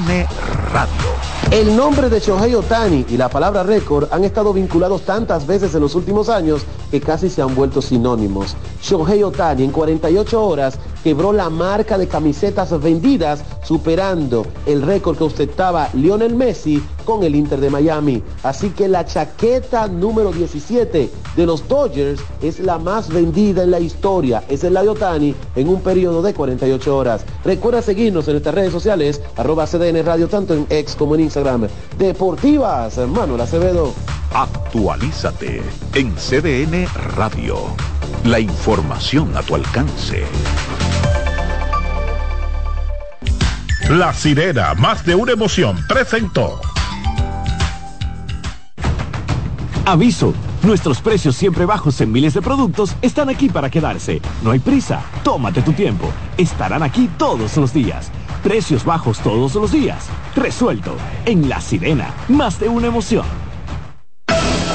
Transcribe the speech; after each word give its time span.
Radio. 0.00 1.12
El 1.50 1.76
nombre 1.76 2.08
de 2.08 2.18
Shohei 2.18 2.54
Otani 2.54 3.04
y 3.10 3.18
la 3.18 3.28
palabra 3.28 3.62
récord 3.62 4.08
han 4.10 4.24
estado 4.24 4.54
vinculados 4.54 5.02
tantas 5.02 5.46
veces 5.46 5.74
en 5.74 5.82
los 5.82 5.94
últimos 5.94 6.30
años 6.30 6.62
que 6.90 6.98
casi 6.98 7.28
se 7.28 7.42
han 7.42 7.54
vuelto 7.54 7.82
sinónimos. 7.82 8.56
Shohei 8.82 9.22
Otani 9.22 9.64
en 9.64 9.70
48 9.70 10.42
horas 10.42 10.78
quebró 11.02 11.32
la 11.32 11.50
marca 11.50 11.98
de 11.98 12.08
camisetas 12.08 12.80
vendidas, 12.80 13.42
superando 13.62 14.46
el 14.66 14.82
récord 14.82 15.16
que 15.16 15.24
ostentaba 15.24 15.88
Lionel 15.94 16.34
Messi 16.34 16.82
con 17.04 17.22
el 17.22 17.34
Inter 17.34 17.60
de 17.60 17.70
Miami. 17.70 18.22
Así 18.42 18.70
que 18.70 18.88
la 18.88 19.04
chaqueta 19.04 19.88
número 19.88 20.32
17 20.32 21.10
de 21.36 21.46
los 21.46 21.66
Dodgers 21.68 22.20
es 22.42 22.60
la 22.60 22.78
más 22.78 23.08
vendida 23.08 23.62
en 23.64 23.70
la 23.70 23.80
historia. 23.80 24.42
Es 24.48 24.64
el 24.64 24.76
Otani 24.76 25.34
en 25.54 25.68
un 25.68 25.80
periodo 25.80 26.22
de 26.22 26.34
48 26.34 26.96
horas. 26.96 27.24
Recuerda 27.44 27.82
seguirnos 27.82 28.26
en 28.28 28.34
nuestras 28.34 28.54
redes 28.54 28.72
sociales, 28.72 29.20
arroba 29.36 29.66
CDN 29.66 30.04
Radio, 30.04 30.28
tanto 30.28 30.54
en 30.54 30.66
ex 30.70 30.96
como 30.96 31.14
en 31.14 31.22
Instagram. 31.22 31.68
Deportivas, 31.98 32.98
Manuel 32.98 33.40
Acevedo. 33.40 33.92
Actualízate 34.34 35.62
en 35.94 36.14
CDN 36.14 36.86
Radio. 37.16 37.56
La 38.24 38.40
información 38.40 39.36
a 39.36 39.42
tu 39.42 39.54
alcance. 39.54 40.24
La 43.90 44.14
sirena, 44.14 44.74
más 44.74 45.04
de 45.04 45.14
una 45.14 45.32
emoción, 45.32 45.76
presentó. 45.88 46.60
Aviso. 49.84 50.34
Nuestros 50.62 51.00
precios 51.00 51.34
siempre 51.34 51.66
bajos 51.66 52.00
en 52.00 52.12
miles 52.12 52.34
de 52.34 52.42
productos 52.42 52.94
están 53.02 53.28
aquí 53.28 53.48
para 53.48 53.68
quedarse. 53.68 54.22
No 54.42 54.52
hay 54.52 54.60
prisa. 54.60 55.02
Tómate 55.24 55.60
tu 55.62 55.72
tiempo. 55.72 56.08
Estarán 56.38 56.84
aquí 56.84 57.10
todos 57.18 57.56
los 57.56 57.74
días. 57.74 58.12
Precios 58.44 58.84
bajos 58.84 59.18
todos 59.18 59.56
los 59.56 59.72
días. 59.72 60.06
Resuelto. 60.36 60.94
En 61.26 61.48
La 61.48 61.60
Sirena. 61.60 62.14
Más 62.28 62.60
de 62.60 62.68
una 62.68 62.86
emoción. 62.86 63.26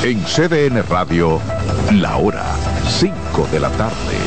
En 0.04 0.22
CDN 0.26 0.84
Radio, 0.90 1.40
la 1.94 2.18
hora 2.18 2.44
5 3.00 3.48
de 3.52 3.60
la 3.60 3.70
tarde. 3.72 4.27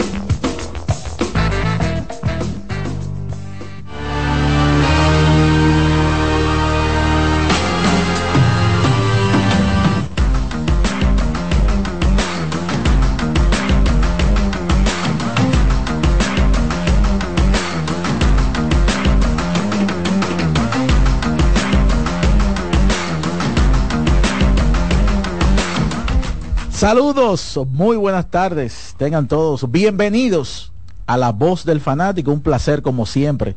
Saludos, 26.81 27.59
muy 27.69 27.95
buenas 27.95 28.31
tardes, 28.31 28.95
tengan 28.97 29.27
todos 29.27 29.69
bienvenidos 29.69 30.71
a 31.05 31.15
La 31.15 31.31
Voz 31.31 31.63
del 31.63 31.79
Fanático, 31.79 32.31
un 32.31 32.41
placer 32.41 32.81
como 32.81 33.05
siempre 33.05 33.55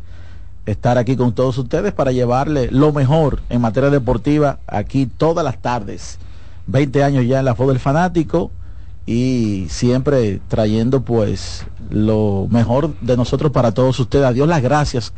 estar 0.67 0.99
aquí 0.99 1.17
con 1.17 1.33
todos 1.33 1.57
ustedes 1.57 1.95
para 1.95 2.13
llevarle 2.13 2.69
lo 2.71 2.93
mejor 2.93 3.41
en 3.49 3.63
materia 3.63 3.89
deportiva 3.89 4.59
aquí 4.67 5.07
todas 5.07 5.43
las 5.43 5.57
tardes. 5.63 6.19
20 6.67 7.03
años 7.03 7.27
ya 7.27 7.39
en 7.39 7.47
La 7.47 7.55
Voz 7.55 7.69
del 7.69 7.79
Fanático 7.79 8.51
y 9.07 9.69
siempre 9.71 10.43
trayendo 10.49 11.01
pues 11.01 11.65
lo 11.89 12.47
mejor 12.51 12.93
de 13.01 13.17
nosotros 13.17 13.53
para 13.53 13.73
todos 13.73 13.99
ustedes. 14.01 14.27
A 14.27 14.35
Dios 14.35 14.47
las 14.47 14.61
gracias 14.61 15.15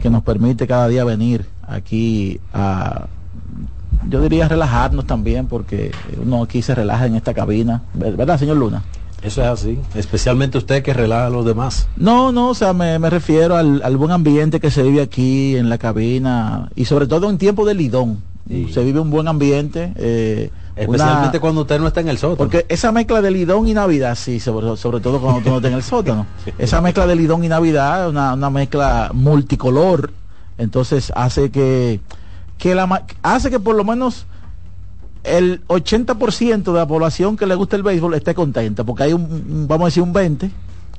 que 0.00 0.08
nos 0.08 0.22
permite 0.22 0.66
cada 0.66 0.88
día 0.88 1.04
venir 1.04 1.44
aquí 1.68 2.40
a 2.54 3.06
yo 4.08 4.20
diría 4.20 4.48
relajarnos 4.48 5.06
también, 5.06 5.46
porque 5.46 5.92
uno 6.20 6.42
aquí 6.42 6.62
se 6.62 6.74
relaja 6.74 7.06
en 7.06 7.16
esta 7.16 7.34
cabina, 7.34 7.82
¿verdad, 7.94 8.38
señor 8.38 8.56
Luna? 8.56 8.82
Eso 9.22 9.40
es 9.40 9.48
así, 9.48 9.78
especialmente 9.94 10.58
usted 10.58 10.82
que 10.82 10.92
relaja 10.92 11.26
a 11.26 11.30
los 11.30 11.46
demás. 11.46 11.88
No, 11.96 12.30
no, 12.30 12.50
o 12.50 12.54
sea, 12.54 12.74
me, 12.74 12.98
refiero 13.08 13.56
al, 13.56 13.96
buen 13.96 14.10
ambiente 14.10 14.60
que 14.60 14.70
se 14.70 14.82
vive 14.82 15.00
aquí 15.00 15.56
en 15.56 15.70
la 15.70 15.78
cabina 15.78 16.70
y 16.76 16.84
sobre 16.84 17.06
todo 17.06 17.30
en 17.30 17.38
tiempo 17.38 17.64
de 17.64 17.74
lidón. 17.74 18.22
Se 18.70 18.84
vive 18.84 19.00
un 19.00 19.08
buen 19.08 19.26
ambiente. 19.26 19.94
Eh, 19.96 20.50
Especialmente 20.76 21.40
cuando 21.40 21.62
usted 21.62 21.80
no 21.80 21.86
está 21.86 22.00
en 22.00 22.08
el 22.08 22.18
sótano. 22.18 22.36
Porque 22.36 22.66
esa 22.68 22.92
mezcla 22.92 23.22
de 23.22 23.30
lidón 23.30 23.66
y 23.66 23.72
Navidad, 23.72 24.14
sí, 24.16 24.38
sobre, 24.40 24.76
sobre 24.76 25.00
todo 25.00 25.18
cuando 25.18 25.38
usted 25.38 25.50
no 25.50 25.56
está 25.56 25.68
en 25.68 25.74
el 25.74 25.82
sótano. 25.82 26.26
Esa 26.58 26.82
mezcla 26.82 27.06
de 27.06 27.16
lidón 27.16 27.44
y 27.44 27.48
Navidad, 27.48 28.10
una, 28.10 28.34
una 28.34 28.50
mezcla 28.50 29.10
multicolor, 29.14 30.12
entonces 30.58 31.12
hace 31.16 31.50
que 31.50 32.00
que 32.64 32.74
la, 32.74 33.04
hace 33.22 33.50
que 33.50 33.60
por 33.60 33.76
lo 33.76 33.84
menos 33.84 34.24
el 35.22 35.66
80% 35.66 36.62
de 36.62 36.72
la 36.72 36.88
población 36.88 37.36
que 37.36 37.44
le 37.44 37.56
gusta 37.56 37.76
el 37.76 37.82
béisbol 37.82 38.14
esté 38.14 38.34
contenta, 38.34 38.84
porque 38.84 39.02
hay 39.02 39.12
un, 39.12 39.66
vamos 39.68 39.84
a 39.84 39.88
decir, 39.88 40.02
un 40.02 40.14
20 40.14 40.50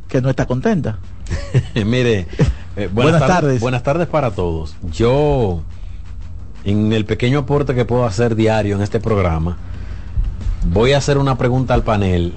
que 0.07 0.21
no 0.21 0.29
está 0.29 0.45
contenta. 0.45 0.99
Mire, 1.73 2.27
eh, 2.75 2.87
buenas, 2.93 3.25
tardes, 3.25 3.61
Buenas 3.61 3.81
tardes 3.81 4.07
para 4.07 4.29
todos. 4.29 4.75
Yo, 4.91 5.63
en 6.65 6.93
el 6.93 7.03
pequeño 7.05 7.39
aporte 7.39 7.73
que 7.73 7.83
puedo 7.83 8.05
hacer 8.05 8.35
diario 8.35 8.75
en 8.75 8.83
este 8.83 8.99
programa, 8.99 9.57
voy 10.71 10.93
a 10.93 10.99
hacer 10.99 11.17
una 11.17 11.35
pregunta 11.39 11.73
al 11.73 11.81
panel 11.81 12.35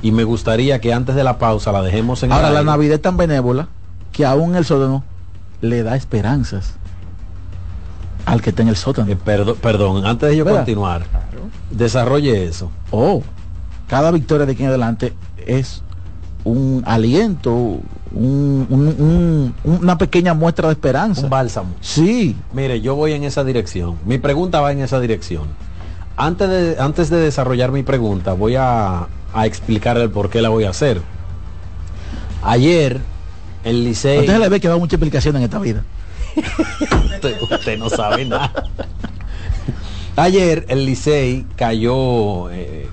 y 0.00 0.12
me 0.12 0.24
gustaría 0.24 0.80
que 0.80 0.94
antes 0.94 1.14
de 1.14 1.24
la 1.24 1.36
pausa 1.36 1.72
la 1.72 1.82
dejemos 1.82 2.22
en 2.22 2.32
Ahora, 2.32 2.48
la 2.48 2.62
Navidad 2.62 2.94
es 2.94 3.02
tan 3.02 3.18
benévola 3.18 3.68
que 4.12 4.24
aún 4.24 4.56
el 4.56 4.64
sótano 4.64 5.04
le 5.60 5.82
da 5.82 5.94
esperanzas 5.94 6.76
al 8.26 8.40
que 8.42 8.50
está 8.50 8.62
en 8.62 8.68
el 8.68 8.76
sótano. 8.76 9.10
Eh, 9.10 9.16
perdón, 9.16 10.06
antes 10.06 10.30
de 10.30 10.36
yo 10.36 10.44
continuar, 10.44 11.04
desarrolle 11.70 12.44
eso. 12.44 12.70
Oh, 12.90 13.22
cada 13.88 14.10
victoria 14.10 14.46
de 14.46 14.52
aquí 14.52 14.62
en 14.62 14.68
adelante 14.68 15.12
es 15.46 15.82
un 16.44 16.82
aliento, 16.86 17.78
una 18.14 19.98
pequeña 19.98 20.34
muestra 20.34 20.68
de 20.68 20.74
esperanza. 20.74 21.22
Un 21.22 21.30
bálsamo. 21.30 21.74
Sí. 21.80 22.36
Mire, 22.52 22.80
yo 22.80 22.94
voy 22.94 23.12
en 23.12 23.24
esa 23.24 23.44
dirección. 23.44 23.96
Mi 24.06 24.18
pregunta 24.18 24.60
va 24.60 24.72
en 24.72 24.80
esa 24.80 24.98
dirección. 25.00 25.44
Antes 26.16 26.48
de, 26.48 26.76
antes 26.78 27.10
de 27.10 27.18
desarrollar 27.18 27.72
mi 27.72 27.82
pregunta, 27.82 28.32
voy 28.34 28.56
a, 28.56 29.06
a 29.32 29.46
explicar 29.46 29.96
el 29.98 30.10
por 30.10 30.30
qué 30.30 30.42
la 30.42 30.48
voy 30.48 30.64
a 30.64 30.70
hacer. 30.70 31.00
Ayer, 32.42 33.00
el 33.64 33.84
Licey... 33.84 34.20
Usted 34.20 34.38
le 34.38 34.48
ve 34.48 34.60
que 34.60 34.68
va 34.68 34.76
mucha 34.76 34.96
explicación 34.96 35.36
en 35.36 35.42
esta 35.42 35.58
vida 35.58 35.84
usted, 37.50 37.78
no 37.78 37.88
sabe 37.88 38.24
nada. 38.24 38.52
Ayer 40.16 40.66
el 40.68 40.84
Licey 40.84 41.46
cayó 41.56 42.50
eh, 42.50 42.86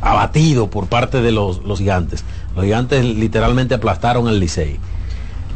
abatido 0.00 0.70
por 0.70 0.86
parte 0.86 1.20
de 1.22 1.32
los, 1.32 1.62
los, 1.64 1.78
gigantes. 1.78 2.24
Los 2.54 2.64
gigantes 2.64 3.04
literalmente 3.04 3.74
aplastaron 3.74 4.26
al 4.28 4.40
Licey. 4.40 4.78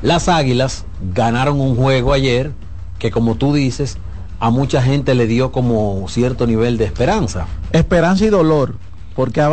Las 0.03 0.29
Águilas 0.29 0.85
ganaron 1.15 1.61
un 1.61 1.77
juego 1.77 2.13
ayer 2.13 2.53
que 2.99 3.11
como 3.11 3.35
tú 3.35 3.53
dices, 3.53 3.99
a 4.39 4.51
mucha 4.51 4.81
gente 4.81 5.15
le 5.15 5.27
dio 5.27 5.51
como 5.51 6.07
cierto 6.09 6.47
nivel 6.47 6.79
de 6.79 6.85
esperanza. 6.85 7.47
Esperanza 7.73 8.25
y 8.25 8.29
dolor. 8.29 8.77
Porque 9.15 9.45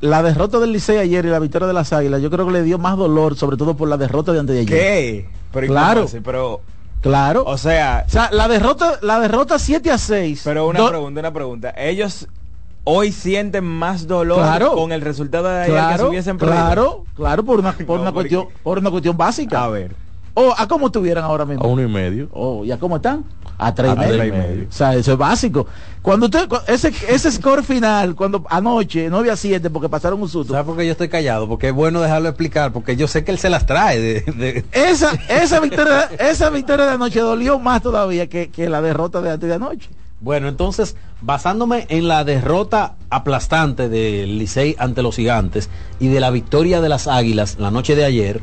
la 0.00 0.22
derrota 0.22 0.58
del 0.58 0.72
Licey 0.72 0.98
ayer 0.98 1.24
y 1.24 1.28
la 1.28 1.38
victoria 1.38 1.66
de 1.66 1.74
las 1.74 1.92
Águilas, 1.92 2.22
yo 2.22 2.30
creo 2.30 2.46
que 2.46 2.52
le 2.52 2.62
dio 2.62 2.78
más 2.78 2.96
dolor, 2.96 3.36
sobre 3.36 3.56
todo 3.56 3.74
por 3.76 3.88
la 3.88 3.96
derrota 3.96 4.32
de 4.32 4.40
antes 4.40 4.54
de 4.54 4.60
ayer. 4.62 4.78
¿Qué? 4.78 5.28
Pero 5.52 5.66
claro. 5.66 6.06
Pero 6.22 6.60
Claro. 7.00 7.44
O 7.46 7.56
sea, 7.56 8.04
o 8.06 8.10
sea, 8.10 8.30
la 8.32 8.48
derrota 8.48 8.98
la 9.02 9.20
derrota 9.20 9.58
7 9.58 9.90
a 9.90 9.98
6. 9.98 10.42
Pero 10.44 10.68
una 10.68 10.88
pregunta, 10.88 11.20
una 11.20 11.32
pregunta. 11.32 11.74
Ellos 11.76 12.28
hoy 12.84 13.12
sienten 13.12 13.64
más 13.64 14.06
dolor 14.06 14.44
con 14.74 14.92
el 14.92 15.00
resultado 15.00 15.48
de 15.48 15.62
ayer 15.62 15.74
claro, 15.74 15.92
que 15.92 15.98
se 15.98 16.08
hubiesen 16.08 16.38
perdido. 16.38 16.56
Claro, 16.58 17.04
claro, 17.14 17.44
por 17.44 17.60
una, 17.60 17.72
por 17.72 18.00
una 18.00 18.12
cuestión, 18.12 18.48
por 18.62 18.78
una 18.78 18.90
cuestión 18.90 19.16
básica. 19.16 19.64
A 19.64 19.68
ver. 19.68 19.94
O 20.34 20.54
a 20.56 20.68
cómo 20.68 20.86
estuvieran 20.86 21.24
ahora 21.24 21.44
mismo. 21.44 21.64
A 21.64 21.68
uno 21.68 21.82
y 21.82 21.88
medio. 21.88 22.28
Oh, 22.32 22.64
¿y 22.64 22.70
a 22.70 22.78
cómo 22.78 22.96
están? 22.96 23.24
A 23.60 23.74
tres, 23.74 23.92
y, 23.92 23.96
medio. 23.96 24.66
O 24.68 24.72
sea, 24.72 24.94
eso 24.94 25.12
es 25.12 25.18
básico. 25.18 25.66
Cuando 26.02 26.26
usted, 26.26 26.48
ese, 26.66 26.92
ese 27.08 27.30
score 27.30 27.62
final, 27.62 28.14
cuando 28.14 28.44
anoche, 28.48 29.08
9 29.10 29.30
a 29.30 29.36
7, 29.36 29.68
porque 29.68 29.88
pasaron 29.88 30.22
un 30.22 30.28
susto. 30.28 30.54
¿Sabes 30.54 30.66
por 30.66 30.76
qué 30.76 30.86
yo 30.86 30.92
estoy 30.92 31.10
callado? 31.10 31.46
Porque 31.46 31.68
es 31.68 31.74
bueno 31.74 32.00
dejarlo 32.00 32.28
explicar, 32.28 32.72
porque 32.72 32.96
yo 32.96 33.06
sé 33.06 33.22
que 33.22 33.32
él 33.32 33.38
se 33.38 33.50
las 33.50 33.66
trae. 33.66 34.00
De, 34.00 34.64
Esa, 34.72 35.12
esa 35.28 35.60
victoria, 35.60 36.08
esa 36.18 36.48
victoria 36.48 36.86
de 36.86 36.92
anoche 36.92 37.20
dolió 37.20 37.58
más 37.58 37.82
todavía 37.82 38.28
que, 38.28 38.48
que 38.48 38.70
la 38.70 38.80
derrota 38.80 39.20
de 39.20 39.30
antes 39.30 39.48
de 39.48 39.54
anoche. 39.54 39.90
Bueno, 40.20 40.48
entonces, 40.48 40.96
basándome 41.22 41.86
en 41.88 42.06
la 42.06 42.24
derrota 42.24 42.94
aplastante 43.08 43.88
del 43.88 44.38
Licey 44.38 44.76
ante 44.78 45.02
los 45.02 45.16
gigantes 45.16 45.70
y 45.98 46.08
de 46.08 46.20
la 46.20 46.30
victoria 46.30 46.82
de 46.82 46.90
las 46.90 47.08
Águilas 47.08 47.56
la 47.58 47.70
noche 47.70 47.96
de 47.96 48.04
ayer, 48.04 48.40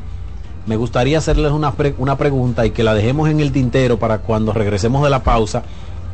me 0.68 0.76
gustaría 0.76 1.18
hacerles 1.18 1.52
una, 1.52 1.72
una 1.96 2.18
pregunta 2.18 2.66
y 2.66 2.70
que 2.70 2.84
la 2.84 2.94
dejemos 2.94 3.30
en 3.30 3.40
el 3.40 3.52
tintero 3.52 3.98
para 3.98 4.18
cuando 4.18 4.52
regresemos 4.52 5.02
de 5.02 5.10
la 5.10 5.22
pausa, 5.22 5.62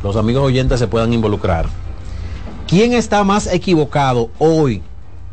los 0.03 0.17
amigos 0.17 0.45
oyentes 0.45 0.79
se 0.79 0.87
puedan 0.87 1.13
involucrar. 1.13 1.67
¿Quién 2.69 2.93
está 2.93 3.25
más 3.25 3.53
equivocado 3.53 4.31
hoy? 4.39 4.81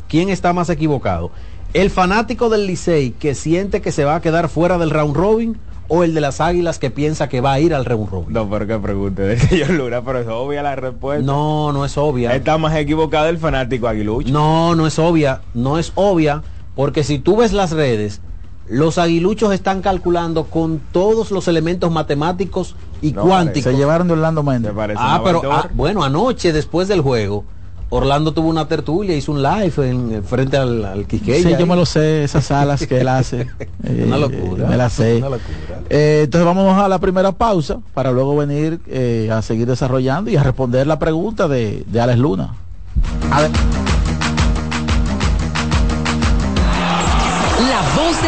¿Quién 0.10 0.30
está 0.30 0.54
más 0.54 0.70
equivocado? 0.70 1.32
¿El 1.74 1.92
fanático 1.92 2.50
del 2.50 2.66
Licey 2.66 3.12
que 3.12 3.36
siente 3.36 3.80
que 3.82 3.92
se 3.92 4.04
va 4.06 4.16
a 4.16 4.22
quedar 4.22 4.50
fuera 4.50 4.78
del 4.78 4.90
round 4.90 5.16
robin? 5.16 5.60
o 5.94 6.06
el 6.06 6.14
de 6.14 6.22
las 6.22 6.40
águilas 6.40 6.80
que 6.80 6.90
piensa 6.90 7.28
que 7.28 7.42
va 7.42 7.52
a 7.52 7.60
ir 7.60 7.74
al 7.74 7.84
round 7.84 8.10
robin? 8.10 8.32
No, 8.32 8.50
pero 8.50 8.66
que 8.66 8.80
pregunte, 8.80 9.38
yo 9.52 9.66
Luna, 9.74 10.02
pero 10.02 10.20
es 10.20 10.28
obvia 10.28 10.64
la 10.64 10.74
respuesta. 10.74 11.22
No, 11.22 11.74
no 11.74 11.84
es 11.84 11.98
obvia. 11.98 12.34
Está 12.34 12.58
más 12.58 12.74
equivocado 12.78 13.28
el 13.28 13.38
fanático 13.38 13.90
aguilucho. 13.90 14.32
No, 14.32 14.74
no 14.74 14.88
es 14.88 14.98
obvia, 14.98 15.42
no 15.54 15.78
es 15.78 15.92
obvia, 15.96 16.44
porque 16.76 17.04
si 17.04 17.20
tú 17.20 17.36
ves 17.36 17.52
las 17.52 17.72
redes, 17.72 18.22
los 18.72 18.98
aguiluchos 18.98 19.54
están 19.54 19.82
calculando 19.82 20.46
con 20.46 20.80
todos 20.94 21.30
los 21.30 21.50
elementos 21.50 21.92
matemáticos 21.92 22.76
y 23.02 23.12
cuánticos. 23.12 23.74
Se 23.74 23.78
llevaron 23.78 24.08
de 24.08 24.14
Orlando 24.14 24.44
Méndez. 24.44 24.72
Ah, 24.96 25.22
pero 25.24 25.42
ah, 25.52 25.68
bueno, 25.74 26.04
anoche 26.04 26.54
después 26.54 26.88
del 26.88 27.02
juego, 27.02 27.44
Orlando 27.90 28.34
tuvo 28.34 28.48
una 28.48 28.70
tertulia, 28.70 29.14
hizo 29.14 29.34
un 29.34 29.44
live 29.44 29.90
en, 29.90 30.24
frente 30.24 30.56
al, 30.56 30.86
al 30.86 31.06
Quisqueya. 31.06 31.50
Sí, 31.50 31.56
yo 31.60 31.68
me 31.68 31.76
lo 31.76 31.86
sé, 31.86 32.24
esas 32.24 32.46
salas 32.46 32.88
que 32.88 33.02
él 33.02 33.10
hace. 33.10 33.50
una 34.06 34.18
locura. 34.18 34.70
Me 34.70 34.78
la 34.78 34.90
sé. 34.90 35.18
Una 35.18 35.32
locura. 35.32 35.82
Eh, 35.90 36.22
entonces 36.24 36.46
vamos 36.46 36.78
a 36.78 36.88
la 36.88 37.00
primera 37.00 37.34
pausa 37.34 37.80
para 37.94 38.14
luego 38.14 38.38
venir 38.38 38.80
eh, 38.88 39.30
a 39.34 39.42
seguir 39.42 39.68
desarrollando 39.68 40.32
y 40.32 40.38
a 40.38 40.44
responder 40.44 40.88
la 40.88 40.98
pregunta 40.98 41.50
de, 41.50 41.84
de 41.88 42.00
Alex 42.00 42.20
Luna. 42.20 42.54
A 43.32 43.42
ver. 43.42 43.52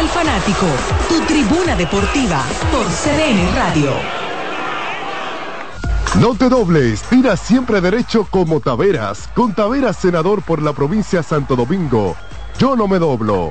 Del 0.04 0.10
fanático, 0.10 0.66
tu 1.08 1.20
tribuna 1.22 1.74
deportiva 1.76 2.42
por 2.70 2.84
CDN 2.86 3.54
Radio. 3.54 3.92
No 6.20 6.34
te 6.34 6.48
dobles, 6.48 7.02
tira 7.04 7.36
siempre 7.36 7.80
derecho 7.80 8.26
como 8.30 8.60
Taveras. 8.60 9.28
Con 9.34 9.54
Taveras, 9.54 9.96
senador 9.96 10.42
por 10.42 10.62
la 10.62 10.72
provincia 10.72 11.22
Santo 11.22 11.56
Domingo. 11.56 12.16
Yo 12.58 12.76
no 12.76 12.86
me 12.86 12.98
doblo. 12.98 13.50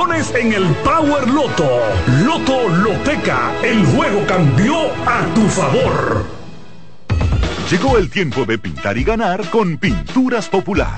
en 0.09 0.51
el 0.51 0.65
Power 0.83 1.29
Loto. 1.29 1.79
Loto 2.25 2.67
Loteca, 2.69 3.51
el 3.63 3.85
juego 3.85 4.25
cambió 4.25 4.87
a 5.05 5.23
tu 5.35 5.47
favor. 5.47 6.25
Llegó 7.69 7.97
el 7.99 8.09
tiempo 8.09 8.43
de 8.45 8.57
pintar 8.57 8.97
y 8.97 9.03
ganar 9.03 9.47
con 9.51 9.77
Pinturas 9.77 10.49
Popular. 10.49 10.97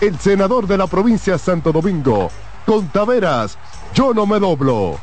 el 0.00 0.18
senador 0.18 0.66
de 0.66 0.78
la 0.78 0.86
provincia 0.86 1.34
de 1.34 1.38
Santo 1.38 1.72
Domingo. 1.72 2.30
Con 2.66 2.88
Taveras, 2.88 3.58
yo 3.94 4.14
no 4.14 4.26
me 4.26 4.38
doblo. 4.38 4.98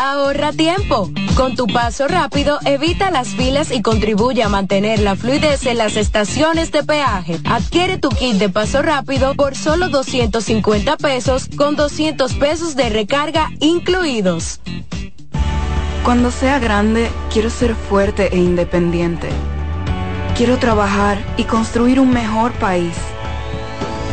Ahorra 0.00 0.52
tiempo. 0.52 1.10
Con 1.36 1.56
tu 1.56 1.66
paso 1.66 2.06
rápido, 2.06 2.58
evita 2.64 3.10
las 3.10 3.28
filas 3.28 3.72
y 3.72 3.82
contribuye 3.82 4.42
a 4.42 4.48
mantener 4.48 5.00
la 5.00 5.16
fluidez 5.16 5.66
en 5.66 5.78
las 5.78 5.96
estaciones 5.96 6.70
de 6.70 6.84
peaje. 6.84 7.38
Adquiere 7.44 7.98
tu 7.98 8.08
kit 8.10 8.36
de 8.36 8.48
paso 8.48 8.82
rápido 8.82 9.34
por 9.34 9.56
solo 9.56 9.88
250 9.88 10.96
pesos 10.98 11.48
con 11.56 11.74
200 11.74 12.34
pesos 12.34 12.76
de 12.76 12.90
recarga 12.90 13.50
incluidos. 13.60 14.60
Cuando 16.04 16.30
sea 16.30 16.58
grande, 16.58 17.10
quiero 17.32 17.50
ser 17.50 17.74
fuerte 17.74 18.28
e 18.32 18.38
independiente. 18.38 19.28
Quiero 20.36 20.58
trabajar 20.58 21.18
y 21.36 21.44
construir 21.44 21.98
un 21.98 22.10
mejor 22.10 22.52
país. 22.52 22.94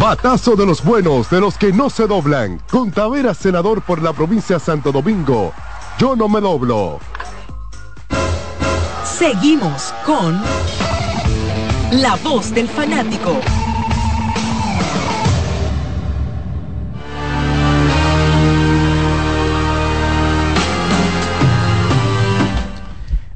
Batazo 0.00 0.54
de 0.54 0.64
los 0.64 0.84
buenos, 0.84 1.28
de 1.28 1.40
los 1.40 1.58
que 1.58 1.72
no 1.72 1.90
se 1.90 2.06
doblan. 2.06 2.62
Con 2.70 2.92
Tavera, 2.92 3.34
senador 3.34 3.82
por 3.82 4.00
la 4.00 4.12
provincia 4.12 4.56
de 4.56 4.60
Santo 4.60 4.92
Domingo. 4.92 5.52
Yo 5.98 6.14
no 6.14 6.28
me 6.28 6.40
doblo. 6.40 7.00
Seguimos 9.02 9.92
con 10.06 10.40
La 11.90 12.14
Voz 12.22 12.54
del 12.54 12.68
Fanático. 12.68 13.40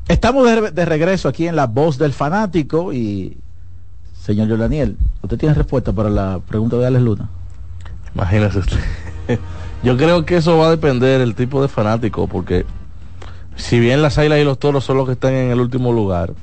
Estamos 0.07 0.47
de, 0.47 0.71
de 0.71 0.85
regreso 0.85 1.29
aquí 1.29 1.49
en 1.49 1.57
La 1.57 1.67
Voz 1.67 1.99
del 1.99 2.13
Fanático 2.13 2.93
y 2.93 3.42
Señor 4.23 4.57
Daniel, 4.57 4.97
¿usted 5.21 5.37
tiene 5.37 5.53
respuesta 5.53 5.93
para 5.93 6.09
la 6.09 6.39
pregunta 6.47 6.77
de 6.77 6.87
Alex 6.87 7.03
Luna? 7.03 7.29
Imagínese 8.15 8.61
usted. 8.61 8.79
Yo 9.83 9.97
creo 9.97 10.25
que 10.25 10.37
eso 10.37 10.57
va 10.57 10.69
a 10.69 10.71
depender 10.71 11.19
del 11.19 11.35
tipo 11.35 11.61
de 11.61 11.67
fanático, 11.67 12.29
porque 12.29 12.65
si 13.57 13.81
bien 13.81 14.01
las 14.01 14.19
águilas 14.19 14.39
y 14.39 14.45
los 14.45 14.61
toros 14.61 14.85
son 14.85 14.99
los 14.99 15.07
que 15.07 15.15
están 15.15 15.33
en 15.33 15.51
el 15.51 15.59
último 15.59 15.93
lugar, 15.93 16.35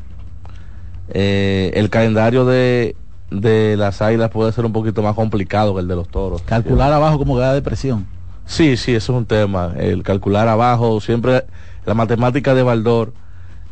eh, 1.07 1.71
el 1.75 1.89
calendario 1.89 2.43
de, 2.43 2.97
de 3.31 3.77
las 3.77 4.01
águilas 4.01 4.29
puede 4.29 4.51
ser 4.51 4.65
un 4.65 4.73
poquito 4.73 5.01
más 5.01 5.15
complicado 5.15 5.73
que 5.73 5.79
el 5.79 5.87
de 5.87 5.95
los 5.95 6.09
toros. 6.09 6.41
Calcular 6.41 6.91
abajo 6.91 7.17
como 7.17 7.35
que 7.35 7.41
da 7.41 7.53
depresión. 7.53 8.05
Sí, 8.45 8.75
sí, 8.75 8.93
eso 8.93 9.13
es 9.13 9.17
un 9.19 9.25
tema. 9.25 9.71
El 9.77 10.03
calcular 10.03 10.49
abajo, 10.49 10.99
siempre 10.99 11.45
la 11.85 11.93
matemática 11.93 12.53
de 12.53 12.61
Baldor 12.61 13.13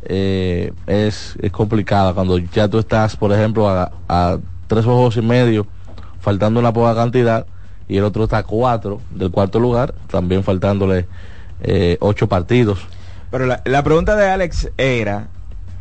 eh, 0.09 0.71
es, 0.87 1.35
es, 1.41 1.51
complicada. 1.51 2.13
Cuando 2.13 2.37
ya 2.37 2.67
tú 2.67 2.79
estás, 2.79 3.15
por 3.17 3.33
ejemplo, 3.33 3.69
a, 3.69 3.91
a, 4.07 4.37
tres 4.67 4.85
ojos 4.85 5.17
y 5.17 5.21
medio, 5.21 5.67
faltando 6.21 6.59
una 6.59 6.71
poca 6.71 6.95
cantidad, 6.95 7.45
y 7.89 7.97
el 7.97 8.03
otro 8.03 8.23
está 8.23 8.39
a 8.39 8.43
cuatro 8.43 9.01
del 9.11 9.31
cuarto 9.31 9.59
lugar, 9.59 9.93
también 10.09 10.43
faltándole 10.43 11.07
eh, 11.61 11.97
ocho 11.99 12.27
partidos. 12.27 12.79
Pero 13.31 13.45
la, 13.45 13.61
la, 13.65 13.83
pregunta 13.83 14.15
de 14.15 14.29
Alex 14.29 14.69
era, 14.77 15.27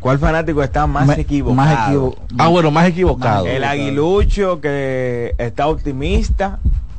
¿cuál 0.00 0.18
fanático 0.18 0.62
está 0.62 0.88
más 0.88 1.06
Me, 1.06 1.20
equivocado? 1.20 1.54
Más 1.56 1.88
equivo 1.88 2.16
ah, 2.38 2.48
bueno, 2.48 2.70
más 2.72 2.88
equivocado. 2.88 3.46
El 3.46 3.62
aguilucho 3.62 4.60
que 4.60 5.34
está 5.38 5.68
optimista 5.68 6.58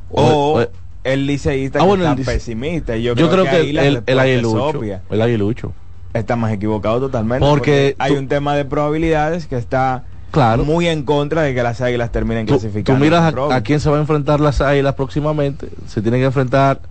o... 0.10 0.62
o 0.62 0.68
el 1.04 1.26
liceísta 1.26 1.80
ah, 1.80 1.82
que 1.84 1.88
bueno, 1.88 2.04
está 2.10 2.32
pesimista. 2.32 2.98
yo 2.98 3.16
Yo, 3.16 3.30
creo, 3.30 3.44
creo 3.44 3.44
que, 3.46 3.50
que, 3.50 3.56
ahí 3.58 3.70
el, 3.70 3.76
la 3.76 3.84
el, 3.84 4.04
el 4.06 4.20
aguilucho, 4.20 4.66
obvia. 4.66 5.02
el 5.10 5.22
aguilucho 5.22 5.74
está 6.18 6.36
más 6.36 6.52
equivocado 6.52 7.00
totalmente. 7.00 7.46
Porque, 7.46 7.96
porque 7.98 8.04
hay 8.04 8.14
tú, 8.14 8.20
un 8.20 8.28
tema 8.28 8.56
de 8.56 8.66
probabilidades 8.66 9.48
que 9.48 9.58
está 9.58 10.04
claro, 10.32 10.66
muy 10.66 10.88
en 10.88 11.04
contra 11.04 11.44
de 11.44 11.54
que 11.54 11.64
las 11.64 11.82
águilas 11.82 12.12
terminen 12.12 12.46
tú, 12.46 12.54
clasificando. 12.54 13.00
Tú 13.00 13.04
miras 13.04 13.34
a, 13.34 13.56
a, 13.56 13.62
quién 13.62 13.80
se 13.80 13.90
va 13.90 13.98
a 13.98 14.00
enfrentar 14.00 14.40
las 14.40 14.62
águilas 14.62 14.96
próximamente. 14.96 15.70
Se 15.88 16.02
tiene 16.02 16.18
que 16.18 16.26
enfrentar 16.26 16.82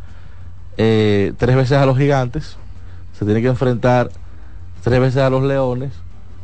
eh, 0.76 1.33
tres 1.37 1.56
veces 1.56 1.78
a 1.78 1.87
los 1.87 1.97
gigantes. 1.97 2.56
Se 3.18 3.25
tiene 3.25 3.40
que 3.40 3.49
enfrentar 3.49 4.11
tres 4.83 5.00
veces 5.00 5.23
a 5.23 5.30
los 5.30 5.42
leones. 5.42 5.92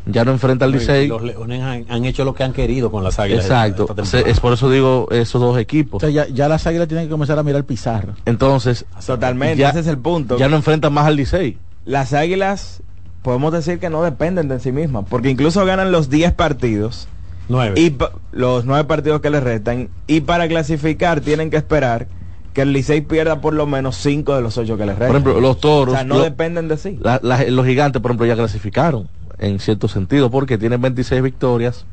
Ya 0.05 0.25
no 0.25 0.33
enfrenta 0.33 0.65
al 0.65 0.73
Licey. 0.73 1.07
Los 1.07 1.23
leones 1.23 1.63
han, 1.63 1.87
han, 1.89 2.05
hecho 2.05 2.25
lo 2.25 2.35
que 2.35 2.43
han 2.43 2.53
querido 2.53 2.91
con 2.91 3.05
las 3.05 3.21
águilas. 3.21 3.45
Exacto. 3.45 3.95
es 4.27 4.41
por 4.41 4.53
eso 4.53 4.69
digo 4.69 5.07
esos 5.13 5.41
dos 5.41 5.57
equipos. 5.59 6.03
O 6.03 6.07
sea, 6.07 6.11
ya, 6.11 6.33
ya, 6.33 6.49
las 6.49 6.67
águilas 6.67 6.89
tienen 6.89 7.07
que 7.07 7.11
comenzar 7.11 7.39
a 7.39 7.45
mirar 7.45 7.65
pizarra. 7.65 8.15
Entonces, 8.25 8.85
totalmente. 9.07 9.59
Ya, 9.59 9.71
ese 9.71 9.81
es 9.81 9.87
el 9.87 9.99
punto. 9.99 10.39
Ya 10.39 10.49
no 10.49 10.57
enfrentan 10.57 10.93
más 10.93 11.07
al 11.07 11.15
Licey. 11.15 11.57
Las 11.85 12.13
águilas 12.13 12.83
podemos 13.23 13.53
decir 13.53 13.79
que 13.79 13.91
no 13.91 14.03
dependen 14.03 14.49
de 14.49 14.61
sí 14.61 14.73
mismas, 14.73 15.05
porque 15.09 15.31
incluso 15.31 15.65
ganan 15.65 15.93
los 15.93 16.11
10 16.11 16.33
partidos. 16.33 17.09
Nueve. 17.49 17.81
Y 17.81 17.97
los 18.33 18.65
9 18.65 18.85
partidos 18.85 19.21
que 19.21 19.31
les 19.31 19.43
restan. 19.43 19.89
Y 20.07 20.23
para 20.23 20.49
clasificar 20.49 21.21
tienen 21.21 21.51
que 21.51 21.57
esperar 21.57 22.07
que 22.53 22.63
el 22.63 22.73
Licey 22.73 23.01
pierda 23.01 23.41
por 23.41 23.55
lo 23.55 23.67
menos 23.67 23.97
5 23.97 24.35
de 24.35 24.43
los 24.43 24.59
8 24.59 24.77
que 24.77 24.87
les 24.87 24.99
restan. 24.99 25.09
Por 25.09 25.17
ejemplo, 25.17 25.41
los 25.41 25.59
toros. 25.59 25.95
O 25.95 25.97
sea, 25.97 26.05
no 26.05 26.19
lo, 26.19 26.25
dependen 26.25 26.69
de 26.69 26.77
sí. 26.77 26.99
La, 27.01 27.19
la, 27.23 27.43
los 27.45 27.67
gigantes, 27.67 28.01
por 28.03 28.11
ejemplo, 28.11 28.27
ya 28.27 28.37
clasificaron, 28.37 29.09
en 29.39 29.59
cierto 29.59 29.89
sentido, 29.89 30.31
porque 30.31 30.59
tienen 30.59 30.81
26 30.81 31.23
victorias 31.23 31.87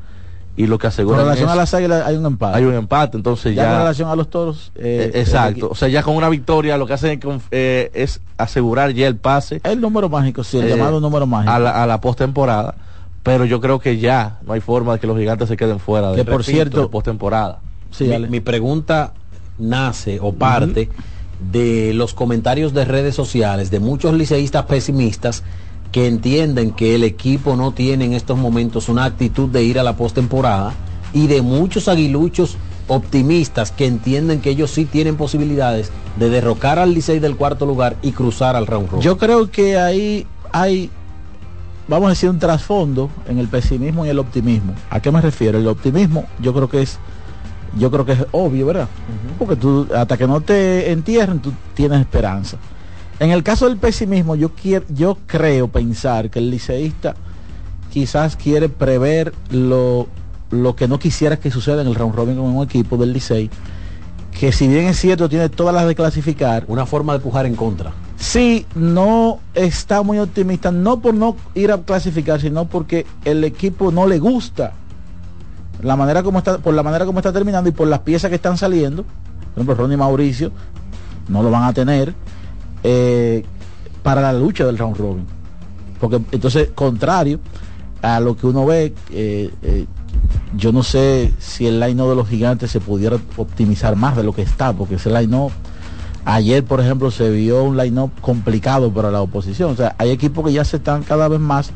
y 0.60 0.66
lo 0.66 0.78
que 0.78 0.88
aseguran 0.88 1.20
con 1.20 1.24
relación 1.24 1.48
es, 1.48 1.52
a 1.54 1.56
las 1.56 1.72
águilas 1.72 2.06
hay 2.06 2.16
un 2.16 2.26
empate. 2.26 2.58
Hay 2.58 2.64
un 2.64 2.74
empate 2.74 3.16
entonces 3.16 3.54
ya, 3.54 3.62
ya 3.62 3.70
con 3.70 3.78
relación 3.78 4.10
a 4.10 4.16
los 4.16 4.28
toros 4.28 4.72
eh, 4.74 5.10
exacto. 5.14 5.70
o 5.70 5.74
sea 5.74 5.88
ya 5.88 6.02
con 6.02 6.14
una 6.16 6.28
victoria 6.28 6.76
lo 6.76 6.86
que 6.86 6.92
hacen 6.92 7.18
es, 7.18 7.42
eh, 7.50 7.90
es 7.94 8.20
asegurar 8.36 8.92
ya 8.92 9.06
el 9.06 9.16
pase. 9.16 9.62
El 9.64 9.80
número 9.80 10.10
mágico 10.10 10.44
sí 10.44 10.58
el 10.58 10.66
eh, 10.66 10.68
llamado 10.76 11.00
número 11.00 11.26
mágico. 11.26 11.50
a 11.50 11.58
la, 11.58 11.82
a 11.82 11.86
la 11.86 11.98
postemporada 12.02 12.74
pero 13.22 13.46
yo 13.46 13.58
creo 13.62 13.78
que 13.78 13.98
ya 13.98 14.38
no 14.46 14.52
hay 14.52 14.60
forma 14.60 14.92
de 14.92 14.98
que 15.00 15.06
los 15.06 15.18
gigantes 15.18 15.48
se 15.48 15.56
queden 15.56 15.80
fuera 15.80 16.10
que 16.10 16.18
de, 16.18 16.24
por 16.26 16.44
cierto 16.44 16.82
de 16.82 16.88
postemporada. 16.88 17.60
Sí, 17.90 18.04
mi, 18.04 18.18
mi, 18.28 18.40
pregunta 18.40 19.14
nace 19.58 20.18
o 20.20 20.32
parte 20.32 20.90
uh 20.90 20.92
-huh. 20.92 21.50
de 21.52 21.94
los 21.94 22.12
comentarios 22.12 22.74
de 22.74 22.84
redes 22.84 23.14
sociales 23.14 23.70
de 23.70 23.80
muchos 23.80 24.12
liceístas 24.14 24.66
pesimistas 24.66 25.42
que 25.92 26.06
entienden 26.06 26.70
que 26.70 26.94
el 26.94 27.04
equipo 27.04 27.56
no 27.56 27.72
tiene 27.72 28.04
en 28.04 28.12
estos 28.12 28.38
momentos 28.38 28.88
una 28.88 29.04
actitud 29.04 29.48
de 29.48 29.64
ir 29.64 29.78
a 29.78 29.82
la 29.82 29.96
postemporada 29.96 30.74
y 31.12 31.26
de 31.26 31.42
muchos 31.42 31.88
aguiluchos 31.88 32.56
optimistas 32.86 33.70
que 33.72 33.86
entienden 33.86 34.40
que 34.40 34.50
ellos 34.50 34.70
sí 34.70 34.84
tienen 34.84 35.16
posibilidades 35.16 35.90
de 36.16 36.28
derrocar 36.28 36.78
al 36.78 36.92
Licey 36.92 37.18
del 37.20 37.36
cuarto 37.36 37.66
lugar 37.66 37.96
y 38.02 38.12
cruzar 38.12 38.56
al 38.56 38.66
round 38.66 38.88
robin. 38.90 39.02
Yo 39.02 39.16
creo 39.16 39.50
que 39.50 39.78
ahí 39.78 40.26
hay 40.52 40.90
vamos 41.88 42.06
a 42.06 42.10
decir 42.10 42.30
un 42.30 42.38
trasfondo 42.38 43.10
en 43.28 43.38
el 43.38 43.48
pesimismo 43.48 44.06
y 44.06 44.08
el 44.08 44.18
optimismo. 44.18 44.74
¿A 44.90 45.00
qué 45.00 45.10
me 45.10 45.20
refiero? 45.20 45.58
El 45.58 45.66
optimismo 45.66 46.26
yo 46.40 46.52
creo 46.54 46.68
que 46.68 46.82
es 46.82 46.98
yo 47.76 47.90
creo 47.90 48.04
que 48.04 48.12
es 48.12 48.26
obvio, 48.32 48.66
¿verdad? 48.66 48.88
Uh 48.88 49.34
-huh. 49.34 49.38
Porque 49.38 49.56
tú 49.56 49.86
hasta 49.94 50.16
que 50.16 50.26
no 50.26 50.40
te 50.40 50.90
entierren 50.90 51.40
tú 51.40 51.52
tienes 51.74 52.00
esperanza. 52.00 52.56
En 53.20 53.30
el 53.30 53.42
caso 53.42 53.68
del 53.68 53.76
pesimismo, 53.76 54.34
yo, 54.34 54.54
quiero, 54.54 54.86
yo 54.88 55.18
creo 55.26 55.68
pensar 55.68 56.30
que 56.30 56.38
el 56.38 56.50
liceísta 56.50 57.14
quizás 57.92 58.34
quiere 58.34 58.70
prever 58.70 59.34
lo, 59.50 60.08
lo 60.50 60.74
que 60.74 60.88
no 60.88 60.98
quisiera 60.98 61.36
que 61.36 61.50
suceda 61.50 61.82
en 61.82 61.88
el 61.88 61.94
round 61.94 62.14
robin 62.14 62.36
con 62.36 62.46
un 62.46 62.64
equipo 62.64 62.96
del 62.96 63.12
Licey, 63.12 63.50
que 64.38 64.52
si 64.52 64.68
bien 64.68 64.86
es 64.86 64.98
cierto 64.98 65.28
tiene 65.28 65.50
todas 65.50 65.74
las 65.74 65.86
de 65.86 65.94
clasificar. 65.94 66.64
Una 66.68 66.86
forma 66.86 67.12
de 67.12 67.18
pujar 67.18 67.44
en 67.44 67.56
contra. 67.56 67.92
Sí, 68.16 68.64
no 68.74 69.40
está 69.52 70.02
muy 70.02 70.18
optimista, 70.18 70.70
no 70.70 71.00
por 71.00 71.12
no 71.12 71.36
ir 71.54 71.72
a 71.72 71.78
clasificar, 71.78 72.40
sino 72.40 72.64
porque 72.68 73.04
el 73.26 73.44
equipo 73.44 73.92
no 73.92 74.06
le 74.06 74.18
gusta 74.18 74.72
la 75.82 75.94
manera 75.94 76.22
como 76.22 76.38
está, 76.38 76.56
por 76.56 76.72
la 76.72 76.82
manera 76.82 77.04
como 77.04 77.18
está 77.18 77.34
terminando 77.34 77.68
y 77.68 77.72
por 77.72 77.86
las 77.86 78.00
piezas 78.00 78.30
que 78.30 78.36
están 78.36 78.56
saliendo. 78.56 79.02
Por 79.02 79.56
ejemplo, 79.56 79.74
Ronnie 79.74 79.98
Mauricio 79.98 80.52
no 81.28 81.42
lo 81.42 81.50
van 81.50 81.64
a 81.64 81.74
tener 81.74 82.14
eh, 82.82 83.44
para 84.02 84.20
la 84.20 84.32
lucha 84.32 84.64
del 84.64 84.78
round 84.78 84.96
robin. 84.96 85.26
Porque 85.98 86.20
entonces, 86.32 86.70
contrario 86.74 87.40
a 88.02 88.20
lo 88.20 88.36
que 88.36 88.46
uno 88.46 88.64
ve, 88.64 88.94
eh, 89.10 89.50
eh, 89.62 89.86
yo 90.56 90.72
no 90.72 90.82
sé 90.82 91.32
si 91.38 91.66
el 91.66 91.78
line 91.78 92.02
de 92.02 92.14
los 92.14 92.28
gigantes 92.28 92.70
se 92.70 92.80
pudiera 92.80 93.18
optimizar 93.36 93.96
más 93.96 94.16
de 94.16 94.24
lo 94.24 94.32
que 94.32 94.42
está, 94.42 94.72
porque 94.72 94.94
ese 94.96 95.10
line 95.10 95.50
Ayer, 96.24 96.62
por 96.64 96.80
ejemplo, 96.80 97.10
se 97.10 97.30
vio 97.30 97.64
un 97.64 97.78
line-up 97.78 98.10
complicado 98.20 98.92
para 98.92 99.10
la 99.10 99.22
oposición. 99.22 99.70
O 99.70 99.76
sea, 99.76 99.94
hay 99.96 100.10
equipos 100.10 100.44
que 100.44 100.52
ya 100.52 100.64
se 100.64 100.76
están 100.76 101.02
cada 101.02 101.28
vez 101.28 101.40
más 101.40 101.72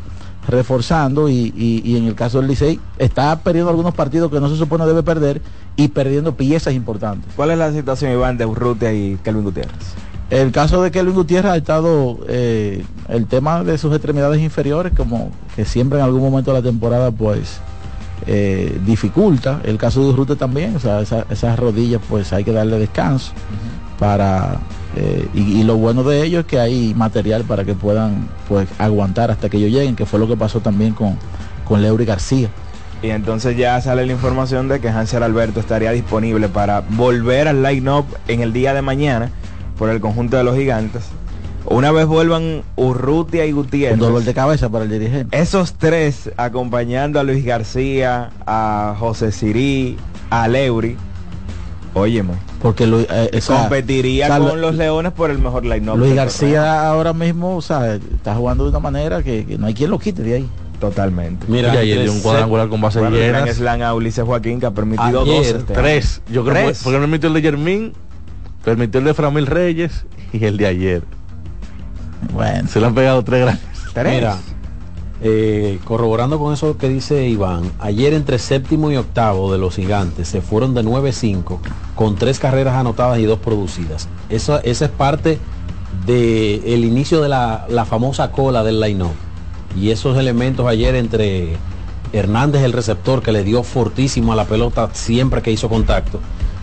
reforzando 0.46 1.30
y, 1.30 1.96
en 1.96 2.06
el 2.06 2.14
caso 2.14 2.38
del 2.38 2.48
Licey 2.48 2.78
está 2.98 3.40
perdiendo 3.40 3.70
algunos 3.70 3.94
partidos 3.94 4.30
que 4.30 4.40
no 4.40 4.48
se 4.50 4.56
supone 4.56 4.84
debe 4.84 5.02
perder 5.02 5.40
y 5.76 5.88
perdiendo 5.88 6.36
piezas 6.36 6.74
importantes. 6.74 7.32
¿Cuál 7.34 7.52
es 7.52 7.58
la 7.58 7.72
situación, 7.72 8.12
Iván, 8.12 8.36
de 8.36 8.44
Urrutia 8.44 8.92
y 8.92 9.18
Kelvin 9.24 9.44
Gutiérrez? 9.44 9.94
El 10.30 10.52
caso 10.52 10.82
de 10.82 10.90
Kelvin 10.90 11.14
Gutiérrez 11.14 11.52
ha 11.52 11.56
estado 11.56 12.18
eh, 12.28 12.84
el 13.08 13.26
tema 13.26 13.62
de 13.62 13.76
sus 13.78 13.92
extremidades 13.92 14.40
inferiores, 14.40 14.92
como 14.96 15.30
que 15.54 15.64
siempre 15.64 15.98
en 15.98 16.04
algún 16.04 16.22
momento 16.22 16.52
de 16.52 16.60
la 16.60 16.64
temporada, 16.64 17.10
pues 17.10 17.60
eh, 18.26 18.78
dificulta. 18.86 19.60
El 19.64 19.76
caso 19.76 20.00
de 20.02 20.08
Urrutia 20.08 20.36
también, 20.36 20.74
o 20.76 20.80
sea, 20.80 21.00
esa- 21.00 21.26
esas 21.30 21.58
rodillas, 21.58 22.00
pues 22.08 22.32
hay 22.32 22.42
que 22.42 22.52
darle 22.52 22.78
descanso 22.78 23.32
para 23.98 24.58
eh, 24.96 25.28
y, 25.34 25.60
y 25.60 25.64
lo 25.64 25.76
bueno 25.76 26.02
de 26.04 26.22
ello 26.24 26.40
es 26.40 26.46
que 26.46 26.58
hay 26.58 26.94
material 26.94 27.42
para 27.44 27.64
que 27.64 27.74
puedan 27.74 28.28
pues 28.48 28.68
aguantar 28.78 29.30
hasta 29.30 29.48
que 29.48 29.58
ellos 29.58 29.70
lleguen, 29.72 29.94
que 29.96 30.06
fue 30.06 30.18
lo 30.18 30.26
que 30.28 30.36
pasó 30.36 30.60
también 30.60 30.94
con, 30.94 31.16
con 31.64 31.82
Leury 31.82 32.04
García. 32.04 32.48
Y 33.02 33.10
entonces 33.10 33.56
ya 33.56 33.78
sale 33.82 34.06
la 34.06 34.12
información 34.12 34.68
de 34.68 34.80
que 34.80 34.88
Hansel 34.88 35.22
Alberto 35.22 35.60
estaría 35.60 35.90
disponible 35.90 36.48
para 36.48 36.80
volver 36.80 37.48
al 37.48 37.62
line-up 37.62 38.06
en 38.28 38.40
el 38.40 38.52
día 38.52 38.72
de 38.72 38.80
mañana 38.82 39.30
por 39.78 39.90
el 39.90 40.00
conjunto 40.00 40.36
de 40.36 40.44
los 40.44 40.56
gigantes. 40.56 41.02
Una 41.66 41.90
vez 41.92 42.06
vuelvan 42.06 42.62
Urrutia 42.76 43.46
y 43.46 43.52
Gutiérrez. 43.52 43.94
Un 43.94 44.00
dolor 44.00 44.22
de 44.22 44.34
cabeza 44.34 44.68
para 44.68 44.84
el 44.84 44.90
dirigente. 44.90 45.38
Esos 45.40 45.74
tres 45.74 46.30
acompañando 46.36 47.18
a 47.18 47.22
Luis 47.22 47.42
García, 47.44 48.30
a 48.46 48.94
José 48.98 49.32
Sirí, 49.32 49.96
a 50.30 50.46
Leury. 50.46 50.96
Óyeme. 51.94 52.34
Porque 52.60 52.86
Luis, 52.86 53.06
eh, 53.10 53.30
o 53.36 53.40
sea, 53.40 53.60
competiría 53.60 54.26
o 54.26 54.28
sea, 54.28 54.38
con 54.38 54.48
lo- 54.48 54.56
los 54.56 54.74
Leones 54.74 55.12
por 55.12 55.30
el 55.30 55.38
mejor 55.38 55.64
line-up. 55.64 55.96
Luis 55.96 56.14
García 56.14 56.88
ahora 56.88 57.12
mismo, 57.12 57.56
o 57.56 57.62
sea, 57.62 57.94
está 57.94 58.34
jugando 58.34 58.64
de 58.64 58.70
una 58.70 58.80
manera 58.80 59.22
que, 59.22 59.46
que 59.46 59.56
no 59.58 59.66
hay 59.66 59.74
quien 59.74 59.90
lo 59.90 59.98
quite 59.98 60.22
de 60.22 60.34
ahí. 60.34 60.48
Totalmente. 60.80 61.46
Mira, 61.48 61.72
y 61.76 61.78
ayer 61.78 62.02
dio 62.02 62.12
un 62.12 62.20
cuadrangular 62.20 62.68
con 62.68 62.80
bases 62.80 63.00
Bueno, 63.00 63.16
el 63.16 63.28
gran 63.28 63.42
llenas. 63.44 63.56
slam 63.56 63.80
a 63.82 63.94
Ulises 63.94 64.24
Joaquín 64.24 64.58
que 64.60 64.66
ha 64.66 64.70
permitido 64.72 65.22
Ayer, 65.22 65.36
dos. 65.36 65.46
este 65.46 65.72
tres. 65.72 66.20
año. 66.26 66.34
Yo 66.34 66.44
creo 66.44 66.54
Tres. 66.66 66.80
porque 66.82 66.96
no 66.98 67.02
permitió 67.04 67.28
el 67.28 67.34
de 67.34 67.42
Germín, 67.42 67.92
permitió 68.64 68.98
el 68.98 69.06
de 69.06 69.14
Framil 69.14 69.46
Reyes 69.46 70.06
y 70.32 70.44
el 70.44 70.56
de 70.56 70.66
ayer. 70.66 71.02
Bueno, 72.32 72.68
se 72.68 72.80
le 72.80 72.86
han 72.86 72.94
pegado 72.94 73.22
tres 73.22 73.42
grandes. 73.42 74.14
Mira, 74.14 74.38
eh, 75.22 75.78
corroborando 75.84 76.38
con 76.38 76.52
eso 76.52 76.76
que 76.76 76.88
dice 76.88 77.28
Iván, 77.28 77.70
ayer 77.78 78.12
entre 78.12 78.38
séptimo 78.38 78.90
y 78.90 78.96
octavo 78.96 79.52
de 79.52 79.58
los 79.58 79.76
gigantes 79.76 80.28
se 80.28 80.40
fueron 80.40 80.74
de 80.74 80.82
9-5 80.82 81.58
con 81.94 82.16
tres 82.16 82.38
carreras 82.40 82.74
anotadas 82.74 83.18
y 83.18 83.24
dos 83.24 83.38
producidas. 83.38 84.08
Eso, 84.28 84.60
esa 84.64 84.86
es 84.86 84.90
parte 84.90 85.38
del 86.06 86.84
inicio 86.84 87.20
de 87.20 87.28
la, 87.28 87.66
la 87.68 87.84
famosa 87.84 88.32
cola 88.32 88.64
del 88.64 88.80
line-up. 88.80 89.14
Y 89.76 89.90
esos 89.90 90.18
elementos 90.18 90.66
ayer 90.66 90.94
entre 90.94 91.56
Hernández, 92.12 92.62
el 92.62 92.72
receptor, 92.72 93.22
que 93.22 93.32
le 93.32 93.44
dio 93.44 93.62
fortísimo 93.62 94.32
a 94.32 94.36
la 94.36 94.44
pelota 94.44 94.90
siempre 94.92 95.42
que 95.42 95.50
hizo 95.50 95.68
contacto, 95.68 96.20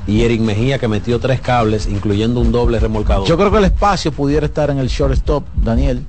y 0.08 0.22
Eric 0.24 0.42
Mejía, 0.42 0.80
que 0.80 0.88
metió 0.88 1.20
tres 1.20 1.42
cables, 1.42 1.88
incluyendo 1.88 2.40
un 2.40 2.52
doble 2.52 2.80
remolcador. 2.80 3.28
Yo 3.28 3.38
creo 3.38 3.52
que 3.52 3.58
el 3.60 3.66
espacio 3.66 4.12
pudiera 4.12 4.46
estar 4.46 4.70
en 4.70 4.80
el 4.80 4.88
shortstop, 4.88 5.44
Daniel, 5.56 6.04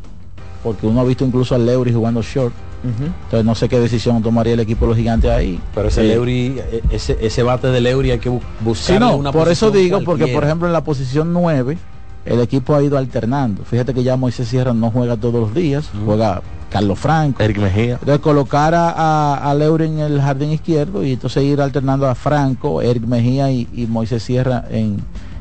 porque 0.63 0.87
uno 0.87 1.01
ha 1.01 1.05
visto 1.05 1.25
incluso 1.25 1.55
al 1.55 1.67
Leury 1.67 1.93
jugando 1.93 2.23
short. 2.23 2.55
Entonces 2.85 3.45
no 3.45 3.55
sé 3.55 3.69
qué 3.69 3.79
decisión 3.79 4.21
tomaría 4.25 4.55
el 4.55 4.61
equipo 4.61 4.87
de 4.87 4.89
los 4.89 4.97
gigantes 4.99 5.31
ahí. 5.31 5.61
Pero 5.73 5.87
ese 5.87 6.01
Eh, 6.01 6.09
Leury, 6.09 6.57
eh, 6.59 6.83
ese, 6.91 7.17
ese 7.21 7.45
bate 7.45 7.69
de 7.69 7.81
Leury 7.81 8.11
hay 8.11 8.19
que 8.19 8.29
bu- 8.29 8.41
buscar 8.61 8.97
Sí, 8.97 9.01
no, 9.01 9.15
una 9.17 9.31
por 9.31 9.49
eso 9.49 9.71
digo, 9.71 10.01
porque 10.05 10.27
por 10.35 10.43
ejemplo 10.43 10.67
en 10.67 10.73
la 10.73 10.83
posición 10.83 11.33
9, 11.33 11.79
el 12.25 12.41
equipo 12.41 12.75
ha 12.75 12.83
ido 12.83 12.99
alternando. 12.99 13.63
Fíjate 13.65 13.95
que 13.95 14.03
ya 14.03 14.17
Moisés 14.17 14.49
Sierra 14.49 14.73
no 14.75 14.91
juega 14.91 15.17
todos 15.17 15.35
los 15.35 15.55
días, 15.55 15.91
juega 16.05 16.43
Carlos 16.73 16.99
Franco. 16.99 17.43
Eric 17.43 17.59
Mejía. 17.59 17.93
Entonces 17.95 18.19
colocar 18.21 18.75
a, 18.75 18.91
a, 18.91 19.51
a 19.51 19.55
Leury 19.55 19.87
en 19.87 19.99
el 19.99 20.21
jardín 20.21 20.53
izquierdo 20.53 21.05
y 21.05 21.13
entonces 21.13 21.43
ir 21.43 21.61
alternando 21.61 22.09
a 22.09 22.15
Franco, 22.15 22.81
Eric 22.81 23.05
Mejía 23.05 23.51
y, 23.51 23.69
y 23.75 23.87
Moisés 23.87 24.23
Sierra 24.23 24.65
en, 24.71 24.97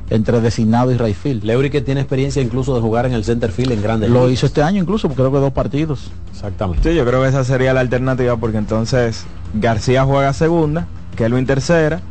entre 0.10 0.41
designado 0.41 0.91
y 0.91 0.98
right 0.98 1.15
field. 1.15 1.44
Leury 1.46 1.70
que 1.70 1.80
tiene 1.82 2.02
experiencia 2.02 2.41
incluso 2.41 2.76
de 2.76 2.82
jugar 2.82 3.06
en 3.06 3.13
el 3.13 3.24
center 3.24 3.52
field 3.52 3.72
en 3.72 3.82
grandes 3.82 4.10
Lo 4.10 4.26
ligas. 4.26 4.34
hizo 4.34 4.46
este 4.48 4.62
año 4.62 4.82
incluso, 4.82 5.08
porque 5.08 5.22
creo 5.22 5.32
que 5.32 5.38
dos 5.39 5.54
partidos. 5.54 6.12
Exactamente. 6.32 6.89
Sí, 6.89 6.96
yo 6.98 7.06
creo 7.06 7.22
que 7.22 7.30
esa 7.30 7.44
sería 7.46 7.74
la 7.74 7.80
alternativa 7.80 8.36
porque 8.36 8.58
entonces 8.58 9.24
García 9.54 10.04
juega 10.04 10.34
segunda, 10.34 10.86
Kelvin 11.15 11.46
tercera, 11.46 12.02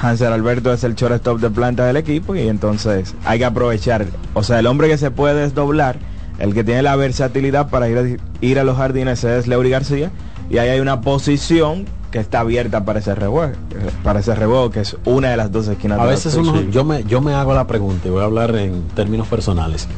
Hansel 0.00 0.32
Alberto 0.32 0.72
es 0.72 0.84
el 0.84 0.94
shortstop 0.94 1.40
de 1.40 1.50
planta 1.50 1.84
del 1.86 1.96
equipo 1.96 2.34
y 2.36 2.48
entonces 2.48 3.14
hay 3.24 3.38
que 3.38 3.44
aprovechar, 3.44 4.06
o 4.34 4.42
sea, 4.42 4.58
el 4.60 4.66
hombre 4.66 4.88
que 4.88 4.98
se 4.98 5.10
puede 5.10 5.34
desdoblar, 5.42 5.96
el 6.38 6.54
que 6.54 6.64
tiene 6.64 6.82
la 6.82 6.96
versatilidad 6.96 7.70
para 7.70 7.88
ir 7.88 7.98
a, 7.98 8.44
ir 8.44 8.58
a 8.58 8.64
los 8.64 8.76
jardines 8.76 9.24
es 9.24 9.46
Leury 9.46 9.70
García 9.70 10.10
y 10.50 10.58
ahí 10.58 10.68
hay 10.68 10.80
una 10.80 11.00
posición 11.00 11.86
que 12.10 12.18
está 12.18 12.40
abierta 12.40 12.84
para 12.84 13.00
ese 13.00 13.14
rebote, 13.14 13.56
para 14.02 14.20
ese 14.20 14.34
rebote 14.34 14.74
que 14.74 14.80
es 14.80 14.96
una 15.04 15.30
de 15.30 15.36
las 15.36 15.50
dos 15.50 15.68
esquinas. 15.68 15.98
A 15.98 16.02
de 16.02 16.06
la 16.06 16.14
veces 16.14 16.34
uno, 16.34 16.60
yo, 16.70 16.84
me, 16.84 17.04
yo 17.04 17.20
me 17.20 17.34
hago 17.34 17.54
la 17.54 17.66
pregunta 17.66 18.08
y 18.08 18.10
voy 18.10 18.22
a 18.22 18.24
hablar 18.24 18.54
en 18.56 18.82
términos 18.94 19.26
personales. 19.28 19.88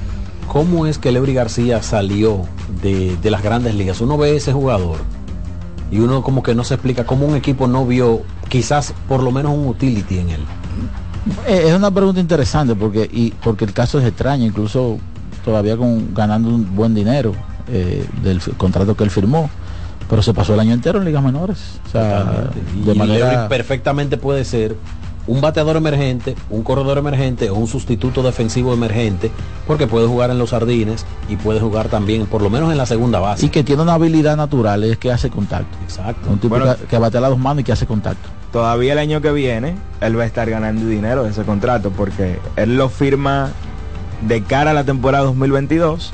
¿Cómo 0.46 0.86
es 0.86 0.98
que 0.98 1.12
Leury 1.12 1.34
García 1.34 1.82
salió 1.82 2.46
de, 2.82 3.16
de 3.20 3.30
las 3.30 3.42
grandes 3.42 3.74
ligas? 3.74 4.00
Uno 4.00 4.16
ve 4.16 4.36
ese 4.36 4.52
jugador 4.52 4.98
y 5.90 5.98
uno 5.98 6.22
como 6.22 6.42
que 6.42 6.54
no 6.54 6.64
se 6.64 6.74
explica 6.74 7.04
cómo 7.04 7.26
un 7.26 7.36
equipo 7.36 7.66
no 7.66 7.86
vio 7.86 8.22
quizás 8.48 8.94
por 9.08 9.22
lo 9.22 9.30
menos 9.30 9.52
un 9.52 9.66
utility 9.66 10.18
en 10.18 10.30
él. 10.30 10.40
Eh, 11.46 11.64
es 11.66 11.74
una 11.74 11.90
pregunta 11.90 12.20
interesante 12.20 12.74
porque 12.74 13.08
y 13.10 13.32
porque 13.42 13.64
el 13.64 13.72
caso 13.72 13.98
es 13.98 14.06
extraño, 14.06 14.46
incluso 14.46 14.98
todavía 15.48 15.78
con 15.78 16.12
ganando 16.14 16.50
un 16.50 16.76
buen 16.76 16.94
dinero 16.94 17.32
eh, 17.68 18.04
del 18.22 18.38
contrato 18.58 18.94
que 18.94 19.02
él 19.04 19.10
firmó, 19.10 19.48
pero 20.10 20.20
se 20.20 20.34
pasó 20.34 20.52
el 20.52 20.60
año 20.60 20.74
entero 20.74 20.98
en 20.98 21.06
ligas 21.06 21.22
menores. 21.22 21.80
O 21.86 21.90
sea, 21.90 22.50
Y 22.76 22.82
de 22.84 22.94
manera 22.94 23.32
Leury 23.32 23.48
perfectamente 23.48 24.18
puede 24.18 24.44
ser 24.44 24.76
un 25.26 25.40
bateador 25.40 25.76
emergente, 25.76 26.34
un 26.50 26.62
corredor 26.62 26.98
emergente 26.98 27.48
o 27.48 27.54
un 27.54 27.66
sustituto 27.66 28.22
defensivo 28.22 28.74
emergente, 28.74 29.30
porque 29.66 29.86
puede 29.86 30.06
jugar 30.06 30.30
en 30.30 30.38
los 30.38 30.50
jardines 30.50 31.06
y 31.30 31.36
puede 31.36 31.60
jugar 31.60 31.88
también, 31.88 32.26
por 32.26 32.42
lo 32.42 32.50
menos 32.50 32.70
en 32.70 32.76
la 32.76 32.84
segunda 32.86 33.20
base. 33.20 33.46
y 33.46 33.48
que 33.48 33.64
tiene 33.64 33.80
una 33.82 33.94
habilidad 33.94 34.36
natural 34.36 34.84
es 34.84 34.98
que 34.98 35.10
hace 35.10 35.30
contacto. 35.30 35.78
Exacto. 35.82 36.28
Un 36.30 36.38
tipo 36.40 36.58
Bueno. 36.58 36.76
que, 36.76 36.84
que 36.84 36.98
batea 36.98 37.22
las 37.22 37.30
dos 37.30 37.38
manos 37.38 37.62
y 37.62 37.64
que 37.64 37.72
hace 37.72 37.86
contacto. 37.86 38.28
todavía 38.52 38.92
el 38.92 38.98
año 38.98 39.20
que 39.22 39.32
viene 39.32 39.76
él 40.02 40.18
va 40.18 40.24
a 40.24 40.26
estar 40.26 40.48
ganando 40.50 40.86
dinero 40.86 41.24
de 41.24 41.30
ese 41.30 41.42
contrato 41.44 41.90
porque 41.90 42.38
él 42.56 42.76
lo 42.78 42.88
firma 42.90 43.50
de 44.26 44.42
cara 44.42 44.72
a 44.72 44.74
la 44.74 44.84
temporada 44.84 45.24
2022 45.24 46.12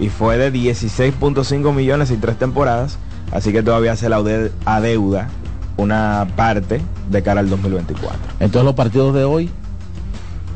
y 0.00 0.08
fue 0.10 0.36
de 0.38 0.52
16.5 0.52 1.74
millones 1.74 2.10
y 2.10 2.16
tres 2.16 2.38
temporadas, 2.38 2.98
así 3.32 3.52
que 3.52 3.62
todavía 3.62 3.96
se 3.96 4.08
la 4.08 4.18
ade- 4.18 4.52
adeuda 4.64 5.28
una 5.76 6.26
parte 6.36 6.80
de 7.10 7.22
cara 7.22 7.40
al 7.40 7.48
2024. 7.48 8.18
Entonces 8.40 8.64
los 8.64 8.74
partidos 8.74 9.14
de 9.14 9.24
hoy, 9.24 9.50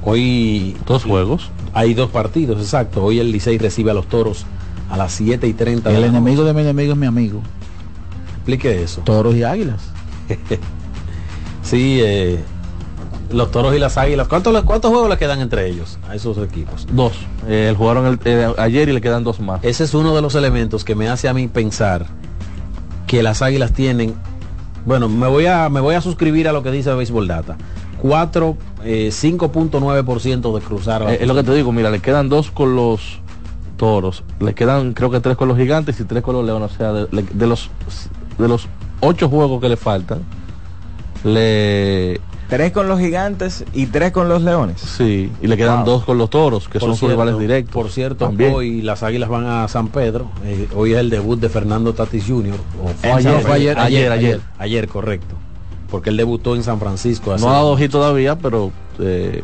Hoy 0.05 0.77
dos 0.85 1.05
juegos. 1.05 1.51
Hay 1.75 1.95
dos 1.95 2.11
partidos, 2.11 2.61
exacto. 2.61 3.05
Hoy 3.05 3.21
el 3.21 3.31
Licey 3.31 3.57
recibe 3.59 3.93
a 3.93 3.95
los 3.95 4.09
toros 4.09 4.45
a 4.91 4.97
las 4.97 5.13
7 5.13 5.47
y 5.47 5.53
30 5.53 5.91
de 5.91 5.97
el 5.97 6.05
enemigo 6.05 6.43
de 6.45 6.53
mi 6.53 6.63
enemigo 6.63 6.93
es 6.95 6.99
mi 6.99 7.07
amigo. 7.07 7.41
Explique 8.35 8.83
eso. 8.83 9.03
Toros 9.03 9.35
y 9.37 9.45
águilas. 9.45 9.81
Sí, 11.63 12.01
eh, 12.03 12.41
los 13.33 13.51
toros 13.51 13.75
y 13.75 13.79
las 13.79 13.97
águilas. 13.99 14.29
¿Cuántos, 14.29 14.63
¿Cuántos 14.63 14.91
juegos 14.91 15.09
le 15.11 15.17
quedan 15.19 15.41
entre 15.41 15.67
ellos 15.69 15.99
a 16.09 16.15
esos 16.15 16.39
equipos? 16.39 16.87
Dos. 16.93 17.13
Eh, 17.49 17.75
jugaron 17.77 18.07
el- 18.07 18.19
eh, 18.25 18.53
ayer 18.59 18.89
y 18.89 18.93
le 18.93 19.01
quedan 19.01 19.25
dos 19.25 19.41
más. 19.41 19.63
Ese 19.65 19.85
es 19.85 19.95
uno 19.95 20.15
de 20.15 20.23
los 20.23 20.35
elementos 20.35 20.85
que 20.85 20.95
me 20.95 21.09
hace 21.09 21.29
a 21.29 21.35
mí 21.35 21.49
pensar 21.49 22.07
que 23.07 23.23
las 23.23 23.43
águilas 23.43 23.73
tienen. 23.73 24.15
Bueno, 24.85 25.09
me 25.09 25.27
voy 25.29 25.47
a, 25.47 25.69
me 25.69 25.81
voy 25.81 25.95
a 25.95 26.01
suscribir 26.01 26.49
a 26.49 26.53
lo 26.53 26.63
que 26.63 26.71
dice 26.71 26.93
Baseball 26.93 27.29
Data. 27.29 27.57
4, 28.01 28.57
eh, 28.85 29.11
5.9% 29.13 30.55
de 30.55 30.61
cruzar. 30.61 31.03
Eh, 31.09 31.19
es 31.21 31.29
lo 31.29 31.35
que 31.35 31.45
te 31.45 31.55
digo, 31.55 31.71
mira, 31.73 31.89
le 31.91 32.01
quedan 32.01 32.29
dos 32.29 32.51
con 32.51 32.75
los 32.75 33.21
toros, 33.77 34.25
le 34.41 34.55
quedan 34.55 34.93
creo 34.93 35.11
que 35.11 35.21
tres 35.21 35.37
con 35.37 35.49
los 35.49 35.57
gigantes 35.57 35.99
y 36.01 36.05
tres 36.05 36.23
con 36.23 36.35
los 36.35 36.45
leones. 36.45 36.73
O 36.73 36.77
sea, 36.77 36.93
de 36.93 37.47
los 37.47 37.71
de 38.39 38.49
los 38.49 38.67
ocho 39.01 39.29
juegos 39.29 39.61
que 39.61 39.69
le 39.69 39.77
faltan, 39.77 40.23
le 41.25 42.21
Tres 42.53 42.71
con 42.73 42.87
los 42.87 43.01
gigantes 43.01 43.65
y 43.73 43.87
tres 43.87 44.13
con 44.13 44.29
los 44.29 44.43
leones. 44.43 44.79
sí, 44.81 45.33
y 45.41 45.47
le 45.47 45.57
quedan 45.57 45.79
Wow. 45.79 45.87
dos 45.87 46.05
con 46.05 46.19
los 46.19 46.29
toros, 46.29 46.69
que 46.69 46.79
Por 46.79 46.91
son 46.91 46.97
sus 46.99 47.09
rivales 47.09 47.39
directos. 47.39 47.73
Por 47.73 47.91
cierto, 47.91 48.27
También. 48.27 48.53
hoy 48.55 48.83
las 48.83 49.03
águilas 49.03 49.31
van 49.31 49.47
a 49.47 49.67
San 49.69 49.89
Pedro. 49.89 50.27
Eh, 50.45 50.69
hoy 50.77 50.93
es 50.93 50.99
el 50.99 51.09
debut 51.09 51.41
de 51.41 51.49
Fernando 51.49 51.95
Tatis 51.95 52.27
Jr. 52.29 52.57
O 52.85 52.89
fue 52.89 53.11
ayer, 53.11 53.47
ayer, 53.49 53.79
ayer, 53.79 54.13
Ayer, 54.13 54.41
ayer, 54.59 54.89
correcto. 54.89 55.35
Porque 55.91 56.11
él 56.11 56.19
debutó 56.19 56.55
en 56.55 56.63
San 56.63 56.79
Francisco. 56.79 57.33
hace- 57.33 57.43
No 57.43 57.51
ha 57.51 57.55
dado 57.55 57.75
hit 57.79 57.91
todavía, 57.91 58.37
pero 58.37 58.71
eh, 58.99 59.43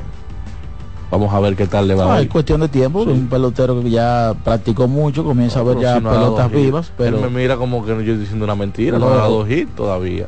vamos 1.11 1.33
a 1.33 1.40
ver 1.40 1.57
qué 1.57 1.66
tal 1.66 1.88
le 1.88 1.94
va. 1.94 2.05
No, 2.05 2.14
hoy. 2.16 2.25
es 2.25 2.29
cuestión 2.29 2.61
de 2.61 2.68
tiempo, 2.68 3.05
Sí. 3.05 3.11
un 3.11 3.27
pelotero 3.29 3.83
que 3.83 3.88
ya 3.88 4.35
practicó 4.44 4.87
mucho, 4.87 5.25
comienza 5.25 5.61
a 5.61 5.62
ver 5.62 5.79
ya 5.79 5.97
si 5.97 6.03
no 6.05 6.11
pelotas 6.11 6.51
vivas, 6.53 6.92
pero 6.99 7.16
Él 7.16 7.31
me 7.31 7.40
mira 7.40 7.57
como 7.57 7.83
que 7.85 7.92
yo 7.92 7.99
estoy 8.01 8.16
diciendo 8.18 8.44
una 8.44 8.55
mentira, 8.55 8.99
no, 8.99 9.09
No. 9.09 9.14
ha 9.14 9.16
dado 9.16 9.47
hit 9.47 9.68
todavía. 9.75 10.27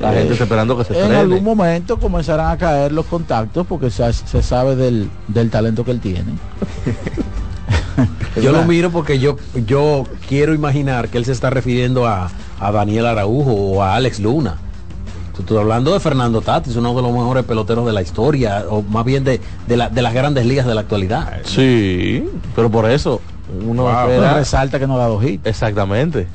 La 0.00 0.12
gente 0.12 0.32
está 0.32 0.44
esperando 0.44 0.76
que 0.76 0.84
se 0.84 1.04
En 1.04 1.12
algún 1.12 1.44
momento 1.44 1.98
comenzarán 1.98 2.50
a 2.50 2.56
caer 2.58 2.92
los 2.92 3.06
contactos 3.06 3.66
porque 3.66 3.90
se, 3.90 4.12
se 4.12 4.42
sabe 4.42 4.76
del, 4.76 5.08
del 5.28 5.50
talento 5.50 5.84
que 5.84 5.90
él 5.92 6.00
tiene. 6.00 6.24
Yo 8.42 8.50
lo 8.50 8.64
miro 8.64 8.90
porque 8.90 9.20
yo, 9.20 9.36
yo 9.66 10.04
quiero 10.28 10.54
imaginar 10.54 11.08
que 11.08 11.18
él 11.18 11.24
se 11.24 11.30
está 11.30 11.50
refiriendo 11.50 12.06
a, 12.06 12.28
a 12.58 12.72
Daniel 12.72 13.06
Araujo 13.06 13.52
o 13.52 13.82
a 13.82 13.94
Alex 13.94 14.18
Luna. 14.18 14.56
Estás 15.38 15.56
hablando 15.56 15.92
de 15.92 16.00
Fernando 16.00 16.40
Tatis, 16.40 16.74
uno 16.76 16.94
de 16.94 17.02
los 17.02 17.12
mejores 17.12 17.44
peloteros 17.44 17.86
de 17.86 17.92
la 17.92 18.02
historia, 18.02 18.64
o 18.68 18.82
más 18.82 19.04
bien 19.04 19.22
de, 19.24 19.40
de, 19.68 19.76
la- 19.76 19.88
de 19.88 20.02
las 20.02 20.12
grandes 20.14 20.46
ligas 20.46 20.66
de 20.66 20.74
la 20.74 20.80
actualidad. 20.80 21.38
Sí, 21.44 22.28
pero 22.56 22.68
por 22.70 22.90
eso 22.90 23.20
uno 23.66 23.84
Wow. 23.84 24.34
resalta 24.34 24.78
que 24.80 24.86
no 24.88 24.98
da 24.98 25.06
dos 25.06 25.22
hits. 25.24 25.46
Exactamente. 25.46 26.26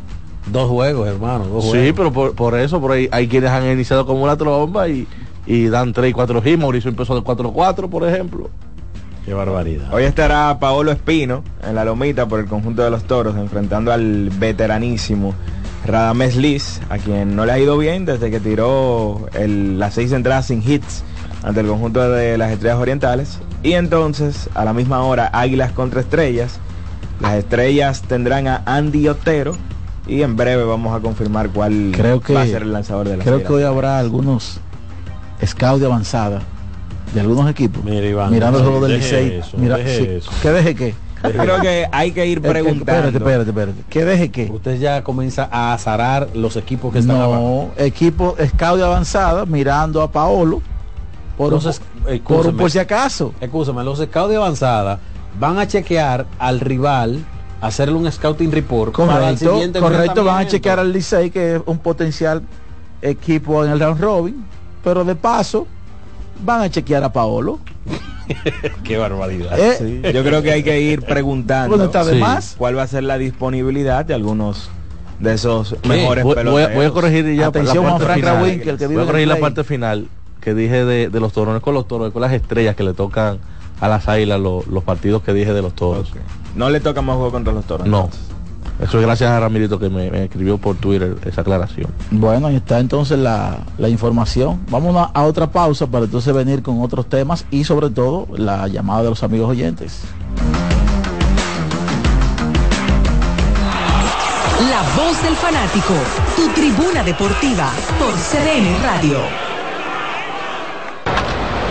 Dos 0.48 0.70
juegos, 0.70 1.08
hermano. 1.08 1.46
Dos 1.46 1.66
Sí, 1.66 1.70
juegos. 1.72 1.94
pero 1.96 2.14
por, 2.14 2.36
por 2.36 2.58
eso, 2.60 2.80
por 2.82 2.92
ahí 2.94 3.08
hay 3.12 3.28
quienes 3.28 3.50
han 3.52 3.66
iniciado 3.70 4.06
como 4.06 4.24
una 4.24 4.36
tromba 4.38 4.88
y, 4.88 5.08
y 5.46 5.68
dan 5.68 5.94
3 5.94 6.10
y 6.10 6.14
4 6.14 6.42
hits. 6.44 6.60
Mauricio 6.60 6.90
empezó 6.90 7.16
de 7.16 7.22
4-4, 7.22 7.90
por 7.90 8.08
ejemplo. 8.08 8.50
Qué 9.26 9.34
barbaridad. 9.34 9.94
Hoy 9.94 10.04
estará 10.04 10.58
Paolo 10.60 10.92
Espino 10.92 11.44
en 11.68 11.76
la 11.76 11.86
lomita 11.86 12.28
por 12.28 12.40
el 12.40 12.48
conjunto 12.48 12.84
de 12.84 12.90
los 12.90 13.04
toros, 13.04 13.36
enfrentando 13.38 13.92
al 13.92 14.32
veteranísimo 14.40 15.36
Radames 15.86 16.36
Liz, 16.36 16.82
a 16.90 16.98
quien 16.98 17.36
no 17.36 17.46
le 17.46 17.52
ha 17.52 17.60
ido 17.60 17.78
bien 17.78 18.06
desde 18.06 18.32
que 18.32 18.40
tiró 18.40 19.28
el- 19.34 19.78
las 19.78 19.94
seis 19.94 20.12
entradas 20.14 20.48
sin 20.48 20.64
hits 20.68 21.04
ante 21.44 21.60
el 21.62 21.68
conjunto 21.68 22.10
de 22.10 22.38
las 22.38 22.52
estrellas 22.52 22.80
orientales. 22.80 23.40
Y 23.62 23.74
entonces, 23.74 24.50
a 24.56 24.66
la 24.66 24.74
misma 24.74 25.04
hora, 25.04 25.30
Águilas 25.32 25.74
contra 25.74 26.02
Estrellas. 26.02 26.60
Las 27.22 27.34
estrellas 27.36 28.02
tendrán 28.04 28.48
a 28.48 28.64
Andy 28.66 29.08
Otero. 29.10 29.56
Y 30.10 30.24
en 30.24 30.36
breve 30.36 30.64
vamos 30.64 30.96
a 30.96 31.00
confirmar 31.00 31.50
cuál 31.50 31.92
Creo 31.96 32.20
que, 32.20 32.34
va 32.34 32.42
a 32.42 32.48
ser 32.48 32.64
el 32.64 32.74
lanzador 32.74 33.08
de 33.08 33.18
la 33.18 33.24
creo 33.24 33.44
que 33.44 33.54
hoy 33.54 33.64
habrá 33.64 34.00
algunos 34.00 34.60
scouts 35.46 35.80
de 35.80 35.86
avanzada 35.86 36.42
de 37.14 37.20
algunos 37.22 37.50
equipos 37.50 37.84
Iván, 37.86 38.32
mirando 38.32 38.60
el 38.60 38.66
juego 38.66 38.88
del 38.88 39.00
Licey. 39.00 39.42
Mira, 39.58 39.78
deje 39.78 39.98
sí, 39.98 40.06
eso. 40.06 40.32
¿Qué 40.42 40.52
deje 40.52 40.76
qué? 40.76 40.96
Creo 41.22 41.60
que 41.60 41.88
hay 41.92 42.12
que 42.12 42.26
ir 42.26 42.42
preguntando. 42.42 43.08
Espérate, 43.10 43.18
espérate, 43.18 43.50
espérate. 43.50 43.84
¿Qué 43.90 44.06
deje 44.06 44.32
qué? 44.32 44.50
Usted 44.52 44.80
ya 44.80 45.04
comienza 45.04 45.50
a 45.52 45.74
azarar 45.74 46.30
los 46.34 46.56
equipos 46.56 46.94
que 46.94 47.00
están 47.00 47.18
abajo. 47.18 47.72
No, 47.78 47.84
equipo 47.84 48.36
scout 48.48 48.78
de 48.78 48.86
avanzada 48.86 49.46
mirando 49.46 50.02
a 50.02 50.12
Paolo 50.12 50.62
por, 51.38 51.54
Entonces, 51.54 51.82
un- 51.96 52.04
por, 52.04 52.14
excúseme. 52.14 52.58
por 52.58 52.72
si 52.72 52.80
acaso. 52.80 53.34
Escúchame, 53.42 53.84
los 53.84 54.00
scouts 54.00 54.30
de 54.30 54.38
avanzada 54.38 55.00
van 55.40 55.60
a 55.60 55.68
chequear 55.68 56.26
al 56.38 56.60
rival, 56.60 57.26
hacerle 57.62 57.96
un 57.96 58.12
scouting 58.12 58.52
report 58.52 58.96
para 58.96 59.14
el 59.30 59.36
Correcto, 59.36 59.52
siguiente 59.54 59.80
correcto, 59.80 60.24
van 60.24 60.46
a 60.46 60.48
chequear 60.48 60.80
al 60.80 60.92
Licey 60.94 61.30
que 61.30 61.56
es 61.56 61.62
un 61.66 61.78
potencial 61.80 62.42
equipo 63.02 63.64
en 63.66 63.72
el 63.72 63.80
round 63.80 64.00
robin, 64.02 64.46
pero 64.84 65.04
de 65.04 65.16
paso 65.16 65.68
van 66.44 66.62
a 66.62 66.70
chequear 66.70 67.04
a 67.04 67.12
Paolo. 67.12 67.60
Qué 68.84 68.98
barbaridad. 68.98 69.58
Eh, 69.60 69.76
Sí, 70.04 70.14
Yo 70.14 70.24
creo 70.24 70.42
que 70.42 70.52
hay 70.52 70.64
que 70.64 70.80
ir 70.80 71.02
preguntando 71.02 71.70
Bueno, 71.70 71.86
está 71.86 72.04
de 72.04 72.14
Sí. 72.14 72.20
más. 72.20 72.56
cuál 72.58 72.78
va 72.78 72.84
a 72.84 72.88
ser 72.88 73.04
la 73.04 73.18
disponibilidad 73.18 74.06
de 74.06 74.14
algunos 74.14 74.70
de 75.20 75.34
esos 75.34 75.76
¿Qué? 75.82 75.90
mejores 75.90 76.24
voy, 76.24 76.36
voy 76.36 76.42
a, 76.42 76.44
peloteros. 76.44 76.76
voy 76.76 76.86
a 76.86 76.90
corregir 76.92 77.36
ya 77.36 77.48
Atención, 77.48 77.84
la 77.84 77.90
parte 77.92 78.06
Frank 78.06 78.18
final. 78.20 78.36
Rawinkel, 78.38 78.78
que 78.78 78.88
vive 78.88 78.96
Voy 78.96 79.04
a 79.04 79.06
corregir 79.08 79.28
la 79.28 79.40
parte 79.40 79.64
final 79.64 80.08
que 80.40 80.54
dije 80.54 80.86
de, 80.86 81.10
de 81.10 81.20
los 81.20 81.34
toros, 81.34 81.52
no 81.52 81.58
es 81.58 81.64
con 81.64 81.74
los 81.74 81.88
toros, 81.88 82.08
es 82.08 82.14
con 82.14 82.22
las 82.22 82.32
estrellas 82.32 82.76
que 82.76 82.84
le 82.84 82.94
tocan 82.94 83.40
a 83.82 83.88
las 83.88 84.08
águilas 84.08 84.40
lo- 84.40 84.64
los 84.70 84.84
partidos 84.84 85.22
que 85.24 85.34
dije 85.34 85.54
de 85.54 85.62
los 85.62 85.74
toros. 85.74 86.12
No 86.56 86.70
le 86.70 86.80
toca 86.80 87.02
más 87.02 87.16
juego 87.16 87.32
contra 87.32 87.54
los 87.54 87.66
toros. 87.66 87.88
No. 87.88 88.10
Eso 88.82 88.98
es 88.98 89.06
gracias 89.06 89.30
a 89.30 89.40
Ramirito 89.42 89.78
que 89.78 89.90
me, 89.90 90.10
me 90.10 90.24
escribió 90.24 90.58
por 90.58 90.78
Twitter 90.78 91.18
esa 91.26 91.42
aclaración. 91.42 91.92
Bueno, 92.12 92.48
ahí 92.48 92.56
está 92.56 92.80
entonces 92.80 93.20
la, 93.20 93.58
la 93.78 93.90
información. 93.90 94.62
Vamos 94.70 94.96
a, 94.96 95.04
a 95.14 95.24
otra 95.26 95.48
pausa 95.52 95.86
para 95.88 96.06
entonces 96.06 96.34
venir 96.34 96.62
con 96.64 96.82
otros 96.82 97.08
temas 97.08 97.46
y 97.52 97.66
sobre 97.66 97.90
todo 97.90 98.26
la 98.38 98.68
llamada 98.70 99.04
de 99.04 99.10
los 99.10 99.22
amigos 99.24 99.50
oyentes. 99.50 100.00
La 104.70 104.82
voz 105.04 105.22
del 105.24 105.36
fanático, 105.36 105.94
tu 106.36 106.48
tribuna 106.50 107.04
deportiva 107.04 107.72
por 107.98 108.14
CDN 108.14 108.82
Radio. 108.84 109.20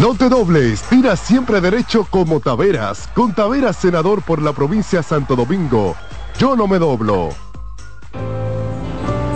No 0.00 0.14
te 0.14 0.28
dobles, 0.28 0.82
tira 0.82 1.16
siempre 1.16 1.60
derecho 1.60 2.04
como 2.10 2.40
Taveras. 2.40 3.08
Con 3.14 3.32
Taveras, 3.32 3.76
senador 3.76 4.22
por 4.22 4.42
la 4.42 4.52
provincia 4.52 5.02
Santo 5.02 5.36
Domingo. 5.36 5.94
Yo 6.38 6.56
no 6.56 6.66
me 6.66 6.78
doblo. 6.78 7.28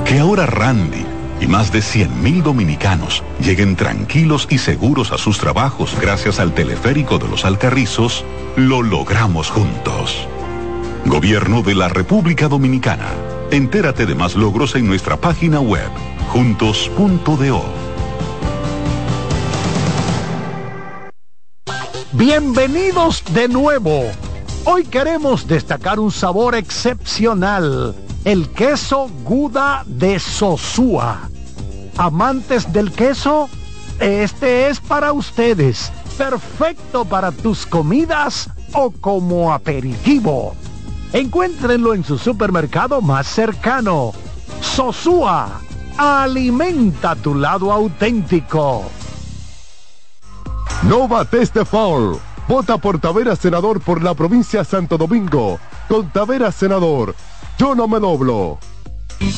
Que 0.04 0.18
ahora 0.18 0.46
Randy 0.46 1.06
y 1.40 1.46
más 1.46 1.70
de 1.70 1.78
100.000 1.78 2.42
dominicanos 2.42 3.22
lleguen 3.40 3.76
tranquilos 3.76 4.48
y 4.50 4.58
seguros 4.58 5.12
a 5.12 5.18
sus 5.18 5.38
trabajos 5.38 5.96
gracias 6.00 6.40
al 6.40 6.52
teleférico 6.52 7.18
de 7.18 7.28
los 7.28 7.44
Alcarrizos, 7.44 8.24
lo 8.56 8.82
logramos 8.82 9.50
juntos. 9.50 10.26
Gobierno 11.06 11.62
de 11.62 11.76
la 11.76 11.88
República 11.88 12.48
Dominicana. 12.48 13.06
Entérate 13.52 14.06
de 14.06 14.16
más 14.16 14.34
logros 14.34 14.74
en 14.74 14.88
nuestra 14.88 15.16
página 15.16 15.60
web, 15.60 15.88
juntos.do. 16.32 17.77
Bienvenidos 22.12 23.22
de 23.34 23.48
nuevo. 23.48 24.04
Hoy 24.64 24.84
queremos 24.84 25.46
destacar 25.46 26.00
un 26.00 26.10
sabor 26.10 26.54
excepcional, 26.54 27.94
el 28.24 28.48
queso 28.48 29.10
Guda 29.24 29.82
de 29.84 30.18
Sosúa. 30.18 31.28
Amantes 31.98 32.72
del 32.72 32.92
queso, 32.92 33.50
este 34.00 34.70
es 34.70 34.80
para 34.80 35.12
ustedes, 35.12 35.92
perfecto 36.16 37.04
para 37.04 37.30
tus 37.30 37.66
comidas 37.66 38.48
o 38.72 38.90
como 38.90 39.52
aperitivo. 39.52 40.54
Encuéntrenlo 41.12 41.92
en 41.92 42.04
su 42.04 42.16
supermercado 42.16 43.02
más 43.02 43.26
cercano. 43.26 44.12
Sosúa, 44.62 45.60
alimenta 45.98 47.14
tu 47.16 47.34
lado 47.34 47.70
auténtico. 47.70 48.86
No 50.82 51.08
bates 51.08 51.52
de 51.52 51.64
foul. 51.64 52.18
Vota 52.46 52.78
por 52.78 53.00
Taveras, 53.00 53.40
senador 53.40 53.80
por 53.80 54.02
la 54.02 54.14
provincia 54.14 54.64
Santo 54.64 54.96
Domingo. 54.96 55.58
Con 55.88 56.10
Taveras, 56.10 56.54
senador. 56.54 57.14
Yo 57.58 57.74
no 57.74 57.88
me 57.88 57.98
doblo. 57.98 58.58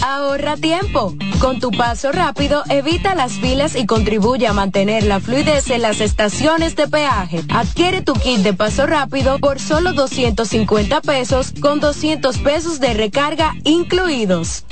Ahorra 0.05 0.57
tiempo. 0.57 1.15
Con 1.41 1.59
tu 1.59 1.71
paso 1.71 2.13
rápido, 2.13 2.63
evita 2.69 3.15
las 3.15 3.33
filas 3.33 3.75
y 3.75 3.87
contribuye 3.87 4.47
a 4.47 4.53
mantener 4.53 5.05
la 5.05 5.21
fluidez 5.21 5.71
en 5.71 5.81
las 5.83 6.01
estaciones 6.01 6.77
de 6.77 6.87
peaje. 6.87 7.43
Adquiere 7.49 8.03
tu 8.03 8.13
kit 8.13 8.41
de 8.41 8.53
paso 8.53 8.87
rápido 8.87 9.39
por 9.39 9.59
solo 9.59 9.95
250 9.95 11.01
pesos 11.01 11.55
con 11.61 11.81
200 11.81 12.39
pesos 12.39 12.79
de 12.81 12.93
recarga 12.93 13.55
incluidos. 13.65 14.65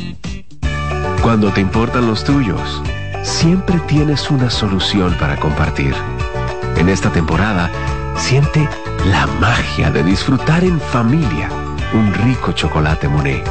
Cuando 1.23 1.51
te 1.53 1.63
importan 1.63 2.07
los 2.07 2.23
tuyos, 2.25 2.83
siempre 3.23 3.81
tienes 3.89 4.31
una 4.31 4.51
solución 4.51 5.17
para 5.19 5.41
compartir. 5.41 5.95
En 6.79 6.89
esta 6.89 7.11
temporada, 7.11 7.71
siente 8.17 8.69
la 9.07 9.27
magia 9.27 9.91
de 9.91 10.05
disfrutar 10.05 10.63
en 10.63 10.81
familia 10.81 11.49
un 11.93 12.15
rico 12.15 12.53
chocolate 12.53 13.09
Monet. 13.09 13.45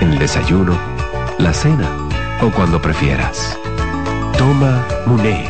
En 0.00 0.12
el 0.12 0.18
desayuno, 0.18 0.72
la 1.38 1.52
cena 1.52 1.86
o 2.42 2.50
cuando 2.50 2.80
prefieras. 2.80 3.58
Toma 4.38 4.82
Muné. 5.04 5.46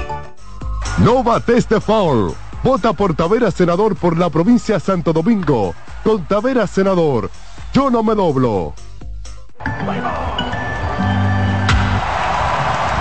No 0.98 1.22
bates 1.22 1.68
de 1.68 1.80
foul. 1.80 2.34
Vota 2.64 2.92
por 2.92 3.14
Tavera 3.14 3.52
Senador 3.52 3.94
por 3.94 4.18
la 4.18 4.28
provincia 4.28 4.74
de 4.74 4.80
Santo 4.80 5.12
Domingo. 5.12 5.72
Con 6.02 6.24
Tavera 6.24 6.66
Senador. 6.66 7.30
Yo 7.72 7.90
no 7.90 8.02
me 8.02 8.14
doblo. 8.16 8.74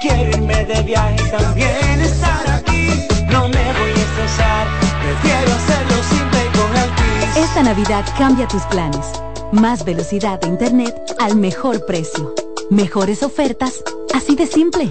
Quiero 0.00 0.30
irme 0.30 0.64
de 0.64 0.82
viaje 0.82 1.22
también 1.30 2.00
estar 2.00 2.48
aquí. 2.50 3.06
No 3.30 3.48
me 3.48 3.72
voy 3.72 3.90
a 3.90 3.94
estresar, 3.94 4.66
prefiero 5.02 5.52
hacerlo 5.54 6.02
simple 6.08 6.40
y 6.44 6.58
con 6.58 6.76
Altis. 6.76 7.36
Esta 7.36 7.62
Navidad 7.62 8.04
cambia 8.16 8.46
tus 8.48 8.62
planes. 8.64 9.06
Más 9.52 9.84
velocidad 9.84 10.40
de 10.40 10.48
internet 10.48 10.94
al 11.18 11.36
mejor 11.36 11.84
precio. 11.86 12.34
Mejores 12.70 13.22
ofertas, 13.22 13.82
así 14.14 14.36
de 14.36 14.46
simple. 14.46 14.90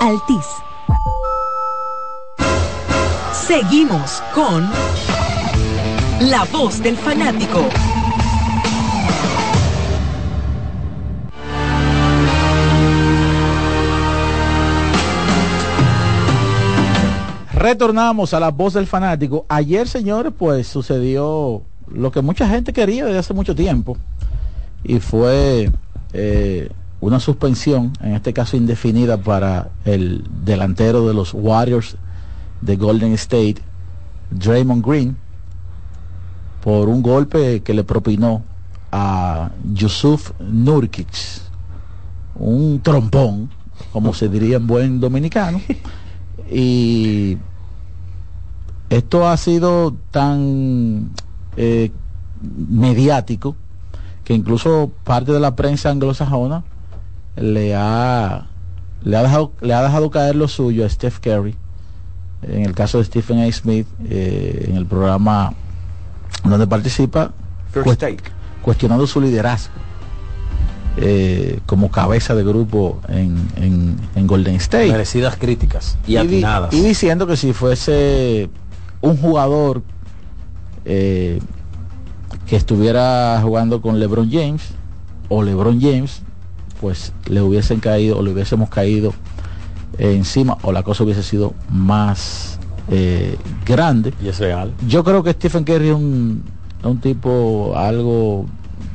Altis. 0.00 0.46
Seguimos 3.46 4.22
con 4.34 4.70
La 6.20 6.44
Voz 6.52 6.82
del 6.82 6.96
Fanático. 6.96 7.60
Retornamos 17.56 18.34
a 18.34 18.40
la 18.40 18.50
voz 18.50 18.74
del 18.74 18.86
fanático. 18.86 19.46
Ayer, 19.48 19.86
señores, 19.86 20.32
pues 20.36 20.66
sucedió 20.66 21.62
lo 21.92 22.10
que 22.10 22.20
mucha 22.20 22.48
gente 22.48 22.72
quería 22.72 23.04
desde 23.04 23.18
hace 23.18 23.34
mucho 23.34 23.54
tiempo. 23.54 23.96
Y 24.82 24.98
fue 24.98 25.70
eh, 26.12 26.70
una 27.00 27.20
suspensión, 27.20 27.92
en 28.00 28.14
este 28.14 28.32
caso 28.32 28.56
indefinida, 28.56 29.18
para 29.18 29.70
el 29.84 30.24
delantero 30.44 31.06
de 31.06 31.14
los 31.14 31.32
Warriors 31.32 31.96
de 32.60 32.76
Golden 32.76 33.12
State, 33.12 33.56
Draymond 34.30 34.84
Green, 34.84 35.16
por 36.62 36.88
un 36.88 37.02
golpe 37.02 37.62
que 37.62 37.72
le 37.72 37.84
propinó 37.84 38.42
a 38.90 39.50
Yusuf 39.72 40.32
Nurkic, 40.40 41.08
un 42.34 42.80
trompón, 42.80 43.50
como 43.92 44.12
se 44.12 44.28
diría 44.28 44.56
en 44.56 44.66
buen 44.66 45.00
dominicano. 45.00 45.60
Y 46.50 47.38
esto 48.90 49.26
ha 49.28 49.36
sido 49.36 49.94
tan 50.10 51.10
eh, 51.56 51.90
mediático 52.68 53.56
que 54.24 54.34
incluso 54.34 54.90
parte 55.04 55.32
de 55.32 55.40
la 55.40 55.56
prensa 55.56 55.90
anglosajona 55.90 56.64
le 57.36 57.74
ha, 57.74 58.46
le 59.02 59.16
ha, 59.16 59.22
dejado, 59.22 59.52
le 59.60 59.74
ha 59.74 59.82
dejado 59.82 60.10
caer 60.10 60.36
lo 60.36 60.48
suyo 60.48 60.84
a 60.86 60.88
Steph 60.88 61.18
Curry. 61.18 61.56
En 62.42 62.62
el 62.62 62.74
caso 62.74 62.98
de 62.98 63.04
Stephen 63.04 63.38
A. 63.40 63.50
Smith, 63.52 63.86
eh, 64.08 64.66
en 64.68 64.76
el 64.76 64.86
programa 64.86 65.52
donde 66.44 66.66
participa, 66.66 67.32
cuest- 67.84 67.98
cuestionando 68.62 69.06
su 69.06 69.20
liderazgo 69.20 69.72
eh, 70.96 71.60
como 71.66 71.90
cabeza 71.90 72.34
de 72.34 72.44
grupo 72.44 73.00
en, 73.08 73.36
en- 73.56 73.96
en 74.14 74.26
Golden 74.26 74.54
State. 74.56 74.90
Merecidas 74.92 75.36
críticas 75.36 75.96
y, 76.06 76.12
di- 76.12 76.16
atinadas. 76.18 76.72
y 76.74 76.80
diciendo 76.82 77.26
que 77.26 77.36
si 77.36 77.52
fuese 77.52 78.48
un 79.00 79.16
jugador 79.16 79.82
eh, 80.84 81.40
que 82.46 82.56
estuviera 82.56 83.38
jugando 83.42 83.80
con 83.80 83.98
LeBron 83.98 84.30
James 84.30 84.62
o 85.28 85.42
LeBron 85.42 85.80
James, 85.80 86.22
pues 86.80 87.12
le 87.26 87.40
hubiesen 87.40 87.80
caído 87.80 88.18
o 88.18 88.22
le 88.22 88.30
hubiésemos 88.32 88.68
caído 88.68 89.12
encima 89.98 90.58
o 90.62 90.72
la 90.72 90.82
cosa 90.82 91.04
hubiese 91.04 91.22
sido 91.22 91.54
más 91.70 92.58
eh, 92.90 93.36
grande. 93.64 94.12
Y 94.22 94.28
es 94.28 94.38
real. 94.38 94.72
Yo 94.86 95.02
creo 95.04 95.22
que 95.22 95.32
Stephen 95.32 95.64
Curry 95.64 95.88
es 95.88 95.94
un, 95.94 96.42
un 96.82 96.98
tipo 97.00 97.72
algo, 97.76 98.40
o 98.40 98.46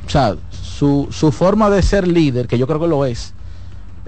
sea, 0.06 0.36
su, 0.80 1.08
su 1.10 1.30
forma 1.30 1.68
de 1.68 1.82
ser 1.82 2.08
líder, 2.08 2.46
que 2.48 2.56
yo 2.56 2.66
creo 2.66 2.80
que 2.80 2.88
lo 2.88 3.04
es, 3.04 3.34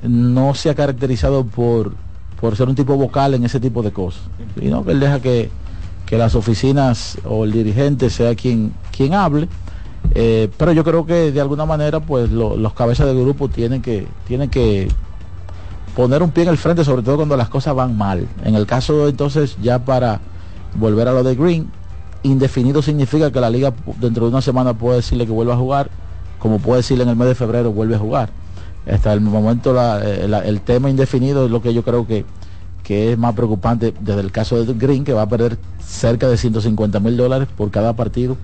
no 0.02 0.54
se 0.54 0.70
ha 0.70 0.74
caracterizado 0.74 1.44
por, 1.44 1.92
por 2.40 2.56
ser 2.56 2.66
un 2.66 2.74
tipo 2.74 2.96
vocal 2.96 3.34
en 3.34 3.44
ese 3.44 3.60
tipo 3.60 3.82
de 3.82 3.90
cosas, 3.92 4.22
sino 4.58 4.82
que 4.82 4.92
él 4.92 5.00
deja 5.00 5.20
que, 5.20 5.50
que 6.06 6.16
las 6.16 6.34
oficinas 6.34 7.18
o 7.26 7.44
el 7.44 7.52
dirigente 7.52 8.08
sea 8.08 8.34
quien, 8.34 8.72
quien 8.96 9.12
hable. 9.12 9.48
Eh, 10.14 10.48
pero 10.56 10.72
yo 10.72 10.82
creo 10.82 11.04
que 11.04 11.30
de 11.30 11.40
alguna 11.42 11.66
manera 11.66 12.00
pues 12.00 12.30
lo- 12.30 12.56
los 12.56 12.72
cabezas 12.72 13.06
de 13.06 13.14
grupo 13.14 13.48
tienen 13.48 13.82
que, 13.82 14.06
tienen 14.26 14.48
que 14.48 14.88
poner 15.94 16.22
un 16.22 16.30
pie 16.30 16.44
en 16.44 16.48
el 16.48 16.56
frente, 16.58 16.86
sobre 16.86 17.02
todo 17.02 17.16
cuando 17.16 17.36
las 17.36 17.50
cosas 17.50 17.74
van 17.74 17.98
mal. 17.98 18.26
En 18.46 18.54
el 18.54 18.66
caso 18.66 19.08
entonces, 19.08 19.58
ya 19.62 19.78
para 19.84 20.20
volver 20.76 21.06
a 21.06 21.12
lo 21.12 21.22
de 21.22 21.34
Green, 21.34 21.68
indefinido 22.22 22.80
significa 22.80 23.30
que 23.30 23.40
la 23.40 23.50
liga 23.50 23.74
dentro 24.00 24.24
de 24.24 24.30
una 24.30 24.40
semana 24.40 24.72
puede 24.72 24.96
decirle 24.96 25.26
que 25.26 25.32
vuelva 25.32 25.52
a 25.52 25.58
jugar, 25.58 25.90
como 26.42 26.58
puede 26.58 26.78
decirle 26.78 27.04
en 27.04 27.10
el 27.10 27.14
mes 27.14 27.28
de 27.28 27.36
febrero 27.36 27.70
vuelve 27.70 27.94
a 27.94 28.00
jugar. 28.00 28.30
Hasta 28.90 29.12
el 29.12 29.20
momento 29.20 29.76
eh, 30.02 30.28
el 30.44 30.60
tema 30.62 30.90
indefinido 30.90 31.44
es 31.44 31.52
lo 31.52 31.62
que 31.62 31.72
yo 31.72 31.84
creo 31.84 32.04
que, 32.04 32.24
que 32.82 33.12
es 33.12 33.18
más 33.18 33.34
preocupante 33.34 33.94
desde 34.00 34.22
el 34.22 34.32
caso 34.32 34.62
de 34.64 34.74
Green, 34.74 35.04
que 35.04 35.12
va 35.12 35.22
a 35.22 35.28
perder 35.28 35.56
cerca 35.86 36.28
de 36.28 36.36
150 36.36 36.98
mil 36.98 37.16
dólares 37.16 37.46
por 37.56 37.70
cada 37.70 37.92
partido 37.92 38.36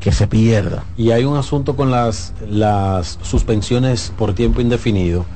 que 0.00 0.10
se 0.10 0.26
pierda. 0.26 0.84
Y 0.96 1.10
hay 1.10 1.26
un 1.26 1.36
asunto 1.36 1.76
con 1.76 1.90
las, 1.90 2.32
las 2.48 3.18
suspensiones 3.20 4.10
por 4.16 4.32
tiempo 4.32 4.62
indefinido, 4.62 5.26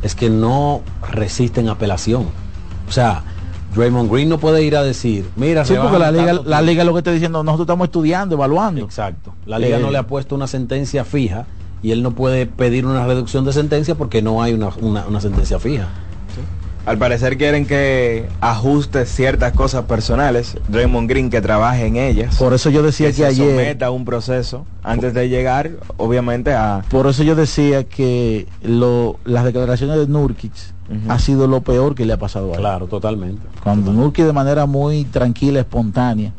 es 0.00 0.14
que 0.14 0.30
no 0.30 0.80
resisten 1.10 1.68
apelación. 1.68 2.24
O 2.88 2.92
sea, 2.92 3.22
Draymond 3.74 4.10
Green 4.10 4.28
no 4.28 4.38
puede 4.38 4.62
ir 4.62 4.76
a 4.76 4.82
decir, 4.82 5.28
mira, 5.36 5.64
Sí, 5.64 5.74
porque 5.80 5.98
la 5.98 6.10
liga, 6.10 6.26
tanto 6.26 6.42
la 6.44 6.56
tiempo". 6.58 6.70
liga 6.70 6.84
lo 6.84 6.92
que 6.94 6.98
está 6.98 7.12
diciendo, 7.12 7.42
nosotros 7.44 7.66
estamos 7.66 7.86
estudiando, 7.86 8.34
evaluando. 8.34 8.82
Exacto. 8.84 9.34
La 9.46 9.58
liga 9.58 9.76
Eh, 9.78 9.80
no 9.80 9.90
le 9.90 9.98
ha 9.98 10.06
puesto 10.06 10.34
una 10.34 10.46
sentencia 10.46 11.04
fija 11.04 11.46
y 11.82 11.92
él 11.92 12.02
no 12.02 12.12
puede 12.12 12.46
pedir 12.46 12.86
una 12.86 13.06
reducción 13.06 13.44
de 13.44 13.52
sentencia 13.52 13.94
porque 13.94 14.22
no 14.22 14.42
hay 14.42 14.52
una, 14.54 14.70
una- 14.80 15.06
una 15.06 15.20
sentencia 15.20 15.58
fija. 15.58 15.88
Al 16.86 16.96
parecer 16.96 17.36
quieren 17.36 17.66
que 17.66 18.26
ajuste 18.40 19.04
ciertas 19.04 19.52
cosas 19.52 19.84
personales, 19.84 20.56
Draymond 20.68 21.06
Green 21.10 21.28
que 21.28 21.42
trabaje 21.42 21.84
en 21.84 21.96
ellas. 21.96 22.36
Por 22.36 22.54
eso 22.54 22.70
yo 22.70 22.82
decía 22.82 23.08
que 23.08 23.12
se 23.12 23.26
ayer- 23.26 23.50
someta 23.50 23.86
a 23.86 23.90
un 23.90 24.06
proceso 24.06 24.64
antes 24.82 25.12
de 25.12 25.28
llegar, 25.28 25.72
obviamente, 25.98 26.54
a 26.54 26.82
Por 26.88 27.06
eso 27.06 27.22
yo 27.24 27.34
decía 27.34 27.84
que 27.84 28.46
lo, 28.62 29.18
las 29.26 29.44
declaraciones 29.44 29.98
de 29.98 30.06
Nurkic 30.06 30.52
ha 31.08 31.18
sido 31.18 31.46
lo 31.46 31.60
peor 31.60 31.94
que 31.94 32.04
le 32.06 32.12
ha 32.14 32.18
pasado 32.18 32.50
a 32.50 32.54
él. 32.54 32.60
Claro, 32.60 32.86
totalmente. 32.86 33.42
Cuando 33.62 33.92
Nurkic 33.92 34.24
de 34.24 34.32
manera 34.32 34.66
muy 34.66 35.04
tranquila, 35.04 35.60
espontánea, 35.60 36.32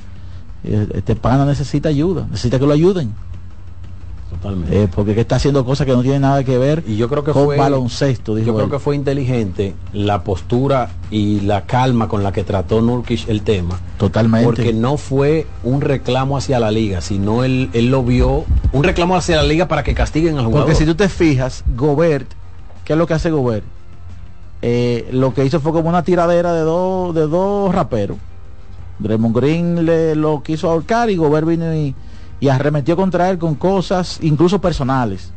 eh, 0.64 0.88
este 0.94 1.16
pana 1.16 1.46
necesita 1.46 1.90
ayuda, 1.90 2.26
necesita 2.30 2.60
que 2.60 2.66
lo 2.66 2.74
ayuden. 2.74 3.14
Totalmente. 4.30 4.84
Eh, 4.84 4.88
porque 4.94 5.16
que 5.16 5.22
está 5.22 5.38
haciendo 5.38 5.66
cosas 5.66 5.88
que 5.88 5.94
no 5.94 6.04
tienen 6.04 6.22
nada 6.22 6.44
que 6.44 6.60
ver 6.60 6.84
Y 6.88 6.98
yo 6.98 7.10
creo 7.10 7.24
que 7.24 7.32
con 7.32 7.46
fue 7.46 7.58
baloncesto, 7.58 8.36
dijo 8.36 8.48
Yo 8.48 8.54
creo 8.54 8.66
él. 8.66 8.72
que 8.72 8.78
fue 8.78 8.96
inteligente 8.96 9.74
la 9.92 10.24
postura 10.24 10.92
y 11.10 11.42
la 11.42 11.66
calma 11.66 12.08
con 12.08 12.22
la 12.22 12.32
que 12.32 12.44
trató 12.44 12.82
Nurkic 12.82 13.28
el 13.28 13.42
tema. 13.42 13.80
Totalmente. 13.98 14.46
Porque 14.46 14.72
no 14.72 14.98
fue 14.98 15.48
un 15.64 15.82
reclamo 15.82 16.38
hacia 16.38 16.60
la 16.60 16.70
liga, 16.70 17.02
sino 17.02 17.44
él, 17.44 17.70
él 17.74 17.90
lo 17.90 18.04
vio, 18.04 18.46
un 18.72 18.84
reclamo 18.84 19.16
hacia 19.16 19.38
la 19.38 19.44
liga 19.44 19.68
para 19.68 19.84
que 19.84 19.96
castiguen 19.96 20.38
al 20.38 20.46
jugador. 20.46 20.68
Porque 20.68 20.78
si 20.78 20.86
tú 20.86 20.94
te 20.94 21.10
fijas, 21.10 21.64
Gobert, 21.76 22.32
¿qué 22.86 22.94
es 22.94 23.00
lo 23.00 23.08
que 23.08 23.16
hace 23.16 23.32
Gobert? 23.32 23.66
Eh, 24.62 25.08
lo 25.12 25.34
que 25.34 25.46
hizo 25.46 25.60
fue 25.62 25.72
como 25.72 25.88
una 25.90 26.04
tiradera 26.04 26.54
de 26.54 26.62
dos 26.62 27.14
de 27.16 27.28
dos 27.28 27.74
raperos. 27.74 28.18
Draymond 29.00 29.36
Green 29.36 29.86
le 29.86 30.16
lo 30.16 30.44
quiso 30.44 30.70
ahorcar 30.70 31.10
y 31.10 31.16
Gobert 31.16 31.48
vino 31.48 31.74
y, 31.74 31.96
y 32.42 32.50
arremetió 32.50 32.98
contra 32.98 33.30
él 33.30 33.38
con 33.38 33.56
cosas, 33.56 34.20
incluso 34.22 34.60
personales. 34.60 35.32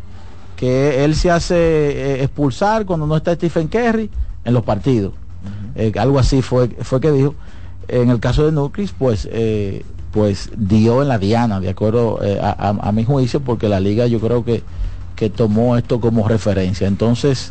Que 0.57 1.05
él 1.05 1.15
se 1.15 1.31
hace 1.31 1.55
eh, 1.57 2.23
expulsar 2.25 2.85
cuando 2.85 3.07
no 3.07 3.17
está 3.17 3.35
Stephen 3.35 3.69
Curry 3.69 4.11
en 4.45 4.55
los 4.55 4.65
partidos. 4.65 5.13
Eh, 5.77 5.93
algo 5.99 6.19
así 6.19 6.43
fue, 6.43 6.69
fue 6.81 7.01
que 7.01 7.11
dijo. 7.13 7.35
en 7.89 8.11
el 8.11 8.19
caso 8.21 8.45
de 8.45 8.53
Nucris, 8.53 8.93
pues, 8.97 9.29
pues 10.13 10.51
dio 10.57 11.01
en 11.03 11.09
la 11.09 11.19
diana, 11.19 11.61
de 11.61 11.71
acuerdo 11.71 12.19
a, 12.43 12.51
a- 12.51 12.89
a 12.89 12.93
mi 12.93 13.05
juicio, 13.05 13.41
porque 13.41 13.69
la 13.69 13.81
liga 13.81 14.07
yo 14.09 14.19
creo 14.21 14.45
que, 14.45 14.63
que 15.17 15.31
tomó 15.31 15.77
esto 15.77 16.01
como 16.01 16.27
referencia. 16.29 16.87
Entonces, 16.87 17.51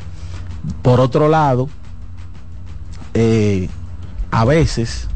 por 0.81 0.99
otro 0.99 1.27
lado, 1.29 1.69
eh, 3.13 3.69
a 4.31 4.45
veces, 4.45 5.07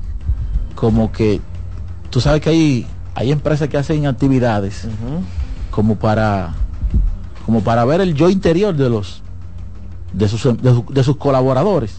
como 0.75 1.11
que, 1.11 1.39
tú 2.09 2.19
sabes 2.21 2.41
que 2.41 2.49
hay, 2.49 2.87
hay 3.13 3.31
empresas 3.31 3.69
que 3.69 3.77
hacen 3.77 4.05
actividades 4.07 4.87
como 5.71 5.95
para, 5.95 6.53
como 7.45 7.61
para 7.61 7.85
ver 7.85 8.01
el 8.01 8.13
yo 8.13 8.29
interior 8.29 8.75
de 8.75 8.89
los, 8.89 9.21
de 10.13 10.27
sus, 10.27 10.43
de, 10.61 10.71
su- 10.73 10.85
de 10.89 11.03
sus 11.03 11.17
colaboradores. 11.17 11.97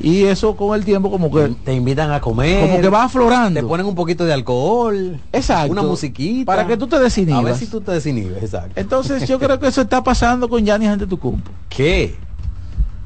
Y 0.00 0.24
eso 0.24 0.56
con 0.56 0.74
el 0.76 0.84
tiempo 0.84 1.12
como 1.12 1.30
que 1.32 1.54
te 1.64 1.72
invitan 1.74 2.10
a 2.10 2.20
comer. 2.20 2.66
como 2.68 2.80
que 2.80 2.88
va 2.88 3.04
aflorando. 3.04 3.60
Te 3.60 3.64
ponen 3.66 3.86
un 3.86 3.94
poquito 3.94 4.24
de 4.24 4.32
alcohol. 4.32 5.20
Exacto. 5.32 5.70
Una 5.70 5.82
musiquita. 5.82 6.44
Para 6.46 6.66
que 6.66 6.76
tú 6.76 6.88
te 6.88 6.98
desinhibas. 6.98 7.40
A 7.40 7.44
ver 7.44 7.56
si 7.56 7.66
tú 7.66 7.80
te 7.80 7.92
desinhibes, 7.92 8.42
exacto. 8.42 8.72
Entonces 8.80 9.28
yo 9.28 9.38
creo 9.40 9.60
que 9.60 9.68
eso 9.68 9.82
está 9.82 10.02
pasando 10.02 10.48
con 10.48 10.64
Giannis 10.64 10.88
Antetokounmpo. 10.88 11.50
¿Qué? 11.68 12.16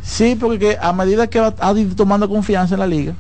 Sí, 0.07 0.37
porque 0.39 0.59
que 0.59 0.79
a 0.81 0.93
medida 0.93 1.27
que 1.27 1.41
va- 1.41 1.55
ha 1.59 1.73
ido 1.73 1.97
tomando 1.97 2.29
confianza 2.29 2.75
en 2.75 2.81
la 2.81 2.87
liga, 2.87 3.15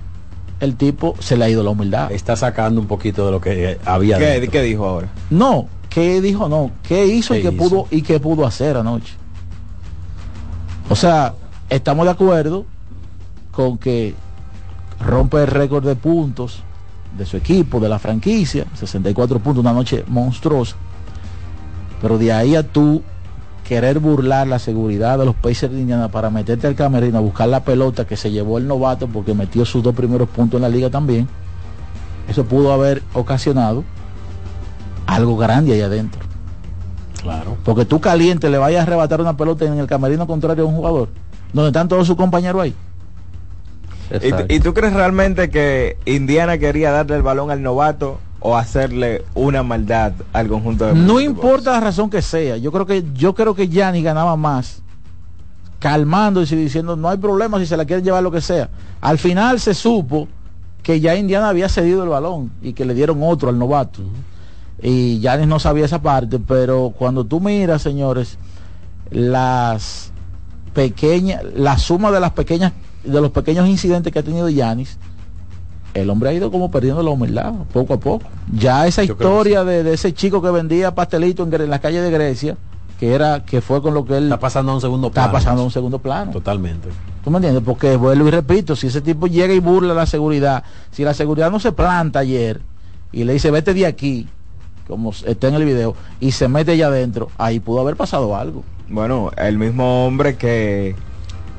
el 0.61 0.77
tipo 0.77 1.17
se 1.19 1.37
le 1.37 1.45
ha 1.45 1.49
ido 1.51 1.65
la 1.65 1.71
humildad. 1.71 2.13
Está 2.13 2.37
sacando 2.37 2.81
un 2.81 2.87
poquito 2.87 3.27
de 3.27 3.33
lo 3.33 3.41
que 3.41 3.79
había 3.85 4.19
¿Qué, 4.19 4.49
qué 4.51 4.63
dijo 4.63 4.87
ahora? 4.87 5.09
No, 5.29 5.67
¿qué 5.91 6.21
dijo? 6.21 6.49
No, 6.49 6.71
¿qué 6.85 7.07
hizo 7.07 7.35
y 7.35 7.39
¿Qué 7.43 7.49
qué 7.51 7.55
hizo? 7.57 7.69
pudo 7.69 7.89
y 7.91 8.03
qué 8.03 8.21
pudo 8.21 8.47
hacer 8.47 8.77
anoche? 8.77 9.15
O 10.89 10.95
sea, 10.95 11.35
estamos 11.69 12.07
de 12.07 12.13
acuerdo 12.13 12.65
con 13.51 13.79
que 13.79 14.15
rompe 15.05 15.39
el 15.39 15.49
récord 15.49 15.85
de 15.85 15.97
puntos 15.97 16.63
de 17.19 17.27
su 17.27 17.37
equipo, 17.37 17.81
de 17.81 17.89
la 17.89 17.99
franquicia, 17.99 18.65
64 18.75 19.41
puntos, 19.41 19.61
una 19.63 19.73
noche 19.73 20.05
monstruosa. 20.07 20.77
Pero 22.01 22.17
de 22.19 22.33
ahí 22.33 22.55
a 22.55 22.63
tú 22.63 23.03
querer 23.67 23.99
burlar 23.99 24.47
la 24.47 24.59
seguridad 24.59 25.19
de 25.19 25.25
los 25.25 25.35
Pacers 25.35 25.73
de 25.73 25.81
Indiana 25.81 26.09
para 26.09 26.31
meterte 26.31 26.67
al 26.67 26.75
camerino 26.77 27.19
a 27.19 27.21
buscar 27.21 27.49
la 27.49 27.65
pelota 27.65 28.07
que 28.07 28.17
se 28.17 28.31
llevó 28.31 28.59
el 28.59 28.67
novato 28.69 29.09
porque 29.09 29.35
metió 29.35 29.65
sus 29.65 29.83
dos 29.83 29.95
primeros 29.95 30.29
puntos 30.29 30.59
en 30.59 30.63
la 30.63 30.69
liga 30.69 30.89
también, 30.89 31.27
eso 32.29 32.45
pudo 32.45 32.73
haber 32.73 33.03
ocasionado 33.13 33.83
algo 35.07 35.37
grande 35.37 35.73
ahí 35.73 35.81
adentro. 35.83 36.21
Claro. 37.21 37.57
Porque 37.65 37.85
tú 37.85 38.01
caliente 38.01 38.51
le 38.51 38.59
vayas 38.59 38.81
a 38.81 38.83
arrebatar 38.85 39.21
una 39.21 39.37
pelota 39.37 39.65
en 39.65 39.79
el 39.79 39.87
camerino 39.89 40.27
contrario 40.29 40.65
a 40.65 40.67
un 40.69 40.77
jugador, 40.77 41.09
donde 41.53 41.69
están 41.71 41.89
todos 41.89 42.07
sus 42.07 42.17
compañeros 42.17 42.63
ahí. 42.63 42.75
¿Y, 44.23 44.31
tú- 44.31 44.45
y 44.49 44.61
tú 44.61 44.73
crees 44.75 44.93
realmente 44.93 45.51
que 45.51 45.97
Indiana 46.07 46.59
quería 46.59 46.93
darle 46.93 47.17
el 47.17 47.23
balón 47.23 47.51
al 47.51 47.63
novato 47.63 48.21
o 48.41 48.57
hacerle 48.57 49.25
una 49.35 49.63
maldad 49.63 50.13
al 50.33 50.49
conjunto 50.49 50.87
de 50.87 50.95
No 50.95 51.21
importa 51.21 51.73
la 51.73 51.81
razón 51.81 52.11
que 52.11 52.23
sea, 52.23 52.57
yo 52.57 52.71
creo 52.73 52.87
que 52.87 53.05
yo 53.15 53.35
creo 53.35 53.55
que 53.55 53.69
Gianni 53.69 54.03
ganaba 54.03 54.37
más 54.37 54.83
calmando 55.79 56.43
y 56.43 56.47
diciendo 56.47 56.97
no 56.97 57.09
hay 57.09 57.19
problema 57.19 57.59
si 57.59 57.67
se 57.67 57.77
la 57.77 57.85
quieren 57.85 58.05
llevar 58.05 58.23
lo 58.23 58.31
que 58.31 58.41
sea. 58.41 58.69
Al 59.01 59.19
final 59.19 59.61
se 59.61 59.75
supo 59.75 60.29
que 60.83 61.01
ya 61.01 61.17
Indiana 61.17 61.49
había 61.49 61.69
cedido 61.69 62.03
el 62.05 62.09
balón 62.09 62.53
y 62.63 62.73
que 62.73 62.85
le 62.85 62.95
dieron 62.95 63.19
otro 63.23 63.49
al 63.49 63.59
novato. 63.59 64.03
Y 64.81 65.19
Giannis 65.21 65.49
no 65.49 65.59
sabía 65.59 65.85
esa 65.85 66.01
parte, 66.03 66.39
pero 66.39 66.93
cuando 66.97 67.25
tú 67.25 67.41
miras, 67.41 67.83
señores, 67.83 68.39
las 69.11 70.13
pequeñas, 70.75 71.43
la 71.55 71.79
suma 71.79 72.11
de 72.11 72.21
las 72.21 72.33
pequeñas, 72.33 72.73
de 73.03 73.21
los 73.21 73.31
pequeños 73.31 73.69
incidentes 73.69 74.13
que 74.13 74.19
ha 74.19 74.23
tenido 74.23 74.49
Giannis, 74.49 74.99
el 76.01 76.11
hombre 76.11 76.31
ha 76.31 76.33
ido 76.33 76.51
como 76.51 76.71
perdiendo 76.71 77.03
la 77.03 77.11
humildad 77.11 77.53
poco 77.73 77.95
a 77.95 77.99
poco. 78.01 78.27
Ya 78.53 78.87
esa 78.87 79.03
Yo 79.05 79.13
historia 79.15 79.65
de, 79.65 79.83
de 79.83 79.95
ese 79.95 80.13
chico 80.15 80.43
que 80.43 80.51
vendía 80.51 80.95
pastelito 80.95 81.43
en, 81.43 81.51
Gre- 81.51 81.65
en 81.65 81.71
la 81.71 81.79
calle 81.81 82.01
de 82.01 82.11
Grecia, 82.11 82.57
que 83.01 83.15
era, 83.15 83.45
que 83.45 83.61
fue 83.61 83.83
con 83.83 83.95
lo 83.95 84.05
que 84.05 84.17
él 84.17 84.25
Está 84.25 84.39
pasando 84.41 84.73
a 84.73 84.75
un 84.77 84.81
segundo 84.81 85.09
está 85.09 85.23
plano. 85.23 85.33
pasando 85.33 85.63
a 85.63 85.65
un 85.65 85.71
segundo 85.71 85.99
plano. 85.99 86.33
Totalmente. 86.33 86.89
¿Tú 87.25 87.31
me 87.31 87.39
entiendes? 87.39 87.63
Porque 87.65 87.97
vuelvo 87.97 88.29
y 88.29 88.31
repito, 88.31 88.77
si 88.77 88.87
ese 88.87 89.01
tipo 89.01 89.27
llega 89.27 89.53
y 89.53 89.59
burla 89.59 89.93
la 89.95 90.07
seguridad, 90.07 90.63
si 90.93 91.03
la 91.05 91.13
seguridad 91.15 91.51
no 91.51 91.59
se 91.61 91.73
planta 91.73 92.21
ayer 92.21 92.61
y 93.13 93.25
le 93.25 93.33
dice 93.35 93.51
vete 93.51 93.75
de 93.75 93.87
aquí, 93.87 94.29
como 94.87 95.11
está 95.11 95.49
en 95.49 95.55
el 95.55 95.65
video, 95.65 95.95
y 96.21 96.31
se 96.33 96.47
mete 96.49 96.73
allá 96.73 96.87
adentro, 96.87 97.29
ahí 97.39 97.59
pudo 97.61 97.81
haber 97.81 97.97
pasado 97.97 98.37
algo. 98.37 98.63
Bueno, 98.89 99.31
el 99.37 99.59
mismo 99.59 100.07
hombre 100.07 100.37
que, 100.37 100.95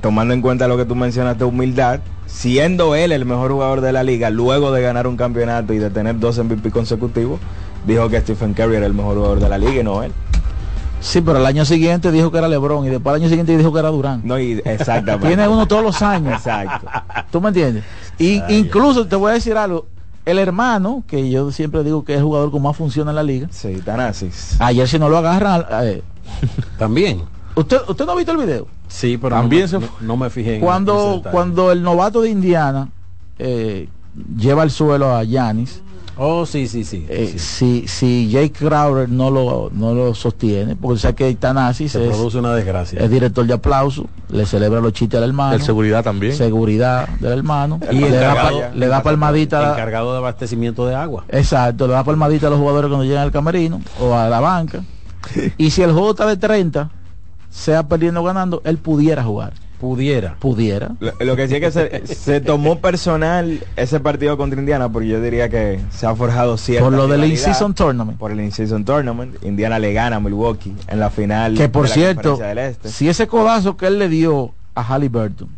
tomando 0.01 0.33
en 0.33 0.41
cuenta 0.41 0.67
lo 0.67 0.77
que 0.77 0.85
tú 0.85 0.95
mencionas 0.95 1.37
de 1.37 1.45
humildad, 1.45 1.99
siendo 2.25 2.95
él 2.95 3.11
el 3.11 3.25
mejor 3.25 3.51
jugador 3.51 3.81
de 3.81 3.91
la 3.91 4.03
liga, 4.03 4.29
luego 4.29 4.71
de 4.71 4.81
ganar 4.81 5.07
un 5.07 5.17
campeonato 5.17 5.73
y 5.73 5.77
de 5.79 5.89
tener 5.89 6.19
dos 6.19 6.37
MVP 6.37 6.71
consecutivos, 6.71 7.39
dijo 7.85 8.09
que 8.09 8.19
Stephen 8.21 8.53
Curry 8.53 8.75
era 8.75 8.85
el 8.85 8.93
mejor 8.93 9.15
jugador 9.15 9.39
de 9.39 9.49
la 9.49 9.57
liga 9.57 9.81
y 9.81 9.83
no 9.83 10.03
él. 10.03 10.11
Sí, 10.99 11.21
pero 11.21 11.37
el 11.37 11.45
año 11.45 11.63
siguiente 11.63 12.11
dijo 12.11 12.31
que 12.31 12.39
era 12.39 12.47
Lebron 12.47 12.85
y 12.85 12.89
después 12.89 13.15
el 13.15 13.21
año 13.21 13.29
siguiente 13.29 13.55
dijo 13.55 13.71
que 13.71 13.79
era 13.79 13.89
Durán. 13.89 14.21
No, 14.23 14.39
y 14.39 14.61
exactamente. 14.65 15.27
Tiene 15.27 15.47
uno 15.47 15.67
todos 15.67 15.83
los 15.83 16.01
años. 16.01 16.33
Exacto. 16.33 16.87
¿Tú 17.31 17.39
me 17.39 17.49
entiendes? 17.49 17.83
Y 18.17 18.41
incluso 18.49 19.07
te 19.07 19.15
voy 19.15 19.29
a 19.31 19.33
decir 19.35 19.55
algo, 19.57 19.85
el 20.25 20.39
hermano, 20.39 21.03
que 21.07 21.29
yo 21.29 21.51
siempre 21.51 21.83
digo 21.83 22.03
que 22.03 22.13
es 22.13 22.17
el 22.17 22.25
jugador 22.25 22.49
con 22.51 22.63
más 22.63 22.75
función 22.75 23.07
en 23.09 23.15
la 23.15 23.23
liga, 23.23 23.47
Sí, 23.51 23.79
Tanasis. 23.85 24.57
ayer 24.59 24.87
si 24.87 24.97
no 24.99 25.07
lo 25.07 25.17
agarran, 25.19 25.65
eh, 25.83 26.01
También. 26.77 27.21
¿usted, 27.55 27.77
¿usted 27.87 28.05
no 28.05 28.11
ha 28.13 28.15
visto 28.15 28.31
el 28.31 28.37
video? 28.39 28.67
Sí, 28.87 29.17
pero 29.17 29.35
También 29.35 29.63
no, 29.63 29.67
se 29.67 29.79
me- 29.79 29.85
no, 29.85 29.91
no 30.01 30.17
me 30.17 30.29
fijé 30.29 30.55
en 30.55 30.61
cuando, 30.61 31.21
cuando 31.31 31.71
el 31.71 31.83
novato 31.83 32.21
de 32.21 32.29
Indiana 32.29 32.89
eh, 33.39 33.89
lleva 34.37 34.63
al 34.63 34.71
suelo 34.71 35.15
a 35.15 35.23
Yanis, 35.23 35.81
Oh, 36.19 36.47
sí, 36.47 36.67
sí, 36.67 36.83
sí. 36.83 37.05
eh, 37.09 37.27
sí. 37.33 37.37
si, 37.37 37.87
si 37.87 38.29
Jake 38.31 38.51
Crowder 38.53 39.07
no 39.07 39.29
lo, 39.29 39.69
no 39.71 39.93
lo 39.93 40.15
sostiene, 40.15 40.75
porque 40.75 40.99
sabe 40.99 41.13
que 41.13 41.35
Tanasis 41.35 41.91
Se 41.91 42.01
es, 42.03 42.07
produce 42.09 42.39
una 42.39 42.55
desgracia. 42.55 42.99
es 42.99 43.11
director 43.11 43.45
de 43.45 43.53
aplauso, 43.53 44.07
le 44.29 44.47
celebra 44.47 44.81
los 44.81 44.93
chistes 44.93 45.19
al 45.19 45.25
hermano, 45.25 45.53
El 45.53 45.61
seguridad 45.61 46.03
también. 46.03 46.33
seguridad 46.35 47.07
del 47.19 47.33
hermano, 47.33 47.79
Y 47.91 47.99
le, 47.99 48.09
da, 48.17 48.33
pa- 48.33 48.51
le 48.73 48.87
da 48.87 49.03
palmadita, 49.03 49.73
encargado 49.73 50.13
de 50.13 50.17
abastecimiento 50.17 50.87
de 50.87 50.95
agua. 50.95 51.23
exacto, 51.29 51.85
le 51.85 51.93
da 51.93 52.03
palmadita 52.03 52.47
a 52.47 52.49
los 52.49 52.57
jugadores 52.57 52.87
cuando 52.89 53.05
llegan 53.05 53.21
al 53.21 53.31
camerino 53.31 53.79
o 53.99 54.15
a 54.15 54.27
la 54.27 54.39
banca, 54.39 54.81
y 55.59 55.69
si 55.69 55.83
el 55.83 55.91
juego 55.91 56.09
está 56.11 56.25
de 56.25 56.37
30, 56.37 56.89
sea 57.57 57.87
perdiendo 57.87 58.21
o 58.21 58.23
ganando, 58.23 58.61
él 58.65 58.77
pudiera 58.77 59.23
jugar, 59.23 59.53
Pudiera. 59.79 60.35
pudiera. 60.39 60.91
Lo, 60.99 61.11
lo 61.25 61.35
que 61.35 61.47
sí 61.47 61.55
es 61.55 61.61
que 61.61 61.71
se, 61.71 62.07
se 62.15 62.39
tomó 62.41 62.79
personal 62.79 63.59
ese 63.75 63.99
partido 63.99 64.37
contra 64.37 64.59
Indiana 64.59 64.89
porque 64.89 65.07
yo 65.07 65.21
diría 65.21 65.49
que 65.49 65.79
se 65.91 66.05
ha 66.05 66.15
forjado 66.15 66.57
cierta 66.57 66.83
Por 66.85 66.93
lo 66.93 67.07
del 67.07 67.23
in-season 67.25 67.73
tournament. 67.73 68.17
por 68.19 68.31
el 68.31 68.39
in-season 68.41 68.85
tournament 68.85 69.35
Indiana 69.43 69.79
le 69.79 69.93
gana 69.93 70.17
a 70.17 70.19
Milwaukee 70.19 70.75
en 70.87 70.99
la 70.99 71.09
final 71.09 71.55
Que 71.55 71.67
por 71.69 71.83
de 71.83 71.89
la 71.89 71.93
cierto, 71.95 72.37
del 72.37 72.57
Este. 72.59 72.89
si 72.89 73.09
ese 73.09 73.27
codazo 73.27 73.75
que 73.77 73.87
él 73.87 73.97
le 73.99 74.07
dio 74.09 74.53
a 74.75 74.83
Halliburton 74.83 75.49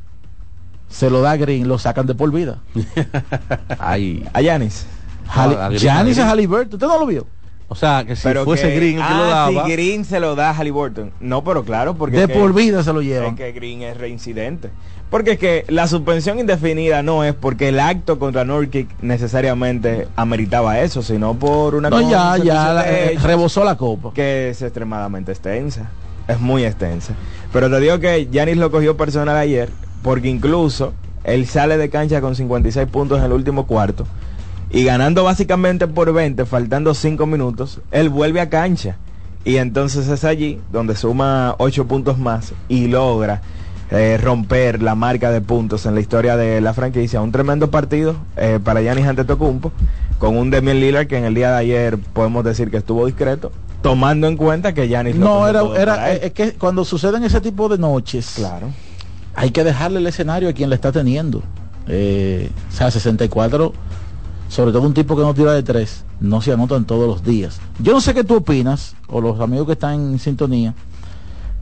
se 0.89 1.09
lo 1.09 1.21
da 1.21 1.31
a 1.31 1.37
Green, 1.37 1.67
lo 1.67 1.77
sacan 1.77 2.07
de 2.07 2.15
por 2.15 2.31
vida. 2.31 2.59
Ay. 3.79 4.25
a 4.33 4.39
a 4.39 5.67
Green, 5.69 5.79
Giannis 5.79 6.17
a. 6.17 6.29
Halliburton, 6.29 6.73
¿usted 6.73 6.87
no 6.87 6.97
lo 6.99 7.05
vio? 7.05 7.27
O 7.71 7.75
sea, 7.75 8.03
que 8.03 8.15
si 8.15 8.23
pero 8.23 8.45
fuese 8.45 8.67
que- 8.69 8.75
Green 8.75 8.97
el 8.99 9.07
que 9.07 9.13
lo 9.13 9.23
ah, 9.23 9.27
daba. 9.51 9.65
si 9.65 9.71
Green 9.71 10.03
se 10.03 10.19
lo 10.19 10.35
da 10.35 10.49
a 10.49 10.53
Halliburton 10.53 11.11
no 11.19 11.43
pero 11.43 11.63
claro 11.63 11.93
porque 11.93 12.17
De 12.17 12.23
es 12.23 12.27
que- 12.29 12.33
por 12.33 12.53
vida 12.53 12.81
se 12.83 12.91
lo 12.93 13.01
es 13.01 13.07
llevan. 13.07 13.35
que 13.35 13.51
Green 13.51 13.83
es 13.83 13.95
reincidente 13.97 14.69
porque 15.11 15.31
es 15.33 15.39
que 15.39 15.65
la 15.69 15.87
suspensión 15.87 16.39
indefinida 16.39 17.03
no 17.03 17.23
es 17.23 17.33
porque 17.35 17.69
el 17.69 17.79
acto 17.79 18.17
contra 18.19 18.43
Norkick 18.43 18.89
necesariamente 19.01 20.07
ameritaba 20.15 20.79
eso 20.79 21.03
sino 21.03 21.35
por 21.35 21.75
una 21.75 21.89
No, 21.91 22.01
ya, 22.09 22.37
ya 22.43 22.73
la- 22.73 22.89
eh, 22.91 23.11
hechos 23.13 23.23
rebosó 23.23 23.63
la 23.63 23.77
copa. 23.77 24.11
que 24.15 24.49
es 24.49 24.61
extremadamente 24.63 25.31
extensa 25.31 25.91
es 26.27 26.39
muy 26.39 26.65
extensa 26.65 27.13
pero 27.53 27.69
te 27.69 27.79
digo 27.79 27.99
que 27.99 28.27
Giannis 28.31 28.57
lo 28.57 28.71
cogió 28.71 28.97
personal 28.97 29.37
ayer 29.37 29.69
porque 30.01 30.27
incluso 30.27 30.93
él 31.23 31.45
sale 31.45 31.77
de 31.77 31.89
cancha 31.91 32.19
con 32.21 32.35
56 32.35 32.87
puntos 32.87 33.19
en 33.19 33.25
el 33.25 33.31
último 33.33 33.67
cuarto 33.67 34.07
y 34.71 34.83
ganando 34.83 35.23
básicamente 35.23 35.87
por 35.87 36.13
20, 36.13 36.45
faltando 36.45 36.93
5 36.93 37.25
minutos, 37.25 37.79
él 37.91 38.09
vuelve 38.09 38.41
a 38.41 38.49
cancha. 38.49 38.97
Y 39.45 39.57
entonces 39.57 40.07
es 40.07 40.23
allí 40.23 40.59
donde 40.71 40.95
suma 40.95 41.55
8 41.57 41.87
puntos 41.87 42.17
más 42.17 42.53
y 42.67 42.87
logra 42.87 43.41
eh, 43.91 44.19
romper 44.21 44.83
la 44.83 44.93
marca 44.93 45.31
de 45.31 45.41
puntos 45.41 45.87
en 45.87 45.95
la 45.95 46.01
historia 46.01 46.37
de 46.37 46.61
la 46.61 46.73
franquicia. 46.73 47.21
Un 47.21 47.31
tremendo 47.31 47.71
partido 47.71 48.15
eh, 48.37 48.59
para 48.63 48.81
Giannis 48.81 49.07
Antetokounmpo, 49.07 49.71
con 50.19 50.37
un 50.37 50.51
Demian 50.51 50.79
Lillard 50.79 51.07
que 51.07 51.17
en 51.17 51.25
el 51.25 51.33
día 51.33 51.51
de 51.51 51.57
ayer 51.57 51.97
podemos 51.97 52.43
decir 52.43 52.69
que 52.69 52.77
estuvo 52.77 53.07
discreto, 53.07 53.51
tomando 53.81 54.27
en 54.27 54.37
cuenta 54.37 54.73
que 54.73 54.87
Giannis 54.87 55.15
No, 55.15 55.47
era, 55.47 55.63
era, 55.75 56.11
es 56.11 56.33
que 56.33 56.53
cuando 56.53 56.85
suceden 56.85 57.23
ese 57.23 57.41
tipo 57.41 57.69
de 57.69 57.79
noches, 57.79 58.33
claro. 58.35 58.67
hay 59.33 59.49
que 59.49 59.63
dejarle 59.63 59.99
el 59.99 60.05
escenario 60.05 60.49
a 60.49 60.53
quien 60.53 60.69
le 60.69 60.75
está 60.75 60.91
teniendo. 60.91 61.41
Eh, 61.87 62.51
o 62.71 62.75
sea, 62.75 62.91
64, 62.91 63.73
sobre 64.49 64.71
todo 64.73 64.81
un 64.81 64.93
tipo 64.93 65.15
que 65.15 65.21
no 65.21 65.33
tira 65.33 65.53
de 65.53 65.63
tres, 65.63 66.03
no 66.19 66.41
se 66.41 66.51
anotan 66.51 66.83
todos 66.83 67.07
los 67.07 67.23
días. 67.23 67.61
Yo 67.79 67.93
no 67.93 68.01
sé 68.01 68.13
qué 68.13 68.25
tú 68.25 68.35
opinas, 68.35 68.95
o 69.07 69.21
los 69.21 69.39
amigos 69.39 69.67
que 69.67 69.73
están 69.73 69.93
en 69.93 70.19
sintonía, 70.19 70.73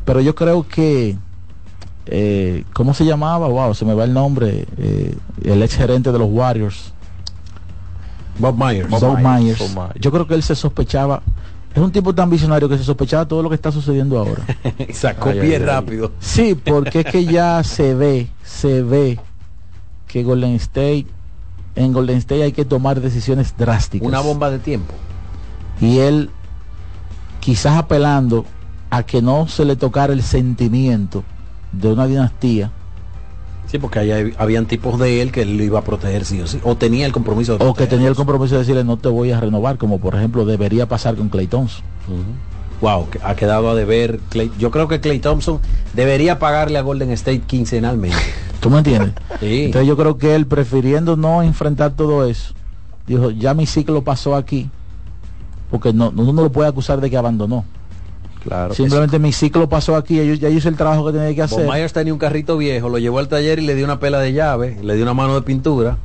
pero 0.06 0.22
yo 0.22 0.34
creo 0.34 0.68
que, 0.68 1.18
eh, 2.08 2.64
¿cómo 2.74 2.94
se 2.96 3.06
llamaba? 3.06 3.48
Wow, 3.48 3.76
se 3.76 3.86
me 3.86 3.94
va 3.94 4.06
el 4.06 4.14
nombre, 4.14 4.66
eh, 4.78 5.16
el 5.44 5.62
ex 5.62 5.76
gerente 5.76 6.12
de 6.12 6.18
los 6.18 6.30
Warriors, 6.32 6.94
Bob 8.40 8.58
Myers. 8.58 8.90
Bob, 8.90 9.20
Myers. 9.20 9.76
Yo 10.00 10.12
creo 10.12 10.28
que 10.28 10.36
él 10.36 10.44
se 10.44 10.56
sospechaba. 10.56 11.22
Es 11.74 11.82
un 11.82 11.92
tipo 11.92 12.14
tan 12.14 12.30
visionario 12.30 12.68
que 12.70 12.78
se 12.78 12.84
sospechaba 12.84 13.28
todo 13.28 13.44
lo 13.44 13.50
que 13.50 13.56
está 13.56 13.72
sucediendo 13.72 14.18
ahora. 14.18 14.44
Sacó 14.94 15.32
pie 15.32 15.60
rápido. 15.60 16.12
Sí, 16.20 16.56
porque 16.56 17.02
es 17.02 17.06
que 17.06 17.26
ya 17.26 17.64
se 17.64 17.94
ve, 17.94 18.28
se 18.44 18.82
ve 18.82 19.20
que 20.08 20.24
Golden 20.24 20.56
State, 20.56 21.06
en 21.78 21.94
Golden 21.94 22.18
State 22.18 22.44
hay 22.44 22.52
que 22.52 22.66
tomar 22.66 23.00
decisiones 23.00 23.56
drásticas. 23.58 24.06
Una 24.08 24.20
bomba 24.20 24.50
de 24.50 24.60
tiempo. 24.60 24.94
Y 25.80 26.00
él, 26.00 26.30
quizás 27.40 27.78
apelando 27.78 28.46
a 28.90 29.04
que 29.04 29.22
no 29.22 29.48
se 29.48 29.64
le 29.64 29.76
tocara 29.76 30.12
el 30.14 30.24
sentimiento 30.24 31.24
de 31.72 31.94
una 31.94 32.08
dinastía, 32.08 32.72
Sí, 33.70 33.80
porque 33.80 34.00
ahí 34.00 34.34
habían 34.38 34.66
tipos 34.66 34.98
de 34.98 35.22
él 35.22 35.34
que 35.34 35.42
él 35.42 35.58
lo 35.58 35.64
iba 35.64 35.80
a 35.80 35.82
proteger 35.84 36.24
sí 36.24 36.40
o 36.40 36.48
sí. 36.48 36.58
O 36.64 36.78
tenía 36.78 37.06
el 37.06 37.12
compromiso 37.12 37.58
de 37.58 37.66
o 37.66 37.74
que 37.74 37.86
tenía 37.86 38.08
el 38.08 38.16
compromiso 38.16 38.54
de 38.56 38.60
decirle 38.60 38.86
no 38.86 38.96
te 38.96 39.10
voy 39.10 39.32
a 39.32 39.42
renovar, 39.42 39.78
como 39.78 40.00
por 40.00 40.16
ejemplo 40.16 40.46
debería 40.46 40.88
pasar 40.88 41.16
con 41.16 41.28
Clay 41.28 41.48
Thompson. 41.48 41.84
Wow, 42.80 43.10
que 43.10 43.20
ha 43.22 43.36
quedado 43.36 43.70
a 43.70 43.76
deber. 43.76 44.22
Clay- 44.30 44.52
yo 44.58 44.72
creo 44.72 44.88
que 44.88 45.02
Clay 45.02 45.20
Thompson 45.20 45.60
debería 45.94 46.40
pagarle 46.40 46.78
a 46.78 46.82
Golden 46.82 47.12
State 47.12 47.42
quincenalmente. 47.42 48.16
¿Tú 48.68 48.72
me 48.72 48.80
entiendes? 48.80 49.14
Sí. 49.40 49.64
Entonces 49.66 49.88
yo 49.88 49.96
creo 49.96 50.18
que 50.18 50.36
él, 50.36 50.46
prefiriendo 50.46 51.16
no 51.16 51.42
enfrentar 51.42 51.92
todo 51.92 52.26
eso, 52.26 52.54
dijo, 53.08 53.32
ya 53.32 53.54
mi 53.54 53.66
ciclo 53.66 54.04
pasó 54.04 54.36
aquí, 54.36 54.70
porque 55.72 55.94
no, 55.94 56.10
uno 56.10 56.34
no 56.34 56.42
lo 56.42 56.52
puede 56.52 56.68
acusar 56.68 57.00
de 57.00 57.10
que 57.10 57.16
abandonó. 57.16 57.64
Claro. 58.44 58.74
Simplemente 58.74 59.20
mi 59.20 59.32
ciclo 59.32 59.70
pasó 59.70 59.96
aquí, 59.96 60.16
yo, 60.18 60.34
ya 60.34 60.50
hice 60.50 60.68
el 60.68 60.76
trabajo 60.76 61.06
que 61.06 61.14
tenía 61.14 61.34
que 61.34 61.42
hacer. 61.44 61.66
Myers 61.66 61.94
tenía 61.94 62.12
un 62.12 62.20
carrito 62.20 62.58
viejo, 62.58 62.90
lo 62.90 62.98
llevó 62.98 63.20
al 63.20 63.30
taller 63.30 63.60
y 63.60 63.66
le 63.66 63.74
dio 63.76 63.86
una 63.86 64.00
pela 64.02 64.20
de 64.20 64.34
llave, 64.34 64.78
le 64.84 64.96
dio 64.96 65.04
una 65.04 65.14
mano 65.14 65.36
de 65.36 65.44
pintura 65.44 65.98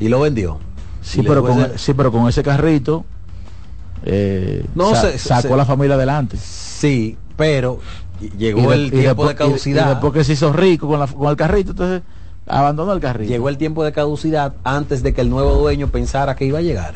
y 0.00 0.08
lo 0.08 0.18
vendió. 0.20 0.58
Sí, 1.02 1.22
pero 1.22 1.42
con, 1.44 1.60
ese- 1.60 1.78
sí, 1.78 1.94
pero 1.94 2.10
con 2.10 2.28
ese 2.28 2.42
carrito 2.42 3.04
eh, 4.04 4.64
No, 4.74 4.92
sa- 4.94 5.02
se- 5.12 5.18
sacó 5.18 5.42
se- 5.48 5.54
a 5.54 5.56
la 5.56 5.64
familia 5.64 5.94
adelante. 5.94 6.36
Sí, 6.36 7.16
pero 7.36 7.78
llegó 8.30 8.72
el 8.72 8.90
tiempo 8.90 9.06
después- 9.08 9.28
de 9.28 9.34
caducidad. 9.34 9.82
Y, 9.84 9.86
y 9.86 9.90
después 9.90 10.12
que 10.12 10.24
se 10.24 10.32
hizo 10.34 10.52
rico 10.52 10.88
con, 10.88 11.00
la- 11.00 11.06
con 11.06 11.28
el 11.28 11.36
carrito, 11.36 11.70
entonces 11.72 12.02
abandonó 12.46 12.92
el 12.92 13.00
carrito. 13.00 13.30
Llegó 13.30 13.48
el 13.48 13.56
tiempo 13.58 13.84
de 13.84 13.92
caducidad 13.92 14.54
antes 14.64 15.02
de 15.02 15.12
que 15.14 15.20
el 15.20 15.30
nuevo 15.30 15.54
dueño 15.54 15.88
pensara 15.88 16.34
que 16.36 16.44
iba 16.44 16.58
a 16.58 16.62
llegar. 16.62 16.94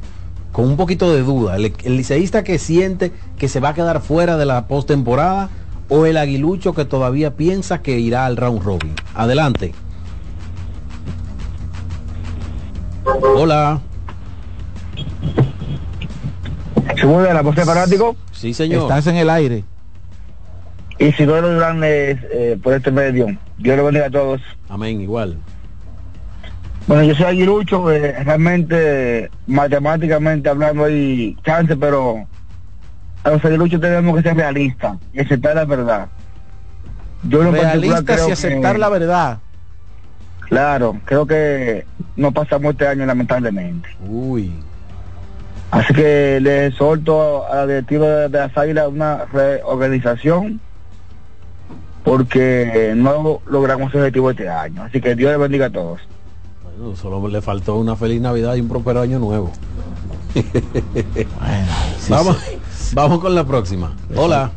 con 0.53 0.66
un 0.66 0.77
poquito 0.77 1.12
de 1.12 1.22
duda. 1.22 1.57
El, 1.57 1.74
el 1.83 1.97
liceísta 1.97 2.45
que 2.45 2.61
siente 2.61 3.12
que 3.37 3.49
se 3.49 3.59
va 3.59 3.70
a 3.70 3.74
quedar 3.74 4.01
fuera 4.01 4.37
de 4.37 4.47
la 4.47 4.68
postemporada 4.68 5.51
o 5.89 6.07
el 6.07 6.16
aguilucho 6.16 6.74
que 6.74 6.85
todavía 6.85 7.35
piensa 7.35 7.83
que 7.83 7.99
irá 7.99 8.24
al 8.24 8.37
round 8.37 8.62
robin. 8.62 8.95
Adelante. 9.14 9.74
Hola. 13.05 13.81
Según 17.01 17.24
de 17.24 17.35
la 17.35 17.43
poste 17.43 17.64
fanático. 17.64 18.14
Sí, 18.31 18.55
señor. 18.55 18.83
Estás 18.83 19.09
en 19.09 19.16
el 19.16 19.29
aire. 19.29 19.64
Y 21.01 21.11
si 21.12 21.27
no 21.27 21.41
lo 21.41 21.57
grandes 21.57 22.18
eh, 22.33 22.59
por 22.62 22.74
este 22.74 22.93
medio. 22.93 23.27
Dios 23.59 23.77
le 23.77 23.83
bendiga 23.83 24.07
a 24.07 24.11
todos. 24.11 24.41
Amén, 24.68 25.01
igual. 25.01 25.37
Bueno, 26.87 27.03
yo 27.03 27.14
soy 27.16 27.26
aguilucho, 27.26 27.91
eh, 27.91 28.12
realmente, 28.24 29.30
matemáticamente 29.47 30.49
hablando 30.49 30.84
hay 30.84 31.37
chance, 31.45 31.76
pero 31.76 32.24
a 33.24 33.30
los 33.30 33.45
aguiluchos 33.45 33.80
tenemos 33.80 34.16
que 34.16 34.22
ser 34.22 34.37
realistas 34.37 34.97
y 35.12 35.20
aceptar 35.20 35.57
la 35.57 35.64
verdad. 35.64 36.07
Yo 37.24 37.43
lo 37.43 37.51
Realistas 37.51 38.28
y 38.28 38.30
aceptar 38.30 38.74
que- 38.74 38.78
la 38.78 38.89
verdad. 38.89 39.39
Claro, 40.49 41.01
creo 41.05 41.26
que 41.26 41.84
no 42.14 42.30
pasamos 42.30 42.72
este 42.72 42.87
año 42.87 43.05
lamentablemente. 43.05 43.89
Uy. 44.07 44.53
Así 45.72 45.93
que 45.93 46.39
le 46.41 46.66
exhorto 46.66 47.45
a 47.51 47.57
la 47.57 47.66
directiva 47.66 48.07
de, 48.07 48.28
de 48.28 48.39
las 48.39 48.57
Águilas 48.57 48.87
una 48.87 49.24
reorganización 49.32 50.61
porque 52.05 52.93
no 52.95 53.41
logramos 53.47 53.93
el 53.93 54.01
objetivo 54.03 54.30
este 54.30 54.49
año. 54.49 54.84
Así 54.84 55.01
que 55.01 55.16
Dios 55.16 55.32
le 55.32 55.39
bendiga 55.39 55.66
a 55.66 55.70
todos. 55.70 56.01
Bueno, 56.79 56.95
solo 56.95 57.27
le 57.29 57.41
faltó 57.41 57.77
una 57.77 57.97
feliz 57.97 58.20
Navidad 58.20 58.55
y 58.55 58.61
un 58.61 58.68
próspero 58.68 59.01
año 59.01 59.18
nuevo. 59.18 59.51
vamos, 62.11 62.37
vamos 62.93 63.20
con 63.20 63.35
la 63.35 63.45
próxima. 63.45 63.97
Hola. 64.14 64.51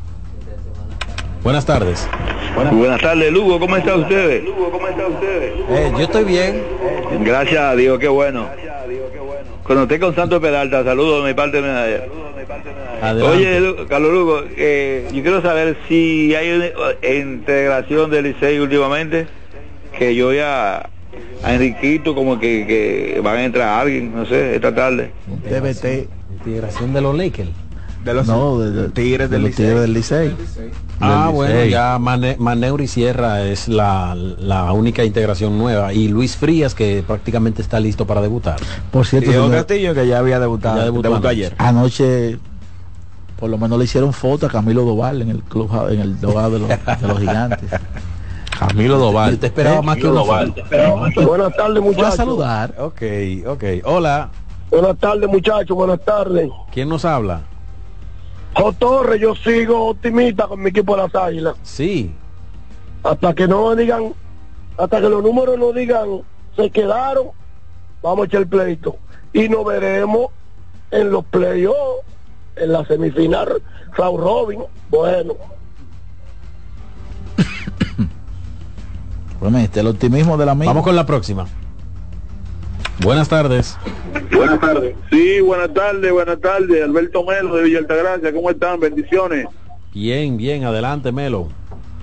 Buenas 1.44 1.66
tardes. 1.66 2.06
Buenas 2.74 3.00
tardes, 3.00 3.32
Lugo, 3.32 3.58
¿cómo 3.58 3.78
están 3.78 4.02
ustedes? 4.02 4.44
Eh, 5.70 5.92
yo 5.94 6.00
estoy 6.00 6.26
bien. 6.26 6.62
Gracias 7.22 7.62
a 7.62 7.76
Dios, 7.76 7.98
qué 8.00 8.10
bueno. 8.10 8.48
Cuando 9.64 9.84
esté 9.84 10.00
con 10.00 10.14
Santo 10.14 10.42
Peralta, 10.42 10.84
saludos 10.84 11.24
de 11.24 11.30
mi 11.30 11.36
parte. 11.36 11.62
de 11.62 12.04
Adelante. 13.02 13.24
Oye, 13.24 13.86
Carlos 13.88 14.12
Lugo, 14.12 14.42
eh, 14.58 15.08
yo 15.14 15.22
quiero 15.22 15.42
saber 15.42 15.78
si 15.88 16.36
hay 16.36 16.52
una 16.52 17.08
integración 17.18 18.12
del 18.12 18.26
Licey 18.26 18.60
últimamente, 18.60 19.28
que 19.98 20.16
yo 20.16 20.34
ya 20.34 20.90
a 21.44 21.54
Enriquito 21.54 22.14
como 22.16 22.40
que, 22.40 22.66
que 22.68 23.22
van 23.24 23.38
a 23.38 23.44
entrar 23.46 23.82
alguien, 23.82 24.14
no 24.14 24.26
sé, 24.26 24.56
esta 24.56 24.74
tarde. 24.74 25.12
TBT. 25.44 26.10
Integración 26.46 26.94
de 26.94 27.02
los 27.02 27.16
Lakers. 27.18 27.50
De 28.04 28.14
los 28.14 28.28
No, 28.28 28.60
de, 28.60 28.72
de- 28.72 28.90
Tigres 28.90 29.30
de 29.30 29.36
del 29.38 29.46
los. 29.48 29.56
Tigres 29.56 29.82
del 29.82 29.94
Licey. 29.94 30.34
Ah, 31.02 31.26
Del 31.28 31.36
bueno, 31.36 31.66
ya 31.66 31.98
Mane- 32.00 32.38
Maneuri 32.40 32.88
Sierra 32.88 33.44
es 33.44 33.68
la, 33.68 34.16
la 34.16 34.72
única 34.74 35.04
integración 35.04 35.58
nueva 35.58 35.94
y 35.94 36.08
Luis 36.08 36.36
Frías 36.38 36.76
que 36.76 37.04
prácticamente 37.06 37.62
está 37.62 37.80
listo 37.80 38.06
para 38.08 38.22
debutar. 38.22 38.58
Por 38.92 39.06
cierto, 39.06 39.30
Y 39.30 39.34
Diego 39.34 39.50
Castillo 39.50 39.94
que 39.94 40.08
ya 40.08 40.20
había 40.20 40.40
debutado, 40.40 40.78
Ya 40.78 40.84
debutó 40.86 41.10
debutó, 41.10 41.28
anoche. 41.28 41.30
ayer. 41.46 41.56
anoche 41.58 42.38
por 43.38 43.50
lo 43.50 43.58
menos 43.58 43.78
le 43.80 43.86
hicieron 43.86 44.12
foto 44.14 44.46
a 44.46 44.50
Camilo 44.50 44.84
Doval 44.84 45.22
en 45.22 45.30
el 45.30 45.40
club 45.44 45.70
en 45.90 46.00
el 46.02 46.20
de 46.20 46.28
los, 46.60 46.68
de 46.70 47.08
los 47.08 47.20
gigantes. 47.20 47.70
Camilo 48.60 48.98
Doval. 48.98 49.32
Yo 49.32 49.40
te 49.40 49.48
esperaba 49.48 49.82
más 49.82 49.96
que 49.96 50.04
foto. 50.04 50.26
Buenas 51.26 51.56
tardes, 51.56 51.82
Voy 51.82 51.94
a 51.94 51.96
muchachos. 51.96 52.16
saludar. 52.16 52.76
Ok, 52.78 53.02
ok. 53.48 53.64
Hola. 53.86 54.30
Buenas 54.70 54.98
tardes, 54.98 55.30
muchachos. 55.30 55.76
Buenas 55.78 56.02
tardes. 56.04 56.50
¿Quién 56.72 56.90
nos 56.90 57.06
habla? 57.06 57.42
Jo 58.56 58.74
Torres, 58.74 59.22
yo 59.22 59.34
sigo 59.36 59.88
optimista 59.88 60.48
con 60.48 60.62
mi 60.62 60.72
equipo 60.72 60.96
de 60.96 61.04
las 61.04 61.16
Águilas. 61.16 61.56
Sí. 61.64 62.14
Hasta 63.04 63.34
que 63.34 63.48
no 63.48 63.74
digan, 63.76 64.14
hasta 64.78 65.00
que 65.00 65.10
los 65.10 65.24
números 65.24 65.58
no 65.58 65.72
digan, 65.72 66.22
se 66.58 66.70
quedaron, 66.70 67.28
vamos 68.04 68.24
a 68.24 68.26
echar 68.28 68.42
el 68.42 68.48
pleito. 68.48 68.98
Y 69.32 69.48
nos 69.48 69.64
veremos 69.64 70.32
en 70.92 71.12
los 71.12 71.24
playoffs, 71.26 72.04
en 72.58 72.74
la 72.74 72.84
semifinal, 72.86 73.62
Raúl 73.96 74.22
Robin. 74.22 74.64
Bueno, 74.90 75.36
Este, 79.58 79.80
el 79.80 79.88
optimismo 79.88 80.38
del 80.38 80.50
amigo. 80.50 80.70
Vamos 80.70 80.84
con 80.84 80.96
la 80.96 81.06
próxima. 81.06 81.48
Buenas 83.02 83.30
tardes. 83.30 83.78
Buenas 84.36 84.60
tardes. 84.60 84.96
Sí, 85.10 85.40
buenas 85.40 85.74
tardes, 85.74 86.12
buenas 86.12 86.40
tardes. 86.42 86.84
Alberto 86.84 87.24
Melo 87.24 87.56
de 87.56 87.64
Villa 87.64 87.80
Altagracia, 87.80 88.34
¿cómo 88.34 88.50
están? 88.50 88.80
Bendiciones. 88.80 89.48
Bien, 89.94 90.36
bien, 90.38 90.66
adelante, 90.66 91.12
Melo. 91.12 91.48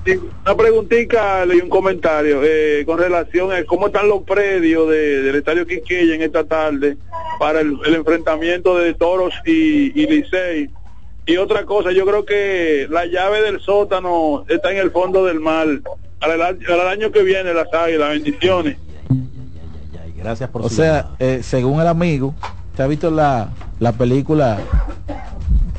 Sí, 0.07 0.19
una 0.45 0.57
preguntita 0.57 1.45
y 1.53 1.61
un 1.61 1.69
comentario 1.69 2.41
eh, 2.43 2.85
con 2.87 2.99
relación 2.99 3.53
a 3.53 3.63
cómo 3.65 3.89
están 3.89 4.09
los 4.09 4.23
predios 4.23 4.89
de- 4.89 5.23
del 5.23 5.37
Estadio 5.37 5.67
Quisqueya 5.67 6.15
en 6.15 6.23
esta 6.23 6.45
tarde 6.45 6.97
para 7.39 7.61
el, 7.61 7.77
el 7.85 7.95
enfrentamiento 7.97 8.79
de 8.79 8.95
Toros 8.95 9.35
y, 9.45 10.01
y 10.01 10.07
Licey. 10.07 10.71
Y 11.27 11.37
otra 11.39 11.65
cosa, 11.65 11.91
yo 11.91 12.07
creo 12.07 12.25
que 12.25 12.87
la 12.89 13.05
llave 13.05 13.43
del 13.43 13.61
sótano 13.61 14.45
está 14.49 14.71
en 14.71 14.79
el 14.79 14.93
fondo 14.93 15.25
del 15.25 15.41
mar. 15.41 15.67
El, 16.23 16.43
año- 16.43 17.13
que 17.13 17.23
viene 17.23 17.53
las 17.55 17.73
águilas, 17.73 18.11
bendiciones. 18.11 18.77
Gracias 20.17 20.51
por 20.51 20.63
O 20.63 20.69
sea, 20.69 21.11
eh, 21.19 21.41
según 21.43 21.81
el 21.81 21.87
amigo, 21.87 22.35
¿te 22.77 22.83
ha 22.83 22.87
visto 22.87 23.11
la, 23.11 23.51
la 23.79 23.93
película 23.93 24.59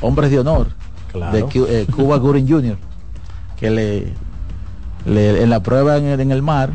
hombres 0.00 0.30
de 0.30 0.38
honor 0.38 0.68
Claro. 1.12 1.32
de 1.36 1.80
eh, 1.80 1.86
Cuba 1.94 2.16
Gooding 2.18 2.48
Jr. 2.48 2.76
que 3.58 3.70
le, 3.70 4.12
le- 5.06 5.42
en 5.42 5.50
la 5.50 5.60
prueba 5.62 5.96
en 5.98 6.04
el, 6.06 6.20
en 6.20 6.30
el 6.32 6.40
mar 6.42 6.70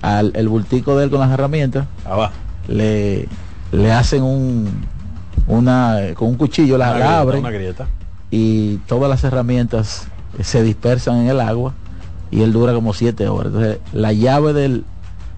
al 0.00 0.30
el 0.36 0.48
bultico 0.48 0.96
de 0.96 1.04
él 1.04 1.10
con 1.10 1.20
las 1.20 1.30
herramientas 1.32 1.86
Ah, 2.06 2.30
le 2.68 3.26
le 3.72 3.92
hacen 3.92 4.22
un 4.22 4.68
una 5.48 5.98
con 6.14 6.28
un 6.28 6.34
cuchillo 6.36 6.78
la, 6.78 6.90
Una 6.90 6.92
la 6.92 6.98
grieta, 7.04 7.18
abren 7.20 7.40
una 7.40 7.50
grieta. 7.50 7.86
y 8.30 8.76
todas 8.86 9.10
las 9.10 9.24
herramientas 9.24 10.06
se 10.40 10.62
dispersan 10.62 11.16
en 11.22 11.28
el 11.30 11.40
agua 11.40 11.74
y 12.30 12.42
él 12.42 12.52
dura 12.52 12.72
como 12.74 12.92
siete 12.94 13.28
horas 13.28 13.46
entonces 13.52 13.78
la 13.92 14.12
llave 14.12 14.52
del 14.52 14.84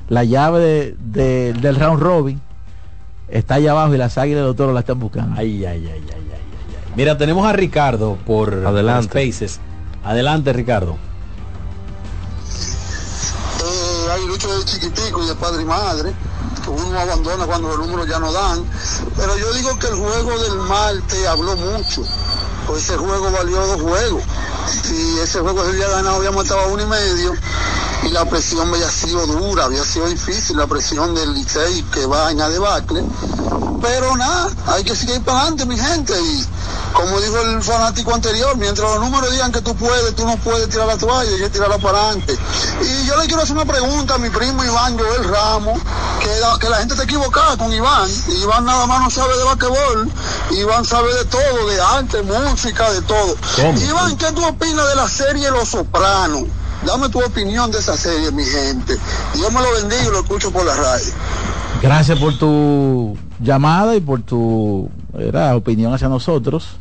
la 0.09 0.25
llave 0.25 0.59
de- 0.61 0.97
de- 0.99 1.53
del 1.55 1.77
round 1.77 2.01
robin 2.03 2.41
está 3.29 3.55
allá 3.55 3.71
abajo 3.73 3.95
y 3.95 3.99
las 3.99 4.19
águilas 4.19 4.43
de 4.43 4.47
los 4.49 4.57
toros 4.57 4.75
la 4.75 4.81
están 4.81 4.99
buscando 4.99 5.39
Ay, 5.39 5.65
ay, 5.65 5.87
ay, 5.87 5.87
ay, 5.87 5.91
ay, 5.93 6.05
ay, 6.11 6.31
ay. 6.33 6.93
Mira, 6.97 7.17
tenemos 7.17 7.47
a 7.47 7.53
Ricardo 7.53 8.19
por 8.27 8.53
Adelante. 8.67 9.09
Spaces. 9.31 9.61
Adelante, 10.03 10.53
Ricardo. 10.53 10.97
Eh, 13.63 14.09
hay 14.13 14.27
lucho 14.27 14.49
de 14.59 14.65
chiquitico 14.65 15.23
y 15.23 15.29
de 15.29 15.35
padre 15.37 15.63
y 15.63 15.65
madre, 15.67 16.13
que 16.65 16.71
uno 16.71 16.99
abandona 16.99 17.47
cuando 17.47 17.69
los 17.69 17.87
números 17.87 18.09
ya 18.09 18.19
no 18.19 18.33
dan. 18.33 18.65
Pero 19.17 19.37
yo 19.39 19.53
digo 19.55 19.79
que 19.79 19.87
el 19.89 19.95
juego 19.95 20.39
del 20.41 20.59
Marte 20.69 21.29
habló 21.29 21.57
mucho, 21.57 22.03
pues 22.67 22.85
ese 22.85 22.97
juego 22.97 23.31
valió 23.31 23.67
dos 23.67 23.81
juegos. 23.81 24.23
Si 24.83 25.19
ese 25.19 25.41
juego 25.41 25.65
se 25.65 25.71
había 25.71 25.89
ganado, 25.89 26.17
habíamos 26.17 26.45
estado 26.45 26.61
a 26.61 26.67
uno 26.67 26.83
y 26.83 26.87
medio, 26.87 27.35
y 28.05 28.09
la 28.11 28.25
presión 28.25 28.73
había 28.73 28.91
sido 28.91 29.27
dura, 29.27 29.65
había 29.65 29.85
sido 29.85 30.07
difícil, 30.07 30.57
la 30.57 30.67
presión 30.67 31.15
del 31.15 31.35
Licey 31.35 31.83
que 31.93 32.07
va 32.07 32.31
en 32.31 32.39
la 32.39 32.49
debacle. 32.49 33.05
Pero 33.81 34.17
nada, 34.17 34.51
hay 34.67 34.85
que 34.85 34.95
seguir 34.95 35.23
para 35.23 35.41
adelante, 35.41 35.67
mi 35.67 35.79
gente, 35.79 36.13
y 36.21 36.47
como 36.93 37.19
dijo 37.21 37.39
el 37.39 37.63
fanático 37.63 38.15
anterior, 38.15 38.57
mientras 38.57 38.91
los 38.91 39.01
números 39.01 39.31
digan 39.31 39.53
que 39.53 39.63
tú 39.63 39.75
puedes, 39.75 40.15
tú 40.15 40.27
no 40.27 40.37
puedes 40.37 40.69
tirar 40.69 40.87
la 40.87 40.99
toalla, 40.99 41.37
que 41.37 41.49
tirarla 41.49 41.79
para 41.79 41.99
adelante. 41.99 42.37
Y 42.83 43.07
yo 43.07 43.17
le 43.17 43.27
quiero 43.27 43.43
hacer 43.43 43.57
una 43.57 43.65
pregunta 43.65 44.15
a 44.15 44.19
mi 44.19 44.29
primo 44.29 44.63
Iván 44.65 44.99
Joel 44.99 45.25
Ramos, 45.25 45.81
que 46.21 46.41
la, 46.41 46.59
que 46.59 46.69
la 46.69 46.77
gente 46.79 46.95
está 46.95 47.05
equivocada 47.05 47.57
con 47.57 47.73
Iván. 47.73 48.11
Iván 48.43 48.65
nada 48.65 48.87
más 48.87 49.01
no 49.01 49.11
sabe 49.11 49.37
de 49.37 49.45
basquetbol, 49.45 50.11
Iván 50.51 50.85
sabe 50.85 51.15
de 51.15 51.25
todo, 51.25 51.67
de 51.69 51.81
arte, 51.81 52.23
música, 52.23 52.50
de 52.61 53.03
todo. 53.07 53.37
¿Cómo? 53.57 53.79
Iván, 53.81 54.17
¿qué 54.17 54.27
tú 54.35 54.45
opinas 54.45 54.89
de 54.89 54.97
la 54.97 55.09
serie 55.09 55.51
Los 55.51 55.69
Sopranos? 55.69 56.45
Dame 56.85 57.09
tu 57.09 57.21
opinión 57.21 57.71
de 57.71 57.79
esa 57.79 57.97
serie, 57.97 58.31
mi 58.33 58.43
gente. 58.45 58.97
Dios 59.35 59.53
me 59.53 59.61
lo 59.61 59.73
bendiga 59.73 60.03
y 60.03 60.11
lo 60.11 60.21
escucho 60.21 60.51
por 60.51 60.65
la 60.65 60.75
radio. 60.75 61.13
gracias 61.83 62.19
por 62.19 62.37
tu 62.39 63.17
llamada 63.39 63.95
y 63.97 64.01
por 64.01 64.21
tu 64.23 64.91
era, 65.19 65.55
opinión 65.57 65.95
hacia 65.95 66.09
nosotros 66.09 66.77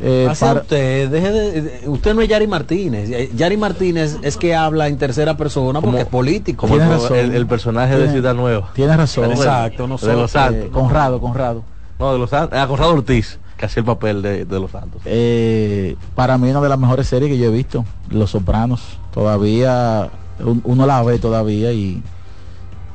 Eh, 0.00 0.32
para- 0.38 0.60
usted, 0.60 1.08
deje 1.10 1.30
de- 1.32 1.62
de- 1.62 1.88
usted 1.88 2.14
no 2.14 2.20
es 2.22 2.28
Yari 2.28 2.46
Martínez. 2.46 3.10
Eh, 3.10 3.30
Yari 3.34 3.56
Martínez 3.56 4.16
es 4.22 4.36
que 4.36 4.54
habla 4.54 4.86
en 4.88 4.96
tercera 4.98 5.36
persona 5.36 5.80
porque 5.80 5.86
Como- 5.96 5.98
es 5.98 6.06
político. 6.06 6.66
como 6.68 6.78
razón. 6.78 7.16
el- 7.16 7.34
el 7.34 7.46
personaje 7.46 7.96
de 7.98 8.10
Ciudad 8.12 8.34
Nueva. 8.34 8.70
tienes 8.74 8.96
razón 8.96 9.30
Exacto, 9.32 9.82
de 9.84 9.88
nosotros, 9.88 10.16
los 10.18 10.30
Santos. 10.30 10.64
Eh, 10.66 10.70
Conrado 10.72 11.20
Conrado 11.20 11.64
No, 11.98 12.12
de 12.12 12.18
los 12.18 12.30
Santos. 12.30 12.56
Ah, 12.58 12.66
Conrado 12.68 12.92
Ortiz, 12.92 13.38
que 13.58 13.66
hacía 13.66 13.80
el 13.80 13.86
papel 13.86 14.22
de, 14.22 14.44
de 14.44 14.60
los 14.60 14.70
Santos. 14.70 15.02
Eh, 15.04 15.96
para 16.14 16.38
mí 16.38 16.48
una 16.50 16.60
de 16.60 16.68
las 16.68 16.78
mejores 16.78 17.08
series 17.08 17.30
que 17.30 17.36
yo 17.38 17.46
he 17.46 17.50
visto, 17.50 17.84
Los 18.08 18.30
Sopranos. 18.30 18.80
Todavía 19.12 20.10
un- 20.38 20.62
uno 20.64 20.86
la 20.86 21.02
ve 21.02 21.18
todavía 21.18 21.72
y, 21.72 22.02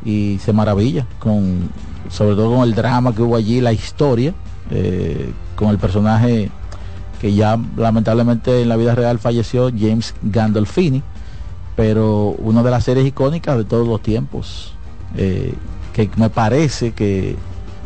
y 0.06 0.40
se 0.44 0.54
maravilla 0.54 1.06
con 1.20 1.70
sobre 2.10 2.36
todo 2.36 2.56
con 2.56 2.64
el 2.68 2.76
drama 2.76 3.14
que 3.14 3.22
hubo 3.22 3.36
allí, 3.36 3.62
la 3.62 3.72
historia, 3.74 4.34
eh, 4.72 5.32
con 5.56 5.70
el 5.70 5.78
personaje 5.78 6.50
que 7.22 7.34
ya 7.34 7.58
lamentablemente 7.78 8.62
en 8.62 8.70
la 8.70 8.76
vida 8.76 8.94
real 8.96 9.20
falleció, 9.20 9.70
James 9.78 10.14
Gandolfini, 10.22 11.02
pero 11.76 12.36
una 12.40 12.62
de 12.64 12.72
las 12.72 12.84
series 12.84 13.08
icónicas 13.08 13.58
de 13.58 13.64
todos 13.64 13.88
los 13.88 14.02
tiempos, 14.02 14.74
eh, 15.16 15.54
que 15.94 16.10
me 16.18 16.30
parece 16.30 16.92
que, 16.92 17.36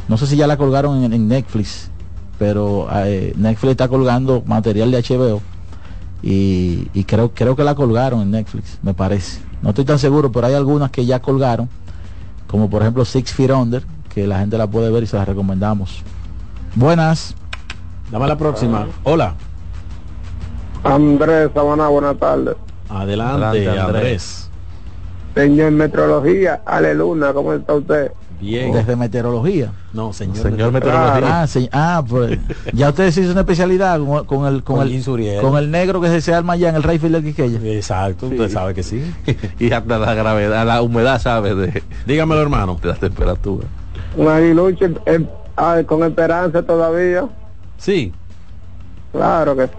no 0.08 0.18
sé 0.18 0.26
si 0.28 0.36
ya 0.36 0.48
la 0.48 0.58
colgaron 0.58 1.12
en 1.14 1.28
Netflix, 1.28 1.92
pero 2.38 2.88
eh, 2.92 3.34
Netflix 3.36 3.72
está 3.72 3.88
colgando 3.88 4.44
material 4.46 4.92
de 4.92 5.02
HBO 5.02 5.42
y, 6.22 6.88
y 6.94 7.04
creo, 7.04 7.32
creo 7.34 7.56
que 7.56 7.64
la 7.64 7.76
colgaron 7.76 8.22
en 8.22 8.32
Netflix, 8.32 8.80
me 8.82 8.94
parece. 8.94 9.42
No 9.62 9.70
estoy 9.70 9.86
tan 9.86 10.00
seguro, 10.00 10.32
pero 10.32 10.48
hay 10.48 10.54
algunas 10.54 10.92
que 10.92 11.06
ya 11.06 11.20
colgaron, 11.20 11.70
como 12.48 12.70
por 12.70 12.82
ejemplo 12.82 13.06
Six 13.06 13.34
Feet 13.34 13.52
Under, 13.52 13.84
que 14.14 14.28
la 14.28 14.40
gente 14.40 14.58
la 14.58 14.68
puede 14.68 14.92
ver 14.92 15.04
y 15.04 15.08
se 15.08 15.18
las 15.18 15.28
recomendamos. 15.28 16.04
Buenas. 16.76 17.36
Dame 18.12 18.28
la 18.28 18.38
próxima. 18.38 18.88
Hola. 19.04 19.36
Andrés 20.84 21.50
Sabana, 21.54 21.88
buenas 21.88 22.18
tardes. 22.18 22.56
Adelante, 22.90 23.46
Adelante, 23.46 23.70
Andrés. 23.70 23.86
Andrés. 23.86 24.50
Señor 25.36 25.72
Metrología, 25.72 26.62
Aleluna, 26.66 27.34
¿cómo 27.34 27.54
está 27.54 27.74
usted? 27.74 28.12
Bien. 28.40 28.72
Desde 28.72 28.96
meteorología. 28.96 29.72
No, 29.94 30.14
señor. 30.14 30.38
Señor 30.38 30.72
Meteorología. 30.72 31.42
Ah, 31.42 31.48
sí, 31.48 31.68
ah, 31.72 32.04
pues 32.08 32.38
ya 32.74 32.90
ustedes 32.90 33.10
hicieron 33.10 33.32
una 33.32 33.42
especialidad 33.42 34.00
con, 34.00 34.26
con 34.26 34.46
el 34.46 34.64
con, 34.64 34.78
Con 34.78 34.88
el 34.88 35.42
con 35.42 35.58
el 35.58 35.72
negro 35.72 36.00
que 36.00 36.22
se, 36.22 36.34
arma 36.34 36.54
allá 36.54 36.70
en 36.70 36.76
el 36.76 36.84
Rayfield 36.84 37.16
del 37.16 37.24
Quiqueya. 37.24 37.60
Exacto, 37.74 38.28
usted 38.28 38.50
sabe 38.50 38.74
que 38.74 38.84
sí. 38.84 39.02
Y 39.60 39.72
hasta 39.72 39.98
la 39.98 40.14
gravedad, 40.14 40.66
la 40.68 40.82
humedad, 40.82 41.20
¿sabe? 41.20 41.56
De, 41.56 41.84
Dígamelo, 42.06 42.42
hermano. 42.42 42.78
de 42.82 42.90
la 42.90 42.96
temperatura. 42.96 43.68
Un 44.16 44.28
aguilucho 44.28 44.86
eh, 45.06 45.26
ah, 45.56 45.82
con 45.86 46.04
esperanza 46.04 46.62
todavía. 46.62 47.28
Sí. 47.78 48.14
Claro 49.12 49.56
que 49.56 49.66
sí. 49.66 49.74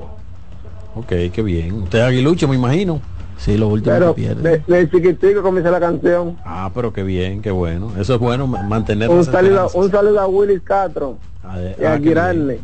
Ok, 0.96 1.32
qué 1.32 1.42
bien. 1.42 1.72
Usted 1.74 2.00
es 2.00 2.04
aguilucho, 2.04 2.48
me 2.48 2.56
imagino. 2.56 3.00
Sí, 3.39 3.57
lo 3.57 3.68
último 3.68 3.95
Pero 3.95 4.14
que 4.14 4.22
pierde. 4.22 4.62
de, 4.66 4.74
de 4.76 4.91
chiquitico 4.91 5.43
comienza 5.43 5.70
la 5.70 5.80
canción. 5.80 6.36
Ah, 6.45 6.70
pero 6.74 6.93
qué 6.93 7.03
bien, 7.05 7.41
qué 7.41 7.51
bueno. 7.53 7.93
Eso 7.99 8.14
es 8.14 8.20
bueno, 8.20 8.47
ma- 8.47 8.62
mantener 8.64 9.09
Un 9.09 9.24
saludo, 9.24 9.70
un 9.74 9.91
saludo 9.91 10.20
a 10.20 10.26
Willis 10.26 10.61
Castro 10.62 11.16
Ade- 11.45 11.76
y 11.80 11.84
a 11.84 11.93
ah, 11.93 11.97
bien. 11.97 12.03
Girarle. 12.09 12.61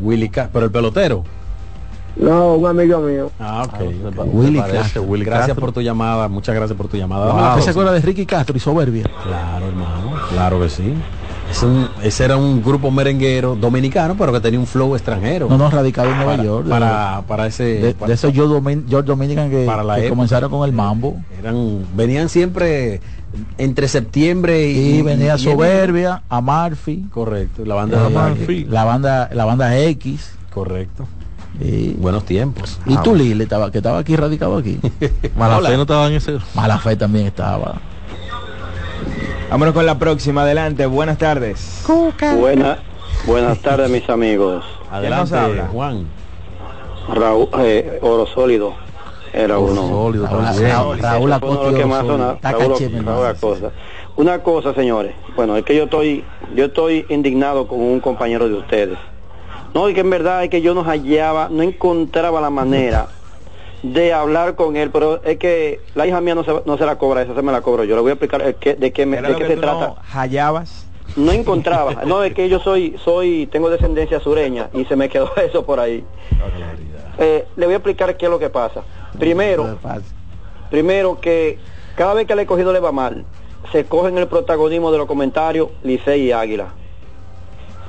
Willy 0.00 0.28
Ca- 0.28 0.50
pero 0.52 0.66
el 0.66 0.72
pelotero. 0.72 1.24
No, 2.16 2.54
un 2.54 2.66
amigo 2.66 2.98
mío. 2.98 3.30
Ah, 3.38 3.62
ok. 3.64 3.74
ok. 4.18 4.26
Willy 4.34 4.58
parece, 4.58 4.78
Castro. 4.78 5.02
Willy 5.02 5.24
Gracias 5.24 5.46
Castro. 5.48 5.60
por 5.66 5.72
tu 5.72 5.80
llamada, 5.82 6.26
muchas 6.26 6.54
gracias 6.54 6.76
por 6.76 6.88
tu 6.88 6.96
llamada. 6.96 7.26
Dame 7.26 7.40
la 7.40 7.48
¿Usted 7.50 7.60
se 7.60 7.64
próxima. 7.66 7.70
acuerda 7.82 7.92
de 7.92 8.00
Ricky 8.00 8.26
Castro 8.26 8.56
y 8.56 8.60
Soberbia? 8.60 9.04
Claro, 9.22 9.66
hermano, 9.68 10.12
claro 10.30 10.60
que 10.60 10.68
sí. 10.68 10.94
Es 11.50 11.62
un- 11.62 11.88
ese 12.02 12.24
era 12.24 12.36
un 12.36 12.62
grupo 12.62 12.90
merenguero 12.90 13.56
dominicano, 13.56 14.14
pero 14.16 14.32
que 14.32 14.40
tenía 14.40 14.60
un 14.60 14.66
flow 14.66 14.94
extranjero. 14.94 15.48
No, 15.48 15.56
no, 15.56 15.70
radicado 15.70 16.10
en 16.10 16.16
Nueva 16.16 16.32
para, 16.32 16.44
York. 16.44 16.68
Para, 16.68 17.22
para 17.26 17.46
ese. 17.46 17.64
de, 17.64 17.94
para- 17.94 18.08
de 18.08 18.14
esos 18.14 18.32
George 18.32 18.54
Domin- 18.54 18.84
George 18.88 19.06
Dominican 19.06 19.50
que, 19.50 19.64
Para 19.64 19.82
la 19.82 19.94
que 19.96 20.00
época. 20.02 20.10
comenzaron 20.16 20.50
con 20.50 20.68
el 20.68 20.74
mambo. 20.74 21.16
eran, 21.40 21.84
venían 21.96 22.28
siempre 22.28 23.00
entre 23.56 23.88
septiembre 23.88 24.68
y. 24.70 24.98
Y, 24.98 25.02
venía 25.02 25.36
y- 25.36 25.38
Soberbia, 25.38 26.22
Amalfi, 26.28 27.06
Correcto, 27.12 27.64
la 27.64 27.74
banda 27.74 28.08
eh, 28.38 28.66
la 28.68 28.84
banda 28.84 29.30
la 29.32 29.44
banda 29.44 29.78
X. 29.78 30.32
Correcto. 30.52 31.06
Y, 31.60 31.94
Buenos 31.94 32.24
tiempos. 32.24 32.78
y 32.86 32.96
tú, 32.98 33.14
Lili, 33.16 33.42
estaba, 33.42 33.72
que 33.72 33.78
estaba 33.78 33.98
aquí 33.98 34.14
radicado 34.14 34.56
aquí. 34.58 34.78
Mala 35.36 35.56
Hola. 35.58 35.70
fe 35.70 35.76
no 35.76 35.82
estaba 35.82 36.06
en 36.06 36.12
ese. 36.12 36.38
Mala 36.54 36.78
fe 36.78 36.94
también 36.94 37.26
estaba. 37.26 37.80
Vámonos 39.50 39.72
con 39.72 39.86
la 39.86 39.98
próxima. 39.98 40.42
Adelante. 40.42 40.84
Buenas 40.84 41.16
tardes. 41.16 41.84
Buena, 42.38 42.82
buenas 43.26 43.58
tardes, 43.60 43.88
mis 43.88 44.08
amigos. 44.10 44.62
Adelante, 44.90 45.36
habla? 45.36 45.68
Juan. 45.68 46.06
Raúl, 47.08 47.48
eh, 47.60 47.98
Oro 48.02 48.26
Sólido 48.26 48.74
era 49.32 49.58
uno. 49.58 49.88
Sólido 49.88 50.26
Raúl, 50.26 50.44
también. 50.44 50.70
Raúl, 50.70 50.98
Raúl 50.98 51.32
Acosta 51.32 51.70
Raúl-. 52.52 53.72
Una 54.16 54.42
cosa, 54.42 54.74
señores. 54.74 55.14
Bueno, 55.34 55.56
es 55.56 55.64
que 55.64 55.74
yo 55.74 55.84
estoy, 55.84 56.24
yo 56.54 56.66
estoy 56.66 57.06
indignado 57.08 57.66
con 57.66 57.80
un 57.80 58.00
compañero 58.00 58.48
de 58.48 58.54
ustedes. 58.54 58.98
No, 59.72 59.88
y 59.88 59.94
que 59.94 60.00
en 60.00 60.10
verdad 60.10 60.44
es 60.44 60.50
que 60.50 60.60
yo 60.60 60.74
no 60.74 60.84
hallaba, 60.84 61.48
no 61.50 61.62
encontraba 61.62 62.40
la 62.40 62.50
manera 62.50 63.08
de 63.82 64.12
hablar 64.12 64.54
con 64.56 64.76
él, 64.76 64.90
pero 64.90 65.22
es 65.22 65.38
que 65.38 65.80
la 65.94 66.06
hija 66.06 66.20
mía 66.20 66.34
no 66.34 66.44
se, 66.44 66.52
no 66.66 66.76
se 66.78 66.84
la 66.86 66.96
cobra, 66.98 67.22
esa 67.22 67.34
se 67.34 67.42
me 67.42 67.52
la 67.52 67.60
cobro 67.60 67.84
yo. 67.84 67.94
Le 67.96 68.02
voy 68.02 68.10
a 68.10 68.14
explicar 68.14 68.42
el 68.42 68.54
qué- 68.56 68.74
de 68.74 68.92
qué, 68.92 69.06
me, 69.06 69.20
de 69.22 69.28
qué 69.28 69.36
que 69.36 69.46
se 69.46 69.56
trata. 69.56 69.86
no 69.88 69.96
hallabas. 70.12 70.86
No 71.16 71.32
encontraba. 71.32 72.04
No, 72.04 72.22
es 72.22 72.34
que 72.34 72.48
yo 72.48 72.58
soy, 72.60 72.96
soy, 73.04 73.46
tengo 73.50 73.70
descendencia 73.70 74.20
sureña 74.20 74.68
y 74.74 74.84
se 74.84 74.94
me 74.96 75.08
quedó 75.08 75.30
eso 75.42 75.64
por 75.64 75.80
ahí. 75.80 76.04
Eh, 77.18 77.46
le 77.56 77.66
voy 77.66 77.72
a 77.74 77.76
explicar 77.78 78.16
qué 78.16 78.26
es 78.26 78.30
lo 78.30 78.38
que 78.38 78.50
pasa. 78.50 78.82
Primero, 79.18 79.78
primero 80.70 81.20
que 81.20 81.58
cada 81.96 82.14
vez 82.14 82.26
que 82.26 82.34
le 82.34 82.42
he 82.42 82.46
cogido 82.46 82.72
le 82.72 82.80
va 82.80 82.92
mal, 82.92 83.24
se 83.72 83.84
cogen 83.86 84.18
el 84.18 84.26
protagonismo 84.28 84.92
de 84.92 84.98
los 84.98 85.06
comentarios 85.06 85.68
Licey 85.82 86.22
y 86.26 86.32
Águila. 86.32 86.68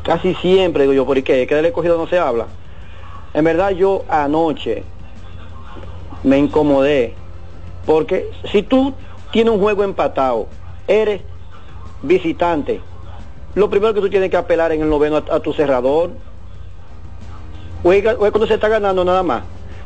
Casi 0.04 0.34
siempre 0.36 0.84
digo 0.84 0.94
yo, 0.94 1.06
¿por 1.06 1.22
qué? 1.24 1.46
Que 1.46 1.56
del 1.56 1.66
escogido 1.66 1.98
no 1.98 2.08
se 2.08 2.18
habla. 2.18 2.48
En 3.34 3.44
verdad 3.44 3.72
yo 3.72 4.06
anoche 4.10 4.84
me 6.24 6.38
incomodé, 6.38 7.14
porque 7.86 8.30
si 8.52 8.64
tú 8.64 8.94
tienes 9.32 9.54
un 9.54 9.60
juego 9.60 9.84
empatado, 9.84 10.48
eres 10.88 11.22
visitante, 12.02 12.82
lo 13.56 13.70
primero 13.70 13.94
que 13.94 14.02
tú 14.02 14.10
tienes 14.10 14.30
que 14.30 14.38
apelar 14.38 14.72
en 14.72 14.82
el 14.82 14.90
noveno 14.90 15.18
a, 15.18 15.36
a 15.36 15.40
tu 15.40 15.54
cerrador, 15.54 16.12
o 17.84 17.94
es, 17.94 18.06
o 18.06 18.26
es 18.26 18.32
cuando 18.32 18.48
se 18.48 18.56
está 18.56 18.68
ganando 18.68 19.06
nada 19.06 19.24
más. 19.24 19.44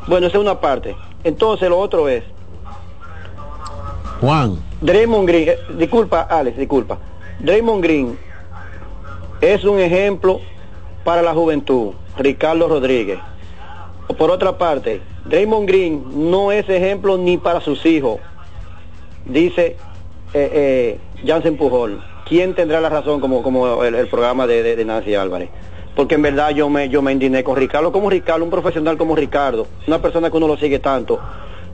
Bueno, 0.08 0.28
esa 0.28 0.38
es 0.38 0.42
una 0.42 0.60
parte. 0.60 0.96
Entonces 1.24 1.70
lo 1.70 1.80
otro 1.80 2.10
es, 2.10 2.24
Juan. 4.20 4.58
Draymond 4.82 5.28
Green, 5.28 5.50
eh, 5.50 5.58
disculpa 5.78 6.22
Alex, 6.22 6.58
disculpa. 6.58 6.98
Draymond 7.40 7.84
Green 7.84 8.18
es 9.42 9.64
un 9.66 9.80
ejemplo 9.80 10.40
para 11.04 11.22
la 11.22 11.34
juventud, 11.34 11.92
Ricardo 12.18 12.68
Rodríguez. 12.68 13.20
Por 14.18 14.30
otra 14.32 14.58
parte, 14.58 15.02
Draymond 15.26 15.68
Green 15.68 16.04
no 16.32 16.52
es 16.52 16.68
ejemplo 16.70 17.18
ni 17.18 17.38
para 17.38 17.62
sus 17.62 17.86
hijos, 17.86 18.20
dice 19.26 19.78
eh, 20.34 20.52
eh, 20.54 21.00
Jansen 21.26 21.58
Pujol. 21.58 22.02
¿Quién 22.28 22.54
tendrá 22.56 22.80
la 22.80 22.90
razón 22.90 23.20
como, 23.20 23.44
como 23.44 23.84
el, 23.84 23.96
el 23.96 24.08
programa 24.08 24.48
de, 24.48 24.64
de- 24.64 24.76
de 24.76 24.86
Nancy 24.86 25.14
Álvarez? 25.16 25.50
Porque 25.96 26.16
en 26.16 26.22
verdad 26.24 26.50
yo 26.52 26.70
me, 26.70 26.90
yo 26.90 27.02
me 27.02 27.12
indigné 27.12 27.44
con 27.44 27.56
Ricardo, 27.56 27.92
como 27.92 28.10
Ricardo, 28.10 28.44
un 28.44 28.50
profesional 28.50 28.98
como 28.98 29.16
Ricardo, 29.16 29.68
una 29.88 30.02
persona 30.02 30.30
que 30.32 30.38
uno 30.38 30.48
lo 30.48 30.58
sigue 30.58 30.80
tanto, 30.80 31.20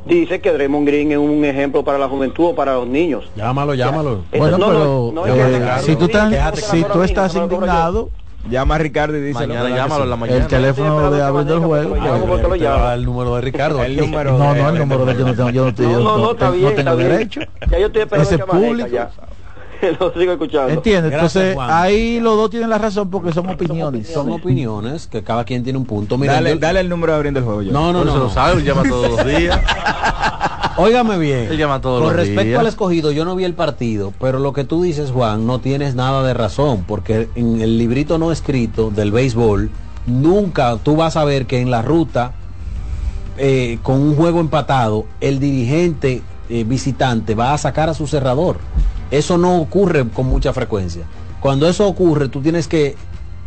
dice 0.06 0.42
que 0.42 0.52
Draymond 0.52 0.88
Green 0.88 1.12
es 1.12 1.18
un 1.18 1.46
ejemplo 1.46 1.84
para 1.84 1.98
la 1.98 2.08
juventud 2.10 2.46
o 2.48 2.56
para 2.56 2.74
los 2.76 2.88
niños. 2.88 3.30
Llámalo, 3.36 3.74
llámalo. 3.76 4.24
Bueno, 4.40 4.58
no, 4.58 4.68
pero 4.68 4.80
no, 5.14 5.26
no, 5.26 5.28
eh, 5.46 5.60
si 5.82 5.96
tú, 5.96 6.08
tan- 6.10 6.32
si 6.62 6.84
tú 6.94 7.02
estás 7.04 7.32
indignado, 7.70 8.10
llama 8.50 8.76
a 8.76 8.78
Ricardo 8.78 9.18
y 9.18 9.22
díselo. 9.22 9.54
Mañana 9.56 9.76
llámalo 9.76 10.04
en 10.04 10.10
la 10.10 10.16
mañana. 10.16 10.40
el 10.42 10.48
teléfono 10.48 11.12
de 11.12 11.22
abriendo 11.24 11.54
el 11.56 11.60
juego. 11.62 11.96
porque 12.28 12.48
lo 12.48 12.56
llama. 12.56 12.94
el 12.94 13.06
número 13.06 13.36
de 13.36 13.42
Ricardo. 13.42 13.84
El 13.84 13.98
número 13.98 14.38
No, 14.38 14.54
no, 14.56 14.70
el 14.70 14.78
número 14.78 15.06
de 15.06 15.16
yo 15.18 15.26
no 15.26 15.34
tengo, 15.36 15.50
yo 15.50 15.64
no, 15.64 15.70
estoy- 15.70 15.86
No, 15.88 16.00
no, 16.00 16.18
no, 16.18 16.32
está 16.32 16.52
tengo- 16.52 16.52
bien, 16.54 16.64
no 16.64 16.70
está 16.70 16.84
tengo 16.84 16.98
bien. 16.98 17.10
derecho. 17.10 17.42
Ya 17.72 17.80
yo 17.80 17.86
estoy 17.88 18.02
esperando 18.04 18.30
Ese 18.30 18.38
público. 18.46 18.88
ya. 18.90 19.10
lo 20.00 20.12
sigo 20.14 20.34
escuchando. 20.34 20.70
¿Entiendes? 20.74 21.10
Gracias, 21.12 21.36
Entonces, 21.38 21.56
Juan. 21.56 21.70
ahí 21.72 22.20
los 22.20 22.36
dos 22.36 22.50
tienen 22.50 22.70
la 22.70 22.78
razón 22.78 23.10
porque 23.10 23.32
son 23.32 23.48
opiniones. 23.50 24.08
Son 24.10 24.30
opiniones 24.30 25.08
que 25.08 25.24
cada 25.24 25.46
quien 25.46 25.64
tiene 25.64 25.80
un 25.80 25.86
punto. 25.86 26.18
Mira, 26.18 26.34
Dale, 26.34 26.50
yo- 26.52 26.60
dale 26.60 26.82
el 26.82 26.90
número 26.90 27.14
de 27.14 27.18
abriendo 27.18 27.40
el 27.40 27.46
juego. 27.46 27.62
yo. 27.62 27.72
No, 27.72 27.94
no, 27.94 28.04
no. 28.04 28.14
no. 28.14 28.24
lo 28.24 28.30
sabe, 28.30 28.62
llama 28.64 28.84
todos 28.84 29.10
los 29.12 29.26
días. 29.26 29.60
Óigame 30.80 31.18
bien. 31.18 31.48
Él 31.52 31.58
llama 31.58 31.82
todos 31.82 32.02
Con 32.02 32.08
los 32.08 32.16
respecto 32.16 32.44
días. 32.44 32.60
al 32.60 32.68
escogido, 32.68 33.12
yo 33.12 33.26
no 33.26 33.36
vi 33.36 33.44
el 33.44 33.54
partido, 33.54 34.14
pero 34.20 34.40
lo 34.40 34.54
que 34.54 34.64
tú 34.64 34.82
dices, 34.82 35.12
Juan, 35.12 35.46
no 35.46 35.60
tienes 35.60 35.96
nada 35.96 36.24
de 36.24 36.34
razón, 36.34 36.86
porque 36.88 37.28
en 37.36 37.62
el 37.62 37.78
librito 37.78 38.18
no 38.18 38.32
escrito 38.32 38.90
del 38.90 39.12
béisbol, 39.12 39.70
nunca 40.08 40.78
tú 40.78 40.96
vas 40.96 41.18
a 41.18 41.26
ver 41.26 41.46
que 41.46 41.60
en 41.60 41.70
la 41.70 41.82
ruta, 41.82 42.32
eh, 43.38 43.80
con 43.84 44.00
un 44.00 44.16
juego 44.16 44.40
empatado, 44.40 45.06
el 45.22 45.40
dirigente 45.40 46.22
eh, 46.50 46.64
visitante 46.64 47.36
va 47.36 47.54
a 47.54 47.58
sacar 47.58 47.90
a 47.90 47.94
su 47.94 48.08
cerrador. 48.08 48.58
Eso 49.12 49.38
no 49.38 49.58
ocurre 49.60 50.08
con 50.08 50.28
mucha 50.28 50.54
frecuencia. 50.54 51.04
Cuando 51.40 51.68
eso 51.68 51.88
ocurre, 51.88 52.30
tú 52.30 52.42
tienes 52.42 52.68
que 52.68 52.96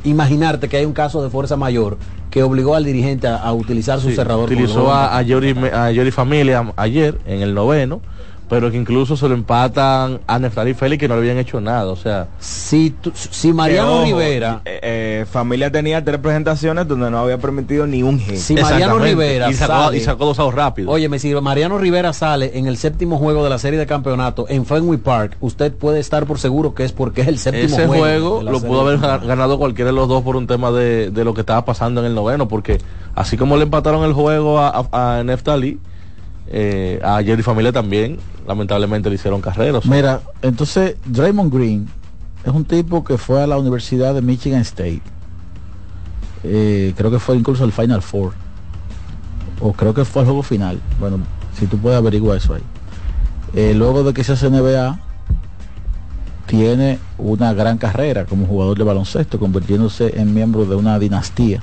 imaginarte 0.04 0.68
que 0.68 0.76
hay 0.78 0.84
un 0.84 0.92
caso 0.92 1.22
de 1.22 1.30
fuerza 1.30 1.56
mayor 1.56 1.98
que 2.30 2.42
obligó 2.42 2.74
al 2.74 2.84
dirigente 2.84 3.26
a, 3.28 3.36
a 3.36 3.52
utilizar 3.52 4.00
su 4.00 4.08
Sí, 4.08 4.16
cerrador. 4.16 4.44
utilizó 4.46 4.92
a, 4.92 5.16
a 5.16 5.22
Yori, 5.22 5.54
a 5.72 5.90
Yori 5.90 6.10
Familia 6.10 6.72
ayer 6.76 7.18
en 7.26 7.42
el 7.42 7.54
noveno, 7.54 8.00
pero 8.48 8.70
que 8.70 8.76
incluso 8.76 9.16
se 9.16 9.26
lo 9.28 9.34
empatan 9.34 10.20
a 10.26 10.38
Neftali 10.38 10.74
Félix 10.74 11.00
que 11.00 11.08
no 11.08 11.14
le 11.14 11.20
habían 11.20 11.38
hecho 11.38 11.58
nada. 11.60 11.86
O 11.90 11.96
sea, 11.96 12.28
si, 12.38 12.90
tú- 12.90 13.10
si 13.14 13.50
Mariano 13.52 13.94
ojo, 14.00 14.04
Rivera, 14.04 14.60
eh, 14.66 14.78
eh, 14.82 15.26
familia 15.30 15.72
tenía 15.72 16.04
tres 16.04 16.18
presentaciones 16.18 16.86
donde 16.86 17.10
no 17.10 17.18
había 17.18 17.38
permitido 17.38 17.86
ni 17.86 18.02
un 18.02 18.18
hit. 18.20 18.36
si 18.36 18.54
Mariano. 18.54 18.98
Rivera 18.98 19.48
y 19.50 19.54
sacó, 19.54 19.72
sale, 19.84 19.96
y 19.96 20.00
sacó 20.00 20.26
dos 20.26 20.38
outs 20.38 20.54
rápido. 20.54 20.90
óyeme, 20.90 21.18
si 21.18 21.34
Mariano 21.34 21.78
Rivera 21.78 22.12
sale 22.12 22.50
en 22.58 22.66
el 22.66 22.76
séptimo 22.76 23.16
juego 23.16 23.42
de 23.42 23.48
la 23.48 23.58
serie 23.58 23.78
de 23.78 23.86
campeonato 23.86 24.44
en 24.50 24.66
Fenway 24.66 24.98
Park, 24.98 25.36
usted 25.40 25.72
puede 25.72 25.98
estar 26.00 26.26
por 26.26 26.38
seguro 26.38 26.74
que 26.74 26.84
es 26.84 26.92
porque 26.92 27.22
es 27.22 27.28
el 27.28 27.38
séptimo 27.38 27.64
ese 27.74 27.86
juego 27.86 28.42
lo 28.42 28.60
pudo 28.60 28.82
haber 28.82 28.98
ganado 28.98 29.58
cualquiera 29.58 29.90
de 29.90 29.96
los 29.96 30.08
dos 30.08 30.22
por 30.22 30.36
un 30.36 30.46
tema 30.46 30.70
de, 30.70 31.10
de 31.10 31.24
lo 31.24 31.32
que 31.32 31.40
estaba 31.40 31.64
pasando 31.64 32.00
en 32.02 32.06
el 32.08 32.14
noveno, 32.14 32.48
porque 32.48 32.78
así 33.14 33.38
como 33.38 33.56
le 33.56 33.62
empataron 33.62 34.04
el 34.04 34.12
juego 34.12 34.58
a, 34.58 34.86
a, 34.92 35.18
a 35.18 35.24
Neftali, 35.24 35.78
eh, 36.48 37.00
a 37.02 37.22
Jerry 37.22 37.42
Familia 37.42 37.72
también, 37.72 38.18
lamentablemente 38.46 39.08
le 39.08 39.16
hicieron 39.16 39.40
carrera. 39.40 39.78
o 39.78 39.82
sea, 39.82 39.90
Mira, 39.90 40.20
entonces 40.42 40.96
Draymond 41.06 41.52
Green 41.52 41.88
es 42.44 42.52
un 42.52 42.64
tipo 42.64 43.04
que 43.04 43.18
fue 43.18 43.42
a 43.42 43.46
la 43.46 43.56
Universidad 43.56 44.14
de 44.14 44.22
Michigan 44.22 44.60
State. 44.60 45.02
Eh, 46.44 46.92
creo 46.96 47.10
que 47.10 47.18
fue 47.18 47.36
incluso 47.36 47.64
el 47.64 47.72
Final 47.72 48.02
Four. 48.02 48.32
O 49.60 49.72
creo 49.72 49.94
que 49.94 50.04
fue 50.04 50.22
el 50.22 50.26
juego 50.26 50.42
final. 50.42 50.80
Bueno, 50.98 51.18
si 51.58 51.66
tú 51.66 51.78
puedes 51.78 51.96
averiguar 51.96 52.38
eso 52.38 52.54
ahí. 52.54 52.62
Eh, 53.54 53.74
luego 53.74 54.02
de 54.02 54.12
que 54.12 54.24
se 54.24 54.32
hace 54.32 54.50
NBA, 54.50 54.98
tiene 56.46 56.98
una 57.18 57.52
gran 57.52 57.78
carrera 57.78 58.24
como 58.24 58.46
jugador 58.46 58.76
de 58.76 58.84
baloncesto, 58.84 59.38
convirtiéndose 59.38 60.20
en 60.20 60.34
miembro 60.34 60.64
de 60.64 60.74
una 60.74 60.98
dinastía 60.98 61.60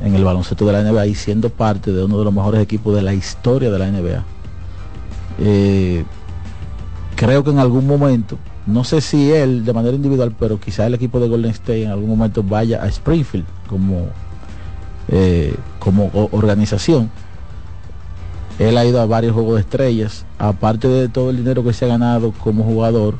en 0.00 0.14
el 0.14 0.24
baloncesto 0.24 0.66
de 0.66 0.72
la 0.72 0.82
NBA 0.82 1.06
y 1.06 1.14
siendo 1.14 1.50
parte 1.50 1.92
de 1.92 2.04
uno 2.04 2.18
de 2.18 2.24
los 2.24 2.32
mejores 2.32 2.60
equipos 2.60 2.94
de 2.94 3.02
la 3.02 3.14
historia 3.14 3.70
de 3.70 3.78
la 3.78 3.90
NBA. 3.90 4.24
Eh, 5.38 6.04
creo 7.16 7.44
que 7.44 7.50
en 7.50 7.58
algún 7.58 7.86
momento, 7.86 8.38
no 8.66 8.84
sé 8.84 9.00
si 9.00 9.32
él 9.32 9.64
de 9.64 9.72
manera 9.72 9.96
individual, 9.96 10.34
pero 10.38 10.60
quizá 10.60 10.86
el 10.86 10.94
equipo 10.94 11.20
de 11.20 11.28
Golden 11.28 11.50
State 11.52 11.84
en 11.84 11.90
algún 11.90 12.10
momento 12.10 12.42
vaya 12.42 12.82
a 12.82 12.86
Springfield 12.88 13.46
como, 13.68 14.06
eh, 15.08 15.54
como 15.78 16.10
organización. 16.32 17.10
Él 18.58 18.76
ha 18.76 18.84
ido 18.84 19.00
a 19.00 19.06
varios 19.06 19.34
juegos 19.34 19.54
de 19.54 19.60
estrellas, 19.60 20.26
aparte 20.38 20.88
de 20.88 21.08
todo 21.08 21.30
el 21.30 21.36
dinero 21.36 21.62
que 21.62 21.72
se 21.72 21.84
ha 21.84 21.88
ganado 21.88 22.32
como 22.32 22.64
jugador, 22.64 23.14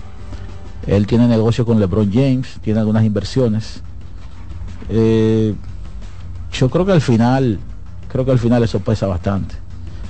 él 0.87 1.07
tiene 1.07 1.29
negocio 1.29 1.67
con 1.67 1.79
LeBron 1.79 2.11
James, 2.13 2.59
tiene 2.63 2.81
algunas 2.81 3.05
inversiones. 3.05 3.83
Eh, 4.89 5.55
yo 6.53 6.71
creo 6.71 6.87
que 6.87 6.93
al 6.93 7.03
final, 7.03 7.59
creo 8.11 8.25
que 8.25 8.31
al 8.31 8.39
final 8.39 8.63
eso 8.63 8.81
pesa 8.81 9.07
bastante. 9.07 9.55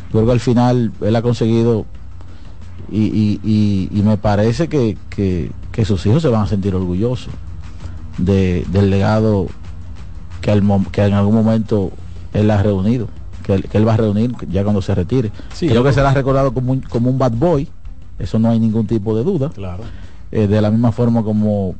Yo 0.07 0.13
creo 0.13 0.27
que 0.27 0.33
al 0.33 0.41
final 0.41 0.93
él 1.01 1.17
ha 1.17 1.23
conseguido 1.23 1.85
y, 2.91 3.03
y- 3.05 3.41
y- 3.43 3.89
y 3.99 4.03
me 4.03 4.16
parece 4.16 4.68
que, 4.68 4.97
que- 5.11 5.51
que 5.72 5.85
sus 5.85 6.05
hijos 6.07 6.22
se 6.22 6.29
van 6.29 6.43
a 6.43 6.47
sentir 6.47 6.74
orgullosos 6.74 7.33
de- 8.18 8.64
del 8.70 8.91
legado 8.91 9.47
que, 10.41 10.53
en 10.53 11.12
algún 11.14 11.35
momento 11.35 11.91
él 12.33 12.51
ha 12.51 12.62
reunido, 12.62 13.09
que 13.43 13.55
él, 13.55 13.64
que 13.68 13.76
él 13.79 13.87
va 13.87 13.95
a 13.95 13.99
reunir 13.99 14.35
ya 14.51 14.62
cuando 14.62 14.81
se 14.83 14.95
retire. 14.95 15.31
Sí, 15.53 15.68
creo 15.68 15.85
que 15.85 15.93
será 15.93 16.12
recordado 16.14 16.53
como 16.55 16.72
un, 16.72 16.81
como 16.81 17.11
un 17.11 17.18
bad 17.18 17.33
boy, 17.33 17.68
eso 18.18 18.39
no 18.39 18.49
hay 18.51 18.59
ningún 18.59 18.87
tipo 18.87 19.16
de 19.16 19.24
duda. 19.24 19.51
Claro. 19.51 19.85
Eh, 20.33 20.47
de 20.47 20.61
la 20.61 20.70
misma 20.70 20.93
forma 20.93 21.22
como 21.22 21.74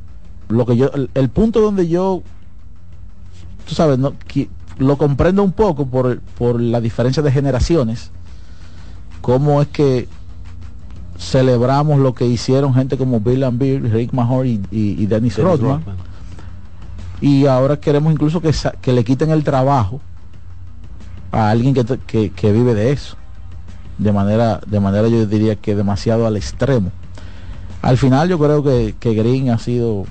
lo 0.49 0.65
que 0.65 0.75
yo, 0.77 0.91
el, 0.93 1.09
el 1.13 1.29
punto 1.29 1.61
donde 1.61 1.87
yo, 1.87 2.21
tú 3.67 3.75
sabes, 3.75 3.97
no, 3.99 4.13
lo 4.77 4.97
comprendo 4.97 5.43
un 5.43 5.51
poco 5.51 5.85
por, 5.87 6.19
por 6.37 6.61
la 6.61 6.79
diferencia 6.81 7.21
de 7.21 7.31
generaciones, 7.31 8.11
cómo 9.21 9.61
es 9.61 9.67
que 9.67 10.07
celebramos 11.19 11.99
lo 11.99 12.13
que 12.15 12.25
hicieron 12.25 12.73
gente 12.73 12.97
como 12.97 13.19
Bill 13.19 13.43
and 13.43 13.59
Bill, 13.59 13.91
Rick 13.91 14.13
Mahor 14.13 14.45
y, 14.47 14.61
y- 14.71 14.91
y 15.01 15.05
Dennis, 15.05 15.35
Dennis 15.35 15.37
Rodman, 15.37 15.79
Rodman. 15.81 15.97
y 17.19 17.45
ahora 17.45 17.77
queremos 17.77 18.13
incluso 18.13 18.39
que, 18.41 18.51
que 18.81 18.93
le 18.93 19.03
quiten 19.03 19.29
el 19.31 19.43
trabajo 19.43 19.99
a 21.31 21.49
alguien 21.49 21.73
que, 21.73 21.83
que, 22.07 22.31
que 22.31 22.51
vive 22.53 22.73
de 22.73 22.91
eso 22.93 23.17
de 23.97 24.13
manera 24.13 24.61
de 24.65 24.79
manera 24.79 25.09
yo 25.09 25.25
diría 25.25 25.57
que 25.57 25.75
demasiado 25.75 26.25
al 26.25 26.37
extremo 26.37 26.89
al 27.81 27.97
final 27.97 28.29
yo 28.29 28.39
creo 28.39 28.63
que, 28.63 28.95
que 28.97 29.13
Green 29.13 29.49
ha 29.49 29.57
sido 29.59 30.05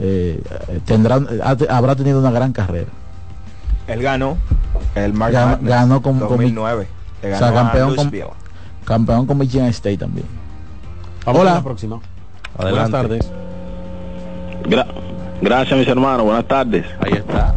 eh, 0.00 0.42
tendrá 0.86 1.20
ha- 1.44 1.56
habrá 1.76 1.94
tenido 1.94 2.18
una 2.18 2.32
gran 2.32 2.52
carrera 2.52 2.90
Él 3.86 4.02
ganó 4.02 4.36
el 4.96 5.12
Mark 5.12 5.32
Ganó- 5.32 5.50
Madness 5.52 5.68
ganó 5.70 6.02
con- 6.02 6.18
con 6.18 6.28
2009. 6.30 6.88
Le 7.22 7.34
o 7.34 7.38
sea, 7.38 7.52
campeón 7.54 7.94
con. 7.96 8.10
Campeón 8.86 9.26
con 9.26 9.36
Michigan 9.38 9.66
State 9.68 9.98
también 9.98 10.26
Vamos 11.26 11.42
Hola. 11.42 11.50
con 11.50 11.58
la 11.58 11.64
próxima. 11.64 12.00
Adelante. 12.56 12.70
Buenas 12.70 12.90
tardes. 12.90 13.30
Gra- 14.64 14.86
gracias, 15.42 15.78
mis 15.78 15.88
hermanos. 15.88 16.24
Buenas 16.24 16.46
tardes. 16.46 16.86
Ahí 17.00 17.12
está. 17.14 17.54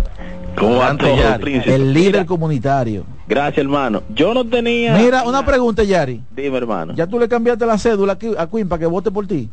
¿Cómo 0.58 0.76
va 0.78 0.88
Adelante, 0.88 1.06
todo, 1.06 1.16
Yari. 1.18 1.42
príncipe? 1.44 1.76
el 1.76 1.94
líder 1.94 2.12
Mira, 2.14 2.26
comunitario 2.26 3.06
gracias, 3.28 3.60
hermano. 3.64 4.02
Yo 4.14 4.34
no 4.34 4.44
tenía... 4.46 4.96
mira 4.98 5.24
una 5.24 5.46
pregunta 5.46 5.84
Yari 5.84 6.22
Dime, 6.36 6.58
hermano. 6.58 6.94
ya 6.96 7.06
tú 7.08 7.18
le 7.20 7.30
cambiaste 7.30 7.66
la 7.68 7.78
cédula 7.78 8.18
a 8.38 8.48
Queen 8.48 8.68
para 8.68 8.80
que 8.80 8.86
vote 8.88 9.12
por 9.12 9.26
ti 9.28 9.50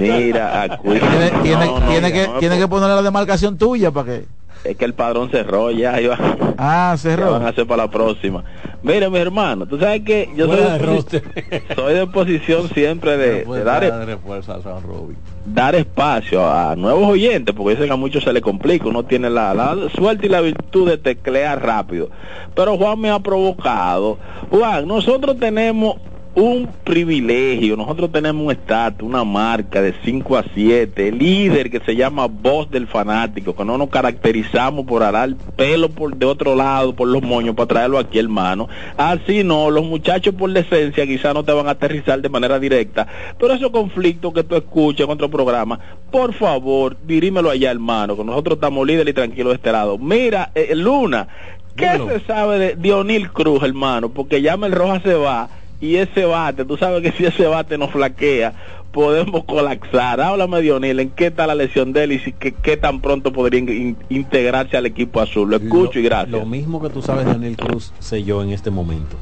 Mira, 0.00 0.62
a 0.62 0.68
Queen. 0.78 1.00
tiene, 1.00 1.30
No, 1.32 1.42
tiene, 1.42 1.66
no, 1.66 1.80
tiene 1.88 2.08
no, 2.08 2.14
que 2.14 2.28
no, 2.28 2.38
tiene 2.38 2.58
que 2.58 2.68
ponerle 2.68 2.94
la 2.94 3.02
demarcación 3.02 3.56
tuya 3.56 3.90
para 3.90 4.06
que 4.06 4.26
Es 4.70 4.76
que 4.76 4.84
el 4.84 4.94
padrón 4.94 5.30
cerró 5.30 5.70
ya. 5.70 6.00
Iba, 6.00 6.18
ah 6.58 6.94
cerró 6.98 7.32
van 7.32 7.42
a 7.42 7.48
hacer 7.48 7.66
para 7.66 7.84
la 7.84 7.90
próxima. 7.90 8.44
Mira, 8.82 9.08
mi 9.10 9.18
hermano, 9.18 9.66
tú 9.66 9.78
sabes 9.78 10.02
que 10.02 10.28
yo 10.36 10.46
soy 10.46 10.56
de 10.56 10.62
de, 10.70 10.78
roster. 10.78 11.22
posi- 11.24 11.74
soy 11.74 11.94
de 11.94 12.06
posición 12.06 12.68
siempre 12.74 13.16
de, 13.16 13.44
dar, 13.64 13.84
a 13.84 14.42
San 14.42 14.82
Roby. 14.82 15.16
dar 15.44 15.74
espacio 15.74 16.46
a 16.48 16.76
nuevos 16.76 17.08
oyentes, 17.08 17.54
porque 17.54 17.76
sé 17.76 17.86
que 17.86 17.92
a 17.92 17.96
muchos 17.96 18.22
se 18.24 18.32
les 18.32 18.42
complica, 18.42 18.86
uno 18.88 19.02
tiene 19.04 19.28
la, 19.30 19.54
la 19.54 19.76
suerte 19.94 20.26
y 20.26 20.28
la 20.28 20.40
virtud 20.40 20.88
de 20.88 20.98
teclear 20.98 21.64
rápido. 21.64 22.10
Pero 22.54 22.76
Juan 22.76 23.00
me 23.00 23.10
ha 23.10 23.18
provocado. 23.18 24.18
Juan, 24.50 24.86
nosotros 24.86 25.38
tenemos 25.38 25.96
un 26.36 26.68
privilegio. 26.84 27.76
Nosotros 27.76 28.12
tenemos 28.12 28.44
un 28.44 28.52
estatus, 28.52 29.08
una 29.08 29.24
marca 29.24 29.80
de 29.80 29.94
5 30.04 30.36
a 30.36 30.44
7, 30.54 31.10
líder 31.10 31.70
que 31.70 31.80
se 31.80 31.96
llama 31.96 32.26
Voz 32.26 32.70
del 32.70 32.86
Fanático, 32.86 33.56
que 33.56 33.64
no 33.64 33.78
nos 33.78 33.88
caracterizamos 33.88 34.84
por 34.84 35.02
arar 35.02 35.34
pelo 35.56 35.88
por 35.88 36.14
de 36.14 36.26
otro 36.26 36.54
lado, 36.54 36.94
por 36.94 37.08
los 37.08 37.22
moños, 37.22 37.54
para 37.56 37.68
traerlo 37.68 37.98
aquí, 37.98 38.18
hermano. 38.18 38.68
Así 38.98 39.44
no, 39.44 39.70
los 39.70 39.86
muchachos 39.86 40.34
por 40.34 40.52
decencia 40.52 41.06
quizás 41.06 41.32
no 41.32 41.42
te 41.42 41.52
van 41.52 41.68
a 41.68 41.70
aterrizar 41.70 42.20
de 42.20 42.28
manera 42.28 42.58
directa, 42.58 43.06
pero 43.38 43.54
esos 43.54 43.70
conflictos 43.70 44.34
que 44.34 44.44
tú 44.44 44.56
escuchas 44.56 45.06
en 45.06 45.12
otro 45.12 45.30
programa, 45.30 45.80
por 46.10 46.34
favor, 46.34 46.98
dirímelo 47.06 47.48
allá, 47.48 47.70
hermano, 47.70 48.14
que 48.14 48.24
nosotros 48.24 48.56
estamos 48.56 48.86
líderes 48.86 49.12
y 49.12 49.14
tranquilos 49.14 49.52
de 49.52 49.56
este 49.56 49.72
lado. 49.72 49.96
Mira, 49.96 50.50
eh, 50.54 50.74
Luna, 50.74 51.28
¿qué 51.76 51.98
se 52.06 52.20
sabe 52.26 52.58
de 52.58 52.76
Dionil 52.76 53.30
Cruz, 53.30 53.62
hermano? 53.62 54.10
Porque 54.10 54.42
ya 54.42 54.52
el 54.52 54.72
Roja 54.72 55.00
se 55.00 55.14
va 55.14 55.48
y 55.80 55.96
ese 55.96 56.24
bate, 56.24 56.64
tú 56.64 56.76
sabes 56.76 57.02
que 57.02 57.12
si 57.16 57.24
ese 57.26 57.46
bate 57.46 57.76
nos 57.78 57.90
flaquea, 57.90 58.52
podemos 58.92 59.44
colapsar. 59.44 60.20
Háblame 60.20 60.62
de 60.62 60.72
O'Neill, 60.72 61.00
¿en 61.00 61.10
qué 61.10 61.26
está 61.26 61.46
la 61.46 61.54
lesión 61.54 61.92
de 61.92 62.04
él 62.04 62.12
y 62.12 62.18
si, 62.18 62.32
qué, 62.32 62.52
qué 62.52 62.76
tan 62.78 63.00
pronto 63.02 63.32
podría 63.32 63.60
in- 63.60 63.96
integrarse 64.08 64.76
al 64.76 64.86
equipo 64.86 65.20
azul? 65.20 65.50
Lo 65.50 65.56
escucho 65.56 65.98
y 65.98 66.02
gracias. 66.02 66.30
Lo 66.30 66.46
mismo 66.46 66.80
que 66.80 66.88
tú 66.88 67.02
sabes 67.02 67.26
de 67.26 67.32
O'Neill 67.32 67.56
Cruz 67.56 67.92
sé 67.98 68.24
yo 68.24 68.42
en 68.42 68.50
este 68.50 68.70
momento. 68.70 69.16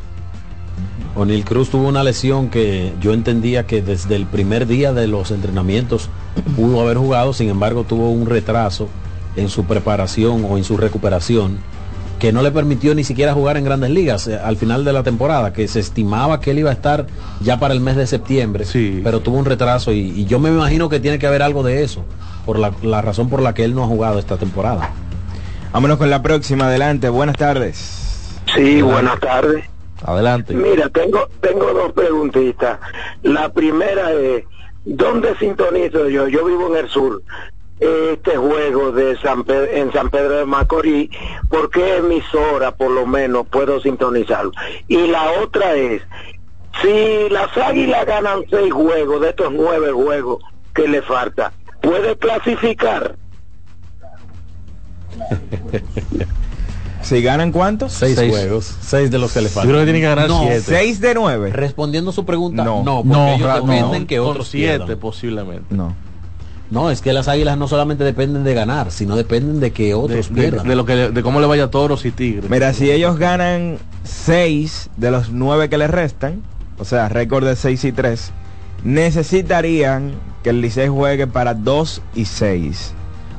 O'Neill 1.16 1.44
Cruz 1.44 1.70
tuvo 1.70 1.88
una 1.88 2.02
lesión 2.02 2.50
que 2.50 2.92
yo 3.00 3.12
entendía 3.14 3.66
que 3.66 3.82
desde 3.82 4.16
el 4.16 4.26
primer 4.26 4.66
día 4.66 4.92
de 4.92 5.06
los 5.06 5.30
entrenamientos 5.30 6.08
pudo 6.56 6.80
haber 6.80 6.96
jugado, 6.96 7.32
sin 7.32 7.48
embargo 7.48 7.84
tuvo 7.84 8.10
un 8.10 8.26
retraso 8.26 8.88
en 9.36 9.48
su 9.48 9.64
preparación 9.64 10.44
o 10.48 10.56
en 10.56 10.64
su 10.64 10.76
recuperación 10.76 11.58
que 12.18 12.32
no 12.32 12.42
le 12.42 12.50
permitió 12.50 12.94
ni 12.94 13.04
siquiera 13.04 13.34
jugar 13.34 13.56
en 13.56 13.64
grandes 13.64 13.90
ligas 13.90 14.26
eh, 14.28 14.38
al 14.38 14.56
final 14.56 14.84
de 14.84 14.92
la 14.92 15.02
temporada, 15.02 15.52
que 15.52 15.68
se 15.68 15.80
estimaba 15.80 16.40
que 16.40 16.52
él 16.52 16.60
iba 16.60 16.70
a 16.70 16.72
estar 16.72 17.06
ya 17.40 17.58
para 17.58 17.74
el 17.74 17.80
mes 17.80 17.96
de 17.96 18.06
septiembre, 18.06 18.64
pero 19.02 19.20
tuvo 19.20 19.36
un 19.38 19.44
retraso 19.44 19.92
y, 19.92 19.98
y 19.98 20.24
yo 20.24 20.38
me 20.38 20.48
imagino 20.48 20.88
que 20.88 21.00
tiene 21.00 21.18
que 21.18 21.26
haber 21.26 21.42
algo 21.42 21.62
de 21.62 21.82
eso, 21.82 22.04
por 22.46 22.58
la, 22.58 22.72
la 22.82 23.02
razón 23.02 23.28
por 23.28 23.42
la 23.42 23.54
que 23.54 23.64
él 23.64 23.74
no 23.74 23.84
ha 23.84 23.86
jugado 23.86 24.18
esta 24.18 24.36
temporada. 24.36 24.90
Vámonos 25.72 25.98
con 25.98 26.08
la 26.08 26.22
próxima, 26.22 26.66
adelante, 26.66 27.08
buenas 27.08 27.36
tardes. 27.36 28.38
Sí, 28.54 28.80
buenas 28.80 29.18
tardes. 29.20 29.64
Adelante. 30.04 30.54
Mira, 30.54 30.88
tengo 30.90 31.28
tengo 31.40 31.72
dos 31.72 31.92
preguntitas. 31.92 32.78
La 33.22 33.48
primera 33.52 34.12
es, 34.12 34.44
¿dónde 34.84 35.34
sintonizo 35.38 36.08
yo? 36.08 36.28
Yo 36.28 36.44
vivo 36.44 36.68
en 36.76 36.84
el 36.84 36.90
sur. 36.90 37.22
Este 37.80 38.36
juego 38.36 38.92
de 38.92 39.16
San 39.18 39.42
Pedro, 39.44 39.66
en 39.72 39.92
San 39.92 40.08
Pedro 40.08 40.38
de 40.38 40.44
Macorís, 40.46 41.10
¿por 41.48 41.70
qué 41.70 41.96
emisora 41.96 42.70
por 42.76 42.90
lo 42.90 43.04
menos 43.06 43.46
puedo 43.48 43.80
sintonizarlo? 43.80 44.52
Y 44.86 45.08
la 45.08 45.32
otra 45.42 45.74
es, 45.74 46.02
si 46.80 47.28
las 47.30 47.54
águilas 47.56 48.06
ganan 48.06 48.44
seis 48.48 48.72
juegos 48.72 49.20
de 49.22 49.30
estos 49.30 49.52
nueve 49.52 49.90
juegos 49.92 50.42
que 50.72 50.86
le 50.88 51.02
falta, 51.02 51.52
¿puede 51.82 52.16
clasificar? 52.16 53.16
Si 57.02 57.20
ganan 57.20 57.52
cuántos? 57.52 57.92
Seis, 57.92 58.16
juegos, 58.18 58.78
seis 58.80 59.10
de 59.10 59.18
los 59.18 59.30
que 59.34 59.42
le 59.42 59.50
faltan. 59.50 59.64
Yo 59.68 59.74
creo 59.74 59.80
que 59.82 59.92
tienen 59.92 60.00
que 60.00 60.08
ganar 60.08 60.26
No, 60.26 60.38
siete. 60.40 60.60
Seis 60.62 61.00
de 61.02 61.12
nueve. 61.14 61.50
Respondiendo 61.52 62.12
su 62.12 62.24
pregunta, 62.24 62.64
No. 62.64 62.82
no, 62.82 63.02
porque 63.02 63.08
No, 63.12 63.28
ellos 63.34 63.54
dependen 63.66 64.00
no, 64.02 64.06
que 64.06 64.20
otros 64.20 64.48
siete 64.48 64.78
pierdan. 64.78 64.98
posiblemente. 65.00 65.74
No. 65.74 65.94
No, 66.74 66.90
es 66.90 67.00
que 67.00 67.12
las 67.12 67.28
águilas 67.28 67.56
no 67.56 67.68
solamente 67.68 68.02
dependen 68.02 68.42
de 68.42 68.52
ganar, 68.52 68.90
sino 68.90 69.14
dependen 69.14 69.60
de 69.60 69.70
que 69.70 69.94
otros 69.94 70.28
de, 70.28 70.34
pierdan. 70.34 70.66
de 70.66 70.74
lo 70.74 70.84
que 70.84 70.94
de 70.94 71.22
cómo 71.22 71.40
le 71.40 71.46
vaya 71.46 71.64
a 71.64 71.70
toros 71.70 72.04
y 72.04 72.10
tigres. 72.10 72.50
Mira, 72.50 72.72
si 72.72 72.90
ellos 72.90 73.16
ganan 73.16 73.78
seis 74.02 74.90
de 74.96 75.12
los 75.12 75.30
nueve 75.30 75.68
que 75.68 75.78
les 75.78 75.88
restan, 75.88 76.42
o 76.78 76.84
sea, 76.84 77.08
récord 77.08 77.46
de 77.46 77.54
6 77.54 77.84
y 77.84 77.92
3, 77.92 78.32
necesitarían 78.82 80.14
que 80.42 80.50
el 80.50 80.60
Licey 80.60 80.88
juegue 80.88 81.26
para 81.26 81.54
2 81.54 82.02
y 82.14 82.24
6. 82.24 82.92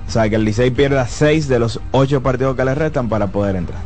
O 0.07 0.11
sea, 0.11 0.29
que 0.29 0.36
el 0.36 0.45
Licey 0.45 0.71
pierda 0.71 1.05
6 1.05 1.47
de 1.47 1.59
los 1.59 1.81
8 1.91 2.23
partidos 2.23 2.55
que 2.55 2.63
les 2.63 2.77
restan 2.77 3.09
para 3.09 3.27
poder 3.27 3.55
entrar. 3.55 3.79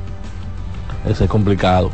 Ese 1.08 1.24
es 1.24 1.30
complicado. 1.30 1.92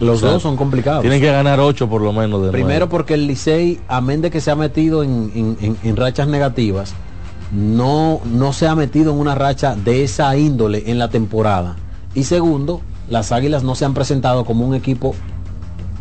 Los 0.00 0.20
dos 0.20 0.42
son 0.42 0.56
complicados. 0.56 1.00
Tienen 1.02 1.20
que 1.20 1.30
ganar 1.32 1.58
ocho 1.60 1.88
por 1.88 2.02
lo 2.02 2.12
menos 2.12 2.42
de 2.42 2.50
Primero 2.50 2.88
porque 2.88 3.14
el 3.14 3.26
Licey, 3.26 3.80
amén 3.88 4.20
de 4.20 4.30
que 4.30 4.40
se 4.40 4.50
ha 4.50 4.56
metido 4.56 5.02
en, 5.02 5.30
en- 5.34 5.56
en- 5.60 5.76
en 5.82 5.96
rachas 5.96 6.28
negativas, 6.28 6.94
no, 7.52 8.20
no 8.24 8.52
se 8.52 8.66
ha 8.66 8.74
metido 8.74 9.12
en 9.12 9.18
una 9.18 9.34
racha 9.34 9.74
de 9.76 10.04
esa 10.04 10.36
índole 10.36 10.84
en 10.90 10.98
la 10.98 11.08
temporada. 11.08 11.76
Y 12.14 12.24
segundo, 12.24 12.80
las 13.08 13.32
Águilas 13.32 13.62
no 13.62 13.74
se 13.74 13.84
han 13.84 13.94
presentado 13.94 14.44
como 14.44 14.66
un 14.66 14.74
equipo 14.74 15.14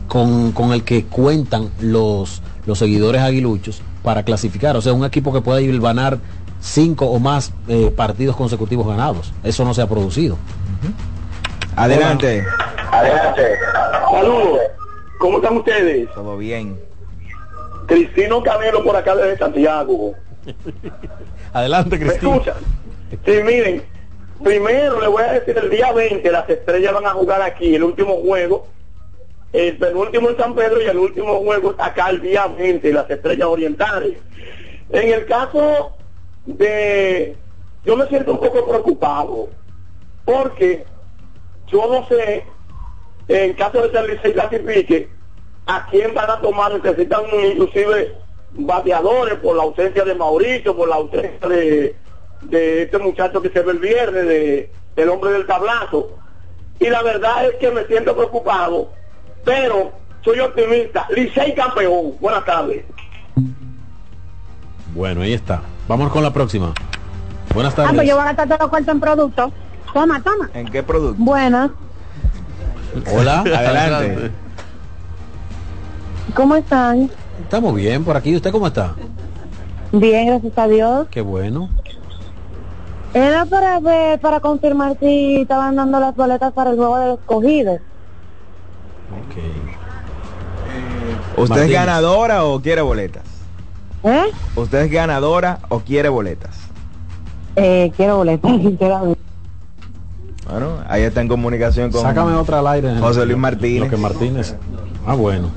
con, 0.07 0.51
con 0.51 0.71
el 0.73 0.83
que 0.83 1.05
cuentan 1.05 1.69
los, 1.79 2.41
los 2.65 2.77
seguidores 2.79 3.21
aguiluchos 3.21 3.81
para 4.03 4.23
clasificar. 4.23 4.75
O 4.75 4.81
sea, 4.81 4.93
un 4.93 5.05
equipo 5.05 5.31
que 5.33 5.41
pueda 5.41 5.59
ganar 5.79 6.19
cinco 6.61 7.05
o 7.07 7.19
más 7.19 7.53
eh, 7.67 7.93
partidos 7.95 8.35
consecutivos 8.35 8.87
ganados. 8.87 9.31
Eso 9.43 9.65
no 9.65 9.73
se 9.73 9.81
ha 9.81 9.87
producido. 9.87 10.37
Adelante. 11.75 12.43
Adelante. 12.91 13.57
Saludos. 14.11 14.59
¿Cómo 15.19 15.37
están 15.37 15.57
ustedes? 15.57 16.09
Todo 16.13 16.37
bien. 16.37 16.79
Cristino 17.87 18.41
Camelo 18.41 18.83
por 18.83 18.95
acá 18.95 19.15
desde 19.15 19.37
Santiago. 19.37 20.13
Adelante, 21.53 21.97
¿Me 21.97 22.13
escuchan? 22.13 22.55
Sí, 23.25 23.31
miren, 23.43 23.83
primero 24.43 24.99
le 24.99 25.07
voy 25.07 25.23
a 25.23 25.33
decir 25.33 25.57
el 25.57 25.69
día 25.69 25.91
20 25.91 26.31
las 26.31 26.49
estrellas 26.49 26.93
van 26.93 27.05
a 27.05 27.11
jugar 27.11 27.41
aquí 27.41 27.75
el 27.75 27.83
último 27.83 28.17
juego, 28.21 28.67
el 29.53 29.77
penúltimo 29.77 30.29
en 30.29 30.37
San 30.37 30.55
Pedro 30.55 30.81
y 30.81 30.85
el 30.85 30.97
último 30.97 31.39
juego 31.39 31.75
acá 31.77 32.09
el 32.09 32.21
día 32.21 32.47
20 32.47 32.91
las 32.93 33.09
estrellas 33.09 33.47
orientales. 33.47 34.17
En 34.89 35.13
el 35.13 35.25
caso 35.25 35.93
de, 36.45 37.35
yo 37.85 37.95
me 37.95 38.07
siento 38.07 38.33
un 38.33 38.39
poco 38.39 38.67
preocupado 38.67 39.49
porque 40.25 40.85
yo 41.67 41.87
no 41.87 42.07
sé, 42.07 42.45
en 43.27 43.53
caso 43.53 43.81
de 43.81 43.91
que 43.91 43.97
el 43.97 44.07
Licey 44.11 44.33
clasifique, 44.33 45.09
a 45.67 45.87
quién 45.89 46.13
van 46.13 46.29
a 46.29 46.39
tomar, 46.41 46.73
necesitan 46.73 47.21
inclusive 47.51 48.13
bateadores 48.51 49.35
por 49.39 49.55
la 49.55 49.63
ausencia 49.63 50.03
de 50.05 50.15
Mauricio, 50.15 50.75
por 50.75 50.87
la 50.87 50.95
ausencia 50.95 51.47
de, 51.47 51.95
de 52.43 52.83
este 52.83 52.97
muchacho 52.99 53.41
que 53.41 53.49
se 53.49 53.61
ve 53.61 53.71
el 53.71 53.79
viernes, 53.79 54.27
de, 54.27 54.71
del 54.95 55.09
hombre 55.09 55.31
del 55.31 55.45
tablazo. 55.47 56.11
Y 56.79 56.87
la 56.89 57.01
verdad 57.01 57.45
es 57.45 57.55
que 57.55 57.71
me 57.71 57.85
siento 57.85 58.15
preocupado, 58.15 58.91
pero 59.43 59.91
soy 60.23 60.39
optimista. 60.39 61.07
Licey 61.15 61.55
campeón. 61.55 62.13
Buenas 62.19 62.45
tardes. 62.45 62.83
Bueno, 64.93 65.21
ahí 65.21 65.33
está. 65.33 65.61
Vamos 65.87 66.11
con 66.11 66.23
la 66.23 66.31
próxima. 66.31 66.73
Buenas 67.53 67.73
Ah, 67.73 67.75
pues 67.77 67.87
tardes. 67.89 68.09
yo 68.09 68.15
voy 68.15 68.23
a 68.23 68.33
gastar 68.33 68.57
todo 68.57 68.69
cuarto 68.69 68.91
en 68.91 68.99
producto. 68.99 69.51
Toma, 69.95 70.21
toma. 70.21 70.49
¿En 70.53 70.67
qué 70.67 70.83
producto? 70.83 71.23
Buenas. 71.23 71.71
Hola, 73.13 73.39
Adelante. 73.45 74.29
¿Cómo 76.33 76.57
están? 76.57 77.09
Estamos 77.41 77.73
bien 77.73 78.03
por 78.03 78.17
aquí. 78.17 78.35
¿Usted 78.35 78.51
cómo 78.51 78.67
está? 78.67 78.93
Bien, 79.93 80.27
gracias 80.27 80.57
a 80.57 80.67
Dios. 80.67 81.07
Qué 81.09 81.21
bueno. 81.21 81.69
Era 83.13 83.45
para 83.45 83.79
ver, 83.79 84.19
para 84.19 84.41
confirmar 84.41 84.97
si 84.99 85.37
estaban 85.37 85.77
dando 85.77 85.97
las 86.01 86.13
boletas 86.13 86.51
para 86.51 86.71
el 86.71 86.75
juego 86.75 86.97
de 86.97 87.07
los 87.07 87.19
cogidos. 87.21 87.79
¿Usted 91.37 91.63
es 91.63 91.71
ganadora 91.71 92.43
o 92.43 92.61
quiere 92.61 92.81
boletas? 92.81 93.23
¿Eh? 94.03 94.25
¿Usted 94.57 94.79
es 94.79 94.91
ganadora 94.91 95.59
o 95.69 95.79
quiere 95.79 96.09
boletas? 96.09 96.57
Eh, 97.55 97.93
quiero 97.95 98.17
boletas, 98.17 98.51
sinceramente. 98.61 99.25
Bueno, 100.49 100.79
ahí 100.87 101.01
está 101.03 101.21
en 101.21 101.27
comunicación 101.27 101.91
con 101.91 102.01
Sácame 102.01 102.33
otra 102.33 102.59
al 102.59 102.67
aire. 102.67 102.99
José 102.99 103.25
Luis 103.25 103.37
Martínez. 103.37 103.79
Lo 103.83 103.89
que 103.89 103.97
Martínez. 103.97 104.55
Ah, 105.05 105.15
bueno. 105.15 105.49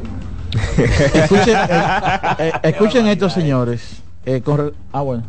Escuchen, 0.78 1.56
eh, 1.56 1.82
eh, 2.38 2.52
escuchen 2.62 3.06
esto, 3.06 3.28
señores. 3.28 4.02
Eh, 4.24 4.40
con 4.40 4.72
ah, 4.92 5.02
bueno. 5.02 5.24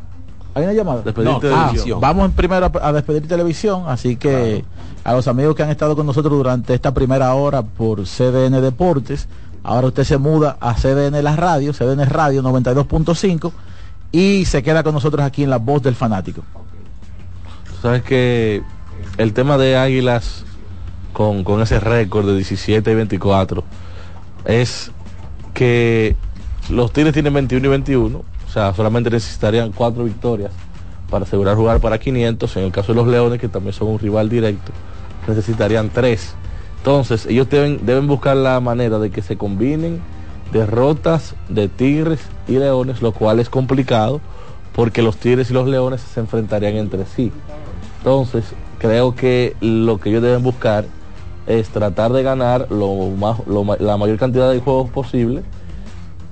¿Hay 0.55 0.64
una 0.64 0.74
llamada? 0.74 1.01
Despedir 1.01 1.30
No, 1.30 1.39
televisión. 1.39 1.97
ah, 1.97 2.07
vamos 2.07 2.32
primero 2.32 2.72
a, 2.82 2.88
a 2.88 2.93
despedir 2.93 3.28
televisión, 3.28 3.84
así 3.88 4.16
que 4.16 4.64
a 5.03 5.14
los 5.14 5.28
amigos 5.28 5.55
que 5.55 5.64
han 5.64 5.70
estado 5.70 5.95
con 5.95 6.05
nosotros 6.05 6.34
durante 6.34 6.74
esta 6.74 6.93
primera 6.93 7.34
hora 7.34 7.62
por 7.62 8.03
CDN 8.05 8.62
Deportes, 8.62 9.28
ahora 9.64 9.88
usted 9.88 10.03
se 10.05 10.18
muda 10.18 10.57
a 10.60 10.74
CDN 10.74 11.22
La 11.24 11.36
Radio, 11.36 11.72
CDN 11.74 12.05
Radio 12.10 12.41
92.5 12.41 13.51
y 14.12 14.45
se 14.45 14.64
queda 14.64 14.84
con 14.84 14.93
nosotros 14.93 15.24
aquí 15.24 15.43
en 15.43 15.49
La 15.49 15.57
Voz 15.57 15.84
del 15.84 15.95
Fanático. 15.95 16.41
Tú 17.66 17.74
sabes 17.84 18.01
que 18.03 18.64
el 19.18 19.34
tema 19.34 19.58
de 19.58 19.78
Águilas 19.78 20.45
con, 21.14 21.43
con 21.43 21.62
ese 21.62 21.80
récord 21.80 22.28
de 22.28 22.36
17 22.36 22.91
y 22.91 22.95
24 22.95 23.64
es 24.45 24.91
que 25.54 26.16
los 26.70 26.93
Tigres 26.93 27.14
tienen 27.14 27.34
21 27.34 27.66
y 27.66 27.70
21, 27.70 28.18
o 28.18 28.52
sea, 28.52 28.74
solamente 28.74 29.10
necesitarían 29.10 29.72
cuatro 29.72 30.04
victorias 30.04 30.52
para 31.10 31.26
asegurar 31.26 31.56
jugar 31.56 31.80
para 31.80 31.97
500. 31.97 32.58
En 32.58 32.64
el 32.64 32.72
caso 32.72 32.93
de 32.93 32.95
los 32.95 33.08
Leones, 33.08 33.39
que 33.39 33.47
también 33.47 33.74
son 33.74 33.89
un 33.89 34.00
rival 34.00 34.30
directo, 34.30 34.72
necesitarían 35.28 35.89
tres. 35.89 36.36
Entonces, 36.78 37.26
ellos 37.26 37.50
deben, 37.50 37.86
deben 37.86 38.08
buscar 38.08 38.38
la 38.38 38.60
manera 38.60 39.00
de 39.00 39.10
que 39.10 39.22
se 39.22 39.38
combinen 39.38 40.02
derrotas 40.54 41.36
de 41.50 41.68
Tigres 41.68 42.22
y 42.47 42.54
Leones, 42.54 43.02
lo 43.02 43.12
cual 43.12 43.39
es 43.39 43.50
complicado 43.50 44.22
porque 44.74 45.02
los 45.02 45.18
Tigres 45.18 45.50
y 45.50 45.54
los 45.54 45.68
Leones 45.68 46.02
se 46.02 46.20
enfrentarían 46.20 46.76
entre 46.76 47.06
sí. 47.06 47.32
Entonces, 47.97 48.45
creo 48.80 49.14
que 49.16 49.56
lo 49.62 50.00
que 50.00 50.10
ellos 50.10 50.24
deben 50.24 50.42
buscar 50.42 50.86
es 51.46 51.70
tratar 51.70 52.12
de 52.14 52.24
ganar 52.24 52.68
lo 52.72 52.96
más, 53.12 53.40
la 53.80 53.98
mayor 53.98 54.18
cantidad 54.18 54.52
de 54.52 54.60
juegos 54.60 54.90
posible 54.90 55.44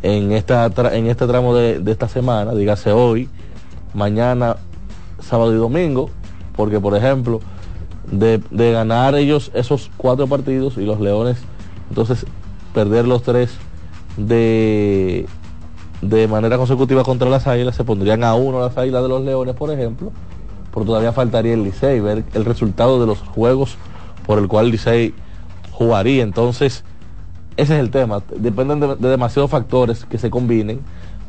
en, 0.04 0.32
esta, 0.32 0.72
en 0.94 1.08
este 1.08 1.28
tramo 1.28 1.56
de, 1.56 1.80
de 1.80 1.92
esta 1.92 2.08
semana, 2.08 2.54
dígase 2.54 2.92
hoy, 2.92 3.30
mañana, 3.94 4.58
sábado 5.20 5.54
y 5.54 5.58
domingo, 5.58 6.10
porque 6.56 6.80
por 6.80 6.96
ejemplo, 6.96 7.42
de, 8.12 8.42
de 8.52 8.72
ganar 8.72 9.16
ellos 9.16 9.52
esos 9.54 9.92
cuatro 9.98 10.28
partidos 10.28 10.78
y 10.78 10.86
los 10.86 11.00
Leones, 11.00 11.38
entonces 11.90 12.26
perder 12.74 13.08
los 13.08 13.24
tres 13.24 13.58
de, 14.18 15.26
de 16.02 16.28
manera 16.28 16.58
consecutiva 16.58 17.04
contra 17.04 17.30
las 17.30 17.48
Águilas, 17.48 17.76
se 17.76 17.84
pondrían 17.84 18.24
a 18.24 18.36
uno 18.36 18.62
las 18.62 18.78
Águilas 18.78 19.04
de 19.04 19.10
los 19.10 19.24
Leones, 19.24 19.56
por 19.56 19.72
ejemplo, 19.72 20.12
pero 20.78 20.86
todavía 20.86 21.12
faltaría 21.12 21.56
el 21.56 21.64
Licey, 21.64 22.00
ver 22.02 22.24
el 22.36 22.46
resultado 22.46 23.00
de 23.02 23.08
los 23.08 23.18
juegos 23.18 23.78
por 24.28 24.38
el 24.38 24.48
cual 24.48 24.70
Licey 24.70 25.12
jugaría. 25.72 26.22
Entonces, 26.22 26.84
ese 27.56 27.74
es 27.74 27.80
el 27.80 27.90
tema. 27.90 28.22
Dependen 28.36 28.80
de, 28.80 28.96
de 28.96 29.10
demasiados 29.10 29.50
factores 29.50 30.06
que 30.06 30.20
se 30.20 30.30
combinen 30.30 30.82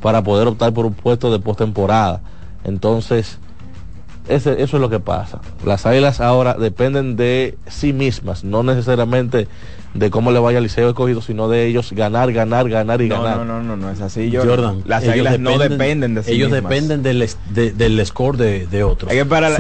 para 0.03 0.23
poder 0.23 0.49
optar 0.49 0.75
por 0.75 0.85
un 0.85 0.93
puesto 0.93 1.33
de 1.33 1.39
postemporada. 1.39 2.21
Entonces, 2.63 3.39
ese- 4.29 4.63
eso 4.63 4.77
es 4.77 4.81
lo 4.83 4.91
que 4.91 5.01
pasa. 5.01 5.41
Las 5.65 5.87
águilas 5.87 6.21
ahora 6.21 6.53
dependen 6.53 7.17
de 7.17 7.57
sí 7.69 7.95
mismas, 7.95 8.45
no 8.45 8.63
necesariamente 8.63 9.49
de 9.99 10.11
cómo 10.11 10.31
le 10.31 10.39
vaya 10.39 10.59
al 10.59 10.65
liceo 10.65 10.89
escogido, 10.89 11.21
sino 11.23 11.49
de 11.49 11.67
ellos 11.67 11.93
ganar, 11.93 12.33
ganar, 12.33 12.69
ganar 12.69 13.03
y 13.03 13.09
No, 13.09 13.23
ganar. 13.23 13.39
no, 13.39 13.45
no, 13.45 13.63
no, 13.63 13.77
no 13.77 13.91
es 13.91 14.01
así, 14.01 14.31
Jordan. 14.35 14.49
Jordan, 14.49 14.83
Las 14.87 15.07
águilas 15.09 15.39
no 15.41 15.59
dependen 15.59 16.15
de 16.15 16.23
sí 16.23 16.33
Ellos 16.33 16.51
mismas. 16.51 16.71
dependen 16.71 17.03
del, 17.03 17.23
es- 17.23 17.37
de- 17.51 17.73
del 17.73 18.05
score 18.07 18.37
de, 18.37 18.67
de 18.67 18.85
otros. 18.85 19.11
Es 19.11 19.19
que 19.19 19.25
para 19.27 19.51
la-. 19.51 19.57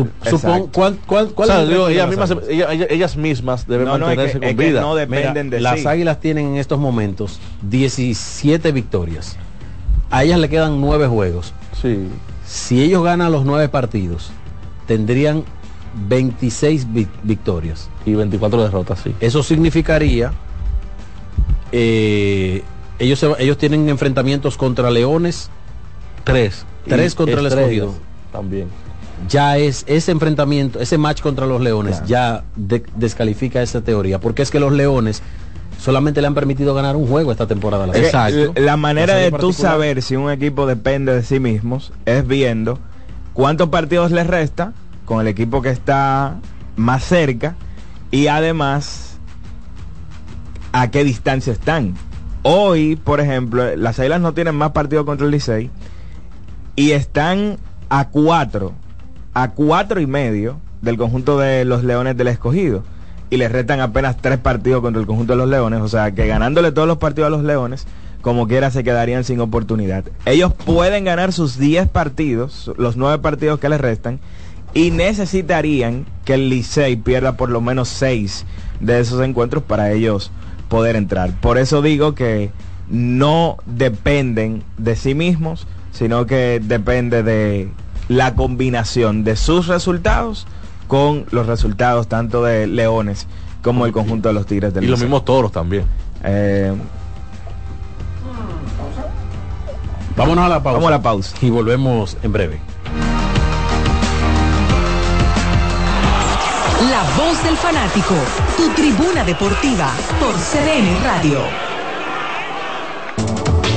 ¿cuál, 0.73 0.99
cuál, 1.05 1.29
cuál 1.35 1.49
O 1.51 1.53
sea, 1.53 1.57
es 1.57 1.63
el 1.65 1.69
digo, 1.75 1.89
récord 1.89 1.89
de 1.89 1.95
ellas, 1.95 2.19
las 2.19 2.31
mismas, 2.37 2.91
ellas 2.91 3.17
mismas 3.17 3.67
deben 3.67 3.87
No, 3.87 3.99
no, 3.99 4.07
es 4.07 4.11
que- 4.11 4.17
mantenerse 4.17 4.39
es 4.47 4.53
con 4.53 4.57
que 4.59 4.69
vida. 4.71 4.81
no 4.81 4.95
dependen 4.95 5.47
Mira, 5.47 5.57
de 5.57 5.61
las 5.61 5.81
sí. 5.81 5.87
águilas 5.87 6.21
tienen 6.21 6.47
en 6.49 6.57
estos 6.57 6.79
momentos 6.79 7.41
17 7.63 8.73
victorias. 8.73 9.37
A 10.11 10.25
ellas 10.25 10.39
le 10.39 10.49
quedan 10.49 10.81
9 10.81 11.07
juegos. 11.09 11.53
Sí. 11.83 11.99
Si 12.47 12.83
ellos 12.83 13.05
ganan 13.05 13.31
los 13.33 13.45
9 13.45 13.69
partidos, 13.69 14.31
tendrían 14.87 15.45
26 16.09 16.93
vi- 16.93 17.09
victorias. 17.23 17.89
Y 18.07 18.15
24 18.15 18.63
derrotas, 18.63 19.01
sí. 19.03 19.15
Eso 19.21 19.43
significaría, 19.43 20.33
eh, 21.73 22.63
ellos, 22.99 23.19
se- 23.19 23.35
ellos 23.39 23.59
tienen 23.59 23.89
enfrentamientos 23.89 24.57
contra 24.57 24.91
Leones. 24.91 25.51
Tres. 26.25 26.65
Tres 26.87 27.13
Y 27.13 27.17
contra 27.17 27.41
el 27.41 27.47
escogido. 27.47 27.95
También. 28.33 28.69
ya 29.29 29.57
es 29.59 29.85
ese 29.89 30.13
enfrentamiento, 30.13 30.79
ese 30.81 30.97
match 30.97 31.23
contra 31.23 31.45
los 31.47 31.61
Leones, 31.61 32.01
ya 32.07 32.45
de- 32.55 32.85
descalifica 32.95 33.61
esa 33.63 33.81
teoría, 33.81 34.21
porque 34.21 34.43
es 34.43 34.51
que 34.53 34.61
los 34.61 34.73
Leones 34.73 35.23
solamente 35.79 36.21
le 36.21 36.29
han 36.29 36.35
permitido 36.35 36.73
ganar 36.75 36.95
un 36.95 37.07
juego 37.09 37.33
esta 37.33 37.47
temporada. 37.49 37.85
a 37.85 37.87
las 37.89 37.97
Es 37.97 38.11
que 38.13 38.17
Águilas. 38.17 38.51
l- 38.55 38.65
La 38.65 38.77
manera 38.77 39.15
La 39.15 39.19
de 39.19 39.25
serie 39.25 39.39
tú 39.39 39.47
particular. 39.49 39.73
saber 39.73 40.03
si 40.03 40.15
un 40.17 40.31
equipo 40.31 40.67
depende 40.67 41.13
de 41.15 41.23
sí 41.25 41.41
mismos 41.41 41.93
es 42.07 42.27
viendo 42.29 42.79
cuántos 43.33 43.71
partidos 43.71 44.13
les 44.13 44.27
resta 44.27 44.73
con 45.09 45.23
el 45.23 45.27
equipo 45.27 45.63
que 45.63 45.71
está 45.71 46.37
más 46.77 47.03
cerca 47.03 47.57
y 48.11 48.27
además 48.27 49.19
a 50.73 50.91
qué 50.91 51.03
distancia 51.03 51.51
están. 51.51 51.95
Hoy, 52.43 52.97
por 52.97 53.19
ejemplo, 53.19 53.75
las 53.75 53.99
Águilas 53.99 54.21
no 54.21 54.35
tienen 54.35 54.55
más 54.55 54.73
partidos 54.73 55.07
contra 55.07 55.25
el 55.25 55.33
Licey 55.33 55.71
y 56.77 56.91
están 56.91 57.57
a 57.89 58.09
cuatro, 58.09 58.75
a 59.33 59.53
cuatro 59.53 59.99
y 59.99 60.07
medio 60.07 60.61
del 60.83 60.99
conjunto 60.99 61.39
de 61.39 61.65
los 61.65 61.85
Leones 61.85 62.15
del 62.15 62.29
Escogido. 62.29 62.85
Y 63.31 63.39
les 63.39 63.51
restan 63.51 63.81
apenas 63.81 64.19
tres 64.19 64.37
partidos 64.37 64.83
contra 64.83 65.01
el 65.01 65.07
conjunto 65.07 65.33
de 65.33 65.39
los 65.39 65.49
Leones. 65.49 65.81
O 65.81 65.89
sea 65.89 66.13
que 66.13 66.27
ganándole 66.27 66.71
todos 66.71 66.87
los 66.87 66.99
partidos 66.99 67.29
a 67.29 67.31
los 67.31 67.45
Leones, 67.45 67.87
como 68.21 68.47
quiera 68.47 68.71
se 68.71 68.85
quedarían 68.85 69.25
sin 69.25 69.41
oportunidad. 69.41 70.05
Ellos 70.27 70.53
pueden 70.53 71.05
ganar 71.05 71.33
sus 71.33 71.59
10 71.59 71.89
partidos, 71.89 72.71
los 72.77 72.99
9 72.99 73.21
partidos 73.23 73.59
que 73.59 73.71
les 73.71 73.81
restan, 73.81 74.21
y 74.75 74.91
necesitarían 74.91 76.07
que 76.25 76.35
el 76.35 76.51
Licey 76.51 76.97
pierda 76.97 77.37
por 77.37 77.51
lo 77.51 77.61
menos 77.61 77.89
6 77.89 78.45
de 78.81 79.01
esos 79.01 79.23
encuentros 79.25 79.63
para 79.63 79.93
ellos 79.93 80.31
poder 80.69 80.97
entrar. 80.97 81.33
Por 81.41 81.59
eso 81.59 81.83
digo 81.83 82.15
que 82.15 82.51
no 82.89 83.57
dependen 83.67 84.63
de 84.77 84.97
sí 84.97 85.15
mismos, 85.15 85.67
sino 85.93 86.27
que 86.27 86.61
depende 86.63 87.23
de 87.23 87.69
la 88.09 88.35
combinación 88.35 89.25
de 89.25 89.37
sus 89.37 89.67
resultados 89.67 90.47
con 90.87 91.27
los 91.31 91.47
resultados 91.47 92.09
tanto 92.09 92.43
de 92.43 92.67
Leones 92.67 93.27
como 93.63 93.85
el 93.87 93.93
conjunto 93.93 94.29
de 94.29 94.35
los 94.35 94.47
Tigres 94.47 94.73
del 94.73 94.85
Y 94.85 94.87
los 94.87 95.01
mismos 95.01 95.25
toros 95.25 95.53
también. 95.53 95.85
Eh, 96.25 96.73
Vámonos 100.17 100.45
a 100.45 100.49
la 100.49 100.63
pausa. 100.63 100.79
Vamos 100.79 100.89
a 100.89 100.91
la 100.91 101.03
pausa. 101.03 101.37
Y 101.43 101.51
volvemos 101.51 102.17
en 102.23 102.33
breve. 102.33 102.61
La 106.99 107.05
voz 107.17 107.45
del 107.45 107.57
fanático, 107.57 108.17
tu 108.57 108.71
tribuna 108.71 109.23
deportiva 109.23 109.89
por 110.19 110.35
CDN 110.35 111.01
Radio. 111.05 111.39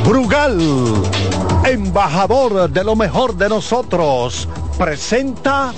Brugal, 0.04 0.60
embajador 1.64 2.68
de 2.68 2.84
lo 2.84 2.96
mejor 2.96 3.36
de 3.36 3.48
nosotros, 3.48 4.50
presenta 4.76 5.72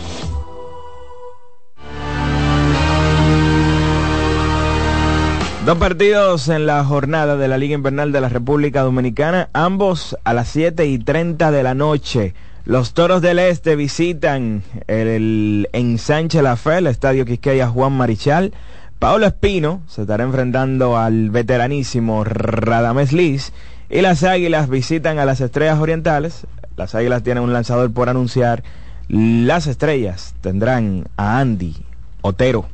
Dos 5.65 5.77
partidos 5.77 6.47
en 6.47 6.65
la 6.65 6.85
jornada 6.85 7.35
de 7.35 7.49
la 7.49 7.57
Liga 7.57 7.73
Invernal 7.73 8.13
de 8.13 8.21
la 8.21 8.29
República 8.29 8.83
Dominicana, 8.83 9.49
ambos 9.51 10.17
a 10.23 10.33
las 10.33 10.47
7 10.47 10.85
y 10.85 10.97
30 10.97 11.51
de 11.51 11.63
la 11.63 11.73
noche. 11.73 12.35
Los 12.65 12.93
Toros 12.93 13.21
del 13.21 13.39
Este 13.39 13.75
visitan 13.75 14.63
el, 14.87 15.67
ensanche 15.73 16.41
La 16.41 16.55
Fe, 16.55 16.77
el 16.77 16.87
Estadio 16.87 17.25
Quisqueya 17.25 17.67
Juan 17.67 17.91
Marichal. 17.91 18.53
Paulo 18.99 19.25
Espino 19.25 19.81
se 19.87 20.03
estará 20.03 20.23
enfrentando 20.23 20.97
al 20.97 21.29
veteranísimo 21.29 22.23
Radames 22.23 23.11
Liz. 23.11 23.51
Y 23.89 23.99
las 23.99 24.23
Águilas 24.23 24.69
visitan 24.69 25.19
a 25.19 25.25
las 25.25 25.41
Estrellas 25.41 25.77
Orientales. 25.77 26.47
Las 26.77 26.95
Águilas 26.95 27.21
tienen 27.21 27.43
un 27.43 27.51
lanzador 27.51 27.91
por 27.91 28.07
anunciar. 28.07 28.63
Las 29.09 29.67
Estrellas 29.67 30.33
tendrán 30.39 31.09
a 31.17 31.39
Andy 31.39 31.75
Otero. 32.21 32.65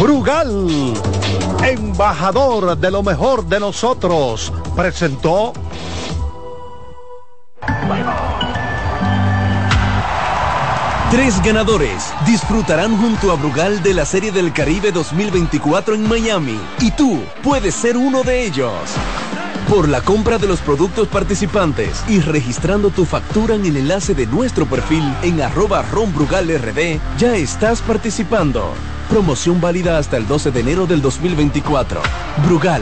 Brugal, 0.00 0.94
embajador 1.62 2.74
de 2.78 2.90
lo 2.90 3.02
mejor 3.02 3.44
de 3.44 3.60
nosotros, 3.60 4.50
presentó 4.74 5.52
Tres 11.10 11.42
ganadores 11.42 12.14
disfrutarán 12.24 12.96
junto 12.96 13.30
a 13.30 13.34
Brugal 13.34 13.82
de 13.82 13.92
la 13.92 14.06
Serie 14.06 14.32
del 14.32 14.54
Caribe 14.54 14.90
2024 14.90 15.94
en 15.94 16.08
Miami 16.08 16.58
y 16.78 16.92
tú 16.92 17.20
puedes 17.42 17.74
ser 17.74 17.98
uno 17.98 18.22
de 18.22 18.46
ellos. 18.46 18.72
Por 19.68 19.86
la 19.86 20.00
compra 20.00 20.38
de 20.38 20.46
los 20.46 20.60
productos 20.60 21.08
participantes 21.08 22.02
y 22.08 22.20
registrando 22.20 22.88
tu 22.88 23.04
factura 23.04 23.54
en 23.54 23.66
el 23.66 23.76
enlace 23.76 24.14
de 24.14 24.26
nuestro 24.26 24.64
perfil 24.64 25.04
en 25.22 25.42
arroba 25.42 25.82
ronbrugalrd, 25.82 26.98
ya 27.18 27.36
estás 27.36 27.82
participando. 27.82 28.72
Promoción 29.10 29.60
válida 29.60 29.98
hasta 29.98 30.16
el 30.16 30.28
12 30.28 30.52
de 30.52 30.60
enero 30.60 30.86
del 30.86 31.02
2024. 31.02 32.00
Brugal, 32.46 32.80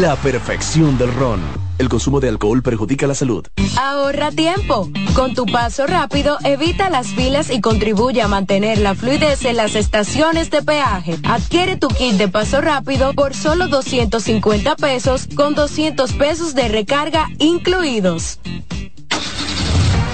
la 0.00 0.14
perfección 0.14 0.96
del 0.96 1.12
ron. 1.12 1.40
El 1.78 1.88
consumo 1.88 2.20
de 2.20 2.28
alcohol 2.28 2.62
perjudica 2.62 3.08
la 3.08 3.16
salud. 3.16 3.44
Ahorra 3.76 4.30
tiempo. 4.30 4.88
Con 5.16 5.34
tu 5.34 5.46
paso 5.46 5.88
rápido, 5.88 6.38
evita 6.44 6.90
las 6.90 7.08
filas 7.08 7.50
y 7.50 7.60
contribuye 7.60 8.22
a 8.22 8.28
mantener 8.28 8.78
la 8.78 8.94
fluidez 8.94 9.44
en 9.44 9.56
las 9.56 9.74
estaciones 9.74 10.48
de 10.52 10.62
peaje. 10.62 11.18
Adquiere 11.24 11.76
tu 11.76 11.88
kit 11.88 12.12
de 12.12 12.28
paso 12.28 12.60
rápido 12.60 13.12
por 13.12 13.34
solo 13.34 13.66
250 13.66 14.76
pesos 14.76 15.26
con 15.34 15.56
200 15.56 16.12
pesos 16.12 16.54
de 16.54 16.68
recarga 16.68 17.26
incluidos. 17.40 18.38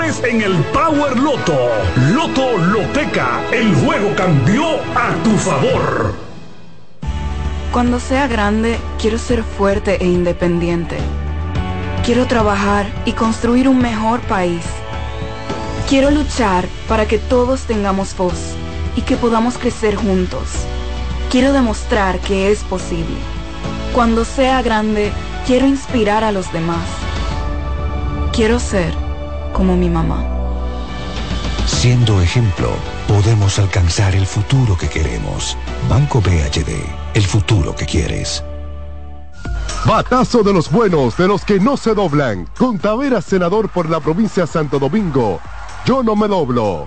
en 0.00 0.40
el 0.40 0.54
Power 0.72 1.18
Loto. 1.18 1.58
Loto 2.12 2.56
Loteca, 2.56 3.42
el 3.52 3.74
juego 3.74 4.14
cambió 4.16 4.76
a 4.94 5.12
tu 5.24 5.30
favor. 5.36 6.14
Cuando 7.72 7.98
sea 7.98 8.28
grande, 8.28 8.78
quiero 9.00 9.18
ser 9.18 9.42
fuerte 9.42 10.02
e 10.02 10.06
independiente. 10.06 10.96
Quiero 12.04 12.26
trabajar 12.26 12.86
y 13.06 13.12
construir 13.12 13.68
un 13.68 13.78
mejor 13.78 14.20
país. 14.20 14.62
Quiero 15.88 16.12
luchar 16.12 16.66
para 16.86 17.06
que 17.06 17.18
todos 17.18 17.62
tengamos 17.62 18.16
voz 18.16 18.54
y 18.94 19.02
que 19.02 19.16
podamos 19.16 19.58
crecer 19.58 19.96
juntos. 19.96 20.48
Quiero 21.28 21.52
demostrar 21.52 22.20
que 22.20 22.52
es 22.52 22.62
posible. 22.62 23.16
Cuando 23.92 24.24
sea 24.24 24.62
grande, 24.62 25.10
quiero 25.44 25.66
inspirar 25.66 26.22
a 26.22 26.30
los 26.30 26.52
demás. 26.52 26.86
Quiero 28.32 28.60
ser 28.60 29.07
como 29.52 29.76
mi 29.76 29.88
mamá. 29.88 30.24
Siendo 31.66 32.20
ejemplo, 32.20 32.70
podemos 33.06 33.58
alcanzar 33.58 34.14
el 34.14 34.26
futuro 34.26 34.76
que 34.76 34.88
queremos. 34.88 35.56
Banco 35.88 36.20
BHD, 36.20 36.70
el 37.14 37.22
futuro 37.22 37.74
que 37.74 37.86
quieres. 37.86 38.42
Batazo 39.86 40.42
de 40.42 40.52
los 40.52 40.70
buenos, 40.70 41.16
de 41.16 41.28
los 41.28 41.44
que 41.44 41.60
no 41.60 41.76
se 41.76 41.94
doblan. 41.94 42.48
Con 42.58 42.78
Tavera, 42.78 43.20
senador 43.20 43.68
por 43.68 43.88
la 43.88 44.00
provincia 44.00 44.44
de 44.44 44.48
Santo 44.48 44.78
Domingo. 44.78 45.40
Yo 45.84 46.02
no 46.02 46.16
me 46.16 46.26
doblo. 46.26 46.86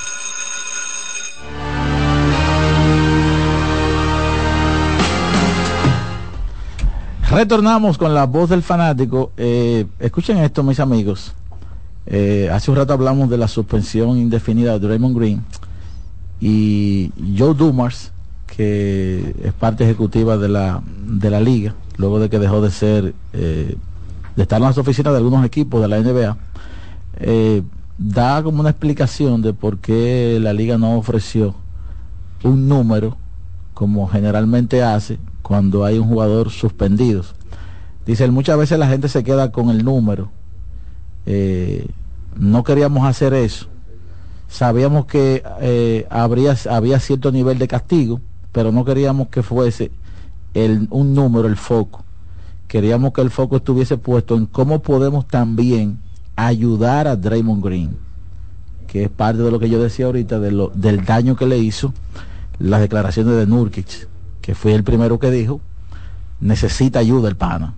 Retornamos 7.28 7.98
con 7.98 8.14
la 8.14 8.26
voz 8.26 8.50
del 8.50 8.62
fanático. 8.62 9.32
Eh, 9.36 9.84
escuchen 9.98 10.38
esto, 10.38 10.62
mis 10.62 10.78
amigos. 10.78 11.34
Eh, 12.06 12.50
hace 12.52 12.70
un 12.70 12.76
rato 12.76 12.92
hablamos 12.92 13.30
de 13.30 13.38
la 13.38 13.48
suspensión 13.48 14.18
indefinida 14.18 14.72
de 14.78 14.86
Draymond 14.86 15.16
Green 15.16 15.44
y 16.40 17.12
Joe 17.38 17.54
Dumars, 17.54 18.12
que 18.46 19.34
es 19.42 19.52
parte 19.52 19.84
ejecutiva 19.84 20.36
de 20.36 20.48
la, 20.48 20.82
de 21.06 21.30
la 21.30 21.40
liga, 21.40 21.74
luego 21.96 22.18
de 22.18 22.28
que 22.28 22.38
dejó 22.38 22.60
de 22.60 22.70
ser, 22.70 23.14
eh, 23.32 23.76
de 24.34 24.42
estar 24.42 24.60
en 24.60 24.66
las 24.66 24.78
oficinas 24.78 25.12
de 25.12 25.18
algunos 25.18 25.44
equipos 25.44 25.80
de 25.80 25.88
la 25.88 26.00
NBA, 26.00 26.36
eh, 27.20 27.62
da 27.96 28.42
como 28.42 28.60
una 28.60 28.70
explicación 28.70 29.40
de 29.42 29.54
por 29.54 29.78
qué 29.78 30.38
la 30.40 30.52
liga 30.52 30.78
no 30.78 30.96
ofreció 30.96 31.54
un 32.42 32.68
número 32.68 33.16
como 33.74 34.08
generalmente 34.08 34.82
hace 34.82 35.18
cuando 35.42 35.84
hay 35.84 35.98
un 35.98 36.08
jugador 36.08 36.50
suspendido. 36.50 37.22
Dice, 38.04 38.28
muchas 38.30 38.58
veces 38.58 38.78
la 38.78 38.88
gente 38.88 39.08
se 39.08 39.22
queda 39.22 39.52
con 39.52 39.70
el 39.70 39.84
número 39.84 40.30
eh, 41.26 41.86
no 42.36 42.64
queríamos 42.64 43.06
hacer 43.06 43.34
eso. 43.34 43.66
Sabíamos 44.48 45.06
que 45.06 45.42
eh, 45.60 46.06
habría, 46.10 46.56
había 46.70 47.00
cierto 47.00 47.32
nivel 47.32 47.58
de 47.58 47.68
castigo, 47.68 48.20
pero 48.52 48.72
no 48.72 48.84
queríamos 48.84 49.28
que 49.28 49.42
fuese 49.42 49.90
el, 50.54 50.88
un 50.90 51.14
número, 51.14 51.48
el 51.48 51.56
foco. 51.56 52.04
Queríamos 52.68 53.12
que 53.12 53.20
el 53.22 53.30
foco 53.30 53.56
estuviese 53.56 53.96
puesto 53.96 54.36
en 54.36 54.46
cómo 54.46 54.82
podemos 54.82 55.26
también 55.26 55.98
ayudar 56.36 57.06
a 57.06 57.16
Draymond 57.16 57.64
Green, 57.64 57.96
que 58.86 59.04
es 59.04 59.10
parte 59.10 59.42
de 59.42 59.50
lo 59.50 59.58
que 59.58 59.70
yo 59.70 59.82
decía 59.82 60.06
ahorita, 60.06 60.38
de 60.38 60.50
lo, 60.50 60.68
del 60.74 61.04
daño 61.04 61.36
que 61.36 61.46
le 61.46 61.58
hizo 61.58 61.92
las 62.58 62.80
declaraciones 62.80 63.36
de 63.36 63.46
Nurkic, 63.46 64.08
que 64.40 64.54
fue 64.54 64.74
el 64.74 64.84
primero 64.84 65.18
que 65.18 65.30
dijo, 65.30 65.60
necesita 66.40 66.98
ayuda 66.98 67.28
el 67.28 67.36
pana 67.36 67.74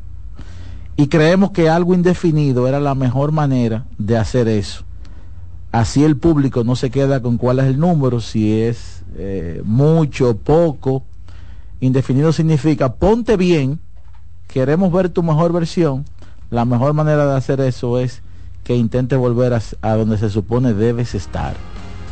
y 0.96 1.08
creemos 1.08 1.50
que 1.50 1.68
algo 1.68 1.94
indefinido 1.94 2.68
era 2.68 2.80
la 2.80 2.94
mejor 2.94 3.32
manera 3.32 3.86
de 3.98 4.16
hacer 4.16 4.48
eso. 4.48 4.84
Así 5.72 6.04
el 6.04 6.16
público 6.16 6.62
no 6.62 6.76
se 6.76 6.90
queda 6.90 7.20
con 7.20 7.36
cuál 7.36 7.58
es 7.58 7.64
el 7.66 7.80
número, 7.80 8.20
si 8.20 8.60
es 8.62 9.02
eh, 9.16 9.60
mucho, 9.64 10.36
poco. 10.36 11.02
Indefinido 11.80 12.32
significa 12.32 12.94
ponte 12.94 13.36
bien, 13.36 13.80
queremos 14.46 14.92
ver 14.92 15.08
tu 15.08 15.24
mejor 15.24 15.52
versión. 15.52 16.04
La 16.50 16.64
mejor 16.64 16.94
manera 16.94 17.26
de 17.26 17.36
hacer 17.36 17.60
eso 17.60 17.98
es 17.98 18.22
que 18.62 18.76
intentes 18.76 19.18
volver 19.18 19.52
a, 19.52 19.60
a 19.82 19.96
donde 19.96 20.16
se 20.16 20.30
supone 20.30 20.74
debes 20.74 21.16
estar. 21.16 21.54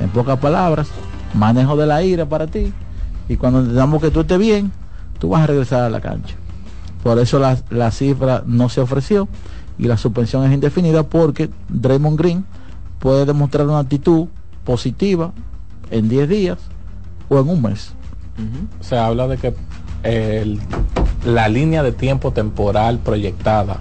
En 0.00 0.10
pocas 0.10 0.40
palabras, 0.40 0.88
manejo 1.34 1.76
de 1.76 1.86
la 1.86 2.02
ira 2.02 2.26
para 2.26 2.48
ti. 2.48 2.72
Y 3.28 3.36
cuando 3.36 3.60
entendamos 3.60 4.02
que 4.02 4.10
tú 4.10 4.20
estés 4.20 4.38
bien, 4.40 4.72
tú 5.20 5.28
vas 5.28 5.42
a 5.42 5.46
regresar 5.46 5.84
a 5.84 5.88
la 5.88 6.00
cancha. 6.00 6.34
Por 7.02 7.18
eso 7.18 7.38
la, 7.38 7.58
la, 7.70 7.90
cifra 7.90 8.42
no 8.46 8.68
se 8.68 8.80
ofreció 8.80 9.28
y 9.78 9.84
la 9.86 9.96
suspensión 9.96 10.44
es 10.44 10.52
indefinida 10.52 11.02
porque 11.02 11.50
Draymond 11.68 12.18
Green 12.18 12.44
puede 13.00 13.26
demostrar 13.26 13.66
una 13.66 13.80
actitud 13.80 14.28
positiva 14.64 15.32
en 15.90 16.08
10 16.08 16.28
días 16.28 16.58
o 17.28 17.40
en 17.40 17.48
un 17.48 17.62
mes. 17.62 17.92
Uh 18.38 18.42
-huh. 18.42 18.84
Se 18.84 18.96
habla 18.96 19.26
de 19.26 19.36
que 19.38 19.54
el, 20.04 20.60
la 21.24 21.48
línea 21.48 21.82
de 21.82 21.92
tiempo 21.92 22.30
temporal 22.32 22.98
proyectada 22.98 23.78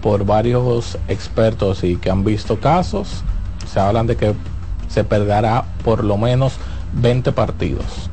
por 0.00 0.24
varios 0.24 0.98
expertos 1.08 1.84
y 1.84 1.96
que 1.96 2.10
han 2.10 2.24
visto 2.24 2.58
casos 2.58 3.22
Se 3.72 3.78
hablan 3.80 4.06
de 4.06 4.16
que 4.16 4.34
se 4.88 5.04
perderá 5.04 5.64
por 5.84 6.04
lo 6.04 6.16
menos 6.18 6.54
20 6.94 7.32
partidos. 7.32 8.10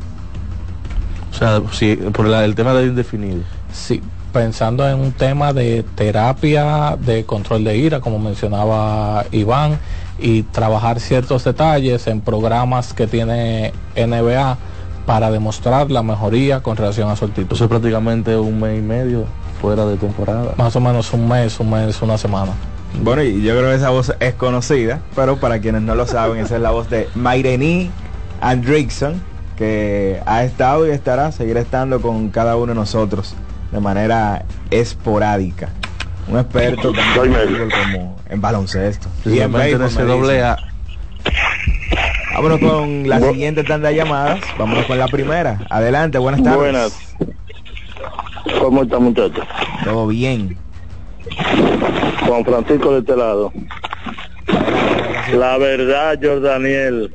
O 1.32 1.36
sea, 1.36 1.62
sí, 1.72 1.96
por 2.14 2.28
la- 2.28 2.46
el 2.46 2.56
tema 2.56 2.74
del 2.74 2.90
indefinido. 2.90 3.42
Sí, 3.74 4.02
pensando 4.32 4.88
en 4.88 5.00
un 5.00 5.12
tema 5.12 5.54
de 5.54 5.84
terapia, 5.96 6.98
de 7.00 7.26
control 7.26 7.64
de 7.64 7.78
ira, 7.78 8.00
como 8.00 8.20
mencionaba 8.20 9.26
Iván, 9.32 9.80
y 10.18 10.44
trabajar 10.44 11.00
ciertos 11.00 11.44
detalles 11.44 12.08
en 12.08 12.22
programas 12.22 12.94
que 12.94 13.08
tiene 13.08 13.74
NBA 13.96 14.58
para 15.06 15.32
demostrar 15.32 15.90
la 15.90 16.04
mejoría 16.04 16.62
con 16.62 16.78
relación 16.78 17.10
a 17.10 17.16
su 17.16 17.26
actitud. 17.26 17.56
Eso 17.56 17.66
es 17.66 17.70
prácticamente 17.70 18.38
un 18.38 18.60
mes 18.60 18.78
y 18.78 18.82
medio 18.82 19.26
fuera 19.62 19.86
de 19.86 19.98
temporada. 19.98 20.54
Más 20.58 20.76
o 20.76 20.80
menos 20.80 21.12
un 21.14 21.28
mes, 21.28 21.60
un 21.60 21.72
mes, 21.72 22.02
una 22.02 22.18
semana. 22.18 22.52
Bueno, 23.02 23.24
y 23.24 23.42
yo 23.42 23.56
creo 23.58 23.70
que 23.70 23.76
esa 23.76 23.90
voz 23.90 24.14
es 24.20 24.34
conocida, 24.34 25.00
pero 25.16 25.38
para 25.38 25.60
quienes 25.60 25.82
no 25.82 25.96
lo 25.96 26.06
saben, 26.06 26.44
esa 26.44 26.56
es 26.56 26.62
la 26.62 26.72
voz 26.72 26.90
de 26.90 27.08
Maireni 27.16 27.92
Andrickson, 28.42 29.22
que 29.58 30.22
ha 30.26 30.44
estado 30.44 30.88
y 30.88 30.92
estará, 30.92 31.32
seguirá 31.32 31.62
estando 31.62 32.02
con 32.02 32.30
cada 32.30 32.56
uno 32.56 32.68
de 32.68 32.76
nosotros 32.76 33.36
de 33.72 33.80
manera 33.80 34.46
esporádica. 34.72 35.70
Un 36.28 36.40
experto 36.40 36.92
tanto 36.94 37.24
en 37.24 37.34
fútbol 37.34 37.72
como 37.72 38.20
en 38.30 38.42
baloncesto. 38.42 39.10
Y 39.26 39.40
en 39.40 39.52
doble. 39.52 40.44
A. 40.44 40.58
Vámonos 42.34 42.60
con 42.60 43.10
la 43.10 43.20
siguiente 43.20 43.64
tanda 43.64 43.90
de 43.90 43.96
llamadas. 43.96 44.40
Vámonos 44.58 44.86
con 44.86 44.98
la 44.98 45.08
primera. 45.08 45.60
Adelante, 45.70 46.18
buenas 46.18 46.44
tardes. 46.44 46.60
Buenas. 46.60 47.16
¿Cómo 48.60 48.84
está 48.84 49.00
muchachos? 49.00 49.46
Todo 49.84 50.08
bien. 50.08 50.58
Juan 52.26 52.46
Francisco 52.46 52.94
de 52.94 53.00
este 53.00 53.16
lado. 53.16 53.52
La 55.34 55.58
verdad, 55.58 56.18
Jordaniel, 56.22 57.14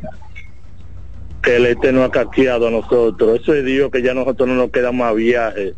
que 1.43 1.57
el 1.57 1.67
este 1.67 1.93
no 1.93 2.05
ha 2.05 2.11
caqueado 2.11 2.69
a 2.69 2.71
nosotros. 2.71 3.41
Eso 3.41 3.55
es 3.55 3.65
Dios 3.65 3.91
que 3.91 4.03
ya 4.03 4.15
nosotros 4.15 4.49
no 4.49 4.55
nos 4.55 4.71
queda 4.71 4.93
más 4.93 5.15
viaje. 5.15 5.75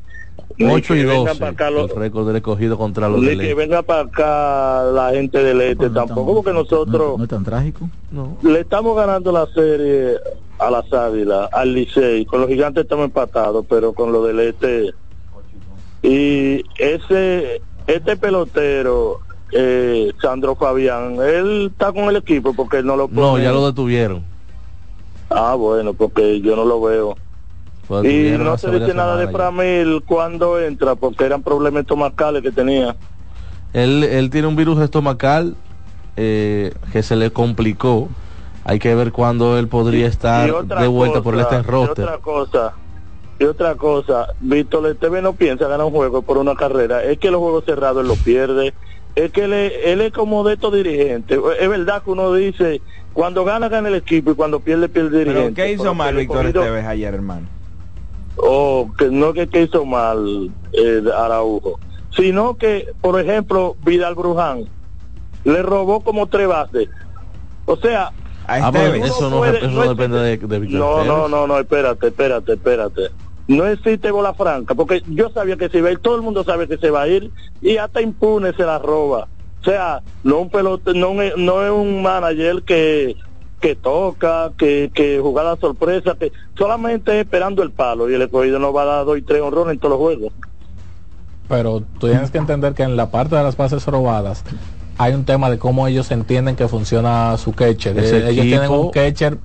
Ni 0.59 0.65
8 0.73 0.95
y 0.95 0.99
que 1.01 1.05
vengan 1.07 1.25
12. 1.27 1.41
para 1.41 1.53
acá 1.53 1.71
los- 1.71 1.91
el 1.91 1.97
récord 1.97 2.27
del 2.27 2.37
escogido 2.37 2.79
contra 2.79 3.09
los 3.09 3.21
del 3.21 3.39
que 3.41 3.55
venga 3.55 3.83
para 3.83 4.01
acá 4.03 4.85
la 4.93 5.11
gente 5.11 5.43
del 5.43 5.61
este 5.61 5.91
tampoco, 5.91 6.37
porque 6.37 6.53
nosotros 6.53 7.19
No 7.19 7.25
es 7.25 7.29
tan 7.31 7.45
trágico. 7.45 7.89
No. 8.11 8.39
le 8.43 8.61
estamos 8.61 8.97
ganando 8.97 9.33
la 9.33 9.47
serie 9.49 10.17
a 10.59 10.71
las 10.71 10.91
Águilas, 10.93 11.49
al 11.53 11.75
Licey. 11.75 12.25
Con 12.25 12.41
los 12.41 12.49
gigantes 12.49 12.85
estamos 12.85 13.05
empatados, 13.07 13.67
pero 13.69 13.93
con 13.93 14.13
lo 14.13 14.25
del 14.25 14.41
este. 14.41 14.93
Y 16.03 16.65
ese, 16.79 17.61
este 17.87 18.17
pelotero, 18.17 19.19
eh, 19.53 20.13
Sandro 20.23 20.55
Fabián, 20.55 21.17
él 21.21 21.71
está 21.73 21.93
con 21.93 22.05
el 22.05 22.17
equipo 22.17 22.55
porque 22.55 22.83
no 22.83 22.97
lo 22.97 23.09
No, 23.09 23.33
pone- 23.33 23.45
ya 23.45 23.53
lo 23.53 23.67
detuvieron. 23.67 24.23
Ah, 25.29 25.55
bueno, 25.57 25.93
porque 25.93 26.41
yo 26.41 26.55
no 26.57 26.65
lo 26.65 26.81
veo. 26.81 27.17
Y 27.89 28.37
no 28.39 28.59
se 28.59 28.71
dice 28.71 28.95
nada 28.95 29.17
de. 29.17 29.29
Framil 29.29 30.03
cuando 30.07 30.61
entra, 30.61 30.95
porque 30.95 31.25
eran 31.25 31.43
problemas 31.43 31.83
estomacales 31.83 32.43
que 32.43 32.51
tenía. 32.51 32.97
Él, 33.73 34.05
él 34.05 34.31
tiene 34.31 34.49
un 34.49 34.57
virus 34.57 34.81
estomacal 34.81 35.55
eh, 36.17 36.73
que 36.93 37.03
se 37.03 37.17
le 37.17 37.31
complicó. 37.31 38.09
Hay 38.65 38.79
que 38.81 38.95
ver 38.95 39.13
cuándo 39.13 39.59
él 39.59 39.69
podría 39.69 40.09
estar 40.09 40.49
Y 40.49 40.81
de 40.81 40.87
vuelta 40.89 41.23
por 41.23 41.39
este 41.39 41.57
y 41.57 41.63
roster. 41.63 42.05
otra 42.05 42.19
cosa, 42.19 42.75
y 43.39 43.45
otra 43.45 43.77
cosa, 43.77 44.27
Víctor 44.41 44.97
TV 44.99 45.23
no 45.23 45.35
piensa 45.35 45.69
ganar 45.69 45.87
un 45.87 45.93
juego 45.93 46.23
por 46.23 46.39
una 46.39 46.57
carrera, 46.57 47.05
es 47.05 47.19
que 47.19 47.31
los 47.31 47.41
juegos 47.41 47.65
cerrados 47.65 48.03
él 48.03 48.09
los 48.09 48.19
pierde, 48.19 48.75
es 49.15 49.31
que 49.31 49.45
él 49.45 49.53
es, 49.53 49.73
él 49.85 50.01
es 50.01 50.13
como 50.13 50.43
de 50.43 50.55
estos 50.55 50.75
dirigentes, 50.75 51.39
es 51.61 51.69
verdad 51.69 52.03
que 52.03 52.11
uno 52.11 52.35
dice, 52.35 52.81
cuando 53.13 53.45
gana 53.45 53.69
gana 53.69 53.89
el 53.89 53.95
equipo 53.95 54.33
y 54.33 54.35
cuando 54.35 54.59
pierde 54.59 54.89
pierde 54.89 55.19
el 55.21 55.27
Pero 55.27 55.33
dirigente. 55.33 55.63
¿qué 55.63 55.73
hizo 55.73 55.83
Pero 55.83 55.95
mal 55.95 56.17
Víctor 56.17 56.47
Esteves 56.47 56.87
ayer, 56.87 57.15
hermano? 57.15 57.56
O 58.37 58.91
que 58.99 59.07
no 59.11 59.33
que, 59.33 59.47
que 59.49 59.63
hizo 59.63 59.85
mal 59.85 60.51
eh, 60.73 61.03
Araujo, 61.17 61.79
sino 62.17 62.57
que, 62.57 62.87
por 63.01 63.21
ejemplo, 63.21 63.77
Vidal 63.85 64.15
Bruján 64.15 64.65
le 65.45 65.63
robó 65.63 66.01
como 66.01 66.27
tres 66.27 66.49
bases. 66.49 66.89
O 67.67 67.77
sea, 67.77 68.11
Ah, 68.49 68.59
eso 68.59 69.29
no, 69.29 69.41
puede- 69.41 69.59
eso 69.59 69.71
no 69.71 69.85
no 69.85 69.89
depende 69.89 70.19
de, 70.21 70.37
de 70.37 70.59
Víctor 70.61 70.79
no, 70.79 70.95
Pérez. 70.97 71.09
no, 71.09 71.29
no, 71.29 71.47
no, 71.49 71.59
espérate, 71.59 72.07
espérate, 72.09 72.53
espérate. 72.53 73.03
No 73.49 73.67
existe 73.67 74.11
bola 74.13 74.35
franca, 74.35 74.75
porque 74.77 75.03
yo 75.09 75.31
sabía 75.31 75.57
que 75.57 75.69
se 75.69 75.79
iba 75.79 75.89
a 75.89 75.93
ir, 75.93 75.99
todo 75.99 76.15
el 76.17 76.23
mundo 76.23 76.45
sabe 76.45 76.69
que 76.69 76.77
se 76.79 76.91
va 76.91 77.03
a 77.03 77.09
ir, 77.09 77.33
y 77.61 77.77
hasta 77.77 78.01
impune 78.03 78.53
se 78.53 78.63
la 78.65 78.79
roba. 78.79 79.27
O 79.61 79.65
sea, 79.65 80.01
no 80.23 80.39
un 80.39 80.51
pelote, 80.51 80.95
no, 80.95 81.13
no 81.37 81.65
es 81.65 81.71
un 81.73 82.03
manager 82.03 82.63
que 82.63 83.17
que 83.61 83.75
toca, 83.75 84.53
que, 84.57 84.91
que 84.95 85.19
jugada 85.21 85.57
sorpresa, 85.57 86.15
que 86.19 86.33
solamente 86.57 87.21
esperando 87.21 87.63
el 87.63 87.71
palo, 87.71 88.11
y 88.11 88.15
el 88.15 88.23
escogido 88.23 88.59
no 88.59 88.73
va 88.73 88.83
a 88.83 88.87
dar 88.87 89.05
dos 89.05 89.19
y 89.19 89.23
tres 89.23 89.41
honrones 89.43 89.75
en 89.75 89.79
todos 89.81 89.93
los 89.93 90.01
juegos. 90.01 90.33
Pero 91.49 91.83
tú 91.99 92.09
tienes 92.09 92.31
que 92.31 92.39
entender 92.39 92.75
que 92.75 92.83
en 92.83 92.97
la 92.97 93.11
parte 93.11 93.37
de 93.37 93.43
las 93.43 93.57
bases 93.57 93.87
robadas 93.87 94.45
hay 94.99 95.15
un 95.15 95.25
tema 95.25 95.51
de 95.51 95.59
cómo 95.59 95.87
ellos 95.87 96.11
entienden 96.11 96.57
que 96.57 96.69
funciona 96.69 97.37
su 97.37 97.53
catcher. 97.53 97.99
Ese 97.99 98.19
Eh, 98.19 98.31
ellos 98.31 98.47
tienen 98.47 98.71
un 98.71 98.91
catcher 98.91 99.39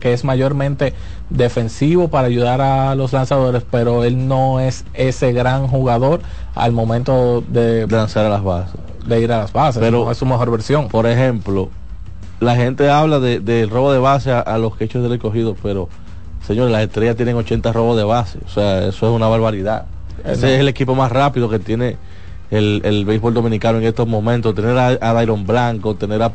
que 0.00 0.12
es 0.12 0.24
mayormente 0.24 0.92
defensivo 1.30 2.08
para 2.08 2.26
ayudar 2.26 2.60
a 2.60 2.94
los 2.94 3.12
lanzadores, 3.12 3.62
pero 3.70 4.04
él 4.04 4.26
no 4.26 4.60
es 4.60 4.84
ese 4.94 5.32
gran 5.32 5.68
jugador 5.68 6.20
al 6.54 6.72
momento 6.72 7.44
de, 7.46 7.86
lanzar 7.86 8.26
a 8.26 8.28
las 8.28 8.42
bases. 8.42 8.74
De 9.06 9.20
ir 9.20 9.32
a 9.32 9.38
las 9.38 9.52
bases, 9.52 9.80
Pero- 9.80 10.04
no 10.04 10.10
es 10.10 10.18
su 10.18 10.26
mejor 10.26 10.50
versión. 10.50 10.88
Por 10.88 11.06
ejemplo, 11.06 11.70
la 12.40 12.56
gente 12.56 12.88
habla 12.90 13.18
de- 13.20 13.40
del 13.40 13.70
robo 13.70 13.92
de 13.92 13.98
base 13.98 14.30
a, 14.32 14.40
a 14.40 14.58
los 14.58 14.76
quechos 14.76 15.02
del 15.02 15.12
escogido, 15.12 15.56
pero 15.62 15.88
señores, 16.46 16.72
las 16.72 16.82
estrellas 16.82 17.16
tienen 17.16 17.36
80 17.36 17.72
robos 17.72 17.96
de 17.96 18.04
base. 18.04 18.38
O 18.46 18.48
sea, 18.48 18.86
eso 18.86 19.08
es 19.08 19.12
una 19.14 19.26
barbaridad. 19.28 19.86
Ese 20.24 20.46
no. 20.46 20.52
es 20.52 20.60
el 20.60 20.68
equipo 20.68 20.94
más 20.94 21.10
rápido 21.12 21.48
que 21.48 21.58
tiene 21.58 21.96
el, 22.50 22.80
el 22.84 23.04
béisbol 23.04 23.34
dominicano 23.34 23.78
en 23.78 23.84
estos 23.84 24.06
momentos. 24.08 24.54
Tener 24.54 24.76
a, 24.78 24.86
a 24.88 25.12
Dairon 25.12 25.46
Blanco, 25.46 25.94
tener 25.94 26.22
a 26.22 26.32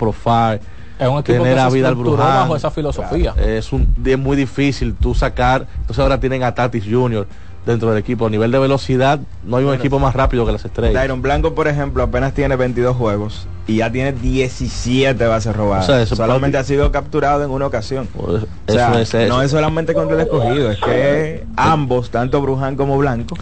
equipo 1.19 1.39
tener 1.43 1.55
que 1.55 1.59
a 1.61 1.69
Vidal 1.69 1.95
Bruján. 1.95 2.25
bajo 2.27 2.55
esa 2.55 2.69
filosofía. 2.71 3.33
Claro, 3.33 3.49
es, 3.49 3.73
un, 3.73 3.87
es 4.05 4.17
muy 4.19 4.37
difícil 4.37 4.93
tú 4.95 5.15
sacar. 5.15 5.65
Entonces 5.81 5.99
ahora 5.99 6.19
tienen 6.19 6.43
a 6.43 6.53
Tatis 6.53 6.83
Jr. 6.89 7.27
dentro 7.65 7.89
del 7.89 7.97
equipo. 7.99 8.25
A 8.27 8.29
nivel 8.29 8.51
de 8.51 8.59
velocidad, 8.59 9.19
no 9.43 9.57
hay 9.57 9.63
un 9.65 9.73
equipo 9.73 9.99
más 9.99 10.13
rápido 10.15 10.45
que 10.45 10.51
las 10.51 10.65
estrellas. 10.65 10.93
Dairon 10.93 11.21
Blanco, 11.21 11.53
por 11.55 11.67
ejemplo, 11.67 12.03
apenas 12.03 12.33
tiene 12.33 12.55
22 12.55 12.95
juegos 12.95 13.47
y 13.67 13.77
ya 13.77 13.89
tiene 13.91 14.11
17 14.11 15.25
bases 15.25 15.55
robadas. 15.55 15.85
O 15.85 15.87
sea, 15.93 16.01
eso 16.01 16.15
solamente 16.15 16.57
ha 16.57 16.63
sido 16.63 16.91
capturado 16.91 17.43
en 17.43 17.51
una 17.51 17.65
ocasión. 17.67 18.07
o 18.15 18.39
sea, 18.67 18.99
es 19.01 19.13
no 19.29 19.41
es 19.41 19.51
solamente 19.51 19.93
contra 19.93 20.15
el 20.15 20.21
escogido, 20.23 20.71
es 20.71 20.79
que 20.79 21.45
ambos, 21.55 22.09
tanto 22.09 22.41
Bruján 22.41 22.75
como 22.75 22.97
Blanco, 22.97 23.35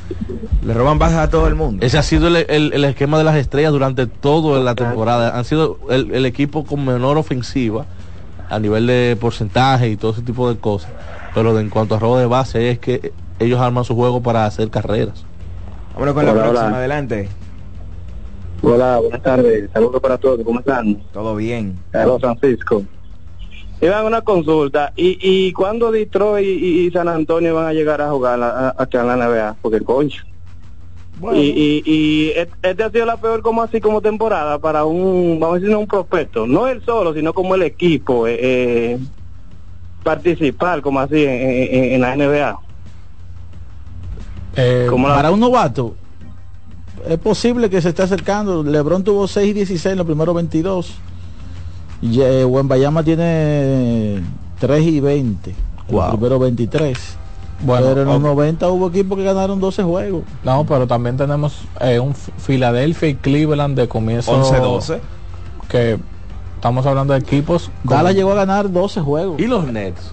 le 0.63 0.73
roban 0.73 0.99
bases 0.99 1.17
a 1.17 1.29
todo 1.29 1.47
el 1.47 1.55
mundo. 1.55 1.83
Ese 1.85 1.97
ha 1.97 2.03
sido 2.03 2.27
el, 2.27 2.35
el- 2.47 2.73
el 2.73 2.85
esquema 2.85 3.17
de 3.17 3.23
las 3.23 3.35
estrellas 3.35 3.71
durante 3.71 4.05
toda 4.05 4.59
la 4.59 4.75
temporada. 4.75 5.35
Han 5.37 5.45
sido 5.45 5.79
el, 5.89 6.11
el 6.13 6.25
equipo 6.27 6.63
con 6.65 6.85
menor 6.85 7.17
ofensiva 7.17 7.85
a 8.49 8.59
nivel 8.59 8.85
de 8.85 9.17
porcentaje 9.19 9.89
y 9.89 9.97
todo 9.97 10.11
ese 10.11 10.21
tipo 10.21 10.47
de 10.53 10.59
cosas. 10.59 10.91
Pero 11.33 11.57
en 11.57 11.69
cuanto 11.69 11.95
a 11.95 11.99
robo 11.99 12.17
de 12.19 12.25
base 12.27 12.69
es 12.69 12.77
que 12.79 13.13
ellos 13.41 13.59
arman 13.59 13.83
su 13.83 13.95
juego 13.95 14.21
para 14.21 14.45
hacer 14.45 14.69
carreras. 14.69 15.25
Vámonos 15.93 16.13
con 16.15 16.25
la 16.25 16.33
próxima, 16.33 16.67
hola. 16.67 16.77
adelante. 16.77 17.29
Hola, 18.63 18.99
buenas 18.99 19.21
tardes, 19.23 19.69
saludos 19.73 19.99
para 20.01 20.17
todos, 20.17 20.39
¿cómo 20.45 20.59
están? 20.59 21.01
Todo 21.11 21.35
bien. 21.35 21.75
Carlos 21.89 22.21
Francisco. 22.21 22.83
Iban 23.81 24.05
una 24.05 24.21
consulta, 24.21 24.93
¿y, 24.95 25.17
y 25.19 25.51
cuándo 25.53 25.91
Detroit 25.91 26.45
y, 26.45 26.85
y 26.85 26.91
San 26.91 27.07
Antonio 27.07 27.55
van 27.55 27.65
a 27.65 27.73
llegar 27.73 27.99
a 27.99 28.11
jugar 28.11 28.39
a- 28.41 28.75
acá 28.77 29.01
en 29.01 29.07
la 29.07 29.15
NBA? 29.17 29.55
Porque 29.59 29.81
concho. 29.81 30.21
Y, 31.33 31.39
y, 31.39 31.83
y 31.85 32.29
et- 32.35 32.53
este 32.61 32.83
ha 32.83 32.89
sido 32.91 33.05
la 33.07 33.17
peor 33.17 33.41
como 33.41 33.63
así 33.63 33.81
como 33.81 34.01
temporada 34.01 34.59
para 34.59 34.85
un, 34.85 35.39
vamos 35.39 35.55
a 35.55 35.59
decir, 35.59 35.71
no 35.71 35.79
un 35.79 35.87
prospecto, 35.87 36.45
no 36.45 36.67
él 36.67 36.83
solo, 36.85 37.13
sino 37.15 37.33
como 37.33 37.55
el 37.55 37.63
equipo, 37.63 38.27
eh, 38.27 38.37
eh, 38.39 38.99
participar 40.03 40.81
como 40.81 40.99
así 40.99 41.23
en, 41.23 41.29
en- 41.31 41.93
en 41.93 42.01
la 42.01 42.15
NBA. 42.15 42.59
Como 44.89 45.07
la- 45.07 45.15
Para 45.15 45.31
un 45.31 45.39
novato, 45.39 45.95
es 47.07 47.17
posible 47.19 47.69
que 47.69 47.81
se 47.81 47.89
esté 47.89 48.03
acercando. 48.03 48.63
LeBron 48.63 49.03
tuvo 49.03 49.27
6 49.27 49.49
y 49.49 49.53
16 49.53 49.93
en 49.93 49.97
los 49.97 50.05
primeros 50.05 50.35
22. 50.35 50.93
Y 52.01 52.19
eh, 52.21 52.45
Wembayama 52.45 53.03
tiene 53.03 54.21
3 54.59 54.83
y 54.85 54.99
20 54.99 55.51
en 55.51 55.55
los 55.95 56.03
Wow. 56.05 56.11
primeros 56.11 56.39
23. 56.39 56.97
Bueno, 57.63 57.87
Pero 57.89 58.01
en 58.01 58.07
los 58.07 58.17
ok. 58.17 58.23
90 58.23 58.69
hubo 58.69 58.87
equipos 58.87 59.17
que 59.19 59.23
ganaron 59.23 59.59
12 59.59 59.83
juegos. 59.83 60.23
No, 60.43 60.65
pero 60.65 60.87
también 60.87 61.15
tenemos 61.15 61.61
eh, 61.79 61.99
un 61.99 62.13
Philadelphia 62.15 63.09
y 63.09 63.15
Cleveland 63.15 63.77
de 63.77 63.87
comienzo 63.87 64.31
11-12. 64.33 64.99
que 65.69 65.99
estamos 66.55 66.85
hablando 66.87 67.13
de 67.13 67.19
equipos 67.19 67.69
con- 67.85 67.95
Dallas 67.97 68.15
llegó 68.15 68.31
a 68.31 68.35
ganar 68.35 68.71
12 68.71 68.99
juegos. 69.01 69.39
¿Y 69.39 69.45
los 69.45 69.65
Nets? 69.67 70.11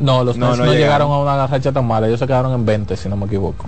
No 0.00 0.24
los 0.24 0.36
No, 0.36 0.48
Nets 0.48 0.58
no 0.58 0.64
no, 0.66 0.72
llegaron. 0.72 1.08
llegaron 1.08 1.12
a 1.12 1.18
una 1.34 1.46
racha 1.46 1.72
tan 1.72 1.86
mala 1.86 2.06
ellos 2.06 2.18
se 2.20 2.26
quedaron 2.26 2.52
en 2.52 2.64
20 2.64 2.96
si 2.96 3.08
no 3.08 3.16
me 3.16 3.26
equivoco 3.26 3.66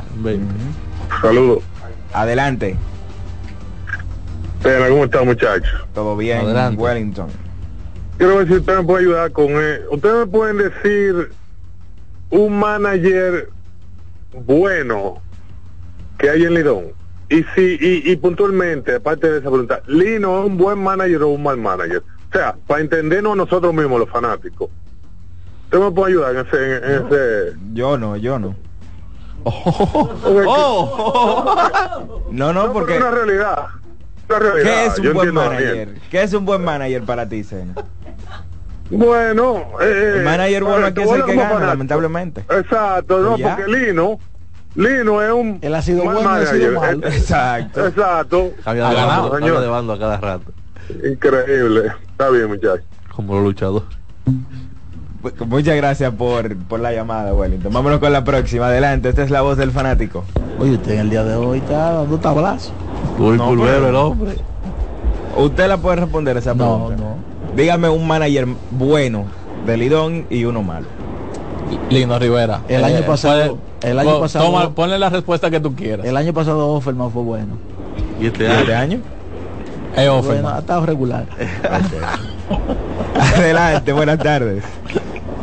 Saludos. 1.20 1.62
Adelante. 2.12 2.76
¿cómo 4.62 5.04
están 5.04 5.26
muchachos? 5.26 5.86
Todo 5.94 6.16
bien. 6.16 6.40
Adelante. 6.40 6.80
Wellington. 6.80 7.28
quiero 8.18 8.36
ver 8.38 8.46
si 8.48 8.54
ustedes 8.54 8.78
me 8.80 8.84
pueden 8.84 9.06
ayudar 9.06 9.32
con 9.32 9.48
él. 9.50 9.82
Ustedes 9.90 10.14
me 10.14 10.26
pueden 10.26 10.58
decir 10.58 11.32
un 12.30 12.58
manager 12.58 13.48
bueno 14.44 15.20
que 16.18 16.30
hay 16.30 16.44
en 16.44 16.54
Lidón. 16.54 16.84
Y 17.28 17.44
si, 17.54 17.78
y, 17.80 18.10
y 18.10 18.16
puntualmente, 18.16 18.96
aparte 18.96 19.30
de 19.30 19.38
esa 19.38 19.48
pregunta, 19.48 19.80
¿Lino 19.86 20.40
es 20.40 20.46
un 20.46 20.58
buen 20.58 20.78
manager 20.82 21.22
o 21.22 21.28
un 21.28 21.42
mal 21.42 21.56
manager? 21.56 22.02
O 22.28 22.32
sea, 22.32 22.56
para 22.66 22.80
entendernos 22.80 23.36
nosotros 23.36 23.72
mismos, 23.72 24.00
los 24.00 24.10
fanáticos. 24.10 24.68
¿Usted 25.70 25.78
me 25.84 25.90
puede 25.92 26.12
ayudar 26.12 26.34
en 26.34 26.46
ese... 26.46 26.76
En 26.78 27.06
ese... 27.06 27.56
Yo 27.74 27.96
no, 27.96 28.16
yo 28.16 28.40
no. 28.40 28.56
Oh. 29.44 30.10
No, 32.32 32.52
no, 32.52 32.72
porque... 32.72 32.94
Es 32.96 33.00
una 33.00 33.10
realidad. 33.12 33.66
Una 34.28 34.38
realidad. 34.40 34.64
¿Qué 34.64 34.86
es 34.86 34.98
un 34.98 35.04
Yo 35.04 35.14
buen 35.14 35.32
manager? 35.34 35.66
Daniel. 35.68 36.02
¿Qué 36.10 36.22
es 36.22 36.32
un 36.34 36.44
buen 36.44 36.64
manager 36.64 37.02
para 37.04 37.28
ti, 37.28 37.44
Sena? 37.44 37.74
Bueno, 38.90 39.64
eh, 39.80 40.14
El 40.16 40.24
manager 40.24 40.64
bueno 40.64 40.86
aquí 40.86 41.02
es 41.02 41.10
el 41.12 41.24
que 41.24 41.36
gana, 41.36 41.66
lamentablemente. 41.68 42.44
Exacto, 42.50 43.20
no, 43.20 43.36
ya. 43.38 43.54
porque 43.56 43.70
Lino, 43.70 44.18
Lino 44.74 45.22
es 45.22 45.30
un 45.32 45.58
Él 45.62 45.72
ha 45.76 45.82
sido 45.82 46.04
mal 46.04 46.16
bueno 46.16 46.40
y 46.40 46.42
ha 46.42 46.46
sido 46.46 46.80
manager. 46.80 47.04
Eh, 47.12 47.16
Exacto. 47.16 47.86
Exacto. 47.86 48.50
Cambia 48.64 48.88
de 48.88 48.90
Ha 48.90 48.94
ganado, 48.94 49.38
señor. 49.38 49.60
de 49.60 49.68
bando 49.68 49.92
a 49.92 49.98
cada 50.00 50.16
rato. 50.16 50.52
Increíble. 51.08 51.92
Está 52.10 52.30
bien, 52.30 52.48
muchachos. 52.48 52.84
Como 53.14 53.34
los 53.34 53.44
luchadores. 53.44 53.88
Muchas 55.46 55.76
gracias 55.76 56.12
por, 56.14 56.56
por 56.56 56.80
la 56.80 56.92
llamada, 56.92 57.34
Wellington. 57.34 57.72
Vámonos 57.72 57.98
con 58.00 58.12
la 58.12 58.24
próxima. 58.24 58.68
Adelante, 58.68 59.10
esta 59.10 59.22
es 59.22 59.30
la 59.30 59.42
voz 59.42 59.56
del 59.58 59.70
fanático. 59.70 60.24
Oye, 60.58 60.72
usted 60.72 60.92
en 60.94 61.00
el 61.00 61.10
día 61.10 61.24
de 61.24 61.34
hoy 61.36 61.58
está 61.58 61.92
dando 61.92 62.18
tablazo. 62.18 62.70
Uy, 63.18 63.36
No, 63.36 63.48
pulvero 63.48 63.72
pero- 63.74 63.88
el 63.88 63.96
hombre. 63.96 64.34
Usted 65.36 65.68
la 65.68 65.76
puede 65.76 65.96
responder 65.96 66.36
esa 66.36 66.54
No, 66.54 66.86
pregunta. 66.86 67.02
no. 67.02 67.54
Dígame 67.56 67.88
un 67.88 68.06
manager 68.06 68.46
bueno 68.70 69.24
de 69.66 69.76
Lidón 69.76 70.26
y 70.30 70.44
uno 70.44 70.62
malo. 70.62 70.86
Lino 71.90 72.18
Rivera. 72.18 72.60
El 72.68 72.82
año 72.84 72.98
Eh, 72.98 73.04
pasado- 73.06 73.56
puede- 73.80 73.90
el 73.92 73.98
año 73.98 74.10
po- 74.12 74.20
pasado- 74.20 74.44
toma- 74.46 74.70
ponle 74.74 74.98
la 74.98 75.08
respuesta 75.10 75.50
que 75.50 75.60
tú 75.60 75.74
quieras. 75.74 76.06
El 76.06 76.16
año 76.16 76.32
pasado 76.32 76.68
Offerman 76.68 77.10
fue 77.10 77.22
bueno. 77.22 77.58
¿Y 78.20 78.26
este 78.26 78.44
¿Y 78.44 78.46
año? 78.46 78.58
este 78.60 78.74
año? 78.74 78.96
Es 79.90 79.96
Bueno, 79.96 80.16
Offerman. 80.18 80.54
ha 80.54 80.58
estado 80.60 80.86
regular. 80.86 81.26
Adelante, 83.36 83.92
buenas 83.92 84.18
tardes. 84.18 84.64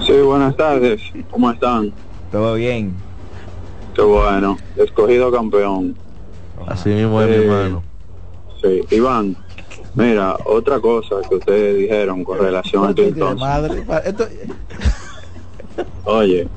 Sí, 0.08 0.14
buenas 0.22 0.56
tardes. 0.56 1.02
¿Cómo 1.30 1.52
están? 1.52 1.92
Todo 2.32 2.54
bien. 2.56 2.94
Qué 3.94 4.02
bueno. 4.02 4.58
Escogido 4.78 5.32
campeón. 5.32 5.96
Así 6.66 6.90
mismo 6.90 7.22
es 7.22 7.30
mi 7.30 7.36
hermano. 7.46 7.84
Sí, 8.62 8.82
Iván. 8.92 9.36
Mira, 9.96 10.38
otra 10.46 10.80
cosa 10.80 11.16
que 11.28 11.36
ustedes 11.36 11.78
dijeron 11.78 12.24
con 12.24 12.38
relación 12.40 12.86
a 12.86 13.36
madre, 13.36 13.82
pa- 13.82 13.98
esto- 14.00 14.28
Oye, 16.06 16.48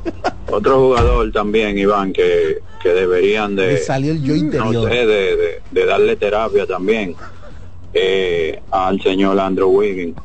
otro 0.50 0.78
jugador 0.78 1.32
también, 1.32 1.76
Iván, 1.78 2.12
que, 2.12 2.58
que 2.82 2.88
deberían 2.90 3.56
de, 3.56 3.78
salió 3.78 4.12
el 4.12 4.22
yo 4.22 4.32
no 4.34 4.38
interior. 4.38 4.88
sé, 4.90 5.06
de, 5.06 5.36
de- 5.36 5.62
de 5.70 5.86
darle 5.86 6.16
terapia 6.16 6.66
también 6.66 7.16
eh, 7.94 8.60
al 8.70 9.00
señor 9.02 9.40
Andrew 9.40 9.68
Wiggins. 9.70 10.16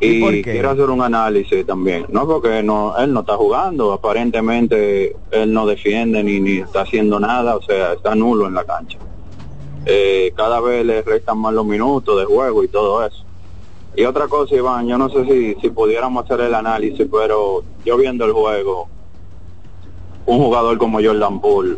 ¿Y 0.00 0.42
quiero 0.42 0.70
hacer 0.70 0.90
un 0.90 1.02
análisis 1.02 1.66
también. 1.66 2.06
No 2.08 2.26
porque 2.26 2.62
no, 2.62 2.96
él 2.98 3.12
no 3.12 3.20
está 3.20 3.36
jugando, 3.36 3.92
aparentemente 3.92 5.16
él 5.30 5.52
no 5.52 5.66
defiende 5.66 6.22
ni, 6.22 6.40
ni 6.40 6.58
está 6.58 6.82
haciendo 6.82 7.18
nada, 7.18 7.56
o 7.56 7.62
sea, 7.62 7.94
está 7.94 8.14
nulo 8.14 8.46
en 8.46 8.54
la 8.54 8.64
cancha. 8.64 8.98
Eh, 9.86 10.32
cada 10.36 10.60
vez 10.60 10.84
le 10.84 11.02
restan 11.02 11.38
más 11.38 11.54
los 11.54 11.64
minutos 11.64 12.18
de 12.18 12.26
juego 12.26 12.62
y 12.62 12.68
todo 12.68 13.04
eso. 13.04 13.24
Y 13.96 14.04
otra 14.04 14.28
cosa, 14.28 14.54
Iván, 14.54 14.86
yo 14.86 14.98
no 14.98 15.08
sé 15.08 15.24
si, 15.24 15.60
si 15.60 15.70
pudiéramos 15.70 16.24
hacer 16.24 16.40
el 16.42 16.54
análisis, 16.54 17.06
pero 17.10 17.64
yo 17.84 17.96
viendo 17.96 18.24
el 18.24 18.32
juego, 18.32 18.88
un 20.26 20.38
jugador 20.38 20.78
como 20.78 21.02
Jordan 21.02 21.40
Poole, 21.40 21.76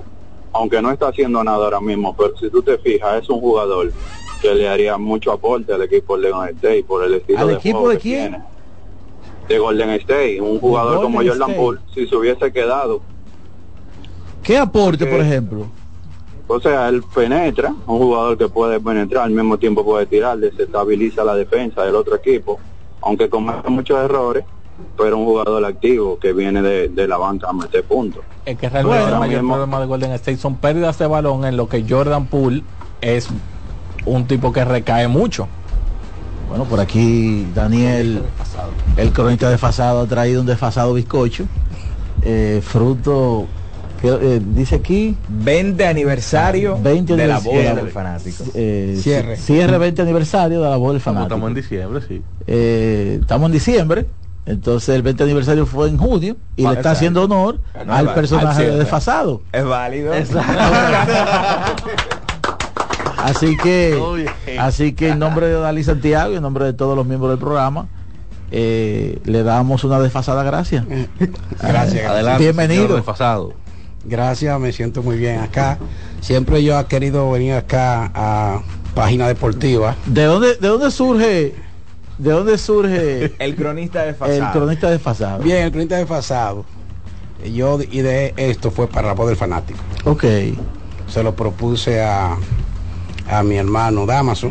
aunque 0.52 0.82
no 0.82 0.90
está 0.90 1.08
haciendo 1.08 1.42
nada 1.44 1.64
ahora 1.64 1.80
mismo, 1.80 2.14
pero 2.16 2.36
si 2.36 2.50
tú 2.50 2.62
te 2.62 2.76
fijas, 2.78 3.22
es 3.22 3.30
un 3.30 3.40
jugador 3.40 3.92
que 4.40 4.54
le 4.54 4.68
haría 4.68 4.96
mucho 4.98 5.32
aporte 5.32 5.72
al 5.72 5.82
equipo 5.82 6.16
de 6.18 6.30
Golden 6.30 6.54
State 6.56 6.84
por 6.84 7.04
el 7.04 7.14
estilo 7.14 7.38
¿Al 7.40 7.48
de 7.48 7.54
equipo 7.54 7.78
juego 7.78 7.90
de 7.90 7.96
que 7.96 8.02
quién? 8.02 8.28
tiene. 8.30 8.44
De 9.48 9.58
Golden 9.58 9.90
State, 9.90 10.40
un 10.40 10.60
jugador 10.60 10.96
Golden 10.96 11.12
como 11.12 11.18
Jordan 11.18 11.50
State. 11.50 11.56
Poole, 11.58 11.80
si 11.94 12.06
se 12.06 12.16
hubiese 12.16 12.52
quedado, 12.52 13.00
¿Qué 14.42 14.56
aporte, 14.56 15.04
por 15.04 15.16
Porque- 15.18 15.28
ejemplo? 15.28 15.66
o 16.48 16.60
sea, 16.60 16.88
él 16.88 17.02
penetra, 17.14 17.68
un 17.86 17.98
jugador 17.98 18.36
que 18.38 18.48
puede 18.48 18.80
penetrar, 18.80 19.24
al 19.24 19.30
mismo 19.30 19.58
tiempo 19.58 19.84
puede 19.84 20.06
tirar, 20.06 20.38
desestabiliza 20.38 21.22
la 21.22 21.34
defensa 21.36 21.84
del 21.84 21.94
otro 21.94 22.16
equipo, 22.16 22.58
aunque 23.02 23.28
comete 23.28 23.68
muchos 23.68 23.98
errores, 24.02 24.44
pero 24.96 25.18
un 25.18 25.26
jugador 25.26 25.64
activo 25.64 26.18
que 26.18 26.32
viene 26.32 26.62
de, 26.62 26.88
de 26.88 27.06
la 27.06 27.18
banca 27.18 27.48
a 27.50 27.52
meter 27.52 27.84
puntos. 27.84 28.24
Es 28.46 28.56
que 28.58 28.68
realmente 28.68 28.98
Bueno, 29.02 29.14
el 29.14 29.20
mayor 29.20 29.42
mismo- 29.42 29.54
problema 29.54 29.80
de 29.80 29.86
Golden 29.86 30.12
State 30.12 30.38
son 30.38 30.56
pérdidas 30.56 30.98
de 30.98 31.06
balón 31.06 31.44
en 31.44 31.56
lo 31.56 31.68
que 31.68 31.84
Jordan 31.88 32.26
Poole 32.26 32.62
es 33.02 33.28
un 34.06 34.26
tipo 34.26 34.52
que 34.52 34.64
recae 34.64 35.08
mucho. 35.08 35.48
Bueno, 36.48 36.64
por 36.64 36.80
aquí 36.80 37.46
Daniel, 37.54 38.22
el 38.96 39.12
cronista 39.12 39.48
desfasado, 39.50 40.00
ha 40.00 40.06
traído 40.06 40.40
un 40.40 40.46
desfasado 40.46 40.92
bizcocho. 40.94 41.44
eh, 42.22 42.60
fruto, 42.62 43.46
que, 44.02 44.08
eh, 44.08 44.40
dice 44.44 44.74
aquí, 44.76 45.16
20 45.28 45.86
aniversario 45.86 46.76
20 46.82 47.16
de 47.16 47.26
la 47.26 47.38
boda 47.38 47.74
del 47.74 47.88
fanático. 47.90 48.44
eh, 48.54 48.98
Cierre. 49.00 49.36
cierre 49.36 49.78
20 49.78 50.02
aniversario 50.02 50.60
de 50.62 50.68
la 50.70 50.76
voz 50.76 50.92
del 50.92 51.00
fanático. 51.00 51.26
estamos 51.34 51.48
en 51.48 51.54
diciembre, 51.54 52.02
sí. 52.06 52.22
Eh, 52.46 53.18
estamos 53.20 53.46
en 53.46 53.52
diciembre, 53.52 54.06
entonces 54.44 54.94
el 54.96 55.02
20 55.02 55.22
aniversario 55.22 55.64
fue 55.66 55.88
en 55.88 55.96
junio 55.98 56.36
y 56.56 56.62
le 56.62 56.68
está 56.68 56.80
exacto. 56.80 56.88
haciendo 56.90 57.22
honor 57.24 57.60
No, 57.86 57.94
al 57.94 58.12
personaje 58.14 58.66
al 58.70 58.78
desfasado. 58.80 59.42
Es 59.52 59.64
válido. 59.64 60.12
Así 63.24 63.56
que, 63.56 64.26
así 64.58 64.92
que 64.92 65.10
en 65.10 65.18
nombre 65.18 65.46
de 65.46 65.54
Dalí 65.54 65.84
Santiago 65.84 66.32
y 66.32 66.36
en 66.36 66.42
nombre 66.42 66.64
de 66.64 66.72
todos 66.72 66.96
los 66.96 67.06
miembros 67.06 67.30
del 67.30 67.38
programa, 67.38 67.88
eh, 68.50 69.18
le 69.24 69.42
damos 69.42 69.84
una 69.84 70.00
desfasada 70.00 70.42
gracias. 70.42 70.84
Gracias. 71.60 72.10
Adelante. 72.10 72.42
Bienvenido. 72.42 72.96
desfasado. 72.96 73.54
Gracias, 74.04 74.58
me 74.58 74.72
siento 74.72 75.02
muy 75.02 75.18
bien 75.18 75.40
acá. 75.40 75.78
Siempre 76.20 76.62
yo 76.64 76.78
he 76.78 76.84
querido 76.86 77.30
venir 77.30 77.54
acá 77.54 78.10
a 78.14 78.62
Página 78.94 79.28
Deportiva. 79.28 79.94
¿De 80.06 80.24
dónde, 80.24 80.56
de 80.56 80.68
dónde 80.68 80.90
surge, 80.90 81.54
de 82.18 82.30
dónde 82.30 82.56
surge 82.58 83.34
El 83.38 83.56
cronista 83.56 84.02
de 84.02 84.10
el 84.10 84.50
cronista 84.52 84.90
desfasado? 84.90 85.42
Bien, 85.42 85.64
el 85.64 85.72
30 85.72 85.96
de 85.96 86.06
pasado. 86.06 86.64
Yo 87.44 87.78
y 87.80 88.00
de 88.00 88.34
esto 88.36 88.70
fue 88.70 88.86
para 88.86 89.08
la 89.08 89.14
voz 89.14 89.28
del 89.28 89.36
fanático. 89.36 89.80
Ok, 90.04 90.24
Se 91.06 91.22
lo 91.22 91.34
propuse 91.34 92.02
a, 92.02 92.36
a 93.30 93.42
mi 93.42 93.56
hermano 93.56 94.06
Damaso, 94.06 94.50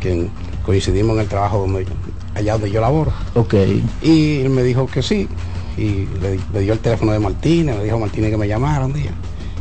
que 0.00 0.28
coincidimos 0.64 1.16
en 1.16 1.22
el 1.22 1.28
trabajo 1.28 1.58
donde 1.60 1.86
allá 2.34 2.52
donde 2.52 2.70
yo 2.70 2.80
laboro. 2.80 3.12
ok. 3.34 3.54
Y 4.02 4.40
él 4.40 4.50
me 4.50 4.62
dijo 4.62 4.86
que 4.86 5.02
sí. 5.02 5.28
Y 5.76 6.06
le, 6.22 6.40
le 6.52 6.60
dio 6.60 6.72
el 6.72 6.78
teléfono 6.78 7.12
de 7.12 7.18
Martínez, 7.18 7.76
le 7.76 7.84
dijo 7.84 7.96
a 7.96 8.00
Martínez 8.00 8.30
que 8.30 8.36
me 8.38 8.48
llamara 8.48 8.86
un 8.86 8.92
día. 8.94 9.10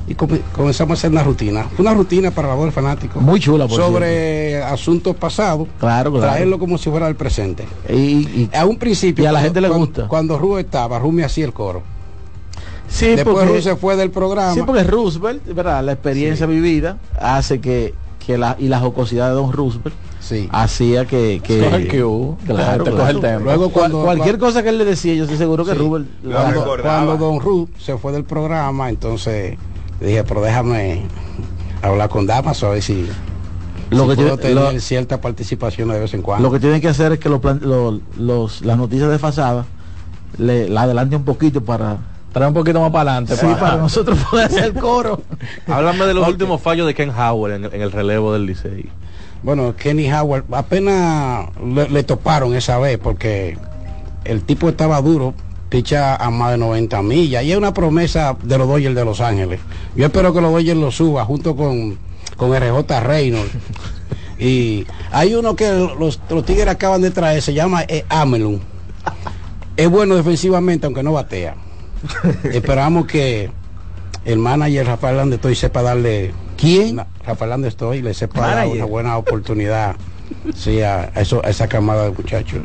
Y 0.08 0.14
come- 0.14 0.40
comenzamos 0.54 0.92
a 0.92 0.94
hacer 1.00 1.10
una 1.12 1.24
rutina. 1.24 1.66
Una 1.80 1.94
rutina 1.94 2.30
para 2.32 2.48
la 2.50 2.54
voz 2.54 2.66
del 2.66 2.72
fanático. 2.74 3.20
Muy 3.20 3.40
chula, 3.40 3.68
por 3.68 3.76
Sobre 3.78 4.62
asuntos 4.64 5.16
pasados. 5.16 5.68
Claro, 5.80 6.12
claro. 6.12 6.28
Traerlo 6.28 6.60
como 6.60 6.78
si 6.78 6.90
fuera 6.90 7.08
el 7.08 7.16
presente. 7.16 7.66
Y, 7.90 7.94
y- 7.96 8.50
A 8.54 8.66
un 8.66 8.78
principio. 8.78 9.24
Y 9.24 9.28
a 9.28 9.32
la 9.32 9.40
cuando- 9.40 9.48
gente 9.48 9.62
le 9.62 9.68
cuando- 9.68 9.86
gusta. 9.88 10.08
Cuando 10.08 10.38
Ru 10.38 10.58
estaba, 10.58 11.00
Ru 11.00 11.12
me 11.12 11.24
hacía 11.24 11.46
el 11.46 11.54
coro. 11.54 11.82
sí, 12.88 13.08
Después 13.08 13.36
porque, 13.36 13.54
Ru 13.56 13.62
se 13.62 13.76
fue 13.76 13.96
del 13.96 14.12
programa. 14.12 14.54
sí, 14.54 14.62
porque 14.66 14.84
Roosevelt, 14.84 15.44
¿verdad? 15.54 15.84
La 15.84 15.94
experiencia 15.94 16.46
vivida 16.46 16.98
hace 17.20 17.60
que, 17.60 17.94
que 18.26 18.38
la, 18.38 18.56
y 18.60 18.68
la 18.68 18.80
jocosidad 18.80 19.30
de 19.30 19.36
Don 19.36 19.52
Roosevelt 19.52 19.96
Sí. 20.20 20.50
hacía 20.52 21.06
que, 21.06 21.40
que 21.44 21.60
Coge 21.60 21.76
el 21.76 21.88
cue, 21.88 22.36
que 22.48 22.54
la 22.54 22.66
gente 22.74 22.90
coge 22.92 23.12
el 23.12 23.20
tempo. 23.20 23.44
Luego 23.44 23.70
cuando- 23.70 24.02
cualquier 24.04 24.40
cosa 24.40 24.64
que 24.64 24.70
él 24.70 24.80
le 24.80 24.86
decía, 24.86 25.14
yo 25.14 25.24
estoy 25.26 25.38
seguro 25.38 25.64
que 25.64 25.74
Sí. 25.74 25.78
Rubel 25.78 26.08
Lo 26.24 26.32
cuando, 26.36 26.78
cuando 26.82 27.18
Don 27.18 27.40
Ru 27.40 27.70
se 27.78 27.96
fue 27.98 28.12
del 28.12 28.24
programa, 28.24 28.90
entonces 28.90 29.56
dije, 30.02 30.24
pero 30.24 30.42
déjame 30.42 31.04
hablar 31.84 32.10
con 32.10 32.26
Damaso 32.26 32.66
a 32.68 32.70
ver 32.72 32.82
si, 32.82 33.06
Lo 33.92 34.04
si 34.06 34.10
que 34.10 34.16
puedo 34.16 34.38
tiene- 34.38 34.56
tener 34.56 34.74
lo- 34.74 34.80
cierta 34.80 35.22
participación 35.22 35.90
de 35.90 36.00
vez 36.00 36.14
en 36.16 36.24
cuando. 36.24 36.48
Lo 36.48 36.52
que 36.52 36.60
tienen 36.60 36.82
que 36.82 36.88
hacer 36.88 37.12
es 37.12 37.20
que 37.20 37.30
los, 37.30 37.40
plan- 37.40 37.60
lo- 37.62 38.00
los, 38.18 38.62
las 38.66 38.78
noticias 38.80 39.10
desfasadas 39.12 39.68
le 40.40 40.68
la 40.70 40.82
adelante 40.84 41.16
un 41.16 41.24
poquito 41.24 41.64
para, 41.64 41.98
Trae 42.36 42.49
un 42.49 42.53
poquito 42.53 42.82
más 42.82 42.91
para 42.91 43.12
adelante. 43.14 43.38
sí, 43.38 43.45
para 43.57 43.78
nosotros 43.78 44.20
poder 44.30 44.48
hacer 44.48 44.66
el 44.66 44.74
coro. 44.82 45.22
Háblame 45.68 46.06
de 46.06 46.14
los 46.14 46.28
últimos 46.28 46.62
fallos 46.62 46.86
de 46.86 46.94
Ken 46.94 47.10
Howard 47.10 47.53
en, 47.53 47.64
en 47.64 47.82
el 47.82 47.94
relevo 47.94 48.34
del 48.34 48.45
Licey. 48.45 48.90
Bueno, 49.41 49.74
Kenny 49.78 50.12
Howard 50.12 50.44
apenas 50.52 51.48
le, 51.66 51.88
le 51.88 52.03
toparon 52.03 52.53
esa 52.53 52.78
vez 52.78 52.98
porque 52.98 53.57
el 54.26 54.44
tipo 54.44 54.68
estaba 54.68 54.99
duro, 55.02 55.34
picha 55.70 56.18
a 56.18 56.30
más 56.30 56.52
de 56.52 56.57
90 56.57 57.02
millas 57.03 57.41
y 57.45 57.53
es 57.53 57.57
una 57.57 57.74
promesa 57.74 58.36
de 58.44 58.57
los 58.57 58.68
Dodgers 58.68 58.95
de 58.95 59.06
Los 59.06 59.22
Ángeles. 59.22 59.62
Yo 59.95 60.07
espero 60.07 60.34
que 60.34 60.41
los 60.41 60.52
Dodgers 60.52 60.78
lo 60.78 60.91
suba 60.91 61.24
junto 61.24 61.56
con, 61.56 61.98
con 62.36 62.53
RJ 62.53 62.99
Reynolds 62.99 63.52
Y 64.40 64.86
hay 65.10 65.36
uno 65.36 65.56
que 65.56 65.72
los, 65.72 66.20
los 66.30 66.45
tigres 66.45 66.68
acaban 66.68 67.02
de 67.02 67.12
traer, 67.12 67.41
se 67.41 67.53
llama 67.53 67.84
eh, 67.88 68.03
Amelun. 68.10 68.60
Es 69.78 69.90
bueno 69.90 70.18
defensivamente, 70.18 70.86
aunque 70.86 71.02
no 71.02 71.14
batea. 71.14 71.56
Esperamos 72.44 73.06
que 73.06 73.49
el 74.26 74.40
manager 74.40 74.88
Rafael 74.88 75.18
Landestoy 75.18 75.56
sepa 75.56 75.82
darle. 75.82 76.34
¿Quién? 76.57 77.02
Rafael 77.26 77.49
Landestoy 77.52 78.02
le 78.02 78.14
sepa 78.14 78.41
dar 78.41 78.68
una 78.68 78.86
buena 78.86 79.18
oportunidad 79.18 79.95
sí, 80.56 80.82
a, 80.82 81.11
eso, 81.15 81.41
a 81.44 81.49
esa 81.49 81.68
camada 81.68 82.06
de 82.06 82.11
muchachos. 82.11 82.61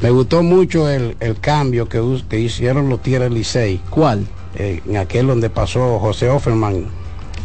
Me 0.00 0.10
gustó 0.10 0.42
mucho 0.42 0.88
el, 0.88 1.16
el 1.20 1.38
cambio 1.38 1.88
que, 1.88 2.02
hicieron 2.38 2.88
los 2.88 3.00
Tigres 3.02 3.30
Licey. 3.30 3.80
¿Cuál? 3.90 4.26
en 4.54 4.98
aquel 4.98 5.26
donde 5.26 5.48
pasó 5.48 5.98
José 5.98 6.28
Offerman 6.28 6.84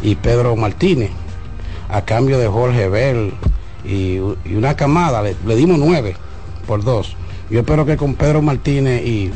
y 0.02 0.14
Pedro 0.16 0.56
Martínez, 0.56 1.10
a 1.88 2.04
cambio 2.04 2.38
de 2.38 2.48
Jorge 2.48 2.88
Bell 2.90 3.32
y, 3.82 4.16
y 4.44 4.54
una 4.54 4.76
camada, 4.76 5.22
le, 5.22 5.34
le 5.46 5.56
dimos 5.56 5.78
nueve 5.78 6.16
por 6.66 6.84
dos. 6.84 7.16
Yo 7.50 7.60
espero 7.60 7.86
que 7.86 7.96
con 7.96 8.14
Pedro 8.14 8.42
Martínez 8.42 9.02
y, 9.06 9.32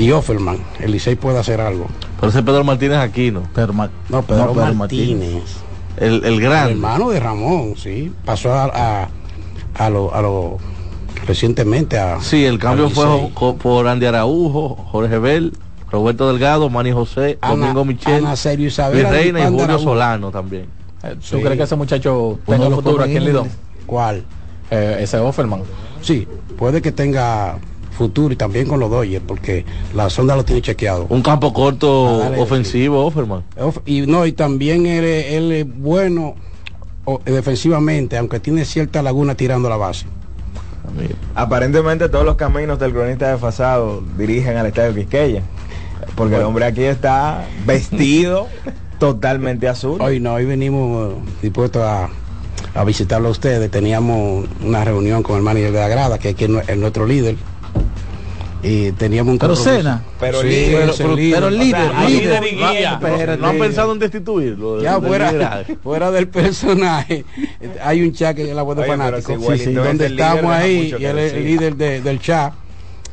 y 0.00 0.10
Offerman, 0.12 0.58
el 0.80 0.92
Licey 0.92 1.14
pueda 1.16 1.40
hacer 1.40 1.60
algo. 1.60 1.86
Pero 2.18 2.30
ese 2.30 2.42
Pedro 2.42 2.64
Martínez 2.64 2.98
aquí, 2.98 3.30
¿no? 3.30 3.42
Pedro 3.54 3.72
Ma- 3.72 3.90
No, 4.08 4.22
Pedro, 4.22 4.46
No, 4.46 4.52
Pedro 4.52 4.74
Martínez. 4.74 5.42
El, 5.96 6.24
el 6.24 6.40
gran. 6.40 6.66
El 6.68 6.72
hermano 6.72 7.10
de 7.10 7.20
Ramón, 7.20 7.74
sí. 7.76 8.12
Pasó 8.24 8.52
a, 8.54 8.64
a, 8.64 9.08
a 9.74 9.90
lo, 9.90 10.14
a 10.14 10.22
lo 10.22 10.56
recientemente 11.26 11.98
a. 11.98 12.20
Sí, 12.20 12.44
el 12.44 12.58
cambio 12.58 12.88
fue 12.90 13.04
jo- 13.34 13.56
por 13.56 13.86
Andy 13.88 14.06
Araujo, 14.06 14.76
Jorge 14.90 15.18
Bell, 15.18 15.52
Roberto 15.90 16.28
Delgado, 16.28 16.70
Manny 16.70 16.92
José, 16.92 17.38
Ana- 17.40 17.54
Domingo 17.56 17.84
Michel, 17.84 18.24
Ana 18.24 18.36
Sergio 18.36 18.64
Luis 18.64 18.72
Isabel, 18.74 19.08
Reina 19.08 19.40
y 19.40 19.44
Julio 19.44 19.64
Araujo. 19.64 19.84
Solano 19.84 20.30
también. 20.30 20.66
¿Tú 21.02 21.08
Sí. 21.20 21.36
crees 21.42 21.56
que 21.56 21.62
ese 21.64 21.76
muchacho 21.76 22.38
tenga 22.46 22.70
futuro 22.70 23.02
aquí 23.02 23.12
en 23.12 23.18
en- 23.18 23.24
Lidón? 23.24 23.48
¿Cuál? 23.86 24.22
Eh, 24.70 24.98
ese 25.00 25.18
Offerman. 25.18 25.62
Sí, 26.02 26.26
puede 26.58 26.80
que 26.80 26.92
tenga 26.92 27.58
futuro 28.00 28.32
y 28.32 28.36
también 28.36 28.66
con 28.66 28.80
los 28.80 28.90
Dodgers, 28.90 29.22
porque 29.26 29.64
la 29.94 30.08
sonda 30.08 30.34
lo 30.34 30.44
tiene 30.44 30.62
chequeado. 30.62 31.06
Un 31.10 31.20
campo 31.22 31.52
corto 31.52 32.22
Ah, 32.22 32.32
ofensivo, 32.38 33.04
Offerman. 33.04 33.42
Of- 33.58 33.80
Y 33.84 34.02
no, 34.06 34.24
y 34.24 34.32
también 34.32 34.86
él, 34.86 35.04
es- 35.04 35.32
él 35.34 35.52
es 35.52 35.66
bueno 35.78 36.34
o- 37.04 37.20
defensivamente, 37.24 38.16
aunque 38.16 38.40
tiene 38.40 38.64
cierta 38.64 39.02
laguna 39.02 39.34
tirando 39.34 39.68
la 39.68 39.76
base. 39.76 40.06
Aparentemente 41.34 42.08
todos 42.08 42.24
los 42.24 42.36
caminos 42.36 42.78
del 42.78 42.92
cronista 42.92 43.30
desfasado 43.30 44.02
dirigen 44.18 44.56
al 44.56 44.66
estadio 44.66 44.94
Quisqueya. 44.94 45.42
Porque 46.16 46.36
el 46.36 46.42
hombre 46.42 46.64
aquí 46.64 46.82
está 46.82 47.44
vestido 47.66 48.48
totalmente 48.98 49.68
azul. 49.68 50.00
Hoy 50.00 50.20
no, 50.20 50.34
hoy 50.34 50.46
venimos 50.46 51.14
dispuestos 51.42 51.82
a, 51.82 52.08
a 52.74 52.84
visitarlo 52.84 53.28
a 53.28 53.30
ustedes. 53.30 53.70
Teníamos 53.70 54.46
una 54.64 54.84
reunión 54.84 55.22
con 55.22 55.36
el 55.36 55.42
manager 55.42 55.72
de 55.72 55.78
la 55.78 55.88
grada, 55.88 56.18
que 56.18 56.30
aquí 56.30 56.44
es 56.44 56.76
nuestro 56.76 57.06
líder. 57.06 57.36
Y 58.62 58.92
teníamos 58.92 59.32
un 59.32 59.38
Pero 59.38 59.54
compromiso. 59.54 59.78
Cena. 59.82 60.02
Pero 60.20 60.40
Sí, 60.42 60.48
líder, 60.48 60.88
es 60.90 61.00
el 61.00 61.06
pero- 61.06 61.16
líder. 61.16 61.34
pero 61.34 61.46
O 61.46 61.50
sea, 61.50 61.58
líder, 61.64 62.02
líder. 62.10 62.44
y 62.44 62.56
guía. 62.56 62.92
espérate. 62.92 63.40
No 63.40 63.48
han 63.48 63.58
pensado 63.58 63.92
en 63.92 63.98
destituirlo. 63.98 64.82
Ya 64.82 65.00
fuera, 65.00 65.64
fuera 65.82 66.10
del 66.10 66.28
personaje, 66.28 67.24
hay 67.82 68.02
un 68.02 68.12
chat 68.12 68.36
que 68.36 68.48
es 68.50 68.54
la 68.54 68.62
voz 68.62 68.76
de 68.76 68.82
Oye, 68.82 68.90
pero 68.92 69.02
fanático, 69.04 69.32
Wellington 69.32 69.78
es 69.78 69.84
donde 69.88 70.06
el 70.06 70.12
líder, 70.16 70.26
estamos 70.28 70.52
ahí 70.54 70.94
y 70.98 71.04
él 71.04 71.18
es 71.18 71.32
el 71.32 71.38
decir. 71.38 71.44
líder 71.60 71.76
de- 71.76 72.00
del 72.02 72.20
chat 72.20 72.52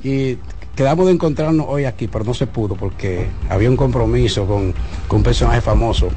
y 0.04 0.38
quedamos 0.76 1.06
de 1.08 1.14
encontrarnos 1.14 1.66
hoy 1.70 1.86
aquí, 1.86 2.08
pero 2.08 2.26
no 2.26 2.34
se 2.34 2.46
pudo 2.46 2.76
porque 2.76 3.28
había 3.50 3.70
un 3.70 3.78
compromiso 3.78 4.46
con, 4.46 4.74
con 5.08 5.18
un 5.20 5.24
personaje 5.24 5.62
famoso 5.62 6.10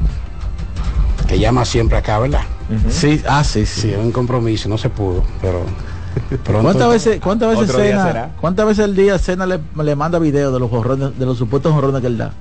que 1.29 1.39
llama 1.39 1.65
siempre 1.65 1.97
acá, 1.99 2.19
¿verdad? 2.19 2.43
Sí, 2.89 3.21
ah, 3.29 3.45
sí, 3.45 3.65
sí. 3.65 3.83
Sí, 3.83 3.95
un 3.95 4.11
compromiso, 4.13 4.69
no 4.69 4.77
se 4.77 4.89
pudo, 4.91 5.23
pero 5.41 5.63
pronto- 6.45 6.63
¿Cuántas 6.63 6.89
veces, 6.91 7.21
cuántas 7.21 7.59
veces 7.59 7.77
Cena, 7.77 8.31
cuántas 8.41 8.67
veces 8.67 8.85
al 8.85 8.95
día 8.97 9.19
Cena 9.19 9.47
le, 9.47 9.61
le 9.83 9.97
manda 9.97 10.19
videos 10.19 10.53
de 10.53 10.59
los 10.61 10.71
jorrones, 10.71 11.19
de 11.19 11.27
los 11.27 11.39
supuestos 11.39 11.73
jorrones 11.73 12.01
que 12.01 12.07
él 12.09 12.19
da? 12.19 12.33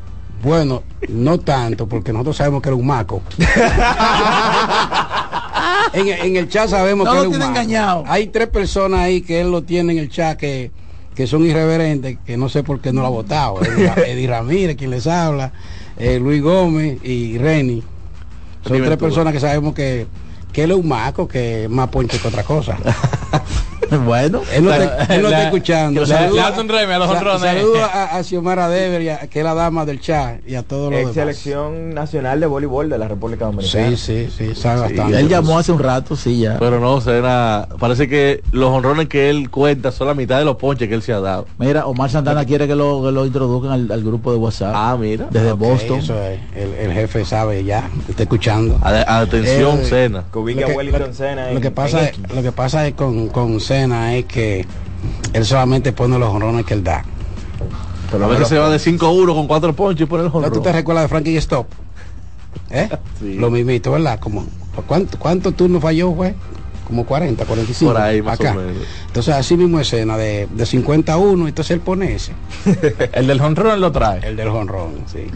Bueno, 0.44 0.84
no 1.10 1.38
tanto, 1.40 1.86
porque 1.88 2.14
nosotros 2.14 2.38
sabemos 2.38 2.62
que 2.62 2.70
era 2.70 2.76
un 2.78 2.88
maco. 2.88 3.22
en, 5.94 6.08
en 6.08 6.36
el 6.38 6.48
chat 6.50 6.70
sabemos 6.70 7.06
No 7.06 7.12
que 7.12 7.16
lo 7.18 7.22
era 7.24 7.30
un 7.30 7.34
tiene 7.36 7.46
maco. 7.46 7.60
engañado. 7.60 8.04
Hay 8.08 8.28
tres 8.28 8.48
personas 8.50 9.02
ahí 9.02 9.22
que 9.22 9.42
él 9.42 9.52
lo 9.52 9.64
tiene 9.64 9.94
en 9.94 10.00
el 10.00 10.10
chat 10.10 10.38
que, 10.38 10.72
que 11.16 11.28
son 11.28 11.46
irreverentes, 11.46 12.18
que 12.26 12.38
no 12.38 12.48
sé 12.50 12.64
por 12.64 12.80
qué 12.80 12.94
no 12.94 13.02
lo 13.02 13.08
ha 13.08 13.12
votado. 13.12 13.62
Eddie, 13.64 13.88
Ra- 13.88 14.02
Eddie 14.08 14.28
Ramírez, 14.28 14.76
quien 14.78 14.92
les 14.92 15.08
habla, 15.08 15.52
eh, 15.98 16.20
Luis 16.20 16.42
Gómez 16.42 17.04
y 17.04 17.38
Reni. 17.38 17.84
Son 18.66 18.78
tres 18.84 18.98
personas 18.98 19.34
que 19.34 19.40
sabemos 19.40 19.74
que, 19.74 20.06
que 20.52 20.64
él 20.64 20.72
es 20.72 20.78
un 20.78 20.88
maco, 20.88 21.28
que 21.28 21.68
más 21.70 21.90
ponche 21.90 22.20
que 22.20 22.28
otra 22.28 22.44
cosa. 22.44 22.78
bueno, 24.06 24.42
Él 24.54 24.64
no, 24.66 24.74
está, 24.74 25.16
él 25.16 25.22
no 25.22 25.28
está 25.30 25.44
escuchando. 25.46 26.06
Saludos 26.06 27.80
a 27.94 28.18
a, 28.18 28.24
Xiomara 28.24 28.70
Dever, 28.70 29.02
y 29.02 29.10
a- 29.10 29.20
que 29.28 29.40
es 29.40 29.46
la 29.46 29.54
dama 29.54 29.86
del 29.86 30.00
chat, 30.00 30.40
y 30.48 30.56
a 30.56 30.64
todos 30.64 30.92
los 30.92 31.00
Ex 31.02 31.16
demás. 31.16 31.36
selección 31.38 31.94
nacional 31.94 32.40
de 32.40 32.46
voleibol 32.46 32.90
de 32.90 32.98
la 32.98 33.08
República 33.08 33.46
Dominicana. 33.46 33.96
Sí, 33.96 33.98
sí, 33.98 34.30
sí, 34.36 34.56
sabe 34.56 34.82
bastante. 34.82 35.20
él 35.20 35.28
llamó 35.30 35.58
hace 35.60 35.72
un 35.72 35.80
rato, 35.80 36.16
sí, 36.16 36.40
ya. 36.40 36.58
Pero 36.60 36.80
no, 36.80 37.00
Cena, 37.02 37.68
parece 37.80 38.08
que 38.08 38.42
los 38.52 38.70
honrones 38.72 39.08
que 39.08 39.30
él 39.30 39.50
cuenta 39.50 39.92
son 39.92 40.08
la 40.08 40.14
mitad 40.14 40.40
de 40.40 40.46
los 40.46 40.58
ponches 40.58 40.88
que 40.88 40.96
él 40.96 41.02
se 41.02 41.14
ha 41.14 41.20
dado. 41.20 41.46
Mira, 41.58 41.86
Omar 41.86 42.10
Santana 42.10 42.46
quiere 42.46 42.68
que 42.68 42.76
lo, 42.76 43.02
que 43.04 43.12
lo 43.12 43.26
introduzcan 43.26 43.72
al, 43.72 43.92
al 43.92 44.04
grupo 44.04 44.32
de 44.32 44.38
WhatsApp. 44.38 44.74
Ah, 44.76 44.98
mira. 45.00 45.28
Desde 45.30 45.52
Boston. 45.54 46.00
eso 46.00 46.22
es, 46.24 46.40
el, 46.56 46.74
el 46.74 46.94
jefe 46.94 47.26
sabe 47.26 47.64
ya, 47.64 47.90
está 48.08 48.24
escuchando. 48.24 48.78
Atención, 48.84 49.80
Eh, 49.80 49.86
Cena. 49.86 50.24
Ubica 50.34 50.62
Lo 50.62 50.68
que- 50.68 50.74
Wellington 50.74 51.02
lo- 51.02 51.14
Cena 51.14 51.52
Lo 51.52 51.62
que 51.62 51.72
pasa, 51.72 52.00
en 52.02 52.06
es, 52.26 52.34
lo 52.36 52.42
que 52.42 52.52
pasa 52.52 52.88
es 52.88 52.94
con, 52.94 53.28
con 53.30 53.60
Cena 53.60 53.79
es 53.86 54.26
que 54.26 54.66
él 55.34 55.46
solamente 55.46 55.92
pone 55.94 56.18
los 56.20 56.30
honrones 56.30 56.66
que 56.66 56.74
él 56.74 56.84
da. 56.84 57.04
Pero 58.12 58.26
a 58.26 58.28
veces 58.28 58.48
se 58.48 58.58
va 58.58 58.70
de 58.70 58.78
5-1 58.78 59.34
con 59.34 59.48
4 59.48 59.74
ponches 59.74 60.02
y 60.02 60.06
pone 60.06 60.24
el 60.24 60.28
¿No 60.28 60.32
tú 60.32 60.38
honrón. 60.40 60.64
te 60.64 60.72
recuerdas 60.72 61.04
de 61.04 61.08
Frankie 61.10 61.38
Stop? 61.38 61.68
¿Eh? 62.72 62.90
Sí. 63.20 63.36
Lo 63.36 63.50
mismito, 63.50 63.92
¿verdad? 63.92 64.20
Como, 64.20 64.46
¿cuánto, 64.88 65.18
¿Cuántos 65.20 65.56
turnos 65.56 65.82
falló, 65.82 66.14
fue? 66.14 66.34
Como 66.88 67.06
40, 67.06 67.46
45. 67.46 67.94
Por 67.94 68.02
ahí, 68.02 68.22
más 68.22 68.40
acá. 68.40 68.54
o 68.54 68.56
menos. 68.56 68.84
Entonces, 69.08 69.36
así 69.36 69.56
mismo 69.56 69.80
escena 69.80 70.18
de, 70.18 70.48
de 70.52 70.66
51, 70.66 71.48
entonces 71.48 71.72
él 71.72 71.82
pone 71.82 72.16
ese. 72.16 72.32
El 73.14 73.28
del 73.28 73.40
honrón 73.42 73.80
lo 73.80 73.92
trae. 73.92 74.28
El 74.28 74.36
del 74.36 74.48
honrón, 74.48 75.04
sí. 75.06 75.28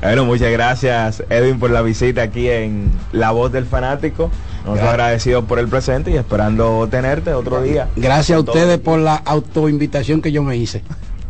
Bueno, 0.00 0.24
muchas 0.24 0.50
gracias 0.52 1.22
Edwin 1.28 1.58
por 1.58 1.70
la 1.70 1.82
visita 1.82 2.22
aquí 2.22 2.48
en 2.48 2.90
La 3.12 3.32
Voz 3.32 3.50
del 3.52 3.64
Fanático. 3.66 4.30
Nosotros 4.58 4.74
Gracias. 4.76 4.92
agradecidos 4.94 5.44
por 5.44 5.58
el 5.58 5.68
presente 5.68 6.10
y 6.10 6.16
esperando 6.16 6.86
tenerte 6.90 7.32
otro 7.32 7.62
día. 7.62 7.88
Gracias 7.96 8.36
a 8.36 8.40
ustedes 8.40 8.78
por 8.78 8.98
la 8.98 9.16
autoinvitación 9.16 10.20
que 10.22 10.30
yo 10.32 10.42
me 10.42 10.56
hice. 10.56 10.82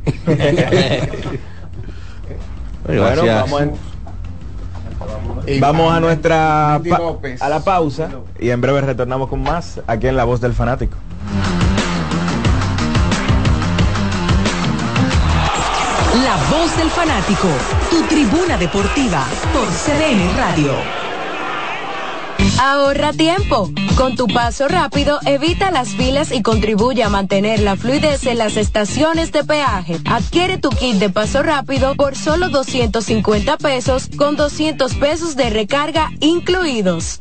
Bueno, 2.86 3.02
Gracias. 3.02 3.50
vamos, 3.50 3.62
en- 5.46 5.60
vamos 5.60 5.92
a 5.92 6.00
nuestra 6.00 6.74
a 6.76 7.48
la 7.50 7.60
pausa 7.60 8.08
y 8.40 8.48
en 8.48 8.60
breve 8.62 8.80
retornamos 8.80 9.28
con 9.28 9.42
más 9.42 9.80
aquí 9.86 10.06
en 10.06 10.16
La 10.16 10.24
Voz 10.24 10.40
del 10.40 10.54
Fanático. 10.54 10.96
Del 16.58 16.90
fanático, 16.90 17.46
tu 17.88 18.02
tribuna 18.08 18.58
deportiva 18.58 19.24
por 19.52 19.68
CDN 19.68 20.36
Radio. 20.36 20.72
Ahorra 22.60 23.12
tiempo. 23.12 23.70
Con 23.96 24.16
tu 24.16 24.26
paso 24.26 24.66
rápido, 24.66 25.20
evita 25.24 25.70
las 25.70 25.90
filas 25.90 26.32
y 26.32 26.42
contribuye 26.42 27.04
a 27.04 27.10
mantener 27.10 27.60
la 27.60 27.76
fluidez 27.76 28.26
en 28.26 28.38
las 28.38 28.56
estaciones 28.56 29.30
de 29.30 29.44
peaje. 29.44 29.98
Adquiere 30.04 30.58
tu 30.58 30.70
kit 30.70 30.96
de 30.96 31.10
paso 31.10 31.44
rápido 31.44 31.94
por 31.94 32.16
solo 32.16 32.48
250 32.48 33.56
pesos 33.58 34.10
con 34.16 34.34
200 34.34 34.94
pesos 34.96 35.36
de 35.36 35.50
recarga 35.50 36.10
incluidos. 36.18 37.20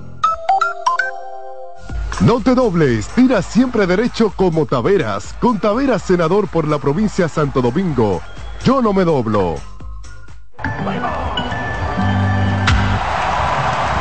No 2.25 2.39
te 2.39 2.53
dobles, 2.53 3.07
tira 3.15 3.41
siempre 3.41 3.87
derecho 3.87 4.31
como 4.35 4.67
Taveras. 4.67 5.33
Con 5.39 5.59
Taveras, 5.59 6.03
senador 6.03 6.47
por 6.47 6.67
la 6.67 6.77
provincia 6.77 7.25
de 7.25 7.29
Santo 7.29 7.63
Domingo. 7.63 8.21
Yo 8.63 8.79
no 8.79 8.93
me 8.93 9.03
doblo. 9.03 9.55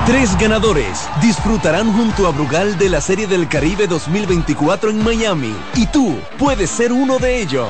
Tres 0.05 0.37
ganadores 0.39 1.09
disfrutarán 1.23 1.91
junto 1.95 2.27
a 2.27 2.31
Brugal 2.33 2.77
de 2.77 2.91
la 2.91 3.01
Serie 3.01 3.27
del 3.27 3.49
Caribe 3.49 3.87
2024 3.87 4.91
en 4.91 5.03
Miami 5.03 5.55
y 5.75 5.87
tú 5.87 6.19
puedes 6.39 6.69
ser 6.69 6.93
uno 6.93 7.19
de 7.19 7.41
ellos. 7.41 7.69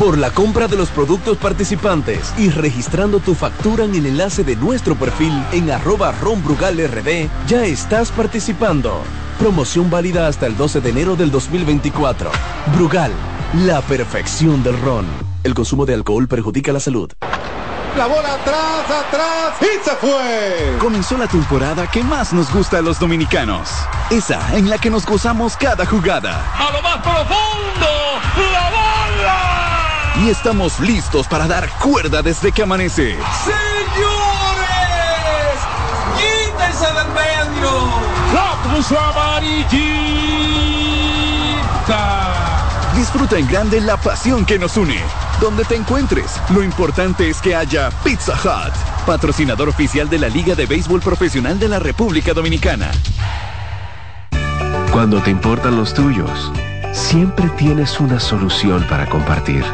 Por 0.00 0.18
la 0.18 0.32
compra 0.32 0.66
de 0.66 0.76
los 0.76 0.88
productos 0.88 1.36
participantes 1.36 2.34
y 2.36 2.50
registrando 2.50 3.20
tu 3.20 3.36
factura 3.36 3.84
en 3.84 3.94
el 3.94 4.06
enlace 4.06 4.42
de 4.42 4.56
nuestro 4.56 4.96
perfil 4.96 5.32
en 5.52 5.70
arroba 5.70 6.10
ronbrugalrd, 6.10 7.28
ya 7.46 7.64
estás 7.64 8.10
participando. 8.10 9.00
Promoción 9.38 9.90
válida 9.90 10.28
hasta 10.28 10.46
el 10.46 10.56
12 10.56 10.80
de 10.80 10.90
enero 10.90 11.16
del 11.16 11.30
2024. 11.30 12.30
Brugal, 12.76 13.12
la 13.64 13.80
perfección 13.82 14.62
del 14.62 14.80
ron. 14.80 15.06
El 15.42 15.54
consumo 15.54 15.84
de 15.84 15.94
alcohol 15.94 16.28
perjudica 16.28 16.72
la 16.72 16.80
salud. 16.80 17.10
La 17.96 18.06
bola 18.06 18.34
atrás, 18.34 18.90
atrás 18.90 19.54
y 19.60 19.84
se 19.84 19.94
fue. 19.96 20.76
Comenzó 20.78 21.16
la 21.16 21.26
temporada 21.26 21.86
que 21.88 22.02
más 22.02 22.32
nos 22.32 22.52
gusta 22.52 22.78
a 22.78 22.82
los 22.82 22.98
dominicanos. 22.98 23.70
Esa 24.10 24.56
en 24.56 24.70
la 24.70 24.78
que 24.78 24.90
nos 24.90 25.04
gozamos 25.04 25.56
cada 25.56 25.84
jugada. 25.84 26.44
A 26.56 26.72
lo 26.72 26.82
más 26.82 26.96
profundo, 26.96 27.86
la 28.52 28.70
bola. 28.70 30.24
Y 30.24 30.30
estamos 30.30 30.80
listos 30.80 31.28
para 31.28 31.46
dar 31.46 31.68
cuerda 31.80 32.22
desde 32.22 32.50
que 32.50 32.62
amanece. 32.62 33.16
Señores, 33.44 34.13
puso 38.74 38.98
amarillita. 38.98 39.74
Disfruta 42.96 43.38
en 43.38 43.46
grande 43.46 43.80
la 43.80 43.96
pasión 43.96 44.44
que 44.44 44.58
nos 44.58 44.76
une. 44.76 44.98
Donde 45.40 45.64
te 45.64 45.76
encuentres, 45.76 46.40
lo 46.52 46.62
importante 46.62 47.28
es 47.28 47.40
que 47.40 47.54
haya 47.54 47.90
Pizza 48.02 48.32
Hut, 48.32 48.74
patrocinador 49.06 49.68
oficial 49.68 50.08
de 50.08 50.18
la 50.18 50.28
Liga 50.28 50.54
de 50.54 50.66
Béisbol 50.66 51.00
Profesional 51.00 51.58
de 51.58 51.68
la 51.68 51.78
República 51.78 52.32
Dominicana. 52.32 52.90
Cuando 54.92 55.20
te 55.20 55.30
importan 55.30 55.76
los 55.76 55.92
tuyos, 55.92 56.52
siempre 56.92 57.48
tienes 57.50 57.98
una 58.00 58.20
solución 58.20 58.86
para 58.88 59.06
compartir. 59.06 59.64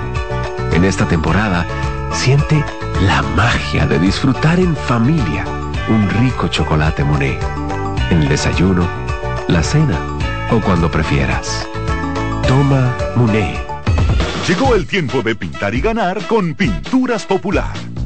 En 0.72 0.84
esta 0.84 1.06
temporada, 1.06 1.66
siente 2.12 2.64
la 3.02 3.22
magia 3.22 3.86
de 3.86 3.98
disfrutar 3.98 4.58
en 4.58 4.74
familia 4.76 5.44
un 5.88 6.08
rico 6.08 6.48
chocolate 6.48 7.04
Monet. 7.04 7.69
En 8.10 8.22
el 8.22 8.28
desayuno, 8.28 8.88
la 9.46 9.62
cena 9.62 9.96
o 10.50 10.60
cuando 10.60 10.90
prefieras. 10.90 11.66
Toma 12.46 12.96
Monet. 13.14 13.56
Llegó 14.48 14.74
el 14.74 14.86
tiempo 14.86 15.22
de 15.22 15.36
pintar 15.36 15.76
y 15.76 15.80
ganar 15.80 16.26
con 16.26 16.54
Pinturas 16.54 17.24
Popular. 17.24 17.72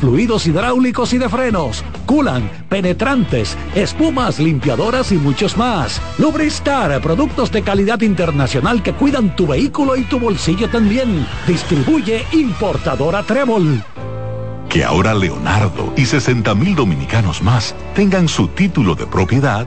fluidos 0.00 0.46
hidráulicos 0.46 1.12
y 1.12 1.18
de 1.18 1.28
frenos, 1.28 1.84
culan, 2.06 2.50
penetrantes, 2.68 3.56
espumas, 3.74 4.38
limpiadoras 4.38 5.12
y 5.12 5.16
muchos 5.16 5.56
más. 5.56 6.00
Lubristar, 6.18 7.00
productos 7.00 7.50
de 7.50 7.62
calidad 7.62 8.00
internacional 8.02 8.82
que 8.82 8.92
cuidan 8.92 9.34
tu 9.36 9.46
vehículo 9.46 9.96
y 9.96 10.02
tu 10.02 10.18
bolsillo 10.18 10.68
también. 10.68 11.26
Distribuye 11.46 12.24
importadora 12.32 13.22
Trébol. 13.22 13.82
Que 14.68 14.84
ahora 14.84 15.14
Leonardo 15.14 15.92
y 15.96 16.04
60 16.04 16.54
mil 16.54 16.74
dominicanos 16.74 17.42
más 17.42 17.74
tengan 17.94 18.28
su 18.28 18.48
título 18.48 18.94
de 18.94 19.06
propiedad, 19.06 19.66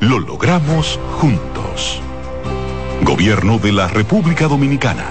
lo 0.00 0.18
logramos 0.18 0.98
juntos. 1.18 2.00
Gobierno 3.02 3.58
de 3.58 3.72
la 3.72 3.88
República 3.88 4.46
Dominicana. 4.46 5.04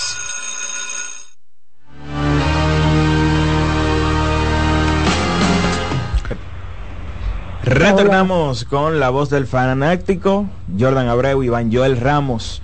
Retornamos 7.62 8.66
con 8.66 9.01
la 9.01 9.09
voz 9.09 9.31
del 9.31 9.47
fanático, 9.47 10.45
Jordan 10.79 11.09
Abreu, 11.09 11.43
Iván 11.43 11.73
Joel 11.73 11.99
Ramos. 11.99 12.61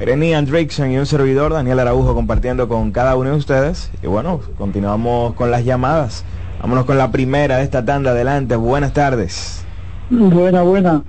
Irene 0.00 0.36
Andrickson 0.36 0.92
y 0.92 0.98
un 0.98 1.06
servidor, 1.06 1.52
Daniel 1.52 1.80
Araujo, 1.80 2.14
compartiendo 2.14 2.68
con 2.68 2.92
cada 2.92 3.16
uno 3.16 3.30
de 3.30 3.36
ustedes. 3.36 3.90
Y 4.02 4.06
bueno, 4.06 4.40
continuamos 4.56 5.34
con 5.34 5.50
las 5.50 5.64
llamadas. 5.64 6.24
Vámonos 6.60 6.84
con 6.84 6.98
la 6.98 7.10
primera 7.10 7.56
de 7.56 7.64
esta 7.64 7.84
tanda. 7.84 8.12
Adelante, 8.12 8.54
buenas 8.54 8.92
tardes. 8.92 9.64
Buena, 10.08 10.62
buena. 10.62 11.02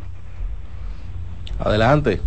Adelante. 1.59 2.19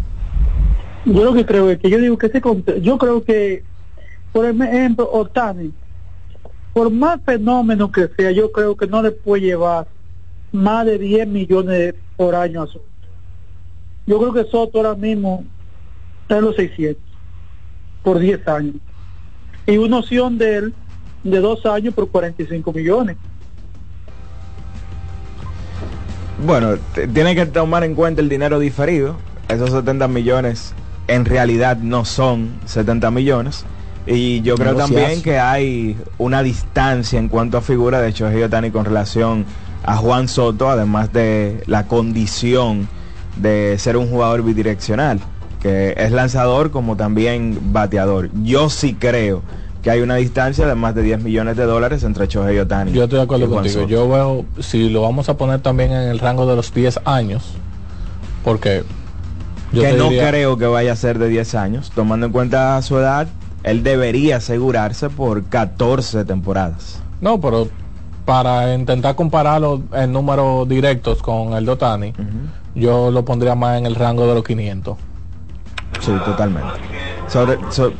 Yo 1.05 1.25
lo 1.25 1.35
que 1.35 1.45
creo 1.45 1.69
es 1.69 1.79
que 1.79 1.91
yo 1.91 1.99
digo 1.99 2.17
que 2.17 2.27
ese 2.27 2.41
yo 2.81 2.97
creo 2.97 3.25
que, 3.25 3.65
por 4.33 4.45
ejemplo, 4.45 5.09
Otani, 5.13 5.73
por 6.73 6.91
más 6.91 7.21
fenómeno 7.25 7.91
que 7.91 8.09
sea, 8.17 8.31
yo 8.31 8.53
creo 8.53 8.77
que 8.77 8.87
no 8.87 9.03
le 9.03 9.11
puede 9.11 9.43
llevar 9.43 9.89
más 10.53 10.87
de 10.87 10.99
10 10.99 11.27
millones 11.27 11.95
por 12.17 12.37
año 12.37 12.63
a 12.63 12.67
Soto. 12.67 12.85
Yo 14.07 14.19
creo 14.19 14.33
que 14.33 14.51
Soto 14.51 14.79
ahora 14.79 14.95
mismo 14.95 15.45
está 16.23 16.39
en 16.39 16.45
los 16.45 16.57
600 16.57 17.03
por 18.03 18.19
10 18.19 18.49
años. 18.49 18.75
Y 19.67 19.77
una 19.77 19.99
opción 19.99 20.39
de 20.39 20.57
él 20.57 20.75
de 21.23 21.41
dos 21.41 21.65
años 21.67 21.95
por 21.95 22.09
45 22.09 22.73
millones. 22.73 23.17
Bueno, 26.45 26.77
tiene 27.15 27.35
que 27.37 27.47
tomar 27.47 27.85
en 27.85 27.95
cuenta 27.95 28.21
el 28.21 28.29
dinero 28.29 28.59
diferido. 28.59 29.17
Esos 29.49 29.71
70 29.71 30.09
millones 30.09 30.75
en 31.07 31.25
realidad 31.25 31.77
no 31.77 32.05
son 32.05 32.51
70 32.65 33.11
millones. 33.13 33.65
Y 34.05 34.43
yo 34.43 34.57
creo 34.57 34.75
también 34.75 35.23
que 35.23 35.39
hay 35.39 35.97
una 36.19 36.43
distancia 36.43 37.21
en 37.21 37.29
cuanto 37.29 37.59
a 37.59 37.61
figura 37.61 38.01
de 38.01 38.11
Shohei 38.11 38.43
Otani 38.43 38.73
con 38.73 38.85
relación 38.85 39.45
a 39.85 39.97
Juan 39.97 40.27
Soto, 40.27 40.69
además 40.69 41.13
de 41.13 41.63
la 41.67 41.87
condición 41.87 42.89
de 43.37 43.77
ser 43.79 43.97
un 43.97 44.09
jugador 44.09 44.43
bidireccional 44.43 45.21
que 45.63 45.95
es 45.97 46.11
lanzador 46.11 46.73
como 46.73 46.97
también 46.97 47.73
bateador. 47.73 48.31
Yo 48.43 48.69
sí 48.69 48.95
creo 48.95 49.43
que 49.81 49.91
hay 49.91 50.01
una 50.01 50.17
distancia 50.17 50.67
de 50.67 50.75
más 50.75 50.95
de 50.95 51.03
10 51.03 51.23
millones 51.23 51.57
de 51.57 51.65
dólares 51.65 52.03
entre 52.03 52.27
Choje 52.27 52.55
y 52.55 52.59
Otani. 52.59 52.93
Yo 52.93 53.05
estoy 53.05 53.19
de 53.19 53.23
acuerdo 53.23 53.49
contigo. 53.49 53.87
Yo 53.87 54.09
veo, 54.09 54.45
si 54.61 54.89
lo 54.91 55.03
vamos 55.03 55.29
a 55.29 55.37
poner 55.37 55.61
también 55.61 55.93
en 55.93 56.09
el 56.09 56.19
rango 56.19 56.47
de 56.47 56.57
los 56.57 56.75
10 56.75 57.01
años, 57.05 57.55
porque... 58.45 58.83
Yo 59.73 59.83
que 59.83 59.95
no 59.95 60.09
creo 60.09 60.59
que 60.59 60.67
vaya 60.67 60.93
a 60.93 60.97
ser 60.97 61.19
de 61.19 61.29
10 61.29 61.55
años, 61.55 61.93
tomando 61.95 62.27
en 62.27 62.33
cuenta 62.33 62.81
su 62.83 62.99
edad, 62.99 63.27
él 63.63 63.83
debería 63.83 64.37
asegurarse 64.37 65.09
por 65.09 65.45
14 65.45 66.25
temporadas. 66.25 67.01
No, 67.23 67.41
pero 67.41 67.69
para 68.27 68.75
intentar 68.75 69.15
compararlo 69.15 69.83
en 69.93 70.13
números 70.13 70.69
directos 70.69 71.23
con 71.23 71.55
el 71.55 71.65
de 71.65 71.73
Otani, 71.73 72.13
yo 72.75 73.11
lo 73.11 73.25
pondría 73.25 73.55
más 73.55 73.79
en 73.79 73.87
el 73.87 73.95
rango 73.95 74.27
de 74.27 74.35
los 74.35 74.45
500. 74.45 74.97
Sí, 76.01 76.13
totalmente. 76.25 76.69
Sobre- 77.29 77.59
so- 77.71 77.93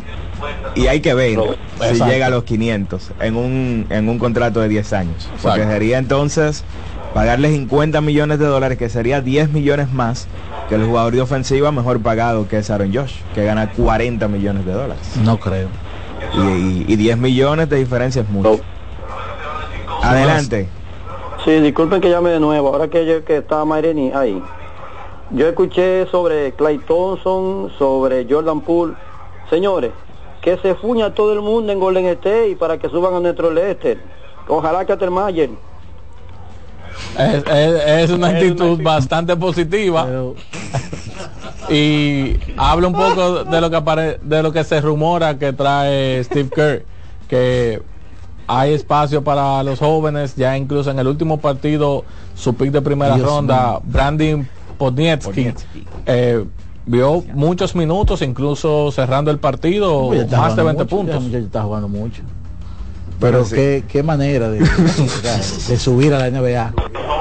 y 0.75 0.87
hay 0.89 1.01
que 1.01 1.15
ver 1.15 1.39
si 1.79 1.85
Exacto. 1.85 2.07
llega 2.13 2.27
a 2.27 2.31
los 2.31 2.45
500 2.45 3.11
en 3.21 3.37
un, 3.37 3.87
en 3.91 4.09
un 4.09 4.19
contrato 4.19 4.61
de 4.61 4.69
10 4.69 4.93
años. 4.93 5.29
Porque 5.43 5.61
Exacto. 5.61 5.73
sería 5.73 5.99
entonces 5.99 6.65
pagarle 7.15 7.51
50 7.51 8.01
millones 8.01 8.39
de 8.39 8.47
dólares, 8.47 8.79
que 8.79 8.89
sería 8.89 9.21
10 9.21 9.51
millones 9.51 9.93
más 9.93 10.27
que 10.69 10.75
el 10.77 10.85
jugador 10.85 11.13
de 11.15 11.21
ofensiva 11.21 11.71
mejor 11.71 12.01
pagado 12.01 12.49
que 12.49 12.59
es 12.59 12.71
Aaron 12.71 12.93
Josh, 12.93 13.15
que 13.35 13.45
gana 13.45 13.71
40 13.71 14.27
millones 14.29 14.65
de 14.65 14.73
dólares. 14.73 15.03
No 15.23 15.39
creo. 15.39 15.69
Y, 16.35 16.41
y- 16.41 16.85
y 16.89 16.97
10 16.97 17.19
millones 17.19 17.69
de 17.69 17.77
diferencia 17.77 18.23
es 18.23 18.29
mucho. 18.29 18.61
Adelante. 20.03 20.69
Sí, 21.45 21.51
disculpen 21.61 22.01
que 22.01 22.09
llame 22.09 22.31
de 22.31 22.41
nuevo, 22.41 22.69
ahora 22.69 22.89
que, 22.89 23.05
yo, 23.05 23.25
que 23.25 23.39
está 23.39 23.65
Mayreni 23.65 24.13
ahí. 24.13 24.41
Yo 25.35 25.49
escuché 25.49 26.07
sobre 26.11 26.53
Clay 26.53 26.79
Thompson, 26.79 27.73
sobre 27.79 28.27
Jordan 28.29 28.61
Poole. 28.61 28.95
Señores, 29.49 29.93
que 30.43 30.59
se 30.59 30.75
fuña 30.75 31.15
todo 31.15 31.33
el 31.33 31.41
mundo 31.41 31.73
en 31.73 31.79
Golden 31.81 32.07
State 32.07 32.57
para 32.59 32.79
que 32.79 32.89
suban 32.89 33.15
a 33.15 33.21
nuestro 33.21 33.51
Lester. 33.51 33.99
Ojalá 34.49 34.85
que 34.85 35.11
Mayer. 35.11 35.51
Es, 37.19 37.45
es- 37.47 37.83
es 38.05 38.11
una 38.11 38.29
actitud 38.29 38.83
bastante 38.83 39.37
positiva 39.37 40.07
y 41.69 42.37
habla 42.57 42.89
un 42.89 42.93
poco 42.95 43.45
de 43.45 43.61
lo 43.61 43.71
que 43.71 43.77
apare- 43.77 44.19
de 44.21 44.43
lo 44.43 44.53
que 44.53 44.65
se 44.65 44.81
rumora 44.81 45.39
que 45.39 45.53
trae 45.53 46.23
Steve 46.25 46.49
Kerr 46.51 46.85
que 47.29 47.81
hay 48.47 48.75
espacio 48.75 49.23
para 49.23 49.63
los 49.63 49.79
jóvenes 49.79 50.35
ya 50.37 50.57
incluso 50.57 50.91
en 50.91 50.99
el 50.99 51.07
último 51.07 51.39
partido 51.41 52.05
su 52.35 52.55
pick 52.55 52.71
de 52.73 52.83
primera 52.83 53.15
Dios 53.15 53.27
ronda 53.27 53.81
mío. 53.81 53.83
Podnietsky 54.83 55.55
eh, 56.07 56.45
vio 56.87 57.23
muchos 57.35 57.77
minutos 57.77 58.21
incluso 58.21 58.91
cerrando 58.91 59.31
el 59.31 59.39
partido 59.39 60.13
está 60.13 60.39
más 60.39 60.57
de 60.57 60.63
jugando 60.63 60.65
20 60.65 60.83
mucho, 60.83 60.83
ese 60.83 60.97
puntos 60.97 61.23
muchacho 61.23 61.45
está 61.45 61.63
jugando 61.63 61.89
mucho. 61.89 62.23
Pero 63.21 63.45
sí. 63.45 63.55
qué, 63.55 63.85
qué 63.87 64.03
manera 64.03 64.51
de, 64.51 64.59
de 65.69 65.77
subir 65.77 66.13
a 66.15 66.19
la 66.19 66.31
NBA. 66.31 66.75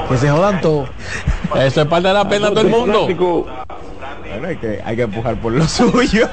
Que 0.09 0.17
se 0.17 0.31
jodan 0.31 0.59
todos. 0.59 0.89
eso 1.55 1.81
es 1.81 1.87
parte 1.87 2.07
de 2.07 2.13
la 2.15 2.27
pena 2.27 2.49
todo 2.49 2.61
el 2.61 2.69
mundo 2.69 3.05
Bueno, 3.05 4.47
hay 4.47 4.55
que, 4.55 4.81
hay 4.83 4.95
que 4.95 5.03
empujar 5.03 5.39
por 5.39 5.53
lo 5.53 5.67
suyo. 5.67 6.27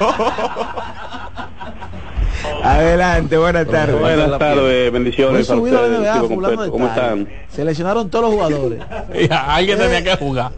Adelante, 2.63 3.37
buenas 3.37 3.67
tardes. 3.67 3.99
Buenas 3.99 4.39
tardes, 4.39 4.91
bendiciones 4.91 5.47
para 5.47 5.59
subido 5.59 5.77
a 5.77 5.87
la 5.87 5.97
ustedes, 5.99 6.29
NBA 6.39 6.69
¿Cómo 6.71 6.87
están? 6.87 7.29
Seleccionaron 7.49 8.09
todos 8.09 8.25
los 8.25 8.33
jugadores. 8.33 8.81
Y 9.13 9.31
alguien 9.31 9.77
tenía 9.77 10.03
que 10.03 10.15
jugar 10.17 10.51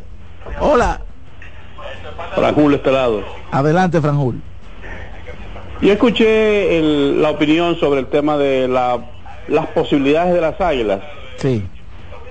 Hola, 0.59 1.01
Julio 2.53 2.77
este 2.77 2.91
lado. 2.91 3.23
adelante 3.51 3.99
Franjul. 4.01 4.41
Yo 5.81 5.91
escuché 5.93 6.77
el- 6.77 7.21
la 7.21 7.31
opinión 7.31 7.75
sobre 7.79 8.01
el 8.01 8.07
tema 8.07 8.37
de 8.37 8.67
la- 8.67 8.99
las 9.47 9.67
posibilidades 9.67 10.33
de 10.33 10.41
las 10.41 10.59
águilas. 10.61 11.01
Sí. 11.37 11.63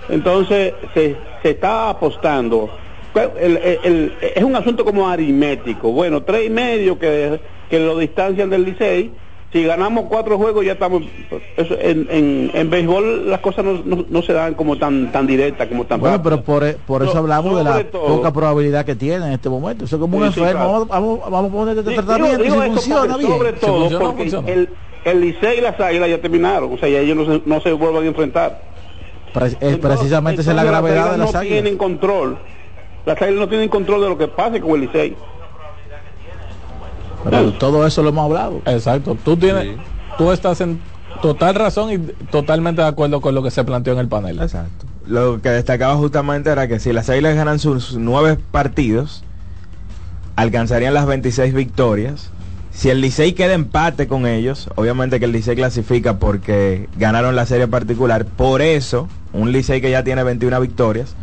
Entonces, 0.08 0.74
se, 0.94 1.16
se 1.42 1.50
está 1.50 1.90
apostando. 1.90 2.70
El- 3.38 3.56
el- 3.56 3.80
el- 3.82 4.14
es 4.20 4.44
un 4.44 4.54
asunto 4.54 4.84
como 4.84 5.08
aritmético. 5.08 5.90
Bueno, 5.90 6.22
tres 6.22 6.46
y 6.46 6.50
medio 6.50 6.96
que, 6.98 7.40
que 7.68 7.80
lo 7.80 7.98
distancian 7.98 8.50
del 8.50 8.64
Licey. 8.64 9.10
Si 9.52 9.64
ganamos 9.64 10.04
cuatro 10.08 10.38
juegos 10.38 10.64
ya 10.64 10.72
estamos... 10.74 11.02
eso, 11.56 11.74
en, 11.80 12.06
en, 12.08 12.50
en 12.54 12.70
béisbol 12.70 13.28
las 13.28 13.40
cosas 13.40 13.64
no, 13.64 13.80
no- 13.84 14.04
no 14.08 14.22
se 14.22 14.32
dan 14.32 14.54
como 14.54 14.78
tan 14.78 15.10
tan 15.10 15.26
directas, 15.26 15.66
como 15.66 15.86
tan 15.86 15.98
Bueno, 16.00 16.18
rápidas. 16.18 16.38
pero 16.38 16.44
por, 16.44 16.64
e- 16.68 16.74
por 16.86 17.02
eso 17.02 17.12
So- 17.12 17.18
hablamos 17.18 17.56
de 17.58 17.64
la 17.64 17.82
todo- 17.90 18.06
poca 18.18 18.32
probabilidad 18.32 18.84
que 18.84 18.94
tiene 18.94 19.26
en 19.26 19.32
este 19.32 19.48
momento. 19.48 19.86
Eso 19.86 19.96
es 19.96 20.00
como 20.00 20.18
un 20.18 20.32
sí, 20.32 20.38
enfermo. 20.40 20.52
claro. 20.52 20.86
Vamos, 20.86 20.88
vamos, 20.88 21.30
vamos 21.32 21.50
a 21.50 21.54
poner 21.54 21.78
este 21.78 21.90
Sí, 21.90 21.96
tratamiento 21.96 22.42
digo- 22.44 22.56
y 22.56 22.60
digo 22.60 22.62
si 22.62 22.68
esto 22.68 22.80
funciona 22.80 23.12
porque 23.14 23.26
bien. 23.26 23.38
Sobre 23.38 23.52
todo 23.54 23.80
funciona, 23.80 24.04
porque 24.04 24.22
funciona. 24.22 24.48
el, 24.52 24.68
el 25.04 25.20
Licey 25.20 25.58
y 25.58 25.60
las 25.62 25.80
águilas 25.80 26.08
ya 26.10 26.20
terminaron. 26.20 26.72
O 26.72 26.78
sea, 26.78 26.88
ya 26.88 27.00
ellos 27.00 27.16
no 27.16 27.24
se, 27.24 27.42
no 27.44 27.60
se 27.60 27.72
vuelvan 27.72 28.04
a 28.04 28.06
enfrentar. 28.06 28.62
Pre- 29.34 29.56
es 29.60 29.78
precisamente 29.78 30.42
esa 30.42 30.50
es 30.52 30.56
la 30.56 30.64
gravedad 30.64 31.10
de 31.10 31.18
las 31.18 31.32
no 31.32 31.38
águilas. 31.40 31.54
tienen 31.62 31.76
control. 31.76 32.38
Las 33.04 33.20
águilas 33.20 33.40
no 33.40 33.48
tienen 33.48 33.68
control 33.68 34.00
de 34.02 34.08
lo 34.10 34.16
que 34.18 34.28
pase 34.28 34.60
con 34.60 34.72
el 34.72 34.82
Licey. 34.82 35.16
Pero 37.24 37.52
todo 37.54 37.86
eso 37.86 38.02
lo 38.02 38.10
hemos 38.10 38.24
hablado. 38.24 38.62
Exacto. 38.66 39.16
Tú 39.24 39.36
tienes, 39.36 39.76
tú 40.16 40.32
estás 40.32 40.60
en 40.60 40.80
total 41.22 41.54
razón 41.54 41.92
y 41.92 41.98
totalmente 42.30 42.82
de 42.82 42.88
acuerdo 42.88 43.20
con 43.20 43.34
lo 43.34 43.42
que 43.42 43.50
se 43.50 43.64
planteó 43.64 43.92
en 43.92 43.98
el 43.98 44.08
panel. 44.08 44.40
Exacto. 44.40 44.86
Lo 45.06 45.40
que 45.42 45.50
destacaba 45.50 45.96
justamente 45.96 46.50
era 46.50 46.68
que 46.68 46.78
si 46.78 46.92
las 46.92 47.10
Águilas 47.10 47.34
ganan 47.34 47.58
sus 47.58 47.96
nueve 47.96 48.38
partidos, 48.50 49.24
alcanzarían 50.36 50.94
las 50.94 51.06
26 51.06 51.52
victorias. 51.54 52.30
Si 52.70 52.88
el 52.88 53.00
Licey 53.00 53.32
queda 53.32 53.54
empate 53.54 54.06
con 54.06 54.26
ellos, 54.26 54.68
obviamente 54.76 55.18
que 55.18 55.24
el 55.24 55.32
Licey 55.32 55.56
clasifica 55.56 56.18
porque 56.18 56.88
ganaron 56.96 57.34
la 57.34 57.44
serie 57.44 57.66
particular. 57.66 58.24
Por 58.24 58.62
eso, 58.62 59.08
un 59.32 59.52
Licey 59.52 59.80
que 59.80 59.90
ya 59.90 60.04
tiene 60.04 60.22
21 60.22 60.60
victorias, 60.60 61.14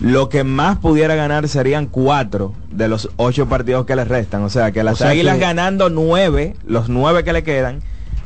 lo 0.00 0.28
que 0.28 0.44
más 0.44 0.78
pudiera 0.78 1.14
ganar 1.14 1.46
serían 1.48 1.86
cuatro 1.86 2.54
de 2.70 2.88
los 2.88 3.10
ocho 3.16 3.46
partidos 3.48 3.84
que 3.86 3.96
les 3.96 4.08
restan. 4.08 4.42
O 4.42 4.48
sea, 4.48 4.72
que 4.72 4.82
las 4.82 4.94
O 4.94 4.96
sea 4.98 5.10
Águilas 5.10 5.34
que- 5.34 5.40
ganando 5.42 5.90
nueve, 5.90 6.54
los 6.66 6.88
nueve 6.88 7.22
que 7.24 7.32
le 7.32 7.42
quedan, 7.42 7.82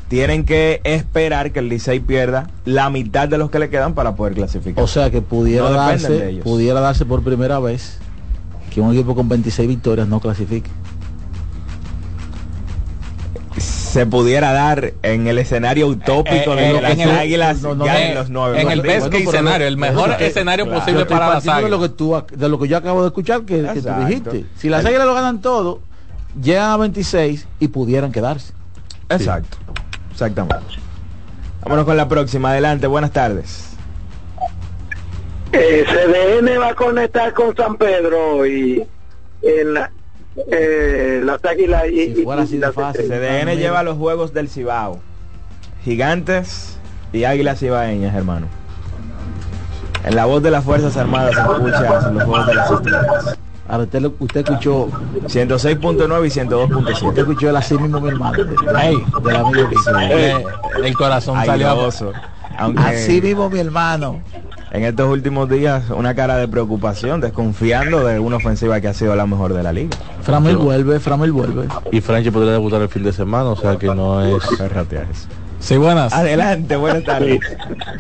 tienen 0.09 0.44
que 0.44 0.80
esperar 0.84 1.51
que 1.51 1.59
el 1.59 1.68
Licey 1.68 1.98
pierda 1.98 2.48
la 2.64 2.90
mitad 2.90 3.28
de 3.28 3.38
los 3.38 3.51
que 3.51 3.59
le 3.59 3.70
quedan 3.70 3.94
para 3.94 4.14
poder 4.14 4.34
clasificar. 4.34 4.84
O 4.84 4.86
sea 4.86 5.10
que 5.10 5.20
pudiera 5.22 5.64
No 5.64 5.70
dependen 5.70 5.98
de 6.02 6.09
darse, 6.18 6.28
ellos. 6.30 6.44
pudiera 6.44 6.80
darse 6.80 7.05
por 7.06 7.22
primera 7.24 7.59
vez 7.59 7.98
que 8.72 8.80
un 8.80 8.92
equipo 8.92 9.14
con 9.14 9.28
26 9.28 9.66
victorias 9.68 10.06
no 10.06 10.20
clasifique. 10.20 10.70
Se 13.95 14.07
pudiera 14.07 14.53
dar 14.53 14.93
en 15.03 15.29
el 15.29 15.39
escenario 15.39 15.87
utópico 15.87 16.55
Eh, 16.55 16.57
de 16.57 16.71
eh, 16.71 16.75
que 16.75 16.81
las 16.83 16.93
en 16.95 17.01
el- 17.03 17.11
águilas 17.16 17.62
los 17.62 17.77
nueve 18.29 18.61
en 18.61 18.69
el 18.73 18.81
best 18.81 19.09
case 19.09 19.23
escenario, 19.23 19.69
el 19.69 19.77
mejor 19.77 20.11
escenario 20.21 20.65
claro. 20.65 20.81
posible 20.81 21.07
para 21.07 21.29
las 21.29 21.45
partiendo 21.45 21.62
de 21.62 21.71
lo 21.71 21.77
águilas. 21.77 21.91
que 21.91 21.97
tú 21.97 22.11
ac- 22.16 22.31
de 22.33 22.49
lo 22.49 22.59
que 22.59 22.66
yo 22.66 22.77
acabo 22.77 23.03
de 23.03 23.07
escuchar 23.07 23.43
que, 23.43 23.62
que 23.62 23.62
tú 23.62 23.71
Exacto. 23.79 24.07
dijiste. 24.07 24.47
Si 24.57 24.69
las 24.69 24.85
águilas 24.85 25.07
lo 25.07 25.15
ganan 25.15 25.41
todo, 25.41 25.81
llegan 26.43 26.71
a 26.73 26.77
26 26.77 27.47
y 27.61 27.69
pudieran 27.69 28.11
quedarse. 28.11 28.53
Exacto, 29.11 29.59
exactamente. 30.11 30.57
Vámonos 31.62 31.85
con 31.85 31.97
la 31.97 32.09
próxima. 32.09 32.51
Adelante, 32.51 32.89
buenas 32.89 33.12
tardes. 33.12 33.71
Eh, 35.53 35.85
CDN 35.87 36.59
va 36.59 36.71
a 36.71 36.75
conectar 36.75 37.33
con 37.33 37.55
San 37.55 37.77
Pedro 37.77 38.45
y 38.45 38.85
en 39.43 39.75
la- 39.75 39.93
eh, 40.51 41.20
las 41.24 41.44
águilas 41.44 41.85
y, 41.90 42.01
y- 42.01 42.23
y 42.23 42.24
las 42.24 42.51
estrellas. 42.51 42.97
CDN 42.97 43.56
lleva 43.56 43.82
los 43.82 43.97
juegos 43.97 44.32
del 44.35 44.48
Cibao. 44.48 45.01
Gigantes 45.85 46.78
y 47.12 47.24
Águilas 47.24 47.61
Cibaeñas, 47.61 48.15
hermano. 48.15 48.47
En 50.05 50.16
la 50.16 50.27
voz 50.27 50.43
de 50.43 50.51
las 50.51 50.65
Fuerzas 50.65 50.97
Armadas 50.97 51.35
se 51.35 51.40
escucha 51.40 52.11
los 52.11 52.23
juegos 52.24 52.47
de 52.47 52.55
las 52.55 52.70
estrellas. 52.70 53.39
Ahora 53.66 53.85
usted, 53.85 54.01
lo- 54.02 54.15
usted 54.19 54.40
escuchó 54.40 54.89
106.9 55.27 56.27
y 56.27 56.31
102.7. 56.31 57.02
Usted 57.09 57.19
escuchó 57.23 57.48
el 57.51 57.56
así 57.56 57.78
mismo 57.78 58.01
mi 58.01 58.09
hermano. 58.09 58.36
Ey, 58.82 58.97
del 59.24 59.36
amigo 59.36 59.69
que 59.70 59.77
eh, 60.11 60.44
el 60.85 60.94
corazón 60.94 61.39
salió. 61.47 61.69
Aunque 62.59 62.82
Así 62.82 63.20
mismo 63.23 63.48
mi 63.48 63.59
hermano. 63.61 64.20
En 64.74 64.82
estos 64.82 65.09
últimos 65.09 65.48
días 65.48 65.88
una 65.90 66.16
cara 66.16 66.36
de 66.36 66.48
preocupación, 66.48 67.20
desconfiando 67.20 68.05
de 68.05 68.18
una 68.18 68.36
ofensiva 68.36 68.80
que 68.80 68.88
ha 68.88 68.92
sido 68.92 69.14
la 69.14 69.24
mejor 69.24 69.55
de 69.55 69.62
la 69.62 69.72
liga. 69.72 69.96
Framil 70.22 70.56
vuelve, 70.56 70.98
Framil 70.98 71.30
vuelve. 71.30 71.68
Y 71.92 72.01
Franchi 72.01 72.32
podría 72.32 72.52
debutar 72.55 72.82
el 72.82 72.88
fin 72.88 73.05
de 73.05 73.12
semana, 73.12 73.51
o 73.51 73.56
sea 73.56 73.76
que 73.76 73.86
no 73.86 74.20
es. 74.20 74.42
Sí, 75.60 75.76
buenas. 75.76 76.12
Adelante, 76.12 76.74
buenas 76.74 77.05
tardes. 77.05 77.38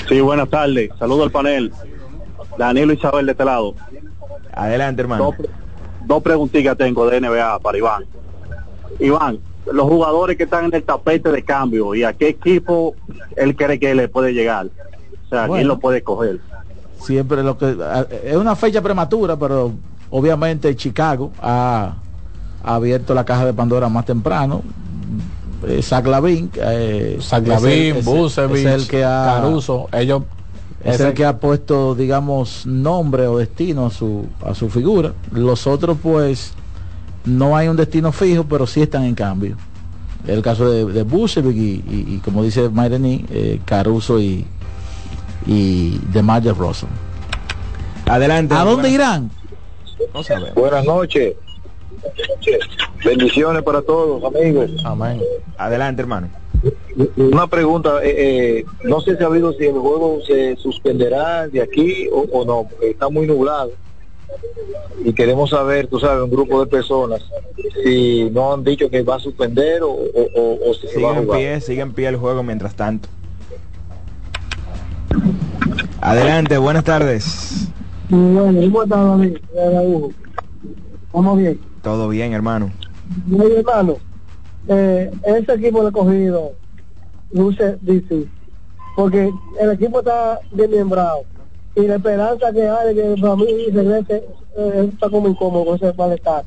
Sí, 0.08 0.20
buenas 0.20 0.48
tardes. 0.50 0.90
Saludo 0.98 1.22
al 1.22 1.30
panel. 1.30 1.72
Danilo 2.58 2.92
Isabel 2.92 3.26
de 3.26 3.32
este 3.32 3.44
lado. 3.44 3.74
Adelante, 4.52 5.02
hermano. 5.02 5.32
Dos, 5.38 5.48
dos 6.06 6.22
preguntitas 6.24 6.76
tengo 6.76 7.08
de 7.08 7.20
NBA 7.20 7.60
para 7.60 7.78
Iván. 7.78 8.04
Iván, 8.98 9.38
los 9.72 9.86
jugadores 9.88 10.36
que 10.36 10.42
están 10.42 10.64
en 10.64 10.74
el 10.74 10.82
tapete 10.82 11.30
de 11.30 11.42
cambio 11.44 11.94
y 11.94 12.02
a 12.02 12.12
qué 12.12 12.28
equipo 12.28 12.96
él 13.36 13.54
cree 13.54 13.78
que 13.78 13.94
le 13.94 14.08
puede 14.08 14.34
llegar. 14.34 14.66
O 14.66 15.28
sea, 15.30 15.46
Bueno. 15.46 15.54
quién 15.54 15.68
lo 15.68 15.78
puede 15.78 16.02
coger. 16.02 16.40
Siempre 17.00 17.42
lo 17.42 17.56
que 17.58 17.76
es 18.24 18.36
una 18.36 18.56
fecha 18.56 18.80
prematura, 18.82 19.36
pero 19.36 19.72
obviamente 20.10 20.74
Chicago 20.76 21.32
ha, 21.42 21.94
ha 22.62 22.74
abierto 22.74 23.14
la 23.14 23.24
caja 23.24 23.44
de 23.44 23.52
Pandora 23.52 23.88
más 23.88 24.04
temprano. 24.06 24.62
Eh, 25.66 25.82
eh, 26.56 27.16
es 27.56 27.62
es- 27.98 28.04
es 28.44 28.50
el 28.82 28.86
que 28.88 29.04
ha 29.04 29.40
Caruso, 29.42 29.88
ellos 29.92 30.22
es 30.84 31.00
el 31.00 31.14
que 31.14 31.24
ha 31.24 31.38
puesto, 31.38 31.94
digamos, 31.94 32.66
nombre 32.66 33.26
o 33.26 33.38
destino 33.38 33.86
a 33.86 33.90
su, 33.90 34.26
a 34.44 34.54
su 34.54 34.68
figura. 34.68 35.12
Los 35.32 35.66
otros, 35.66 35.96
pues, 36.02 36.52
no 37.24 37.56
hay 37.56 37.68
un 37.68 37.76
destino 37.76 38.12
fijo, 38.12 38.44
pero 38.44 38.66
sí 38.66 38.82
están 38.82 39.04
en 39.04 39.14
cambio. 39.14 39.56
El 40.26 40.42
caso 40.42 40.70
de, 40.70 40.84
de 40.86 41.02
y, 41.02 41.58
y- 41.58 42.14
y 42.14 42.20
como 42.24 42.42
dice 42.42 42.68
Maireni, 42.68 43.24
eh, 43.30 43.60
Caruso 43.64 44.20
y, 44.20 44.46
y 45.46 45.98
de 46.12 46.22
Mayer 46.22 46.54
Rosen. 46.56 46.88
Adelante. 48.06 48.54
¿A 48.54 48.64
dónde 48.64 48.90
irán? 48.90 49.30
No 50.12 50.22
sabemos. 50.22 50.54
Buenas 50.54 50.84
noches. 50.84 51.34
Bendiciones 53.04 53.62
para 53.62 53.82
todos, 53.82 54.22
amigos. 54.24 54.70
Amén. 54.84 55.20
Adelante, 55.56 56.02
hermano. 56.02 56.28
Una 57.16 57.46
pregunta, 57.46 58.02
eh, 58.02 58.14
eh, 58.60 58.64
no 58.84 59.00
sé 59.00 59.16
si 59.16 59.22
ha 59.22 59.26
habido 59.26 59.52
si 59.52 59.64
el 59.66 59.72
juego 59.72 60.18
se 60.26 60.56
suspenderá 60.56 61.46
de 61.48 61.60
aquí 61.60 62.08
o, 62.10 62.20
o 62.32 62.44
no, 62.44 62.66
porque 62.70 62.90
está 62.90 63.08
muy 63.10 63.26
nublado. 63.26 63.72
Y 65.04 65.12
queremos 65.12 65.50
saber, 65.50 65.86
tú 65.88 66.00
sabes, 66.00 66.22
un 66.24 66.30
grupo 66.30 66.60
de 66.64 66.70
personas, 66.70 67.20
si 67.82 68.30
no 68.30 68.54
han 68.54 68.64
dicho 68.64 68.88
que 68.88 69.02
va 69.02 69.16
a 69.16 69.20
suspender 69.20 69.82
o, 69.82 69.90
o- 69.90 70.28
o- 70.34 70.70
o 70.70 70.74
si 70.74 70.82
se 70.88 70.94
Sigue 70.94 71.04
va 71.04 71.14
a 71.14 71.18
en 71.18 71.28
pie, 71.28 71.60
sigue 71.60 71.82
en 71.82 71.92
pie 71.92 72.08
el 72.08 72.16
juego 72.16 72.42
mientras 72.42 72.74
tanto. 72.74 73.08
Adelante, 76.04 76.58
buenas 76.58 76.84
tardes. 76.84 77.66
Bueno, 78.10 78.60
¿cómo 78.60 78.82
estás? 78.82 80.14
Vamos 81.14 81.38
bien. 81.38 81.58
Todo 81.80 82.08
bien, 82.10 82.34
hermano. 82.34 82.70
Mi 83.24 83.46
hermano, 83.46 83.96
eh, 84.68 85.10
ese 85.24 85.54
equipo 85.54 85.80
lo 85.80 85.88
he 85.88 85.92
cogido, 85.92 86.52
luce 87.32 87.78
difícil, 87.80 88.30
porque 88.94 89.32
el 89.58 89.70
equipo 89.70 90.00
está 90.00 90.40
bien 90.52 90.72
miembrado 90.72 91.24
y 91.74 91.86
la 91.86 91.96
esperanza 91.96 92.52
que 92.52 92.68
hay 92.68 92.94
que 92.94 93.14
para 93.18 93.36
mí 93.36 93.70
regrese 93.72 94.26
eh, 94.58 94.90
está 94.92 95.08
como 95.08 95.26
incómodo 95.26 95.64
con 95.64 95.76
ese 95.76 95.94
malestar. 95.94 96.44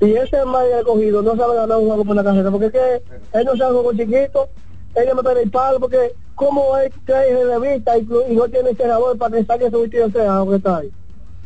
Y 0.00 0.12
ese 0.12 0.44
mal 0.44 0.64
cogido 0.84 1.22
no 1.22 1.34
sabe 1.34 1.56
ganar 1.56 1.78
un 1.78 1.86
juego 1.86 2.04
por 2.04 2.14
la 2.14 2.22
carrera, 2.22 2.52
porque 2.52 2.66
es 2.66 2.72
que 2.72 3.02
él 3.32 3.44
no 3.46 3.56
sabe 3.56 3.72
juego 3.72 3.92
chiquito, 3.94 4.48
no 4.94 5.22
me 5.22 5.40
el 5.40 5.50
palo, 5.50 5.80
porque 5.80 6.12
como 6.34 6.76
es 6.78 6.92
que 7.06 7.14
hay 7.14 7.32
revista 7.34 7.96
y, 7.98 8.08
y 8.30 8.34
no 8.34 8.48
tiene 8.48 8.74
cerrador 8.74 9.16
para 9.18 9.36
que 9.36 9.44
saque 9.44 9.70
su 9.70 9.80
vestido 9.80 10.10
cerrado 10.10 10.48
que 10.50 10.56
está 10.56 10.78
ahí. 10.78 10.90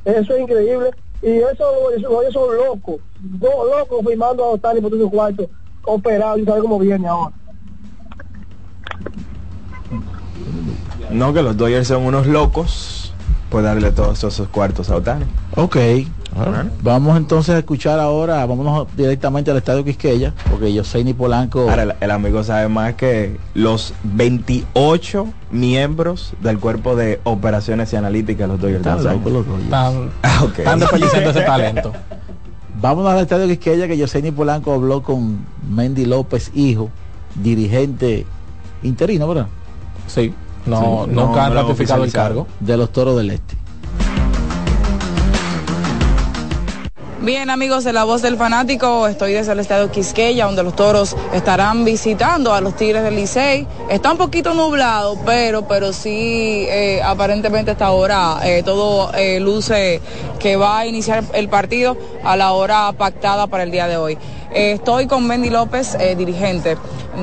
Eso 0.05 0.35
es 0.35 0.41
increíble. 0.41 0.91
Y 1.23 1.31
eso, 1.31 1.91
ellos 1.97 2.33
son 2.33 2.57
locos. 2.57 2.97
Dos 3.21 3.71
locos 3.71 4.07
firmando 4.07 4.45
a 4.45 4.49
Otani 4.51 4.81
por 4.81 4.91
su 4.91 5.11
cuarto, 5.11 5.49
operado 5.85 6.39
y 6.39 6.45
sabe 6.45 6.61
cómo 6.61 6.79
viene 6.79 7.09
ahora. 7.09 7.35
No, 11.11 11.33
que 11.33 11.43
los 11.43 11.57
Dodgers 11.57 11.89
son 11.89 12.05
unos 12.05 12.27
locos 12.27 13.06
por 13.51 13.63
darle 13.63 13.91
todos 13.93 14.23
esos 14.25 14.49
cuartos 14.49 14.91
a 14.91 14.97
Otani. 14.97 15.25
Ok. 15.55 15.77
Vamos 16.83 17.17
entonces 17.17 17.55
a 17.55 17.59
escuchar 17.59 17.99
ahora, 17.99 18.45
vámonos 18.45 18.87
directamente 18.95 19.51
al 19.51 19.57
estadio 19.57 19.85
Quisqueya, 19.85 20.35
porque 20.51 20.73
Yoseini 20.73 21.15
Polanco. 21.15 21.61
Ahora, 21.61 21.83
el, 21.85 21.95
el 21.99 22.11
amigo 22.11 22.45
sabe 22.45 22.69
más 22.69 22.95
que 22.95 23.39
los 23.55 23.95
28 24.05 25.27
miembros 25.51 26.35
del 26.43 26.59
cuerpo 26.59 26.95
de 26.95 27.21
operaciones 27.25 27.93
y 27.93 27.97
analíticas 27.97 28.49
los 28.49 28.61
Dodgers. 28.61 28.87
Están 28.87 29.03
locos 29.05 29.33
los 29.33 29.47
Dodgers. 29.47 29.65
Están, 29.65 30.11
Ah, 30.23 30.47
están 30.59 30.83
ese 31.31 31.41
talento. 31.43 31.93
Vámonos 32.83 33.13
al 33.13 33.21
estadio 33.21 33.47
Quisqueya 33.47 33.89
que 33.89 33.97
Yoseini 33.97 34.31
Polanco 34.31 34.75
habló 34.75 35.03
con 35.03 35.39
Mendy 35.71 36.05
López, 36.05 36.51
hijo, 36.55 36.91
dirigente 37.35 38.27
interino, 38.83 39.27
¿verdad? 39.27 39.47
Sí, 40.07 40.35
no, 40.67 41.05
Sí, 41.05 41.13
nunca 41.13 41.47
han 41.47 41.55
no, 41.55 41.63
ratificado 41.63 42.05
el 42.05 42.13
cargo. 42.13 42.47
De 42.61 42.77
los 42.77 42.91
toros 42.91 43.17
del 43.17 43.31
este. 43.31 43.57
Bien 47.27 47.51
amigos 47.51 47.83
de 47.83 47.93
La 47.93 48.05
Voz 48.05 48.23
del 48.23 48.37
Fanático, 48.37 49.09
estoy 49.09 49.33
desde 49.33 49.51
el 49.51 49.59
estadio 49.59 49.91
Quisqueya, 49.91 50.45
donde 50.45 50.63
los 50.63 50.77
toros 50.77 51.17
estarán 51.35 51.85
visitando 51.85 52.55
a 52.55 52.61
los 52.61 52.77
Tigres 52.77 53.03
del 53.03 53.17
Licey. 53.17 53.67
Está 53.91 54.13
un 54.13 54.19
poquito 54.19 54.55
nublado, 54.55 55.19
pero, 55.27 55.67
pero 55.67 55.93
sí, 55.93 56.67
eh, 56.69 57.01
aparentemente 57.03 57.73
hasta 57.73 57.87
ahora 57.87 58.39
eh, 58.45 58.63
todo 58.63 59.13
eh, 59.15 59.41
luce 59.41 60.01
que 60.39 60.55
va 60.55 60.79
a 60.79 60.87
iniciar 60.87 61.25
el 61.33 61.49
partido 61.49 61.97
a 62.23 62.37
la 62.37 62.53
hora 62.53 62.93
pactada 62.93 63.49
para 63.49 63.65
el 63.65 63.73
día 63.73 63.89
de 63.89 63.97
hoy. 63.97 64.17
Eh, 64.53 64.73
estoy 64.73 65.09
con 65.09 65.27
Mendy 65.27 65.51
López, 65.51 65.97
eh, 65.97 66.15
dirigente 66.15 66.77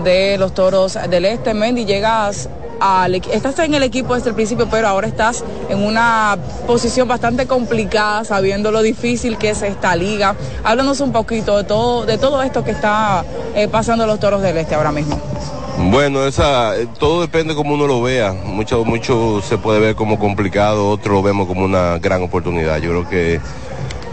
de 0.04 0.38
los 0.38 0.54
Toros 0.54 0.98
del 1.10 1.24
Este. 1.24 1.54
Mendy, 1.54 1.86
llegas 1.86 2.50
estás 3.32 3.58
en 3.60 3.74
el 3.74 3.84
equipo 3.84 4.16
desde 4.16 4.30
el 4.30 4.36
principio, 4.36 4.68
pero 4.70 4.88
ahora 4.88 5.08
estás 5.08 5.44
en 5.70 5.84
una 5.84 6.38
posición 6.68 7.08
bastante 7.08 7.48
complicada, 7.48 8.26
sabiendo 8.26 8.72
lo 8.72 8.82
difícil 8.82 9.38
que 9.38 9.52
es 9.52 9.62
esta 9.62 9.96
liga. 9.96 10.36
Háblanos 10.64 11.00
un 11.00 11.12
poquito 11.12 11.58
de 11.58 11.64
todo, 11.64 12.06
de 12.06 12.18
todo 12.18 12.42
esto 12.44 12.64
que 12.64 12.72
está 12.72 13.24
eh, 13.56 13.68
pasando 13.68 14.06
los 14.06 14.20
toros 14.20 14.42
del 14.42 14.58
este 14.58 14.76
ahora 14.76 14.92
mismo. 14.92 15.20
Bueno, 15.92 16.26
esa, 16.26 16.78
eh, 16.78 16.88
todo 17.00 17.22
depende 17.22 17.56
como 17.56 17.74
uno 17.74 17.88
lo 17.88 18.02
vea. 18.02 18.34
Mucho, 18.34 18.84
mucho 18.84 19.42
se 19.42 19.58
puede 19.58 19.80
ver 19.80 19.96
como 19.96 20.20
complicado, 20.20 20.90
otro 20.90 21.14
lo 21.14 21.24
vemos 21.24 21.48
como 21.48 21.64
una 21.64 21.98
gran 22.00 22.22
oportunidad. 22.22 22.78
Yo 22.80 22.90
creo 22.90 23.10
que 23.10 23.40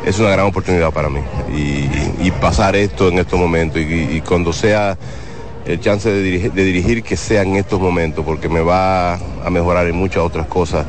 es 0.04 0.18
una 0.18 0.30
gran 0.30 0.46
oportunidad 0.46 0.92
para 0.92 1.08
mí. 1.08 1.20
Y, 1.52 2.30
pasar 2.40 2.74
esto 2.74 3.08
en 3.08 3.18
estos 3.18 3.38
momentos 3.38 3.82
y 3.82 4.22
cuando 4.22 4.52
sea 4.52 4.96
el 5.72 5.80
chance 5.80 6.10
de 6.10 6.64
dirigir, 6.64 7.02
que 7.02 7.16
sea 7.16 7.42
en 7.42 7.56
estos 7.56 7.80
momentos, 7.80 8.24
porque 8.24 8.48
me 8.48 8.60
va 8.60 9.14
a 9.14 9.50
mejorar 9.50 9.86
en 9.86 9.96
muchas 9.96 10.22
otras 10.22 10.46
cosas 10.46 10.86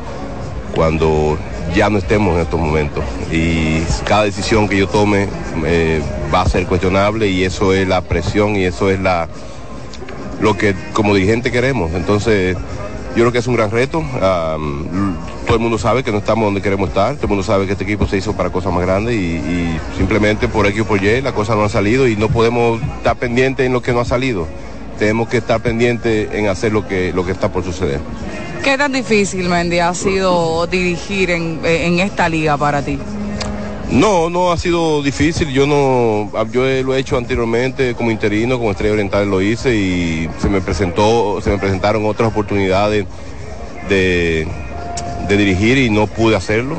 cuando 0.75 1.37
ya 1.75 1.89
no 1.89 1.97
estemos 1.97 2.35
en 2.35 2.41
estos 2.41 2.59
momentos. 2.59 3.03
Y 3.31 3.81
cada 4.05 4.23
decisión 4.23 4.67
que 4.67 4.77
yo 4.77 4.87
tome 4.87 5.27
eh, 5.65 6.01
va 6.33 6.41
a 6.41 6.49
ser 6.49 6.65
cuestionable 6.65 7.27
y 7.27 7.43
eso 7.43 7.73
es 7.73 7.87
la 7.87 8.01
presión 8.01 8.55
y 8.55 8.65
eso 8.65 8.89
es 8.89 8.99
la 8.99 9.27
lo 10.41 10.57
que 10.57 10.75
como 10.93 11.13
dirigente 11.13 11.51
queremos. 11.51 11.91
Entonces, 11.93 12.57
yo 13.15 13.23
creo 13.23 13.31
que 13.31 13.39
es 13.39 13.47
un 13.47 13.55
gran 13.55 13.69
reto. 13.69 14.03
Todo 15.45 15.55
el 15.55 15.59
mundo 15.59 15.77
sabe 15.77 16.03
que 16.03 16.11
no 16.11 16.19
estamos 16.19 16.45
donde 16.45 16.61
queremos 16.61 16.89
estar. 16.89 17.15
Todo 17.15 17.25
el 17.25 17.29
mundo 17.29 17.43
sabe 17.43 17.65
que 17.67 17.73
este 17.73 17.83
equipo 17.83 18.07
se 18.07 18.17
hizo 18.17 18.33
para 18.33 18.49
cosas 18.49 18.73
más 18.73 18.81
grandes 18.81 19.15
y, 19.15 19.35
y 19.35 19.79
simplemente 19.97 20.47
por 20.47 20.65
X 20.65 20.81
o 20.81 20.85
por 20.85 21.03
Y 21.03 21.21
la 21.21 21.33
cosa 21.33 21.55
no 21.55 21.63
ha 21.63 21.69
salido 21.69 22.07
y 22.07 22.15
no 22.15 22.29
podemos 22.29 22.81
estar 22.97 23.15
pendientes 23.17 23.65
en 23.65 23.73
lo 23.73 23.81
que 23.81 23.93
no 23.93 23.99
ha 23.99 24.05
salido. 24.05 24.47
Tenemos 25.01 25.29
que 25.29 25.37
estar 25.37 25.59
pendientes 25.59 26.31
en 26.31 26.47
hacer 26.47 26.71
lo 26.71 26.87
que, 26.87 27.11
lo 27.11 27.25
que 27.25 27.31
está 27.31 27.51
por 27.51 27.63
suceder. 27.63 27.99
¿Qué 28.63 28.77
tan 28.77 28.91
difícil, 28.91 29.49
Mendy, 29.49 29.79
ha 29.79 29.95
sido 29.95 30.67
dirigir 30.67 31.31
en, 31.31 31.59
en 31.65 31.99
esta 31.99 32.29
liga 32.29 32.55
para 32.55 32.83
ti? 32.83 32.99
No, 33.89 34.29
no 34.29 34.51
ha 34.51 34.57
sido 34.57 35.01
difícil. 35.01 35.51
Yo 35.51 35.65
no, 35.65 36.29
yo 36.51 36.65
lo 36.83 36.93
he 36.93 36.99
hecho 36.99 37.17
anteriormente 37.17 37.95
como 37.95 38.11
interino, 38.11 38.59
como 38.59 38.69
estrella 38.69 38.93
oriental 38.93 39.27
lo 39.27 39.41
hice 39.41 39.75
y 39.75 40.29
se 40.37 40.49
me 40.49 40.61
presentó, 40.61 41.41
se 41.41 41.49
me 41.49 41.57
presentaron 41.57 42.05
otras 42.05 42.29
oportunidades 42.29 43.07
de, 43.89 44.47
de 45.27 45.35
dirigir 45.35 45.79
y 45.79 45.89
no 45.89 46.05
pude 46.05 46.35
hacerlo 46.35 46.77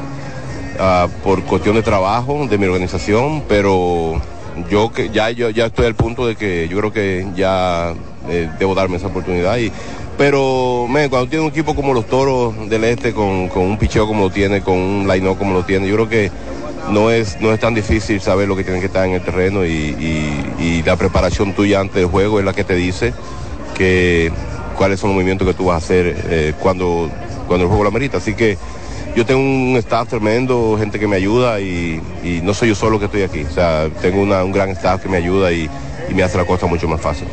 ah, 0.78 1.08
por 1.24 1.42
cuestión 1.42 1.74
de 1.74 1.82
trabajo 1.82 2.46
de 2.46 2.56
mi 2.56 2.66
organización, 2.66 3.42
pero 3.48 4.22
yo 4.70 4.92
que 4.92 5.10
ya 5.10 5.30
yo 5.32 5.50
ya 5.50 5.66
estoy 5.66 5.86
al 5.86 5.96
punto 5.96 6.24
de 6.24 6.36
que 6.36 6.68
yo 6.68 6.78
creo 6.78 6.92
que 6.92 7.26
ya 7.34 7.94
eh, 8.28 8.48
debo 8.58 8.74
darme 8.74 8.96
esa 8.96 9.08
oportunidad 9.08 9.56
y 9.58 9.72
pero 10.18 10.86
men, 10.88 11.08
cuando 11.08 11.28
tiene 11.28 11.44
un 11.44 11.50
equipo 11.50 11.74
como 11.74 11.94
los 11.94 12.06
toros 12.06 12.68
del 12.68 12.84
este 12.84 13.12
con, 13.12 13.48
con 13.48 13.62
un 13.62 13.78
picheo 13.78 14.06
como 14.06 14.24
lo 14.24 14.30
tiene, 14.30 14.60
con 14.60 14.76
un 14.76 15.08
line 15.08 15.34
como 15.36 15.54
lo 15.54 15.64
tiene, 15.64 15.88
yo 15.88 15.94
creo 15.94 16.08
que 16.08 16.30
no 16.90 17.10
es, 17.10 17.40
no 17.40 17.52
es 17.52 17.60
tan 17.60 17.74
difícil 17.74 18.20
saber 18.20 18.48
lo 18.48 18.56
que 18.56 18.64
tiene 18.64 18.80
que 18.80 18.86
estar 18.86 19.06
en 19.06 19.14
el 19.14 19.22
terreno 19.22 19.64
y, 19.64 20.82
la 20.84 20.96
preparación 20.96 21.54
tuya 21.54 21.80
antes 21.80 21.94
del 21.96 22.06
juego 22.06 22.40
es 22.40 22.44
la 22.44 22.52
que 22.52 22.64
te 22.64 22.74
dice 22.74 23.14
que 23.76 24.32
cuáles 24.76 24.98
son 24.98 25.10
los 25.10 25.14
movimientos 25.14 25.46
que 25.46 25.54
tú 25.54 25.66
vas 25.66 25.76
a 25.76 25.78
hacer 25.84 26.16
eh, 26.28 26.54
cuando, 26.58 27.08
cuando 27.46 27.64
el 27.64 27.68
juego 27.68 27.84
lo 27.84 27.88
amerita. 27.88 28.18
Así 28.18 28.34
que 28.34 28.58
yo 29.14 29.24
tengo 29.24 29.40
un 29.40 29.76
staff 29.78 30.08
tremendo, 30.08 30.76
gente 30.78 30.98
que 30.98 31.06
me 31.06 31.16
ayuda 31.16 31.60
y, 31.60 32.02
y 32.24 32.40
no 32.42 32.52
soy 32.52 32.70
yo 32.70 32.74
solo 32.74 32.98
que 32.98 33.04
estoy 33.04 33.22
aquí. 33.22 33.44
O 33.48 33.52
sea, 33.52 33.88
tengo 34.02 34.20
una- 34.20 34.42
un 34.42 34.50
gran 34.50 34.70
staff 34.70 35.02
que 35.02 35.08
me 35.08 35.18
ayuda 35.18 35.52
y, 35.52 35.70
y 36.12 36.14
me 36.14 36.22
hace 36.22 36.36
la 36.36 36.44
cosa 36.44 36.66
mucho 36.66 36.86
más 36.86 37.00
fácil. 37.00 37.26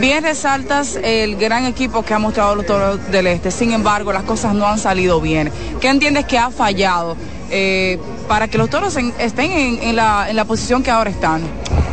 Bien 0.00 0.22
resaltas 0.24 0.96
el 1.02 1.36
gran 1.36 1.64
equipo 1.64 2.02
que 2.04 2.12
ha 2.14 2.18
mostrado 2.18 2.56
los 2.56 2.66
toros 2.66 2.98
del 3.12 3.28
este, 3.28 3.50
sin 3.52 3.72
embargo 3.72 4.12
las 4.12 4.24
cosas 4.24 4.54
no 4.54 4.66
han 4.66 4.78
salido 4.78 5.20
bien. 5.20 5.50
¿Qué 5.80 5.88
entiendes 5.88 6.24
que 6.26 6.36
ha 6.36 6.50
fallado 6.50 7.16
eh, 7.50 7.98
para 8.26 8.48
que 8.48 8.58
los 8.58 8.68
toros 8.68 8.96
en- 8.96 9.14
estén 9.18 9.52
en, 9.52 9.82
en 9.82 9.96
la, 9.96 10.28
en 10.28 10.36
la 10.36 10.44
posición 10.44 10.82
que 10.82 10.90
ahora 10.90 11.10
están? 11.10 11.42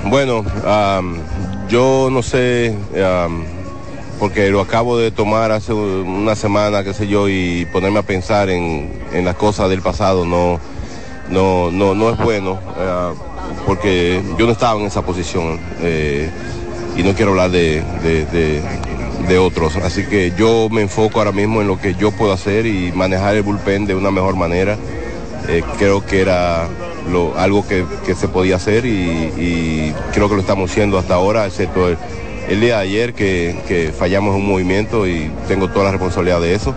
Bueno, 0.06 0.43
yo 1.69 2.10
no 2.11 2.22
sé, 2.23 2.76
porque 4.19 4.49
lo 4.49 4.61
acabo 4.61 4.97
de 4.97 5.11
tomar 5.11 5.52
hace 5.52 5.73
una 5.73 6.35
semana, 6.35 6.84
qué 6.84 6.93
sé 6.93 7.07
yo, 7.07 7.30
y 7.30 7.65
ponerme 7.72 7.99
a 7.99 8.03
pensar 8.03 8.49
en, 8.49 8.91
en 9.14 9.26
las 9.26 9.35
cosas 9.35 9.69
del 9.69 9.81
pasado 9.81 10.26
no, 10.26 10.60
no, 11.30 11.69
no, 11.72 11.93
no 11.95 12.10
es 12.11 12.18
bueno, 12.18 12.60
eh, 12.77 13.14
porque 13.65 14.22
yo 14.38 14.45
no 14.45 14.51
estaba 14.51 14.80
en 14.80 14.85
esa 14.88 15.01
posición 15.01 15.59
eh, 15.81 16.30
y 16.97 17.03
no 17.03 17.13
quiero 17.13 17.31
hablar 17.31 17.51
de, 17.51 17.84
de- 18.01 19.39
otros. 19.39 19.76
Así 19.77 20.05
que 20.05 20.34
yo 20.38 20.69
me 20.72 20.81
enfoco 20.81 21.17
ahora 21.19 21.31
mismo 21.31 21.59
en 21.61 21.67
lo 21.67 21.77
que 21.80 21.95
yo 21.95 22.11
puedo 22.11 22.31
hacer 22.31 22.65
y 22.65 22.91
manejar 22.93 23.35
el 23.35 23.41
bullpen 23.41 23.85
de 23.85 23.95
una 23.95 24.11
mejor 24.11 24.35
manera. 24.35 24.77
Eh, 25.49 25.61
creo 25.77 26.05
que 26.05 26.22
era 26.22 26.67
lo- 27.11 27.38
algo 27.38 27.67
que, 27.67 27.85
que 28.05 28.15
se 28.15 28.27
podía 28.27 28.55
hacer 28.55 28.85
y, 28.85 29.93
creo 30.13 30.30
que 30.30 30.35
lo 30.35 30.41
estamos 30.41 30.72
haciendo 30.72 30.97
hasta 30.97 31.15
ahora, 31.15 31.45
excepto 31.45 31.89
el, 31.89 31.97
día 32.61 32.77
de 32.77 32.81
ayer 32.84 33.13
que, 33.13 33.57
que 33.67 33.91
fallamos 33.91 34.35
un 34.35 34.47
movimiento 34.47 35.07
y 35.07 35.31
tengo 35.47 35.69
toda 35.69 35.85
la 35.85 35.91
responsabilidad 35.91 36.39
de 36.39 36.53
eso. 36.53 36.73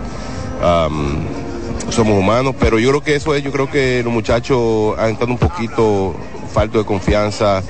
Somos 1.89 2.19
humanos, 2.19 2.55
pero 2.59 2.77
yo 2.77 2.89
creo 2.89 3.01
que 3.01 3.15
eso 3.15 3.33
es, 3.33 3.43
yo 3.43 3.51
creo 3.51 3.69
que 3.69 4.01
los 4.03 4.13
muchachos 4.13 4.97
han 4.99 5.11
estado 5.11 5.31
un 5.31 5.39
poquito 5.39 6.15
falto 6.51 6.77
de 6.79 6.85
confianza, 6.85 7.61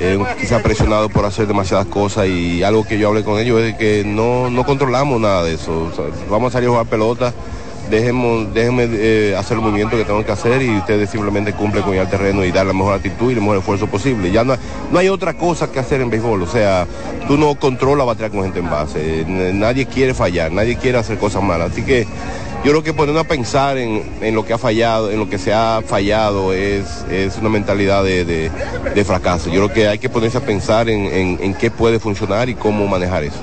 eh, 0.00 0.18
quizá 0.40 0.60
presionados 0.62 1.10
por 1.12 1.24
hacer 1.24 1.46
demasiadas 1.46 1.86
cosas 1.86 2.26
y 2.26 2.62
algo 2.62 2.84
que 2.84 2.98
yo 2.98 3.08
hablé 3.08 3.22
con 3.24 3.38
ellos 3.38 3.60
es 3.60 3.74
que 3.76 4.02
no, 4.04 4.50
no 4.50 4.64
controlamos 4.64 5.20
nada 5.20 5.44
de 5.44 5.54
eso. 5.54 5.90
Vamos 6.30 6.50
a 6.50 6.52
salir 6.54 6.68
a 6.68 6.70
jugar 6.72 6.86
pelota, 6.86 7.32
déjenme, 7.90 8.46
déjenme 8.54 8.88
eh, 8.90 9.36
hacer 9.38 9.58
el 9.58 9.62
movimiento 9.62 9.96
que 9.96 10.04
tengo 10.04 10.24
que 10.24 10.32
hacer 10.32 10.62
y 10.62 10.70
ustedes 10.78 11.10
simplemente 11.10 11.52
cumplen 11.52 11.82
con 11.84 11.94
el 11.94 12.08
terreno 12.08 12.44
y 12.44 12.50
dar 12.52 12.64
la 12.66 12.72
mejor 12.72 12.94
actitud 12.94 13.30
y 13.30 13.34
el 13.34 13.40
mejor 13.40 13.58
esfuerzo 13.58 13.86
posible. 13.86 14.30
Ya 14.32 14.44
no, 14.44 14.54
no 14.90 14.98
hay 14.98 15.08
otra 15.08 15.34
cosa 15.34 15.70
que 15.70 15.78
hacer 15.78 16.00
en 16.00 16.08
béisbol, 16.10 16.42
o 16.42 16.46
sea, 16.46 16.86
tú 17.28 17.36
no 17.36 17.54
controlas 17.56 18.06
batear 18.06 18.30
con 18.30 18.42
gente 18.44 18.60
en 18.60 18.70
base, 18.70 19.20
N- 19.22 19.52
nadie 19.52 19.86
quiere 19.86 20.14
fallar, 20.14 20.50
nadie 20.52 20.76
quiere 20.76 20.98
hacer 20.98 21.18
cosas 21.18 21.42
malas, 21.42 21.72
así 21.72 21.82
que 21.82 22.06
yo 22.64 22.70
creo 22.70 22.82
que 22.82 22.92
ponernos 22.94 23.24
a 23.24 23.28
pensar 23.28 23.76
en, 23.76 24.02
en 24.20 24.34
lo 24.34 24.44
que 24.44 24.52
ha 24.52 24.58
fallado, 24.58 25.10
en 25.10 25.18
lo 25.18 25.28
que 25.28 25.38
se 25.38 25.52
ha 25.52 25.82
fallado 25.84 26.52
es, 26.52 27.04
es 27.10 27.36
una 27.38 27.48
mentalidad 27.48 28.04
de, 28.04 28.24
de- 28.24 28.50
fracaso. 29.04 29.48
Yo 29.50 29.56
creo 29.64 29.72
que 29.72 29.88
hay 29.88 29.98
que 29.98 30.08
ponerse 30.08 30.38
a 30.38 30.42
pensar 30.42 30.88
en, 30.88 31.06
en- 31.06 31.38
en 31.42 31.54
qué 31.54 31.70
puede 31.72 31.98
funcionar 31.98 32.48
y 32.48 32.54
cómo 32.54 32.86
manejar 32.86 33.24
eso. 33.24 33.40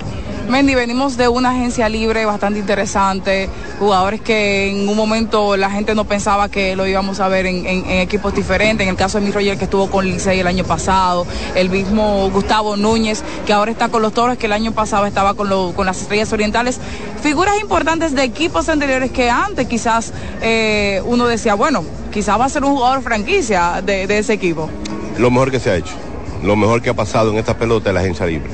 Mendy, 0.50 0.74
venimos 0.74 1.16
de 1.16 1.28
una 1.28 1.52
agencia 1.52 1.88
libre 1.90 2.26
bastante 2.26 2.58
interesante, 2.60 3.48
jugadores 3.78 4.20
que 4.20 4.72
en 4.72 4.90
un 4.90 4.98
momento 4.98 5.56
la 5.56 5.70
gente 5.70 5.94
no 5.94 6.06
pensaba 6.06 6.50
que 6.50 6.76
lo 6.76 6.88
íbamos 6.88 7.20
a 7.20 7.28
ver 7.28 7.46
en, 7.46 7.68
equipos 7.88 8.34
diferentes, 8.34 8.84
en 8.84 8.90
el 8.90 8.96
caso 8.96 9.20
de 9.20 9.26
mi 9.28 9.32
Roger 9.32 9.60
que 9.60 9.66
estuvo 9.66 9.92
con 9.92 10.06
Licey 10.06 10.40
el 10.40 10.48
año 10.48 10.64
pasado, 10.64 11.28
el 11.54 11.70
mismo 11.70 12.32
Gustavo 12.32 12.76
Núñez 12.78 13.24
que 13.46 13.54
ahora 13.54 13.70
está 13.70 13.90
con 13.90 14.02
los 14.02 14.12
Toros, 14.12 14.40
que 14.40 14.48
el 14.48 14.54
año 14.54 14.72
pasado 14.72 15.06
estaba 15.06 15.36
con, 15.36 15.50
lo- 15.50 15.72
con 15.76 15.86
las 15.86 16.02
Estrellas 16.02 16.34
Orientales, 16.34 16.80
figuras 17.22 17.54
importantes 17.62 18.16
de 18.16 18.24
equipos 18.24 18.70
anteriores 18.70 19.12
que 19.12 19.30
antes 19.30 19.68
quizás 19.68 20.12
eh, 20.42 21.00
uno 21.06 21.28
decía, 21.28 21.54
bueno, 21.54 21.84
quizás 22.12 22.40
va 22.40 22.46
a 22.46 22.50
ser 22.50 22.64
un 22.64 22.74
jugador 22.76 23.04
franquicia 23.04 23.84
de, 23.84 24.08
de 24.08 24.18
ese 24.18 24.34
equipo. 24.34 24.68
Lo 25.20 25.30
mejor 25.30 25.52
que 25.52 25.60
se 25.60 25.70
ha 25.70 25.76
hecho, 25.76 25.94
lo 26.44 26.56
mejor 26.56 26.82
que 26.82 26.90
ha 26.90 26.96
pasado 26.96 27.30
en 27.32 27.38
esta 27.38 27.56
pelota 27.56 27.92
es 27.92 27.94
la 27.94 28.00
agencia 28.00 28.26
libre. 28.26 28.50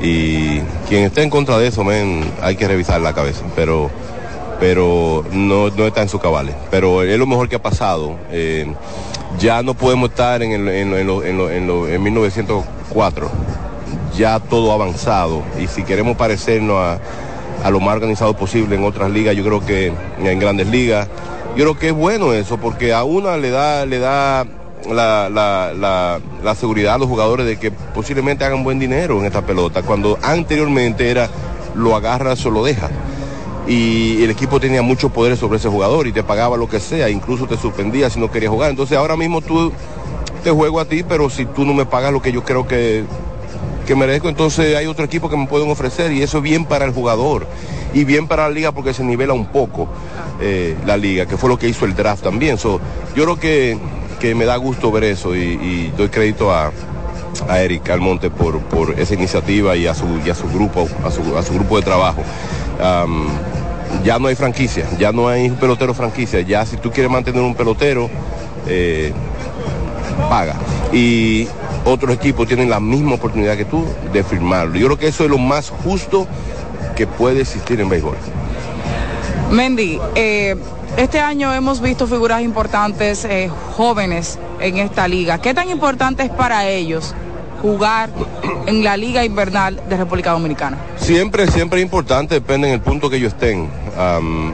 Y 0.00 0.60
quien 0.88 1.04
esté 1.04 1.22
en 1.22 1.30
contra 1.30 1.58
de 1.58 1.66
eso, 1.68 1.84
hay 2.42 2.56
que 2.56 2.68
revisar 2.68 3.00
la 3.00 3.12
cabeza, 3.14 3.42
pero, 3.56 3.90
pero 4.60 5.24
no, 5.32 5.68
está 5.68 6.02
en 6.02 6.08
su 6.08 6.18
cabales. 6.18 6.54
Pero 6.70 7.02
es 7.02 7.18
lo 7.18 7.26
mejor 7.26 7.48
que 7.48 7.56
ha 7.56 7.62
pasado. 7.62 8.16
Eh, 8.30 8.72
ya 9.38 9.62
no 9.62 9.74
podemos 9.74 10.10
estar 10.10 10.42
en, 10.42 10.52
el- 10.52 10.68
en, 10.68 10.90
lo- 10.90 10.98
en, 10.98 11.06
lo- 11.06 11.22
en, 11.24 11.36
lo- 11.38 11.50
en 11.50 11.66
lo- 11.66 11.88
en 11.88 12.02
1904. 12.02 13.30
Ya 14.16 14.40
todo 14.40 14.72
avanzado 14.72 15.42
y 15.60 15.66
si 15.68 15.82
queremos 15.84 16.16
parecernos 16.16 16.98
a 17.62 17.70
lo 17.70 17.80
más 17.80 17.94
organizado 17.94 18.34
posible 18.36 18.76
en 18.76 18.84
otras 18.84 19.10
ligas, 19.10 19.34
yo 19.36 19.44
creo 19.44 19.64
que 19.64 19.92
en 20.18 20.38
grandes 20.38 20.66
ligas, 20.68 21.08
yo 21.56 21.64
creo 21.64 21.78
que 21.78 21.88
es 21.88 21.92
bueno 21.92 22.32
eso 22.32 22.56
porque 22.58 22.92
a 22.92 23.04
una 23.04 23.36
le 23.36 23.50
da, 23.50 23.84
le 23.86 23.98
da 23.98 24.44
la, 24.90 25.28
la- 25.28 25.72
la- 26.42 26.54
seguridad 26.54 26.94
a 26.94 26.98
los 26.98 27.08
jugadores 27.08 27.46
de 27.46 27.58
que 27.58 27.70
posiblemente 27.70 28.44
hagan 28.44 28.64
buen 28.64 28.78
dinero 28.78 29.18
en 29.20 29.26
esta 29.26 29.42
pelota, 29.42 29.82
cuando 29.82 30.18
anteriormente 30.22 31.10
era 31.10 31.28
lo 31.74 31.94
agarras 31.96 32.44
o 32.46 32.50
lo 32.50 32.64
dejas. 32.64 32.90
Y 33.66 34.22
el 34.24 34.30
equipo 34.30 34.58
tenía 34.60 34.80
mucho 34.82 35.10
poder 35.10 35.36
sobre 35.36 35.58
ese 35.58 35.68
jugador 35.68 36.06
y 36.06 36.12
te 36.12 36.22
pagaba 36.22 36.56
lo 36.56 36.68
que 36.68 36.80
sea, 36.80 37.10
incluso 37.10 37.46
te 37.46 37.56
suspendía 37.58 38.08
si 38.08 38.18
no 38.18 38.30
querías 38.30 38.50
jugar. 38.50 38.70
Entonces 38.70 38.96
ahora 38.96 39.16
mismo 39.16 39.42
tú 39.42 39.72
te 40.42 40.50
juego 40.50 40.80
a 40.80 40.86
ti, 40.86 41.02
pero 41.02 41.28
si 41.28 41.44
tú 41.44 41.64
no 41.66 41.74
me 41.74 41.84
pagas 41.84 42.12
lo 42.12 42.22
que 42.22 42.32
yo 42.32 42.42
creo 42.44 42.66
que, 42.66 43.04
que 43.86 43.94
merezco, 43.94 44.28
entonces 44.30 44.74
hay 44.74 44.86
otro 44.86 45.04
equipo 45.04 45.28
que 45.28 45.36
me 45.36 45.46
pueden 45.46 45.70
ofrecer 45.70 46.12
y 46.12 46.22
eso 46.22 46.38
es 46.38 46.42
bien 46.44 46.64
para 46.64 46.86
el 46.86 46.92
jugador 46.92 47.46
y 47.92 48.04
bien 48.04 48.26
para 48.26 48.44
la 48.48 48.54
liga 48.54 48.72
porque 48.72 48.94
se 48.94 49.04
nivela 49.04 49.34
un 49.34 49.46
poco 49.46 49.88
eh, 50.40 50.74
la 50.86 50.96
liga, 50.96 51.26
que 51.26 51.36
fue 51.36 51.50
lo 51.50 51.58
que 51.58 51.68
hizo 51.68 51.84
el 51.84 51.94
draft 51.94 52.22
también. 52.22 52.56
Yo 52.56 52.80
creo 53.14 53.38
que, 53.38 53.76
que 54.18 54.34
me 54.34 54.44
da 54.44 54.56
gusto 54.56 54.90
ver 54.90 55.04
eso 55.04 55.34
y, 55.34 55.92
doy 55.96 56.08
crédito 56.08 56.52
a, 56.52 56.72
a 57.48 57.60
Eric 57.60 57.88
Almonte 57.90 58.30
por, 58.30 58.60
por 58.60 58.98
esa 58.98 59.14
iniciativa 59.14 59.76
y 59.76 59.86
a 59.86 59.94
su, 59.94 60.06
y 60.24 60.30
a 60.30 60.34
su 60.34 60.48
grupo, 60.48 60.88
a 61.04 61.10
su, 61.10 61.36
a 61.36 61.42
su 61.42 61.54
grupo 61.54 61.76
de 61.76 61.82
trabajo. 61.82 62.22
Ya 64.04 64.18
no 64.18 64.28
hay 64.28 64.34
franquicia, 64.34 64.86
ya 64.98 65.12
no 65.12 65.28
hay 65.28 65.48
un 65.48 65.56
pelotero 65.56 65.94
franquicia, 65.94 66.40
ya 66.40 66.64
si 66.66 66.76
tú 66.76 66.90
quieres 66.90 67.10
mantener 67.10 67.42
un 67.42 67.54
pelotero, 67.54 68.10
eh, 68.66 69.12
paga. 70.28 70.56
Y 70.92 71.48
otros 71.84 72.14
equipos 72.14 72.46
tienen 72.46 72.68
la 72.68 72.80
misma 72.80 73.14
oportunidad 73.14 73.56
que 73.56 73.64
tú 73.64 73.84
de 74.12 74.22
firmarlo. 74.22 74.76
Yo 74.76 74.86
creo 74.86 74.98
que 74.98 75.08
eso 75.08 75.24
es 75.24 75.30
lo 75.30 75.38
más 75.38 75.70
justo 75.70 76.26
que 76.96 77.06
puede 77.06 77.40
existir 77.40 77.80
en 77.80 77.88
béisbol. 77.88 78.16
Mendy, 79.50 79.98
eh, 80.14 80.54
este 80.98 81.20
año 81.20 81.54
hemos 81.54 81.80
visto 81.80 82.08
figuras 82.08 82.42
importantes, 82.42 83.24
eh, 83.24 83.48
jóvenes 83.76 84.36
en 84.60 84.78
esta 84.78 85.06
liga. 85.06 85.38
¿Qué 85.38 85.54
tan 85.54 85.70
importante 85.70 86.24
es 86.24 86.30
para 86.30 86.68
ellos 86.68 87.14
jugar 87.62 88.10
en 88.66 88.82
la 88.82 88.96
Liga 88.96 89.24
Invernal 89.24 89.80
de 89.88 89.96
República 89.96 90.32
Dominicana? 90.32 90.76
Siempre, 90.96 91.46
siempre 91.46 91.78
es 91.78 91.84
importante, 91.84 92.34
depende 92.34 92.66
en 92.66 92.74
el 92.74 92.80
punto 92.80 93.08
que 93.08 93.16
ellos 93.16 93.32
estén. 93.32 93.70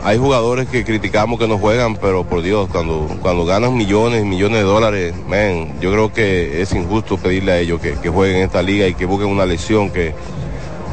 Hay 0.04 0.18
jugadores 0.18 0.68
que 0.68 0.84
criticamos 0.84 1.38
que 1.38 1.48
no 1.48 1.58
juegan, 1.58 1.96
pero 1.96 2.24
por 2.24 2.42
Dios, 2.42 2.68
cuando, 2.70 3.08
cuando 3.22 3.46
ganan 3.46 3.74
millones 3.74 4.22
y 4.22 4.26
millones 4.26 4.58
de 4.58 4.64
dólares, 4.64 5.14
man, 5.26 5.80
yo 5.80 5.92
creo 5.92 6.12
que 6.12 6.60
es 6.60 6.74
injusto 6.74 7.16
pedirle 7.16 7.52
a 7.52 7.58
ellos 7.58 7.80
que, 7.80 7.94
que 7.94 8.10
jueguen 8.10 8.36
en 8.36 8.42
esta 8.44 8.62
liga 8.62 8.86
y 8.86 8.94
que 8.94 9.06
busquen 9.06 9.28
una 9.28 9.46
lesión 9.46 9.90
que, 9.90 10.14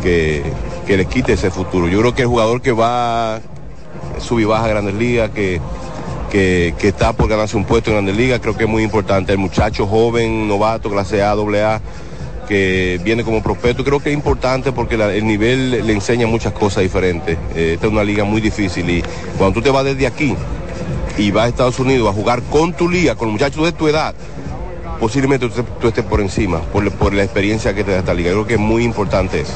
que 0.02 0.44
les 0.88 1.08
quite 1.08 1.34
ese 1.34 1.52
futuro. 1.52 1.90
Yo 1.90 2.00
creo 2.00 2.16
que 2.16 2.22
el 2.22 2.30
jugador 2.30 2.62
que 2.62 2.72
va 2.72 3.42
sub 4.22 4.40
y 4.40 4.46
baja 4.46 4.68
Grandes 4.68 4.96
Ligas, 4.96 5.30
que, 5.32 5.60
que, 6.32 6.74
está 6.82 7.14
por 7.14 7.28
ganarse 7.28 7.58
un 7.58 7.66
puesto 7.66 7.90
en 7.90 7.98
Grandes 7.98 8.16
Ligas, 8.16 8.40
creo 8.40 8.56
que 8.56 8.64
es 8.64 8.70
muy 8.70 8.84
importante. 8.84 9.32
El 9.32 9.38
muchacho 9.38 9.86
joven, 9.88 10.48
novato, 10.48 10.90
clase 10.90 11.22
A, 11.22 11.36
doble 11.36 11.64
A, 11.64 11.82
que 12.48 13.00
viene 13.04 13.24
como 13.24 13.42
prospecto, 13.42 13.84
creo 13.84 14.00
que 14.00 14.10
es 14.10 14.16
importante 14.16 14.72
porque 14.72 14.96
el 14.96 15.26
nivel 15.26 15.72
le 15.86 15.94
enseña 15.94 16.28
muchas 16.28 16.54
cosas 16.54 16.84
diferentes. 16.84 17.38
Eh, 17.56 17.74
esta 17.76 17.88
es 17.88 17.92
una 17.92 18.04
liga 18.04 18.24
muy 18.24 18.42
difícil 18.42 18.90
y 18.90 19.04
cuando 19.38 19.56
tú 19.56 19.62
te 19.62 19.70
vas 19.70 19.86
desde 19.86 20.08
aquí 20.08 20.36
y 21.18 21.32
vas 21.32 21.46
a 21.46 21.48
Estados 21.50 21.80
Unidos 21.80 22.10
a 22.10 22.14
jugar 22.14 22.42
con 22.44 22.74
tu 22.74 22.90
liga, 22.90 23.16
con 23.16 23.30
muchachos 23.30 23.64
de 23.64 23.72
tu 23.72 23.88
edad, 23.88 24.16
posiblemente 25.02 25.50
tú, 25.50 25.64
tú 25.82 25.88
estés 25.90 26.06
por 26.06 26.22
encima, 26.22 26.60
por, 26.72 26.90
por 26.94 27.14
la 27.14 27.24
experiencia 27.24 27.74
que 27.74 27.84
te 27.84 27.92
da 27.92 27.98
esta 28.00 28.14
liga. 28.14 28.30
Creo 28.32 28.48
que 28.48 28.54
es 28.54 28.60
muy 28.60 28.84
importante 28.86 29.42
eso. 29.42 29.54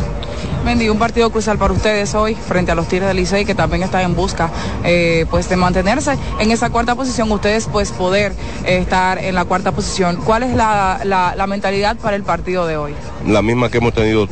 Mendy, 0.66 0.90
un 0.90 0.98
partido 0.98 1.30
crucial 1.30 1.60
para 1.60 1.72
ustedes 1.74 2.16
hoy 2.16 2.34
frente 2.34 2.72
a 2.72 2.76
los 2.76 2.88
Tigres 2.88 3.08
del 3.08 3.18
Licey 3.18 3.46
que 3.46 3.54
también 3.54 3.84
están 3.84 4.02
en 4.02 4.16
busca 4.16 4.50
eh, 4.84 5.26
pues 5.30 5.48
de 5.48 5.56
mantenerse 5.56 6.18
en 6.40 6.50
esa 6.50 6.72
cuarta 6.72 6.96
posición, 6.96 7.32
ustedes 7.32 7.68
pues 7.72 7.92
poder 7.92 8.34
eh, 8.66 8.80
estar 8.80 9.20
en 9.20 9.36
la 9.36 9.46
cuarta 9.46 9.72
posición. 9.72 10.16
¿Cuál 10.26 10.42
es 10.42 10.56
la, 10.56 11.00
la- 11.04 11.36
la 11.36 11.46
mentalidad 11.48 11.96
para 11.98 12.16
el 12.16 12.24
partido 12.24 12.66
de 12.66 12.78
hoy? 12.78 12.94
la 13.28 13.44
misma 13.44 13.70
que 13.70 13.78
hemos 13.78 13.94
tenido 13.94 14.28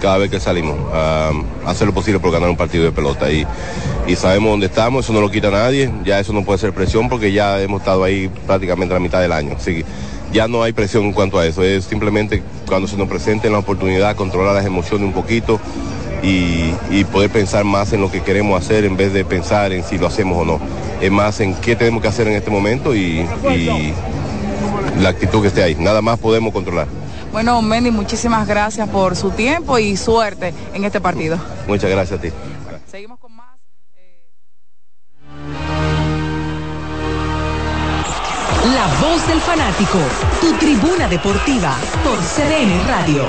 cada 0.00 0.16
vez 0.16 0.30
que 0.30 0.40
salimos, 0.40 0.76
a 0.94 1.30
hacer 1.66 1.86
lo 1.86 1.92
posible 1.92 2.18
por 2.20 2.32
ganar 2.32 2.48
un 2.48 2.56
partido 2.56 2.84
de 2.84 2.90
pelota. 2.92 3.30
Y, 3.30 3.46
y 4.06 4.16
sabemos 4.16 4.52
dónde 4.52 4.64
estamos, 4.66 5.04
eso 5.04 5.12
no 5.12 5.20
lo 5.20 5.30
quita 5.30 5.50
nadie, 5.50 5.90
ya 6.04 6.18
eso 6.18 6.32
no 6.32 6.42
puede 6.42 6.58
ser 6.58 6.72
presión 6.72 7.10
porque 7.10 7.32
ya 7.32 7.60
hemos 7.60 7.80
estado 7.82 8.02
ahí 8.04 8.30
prácticamente 8.46 8.94
la 8.94 9.00
mitad 9.00 9.20
del 9.20 9.32
año. 9.32 9.56
Así 9.58 9.74
que 9.74 9.84
ya 10.32 10.48
no 10.48 10.62
hay 10.62 10.72
presión 10.72 11.04
en 11.04 11.12
cuanto 11.12 11.38
a 11.38 11.46
eso, 11.46 11.62
es 11.62 11.84
simplemente 11.84 12.42
cuando 12.66 12.88
se 12.88 12.96
nos 12.96 13.08
presente 13.08 13.50
la 13.50 13.58
oportunidad, 13.58 14.16
controlar 14.16 14.54
las 14.54 14.66
emociones 14.66 15.06
un 15.06 15.12
poquito 15.12 15.60
y, 16.22 16.72
y 16.90 17.04
poder 17.04 17.30
pensar 17.30 17.64
más 17.64 17.92
en 17.92 18.00
lo 18.00 18.10
que 18.10 18.22
queremos 18.22 18.62
hacer 18.62 18.84
en 18.84 18.96
vez 18.96 19.12
de 19.12 19.24
pensar 19.24 19.72
en 19.72 19.82
si 19.84 19.98
lo 19.98 20.06
hacemos 20.06 20.38
o 20.38 20.44
no. 20.44 20.60
Es 21.00 21.10
más 21.10 21.40
en 21.40 21.54
qué 21.54 21.76
tenemos 21.76 22.02
que 22.02 22.08
hacer 22.08 22.28
en 22.28 22.34
este 22.34 22.50
momento 22.50 22.94
y, 22.94 23.26
y 23.50 23.92
la 25.00 25.08
actitud 25.08 25.40
que 25.42 25.48
esté 25.48 25.62
ahí. 25.62 25.74
Nada 25.78 26.02
más 26.02 26.18
podemos 26.18 26.52
controlar. 26.52 26.86
Bueno, 27.32 27.62
Mendy, 27.62 27.90
muchísimas 27.90 28.46
gracias 28.46 28.88
por 28.88 29.16
su 29.16 29.30
tiempo 29.30 29.78
y 29.78 29.96
suerte 29.96 30.52
en 30.74 30.84
este 30.84 31.00
partido. 31.00 31.38
Muchas 31.66 31.90
gracias 31.90 32.18
a 32.18 32.22
ti. 32.22 32.28
Seguimos 32.90 33.20
con 33.20 33.29
La 38.80 38.86
voz 38.98 39.28
del 39.28 39.38
fanático, 39.42 39.98
tu 40.40 40.54
tribuna 40.54 41.06
deportiva 41.06 41.76
por 42.02 42.16
CDN 42.16 42.88
Radio. 42.88 43.24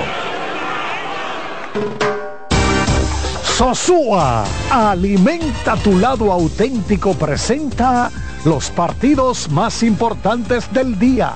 Sosúa, 3.44 4.46
alimenta 4.70 5.76
tu 5.76 6.00
lado 6.00 6.32
auténtico, 6.32 7.16
presenta 7.16 8.10
los 8.46 8.70
partidos 8.70 9.52
más 9.52 9.84
importantes 9.84 10.72
del 10.72 10.98
día. 10.98 11.34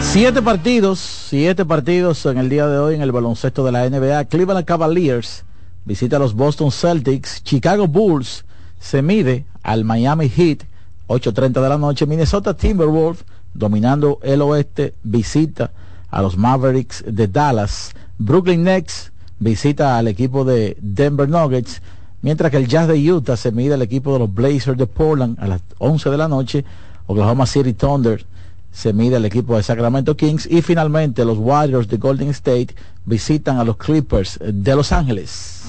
Siete 0.00 0.42
partidos, 0.42 1.00
siete 1.00 1.64
partidos 1.64 2.24
en 2.26 2.38
el 2.38 2.50
día 2.50 2.68
de 2.68 2.78
hoy 2.78 2.94
en 2.94 3.02
el 3.02 3.10
baloncesto 3.10 3.64
de 3.64 3.72
la 3.72 3.90
NBA. 3.90 4.26
Cleveland 4.26 4.64
Cavaliers 4.64 5.44
visita 5.84 6.18
a 6.18 6.20
los 6.20 6.34
Boston 6.34 6.70
Celtics. 6.70 7.42
Chicago 7.42 7.88
Bulls 7.88 8.44
se 8.78 9.02
mide 9.02 9.44
al 9.64 9.84
Miami 9.84 10.28
Heat, 10.28 10.66
8.30 11.08 11.60
de 11.60 11.68
la 11.68 11.78
noche. 11.78 12.06
Minnesota 12.06 12.54
Timberwolves, 12.54 13.24
dominando 13.52 14.18
el 14.22 14.42
oeste, 14.42 14.94
visita 15.02 15.70
a 16.10 16.22
los 16.22 16.36
Mavericks 16.36 17.04
de 17.06 17.28
Dallas. 17.28 17.92
Brooklyn 18.18 18.62
Nets 18.62 19.12
visita 19.38 19.98
al 19.98 20.08
equipo 20.08 20.44
de 20.44 20.76
Denver 20.80 21.28
Nuggets. 21.28 21.82
mientras 22.22 22.50
que 22.50 22.56
el 22.56 22.68
Jazz 22.68 22.88
de 22.88 23.12
Utah 23.12 23.36
se 23.36 23.52
mide 23.52 23.74
al 23.74 23.82
equipo 23.82 24.12
de 24.14 24.20
los 24.20 24.32
Blazers 24.32 24.78
de 24.78 24.86
Portland 24.86 25.38
a 25.40 25.46
las 25.46 25.60
11 25.78 26.08
de 26.10 26.16
la 26.16 26.28
noche, 26.28 26.64
Oklahoma 27.06 27.46
City 27.46 27.74
Thunder 27.74 28.24
se 28.72 28.92
mide 28.92 29.16
al 29.16 29.24
equipo 29.24 29.56
de 29.56 29.62
Sacramento 29.62 30.16
Kings 30.16 30.46
y 30.50 30.62
finalmente 30.62 31.24
los 31.24 31.38
Warriors 31.38 31.88
de 31.88 31.96
Golden 31.96 32.30
State 32.30 32.74
visitan 33.04 33.58
a 33.58 33.64
los 33.64 33.76
Clippers 33.76 34.38
de 34.40 34.74
Los 34.74 34.90
Ángeles. 34.90 35.62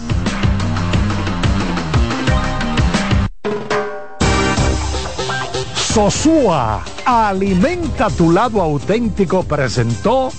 Sosúa, 5.95 6.83
alimenta 7.05 8.09
tu 8.09 8.29
lado 8.29 8.61
auténtico, 8.61 9.43
presentó 9.43 10.29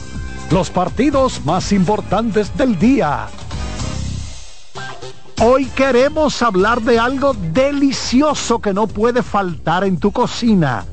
los 0.51 0.69
partidos 0.69 1.47
más 1.47 1.73
importantes 1.73 2.55
del 2.59 2.79
día. 2.79 3.29
Hoy 5.41 5.65
queremos 5.75 6.43
hablar 6.43 6.83
de 6.83 6.99
algo 6.99 7.33
delicioso 7.33 8.59
que 8.59 8.75
no 8.75 8.87
puede 8.87 9.23
faltar 9.23 9.85
en 9.85 9.99
tu 9.99 10.13
cocina. 10.13 10.85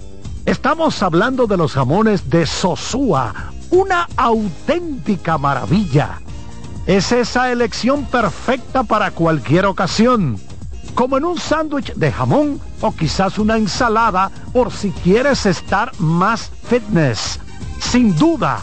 Estamos 0.45 1.03
hablando 1.03 1.45
de 1.45 1.57
los 1.57 1.73
jamones 1.73 2.29
de 2.29 2.45
Sosúa, 2.45 3.51
una 3.69 4.07
auténtica 4.15 5.37
maravilla. 5.37 6.21
Es 6.87 7.11
esa 7.11 7.51
elección 7.51 8.05
perfecta 8.05 8.83
para 8.83 9.11
cualquier 9.11 9.65
ocasión 9.65 10.39
como 10.95 11.17
en 11.17 11.25
un 11.25 11.39
sándwich 11.39 11.93
de 11.93 12.11
jamón 12.11 12.59
o 12.81 12.91
quizás 12.91 13.37
una 13.39 13.57
ensalada 13.57 14.31
por 14.51 14.71
si 14.71 14.91
quieres 14.91 15.45
estar 15.45 15.91
más 15.99 16.51
fitness. 16.67 17.39
Sin 17.79 18.15
duda, 18.15 18.59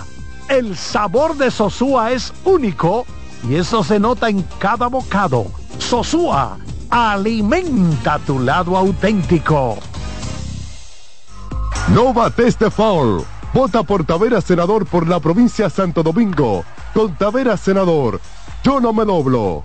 el 0.49 0.77
sabor 0.77 1.37
de 1.37 1.51
Sosúa 1.51 2.13
es 2.13 2.33
único 2.45 3.07
y 3.49 3.57
eso 3.57 3.83
se 3.85 3.99
nota 3.99 4.29
en 4.29 4.43
cada 4.59 4.89
bocado. 4.89 5.47
Sosúa, 5.79 6.59
alimenta 6.91 8.19
tu 8.19 8.39
lado 8.39 8.77
auténtico. 8.77 9.79
No 11.95 12.13
bates 12.13 12.59
de 12.59 12.71
foul. 12.71 13.25
Vota 13.53 13.83
por 13.83 14.05
Tavera 14.05 14.41
Senador 14.41 14.87
por 14.87 15.09
la 15.09 15.19
provincia 15.19 15.65
de 15.65 15.71
Santo 15.71 16.03
Domingo. 16.03 16.65
Con 16.95 17.15
Tavera 17.17 17.57
Senador, 17.57 18.21
yo 18.63 18.81
no 18.81 18.93
me 18.93 19.05
doblo. 19.05 19.65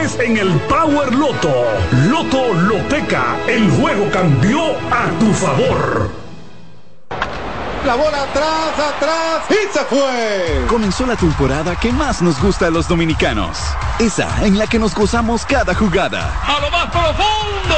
en 0.00 0.38
el 0.38 0.50
Power 0.60 1.14
Loto. 1.14 1.52
Loto 2.08 2.54
Loteca, 2.54 3.36
el 3.46 3.70
juego 3.70 4.10
cambió 4.10 4.70
a 4.90 5.10
tu 5.18 5.30
favor. 5.34 6.10
La 7.84 7.96
bola 7.96 8.22
atrás, 8.22 8.94
atrás 8.94 9.42
y 9.50 9.70
se 9.70 9.84
fue. 9.84 10.64
Comenzó 10.68 11.04
la 11.04 11.16
temporada 11.16 11.76
que 11.76 11.92
más 11.92 12.22
nos 12.22 12.40
gusta 12.40 12.68
a 12.68 12.70
los 12.70 12.88
dominicanos. 12.88 13.58
Esa 13.98 14.42
en 14.42 14.58
la 14.58 14.66
que 14.66 14.78
nos 14.78 14.94
gozamos 14.94 15.44
cada 15.44 15.74
jugada. 15.74 16.32
A 16.46 16.60
lo 16.60 16.70
más 16.70 16.86
profundo, 16.86 17.76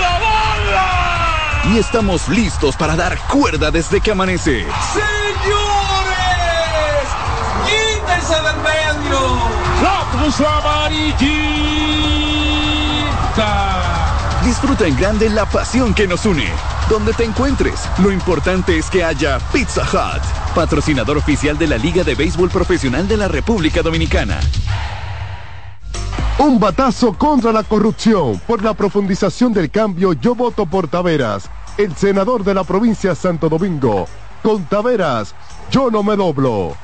la 0.00 0.18
bola. 0.18 1.74
Y 1.74 1.78
estamos 1.78 2.26
listos 2.30 2.74
para 2.74 2.96
dar 2.96 3.18
cuerda 3.28 3.70
desde 3.70 4.00
que 4.00 4.12
amanece. 4.12 4.66
Señores, 4.94 5.10
quítense 7.66 8.40
cruz 10.10 10.40
amarillita. 10.40 11.20
Disfruta 14.44 14.86
en 14.86 14.96
grande 14.96 15.28
la 15.28 15.46
pasión 15.46 15.94
que 15.94 16.06
nos 16.06 16.24
une. 16.26 16.48
Donde 16.88 17.12
te 17.12 17.24
encuentres, 17.24 17.88
lo 17.98 18.10
importante 18.10 18.78
es 18.78 18.90
que 18.90 19.04
haya 19.04 19.38
Pizza 19.52 19.82
Hut, 19.82 20.22
patrocinador 20.54 21.18
oficial 21.18 21.56
de 21.56 21.68
la 21.68 21.76
Liga 21.76 22.02
de 22.02 22.14
Béisbol 22.14 22.50
Profesional 22.50 23.06
de 23.06 23.16
la 23.16 23.28
República 23.28 23.82
Dominicana. 23.82 24.40
Un 26.38 26.58
batazo 26.58 27.12
contra 27.12 27.52
la 27.52 27.62
corrupción. 27.62 28.40
Por 28.46 28.64
la 28.64 28.72
profundización 28.72 29.52
del 29.52 29.70
cambio, 29.70 30.14
yo 30.14 30.34
voto 30.34 30.64
por 30.64 30.88
Taveras, 30.88 31.50
el 31.76 31.94
senador 31.94 32.44
de 32.44 32.54
la 32.54 32.64
provincia 32.64 33.10
de 33.10 33.16
Santo 33.16 33.48
Domingo. 33.50 34.06
Con 34.42 34.64
Taveras, 34.64 35.34
yo 35.70 35.90
no 35.90 36.02
me 36.02 36.16
doblo. 36.16 36.74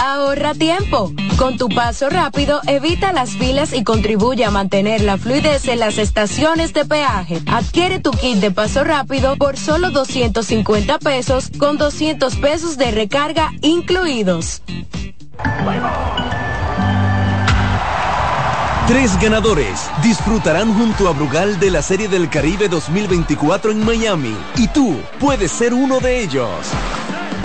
Ahorra 0.00 0.54
tiempo. 0.54 1.12
Con 1.36 1.56
tu 1.56 1.68
paso 1.68 2.08
rápido, 2.10 2.60
evita 2.66 3.12
las 3.12 3.30
filas 3.30 3.72
y 3.72 3.84
contribuye 3.84 4.44
a 4.44 4.50
mantener 4.50 5.02
la 5.02 5.18
fluidez 5.18 5.68
en 5.68 5.80
las 5.80 5.98
estaciones 5.98 6.72
de 6.72 6.84
peaje. 6.84 7.40
Adquiere 7.46 8.00
tu 8.00 8.10
kit 8.10 8.38
de 8.38 8.50
paso 8.50 8.84
rápido 8.84 9.36
por 9.36 9.56
solo 9.56 9.90
250 9.90 10.98
pesos 10.98 11.50
con 11.58 11.78
200 11.78 12.36
pesos 12.36 12.76
de 12.76 12.90
recarga 12.90 13.50
incluidos. 13.62 14.62
Tres 18.88 19.20
ganadores 19.20 19.90
disfrutarán 20.02 20.72
junto 20.72 21.08
a 21.08 21.12
Brugal 21.12 21.60
de 21.60 21.70
la 21.70 21.82
Serie 21.82 22.08
del 22.08 22.30
Caribe 22.30 22.70
2024 22.70 23.72
en 23.72 23.84
Miami 23.84 24.34
y 24.56 24.66
tú 24.68 24.96
puedes 25.20 25.52
ser 25.52 25.74
uno 25.74 26.00
de 26.00 26.22
ellos. 26.22 26.48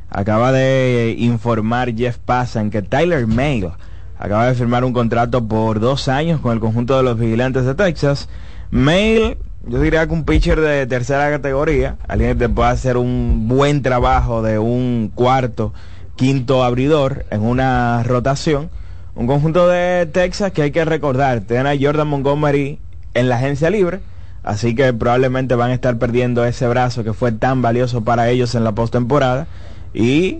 Acaba 0.09 0.51
de 0.51 1.13
informar 1.19 1.95
Jeff 1.95 2.17
Passan 2.17 2.71
que 2.71 2.81
Tyler 2.81 3.27
Mail 3.27 3.69
acaba 4.17 4.47
de 4.47 4.55
firmar 4.55 4.83
un 4.83 4.93
contrato 4.93 5.47
por 5.47 5.79
dos 5.79 6.07
años 6.07 6.41
con 6.41 6.53
el 6.53 6.59
conjunto 6.59 6.97
de 6.97 7.03
los 7.03 7.19
vigilantes 7.19 7.65
de 7.65 7.75
Texas. 7.75 8.27
Mail, 8.71 9.37
yo 9.67 9.79
diría 9.79 10.07
que 10.07 10.13
un 10.13 10.25
pitcher 10.25 10.59
de 10.59 10.87
tercera 10.87 11.29
categoría, 11.29 11.97
alguien 12.07 12.31
que 12.31 12.47
te 12.47 12.49
pueda 12.49 12.71
hacer 12.71 12.97
un 12.97 13.47
buen 13.47 13.83
trabajo 13.83 14.41
de 14.41 14.57
un 14.57 15.11
cuarto, 15.13 15.75
quinto 16.15 16.63
abridor 16.63 17.27
en 17.29 17.43
una 17.43 18.01
rotación. 18.01 18.71
Un 19.13 19.27
conjunto 19.27 19.67
de 19.67 20.07
Texas 20.07 20.51
que 20.53 20.63
hay 20.63 20.71
que 20.71 20.85
recordar, 20.85 21.41
tiene 21.41 21.69
a 21.69 21.77
Jordan 21.79 22.07
Montgomery 22.07 22.79
en 23.13 23.29
la 23.29 23.35
agencia 23.35 23.69
libre 23.69 23.99
Así 24.47 24.75
que 24.75 24.93
probablemente 24.93 25.55
van 25.55 25.71
a 25.71 25.73
estar 25.73 25.97
perdiendo 25.97 26.45
ese 26.45 26.69
brazo 26.69 27.03
que 27.03 27.11
fue 27.11 27.33
tan 27.33 27.61
valioso 27.61 28.05
para 28.05 28.29
ellos 28.29 28.55
en 28.55 28.63
la 28.63 28.71
postemporada. 28.71 29.45
Y 29.93 30.39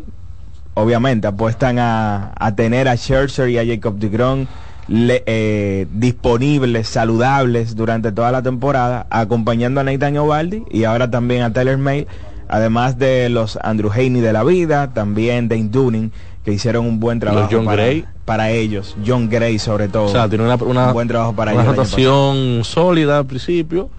obviamente 0.76 1.28
apuestan 1.28 1.78
a, 1.78 2.34
tener 2.56 2.88
a 2.88 2.96
Scherzer 2.96 3.50
y 3.50 3.58
a 3.58 3.66
Jacob 3.66 3.98
DeGrom 3.98 4.46
eh, 4.88 5.88
disponibles, 5.92 6.88
saludables 6.88 7.76
durante 7.76 8.14
toda 8.14 8.32
la 8.32 8.42
temporada, 8.42 9.08
acompañando 9.10 9.82
a 9.82 9.84
Nathan 9.84 10.16
Ovaldi 10.16 10.64
y 10.72 10.86
ahora 10.86 11.12
también 11.12 11.44
a 11.44 11.52
Tyler 11.52 11.78
May, 11.78 12.08
además 12.48 12.98
de 12.98 13.28
los 13.28 13.60
Andrew 13.62 13.92
Haney 13.92 14.22
de 14.22 14.32
la 14.32 14.46
vida, 14.46 14.94
también 14.94 15.50
Dane 15.50 15.68
Dunning, 15.68 16.14
que 16.46 16.54
hicieron 16.54 16.86
un 16.86 17.02
buen 17.02 17.20
trabajo. 17.20 17.42
Los 17.42 17.54
John 17.54 17.66
Gray. 17.66 18.06
Para 18.28 18.52
ellos. 18.52 18.98
John 19.08 19.30
Gray 19.30 19.58
sobre 19.58 19.88
todo. 19.88 20.04
O 20.04 20.10
sea, 20.10 20.28
tiene 20.28 20.44
una, 20.44 20.56
una- 20.56 20.88
un 20.88 20.94
buen 20.94 21.08
trabajo 21.08 21.32
para 21.34 21.54
una 21.54 21.64
ellos. 21.64 21.78
rotación 21.78 22.60
sólida 22.66 23.20
al 23.20 23.26
principio 23.26 23.90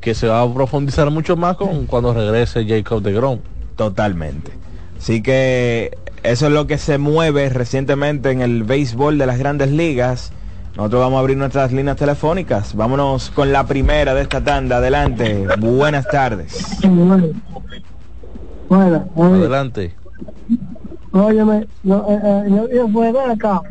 que 0.00 0.14
se 0.14 0.26
va 0.26 0.42
a 0.42 0.52
profundizar 0.52 1.08
mucho 1.12 1.36
más 1.36 1.56
con 1.56 1.86
cuando 1.86 2.12
regrese 2.12 2.66
Jacob 2.66 3.00
de 3.02 3.12
Grom. 3.12 3.38
Totalmente. 3.76 4.50
Así 4.98 5.22
que 5.22 5.96
eso 6.24 6.46
es 6.48 6.52
lo 6.52 6.66
que 6.66 6.76
se 6.76 6.98
mueve 6.98 7.48
recientemente 7.50 8.32
en 8.32 8.40
el 8.40 8.64
béisbol 8.64 9.16
de 9.16 9.26
las 9.26 9.38
grandes 9.38 9.70
ligas. 9.70 10.32
Nosotros 10.76 11.00
vamos 11.00 11.16
a 11.18 11.20
abrir 11.20 11.36
nuestras 11.36 11.70
líneas 11.72 11.96
telefónicas. 11.96 12.74
Vámonos 12.74 13.30
con 13.30 13.52
la 13.52 13.64
primera 13.66 14.12
de 14.14 14.22
esta 14.22 14.42
tanda. 14.42 14.78
Adelante. 14.78 15.46
Buenas 15.60 16.04
tardes. 16.08 16.78
Bueno, 18.68 19.08
Adelante. 19.16 19.94
Óyeme, 21.26 21.66
no, 21.82 22.04
eh, 22.08 22.20
eh, 22.22 22.44
yo, 22.48 22.68
yo 22.68 22.88
fue 22.88 23.12
de 23.12 23.20
acá. 23.20 23.62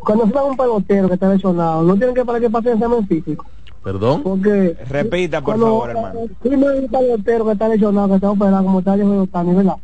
Cuando 0.00 0.26
se 0.26 0.32
va 0.32 0.44
un 0.44 0.56
pelotero 0.56 1.08
que 1.08 1.14
está 1.14 1.28
lesionado, 1.28 1.82
no 1.82 1.96
tienen 1.96 2.14
que 2.14 2.24
para 2.24 2.40
que 2.40 2.50
pase 2.50 2.68
el 2.68 2.74
examen 2.74 3.06
físico. 3.06 3.46
Perdón. 3.82 4.22
Porque 4.22 4.76
Repita, 4.88 5.40
por 5.40 5.44
cuando 5.44 5.66
favor, 5.66 5.90
hermano. 5.90 6.20
Primero 6.42 6.78
un 6.78 6.88
pelotero 6.88 7.44
que 7.46 7.52
está 7.52 7.68
lesionado, 7.68 8.08
que 8.08 8.14
está 8.14 8.30
operado, 8.30 8.64
como 8.64 8.78
está 8.78 8.94
Diego 8.94 9.22
Otani, 9.22 9.54
¿verdad? 9.54 9.76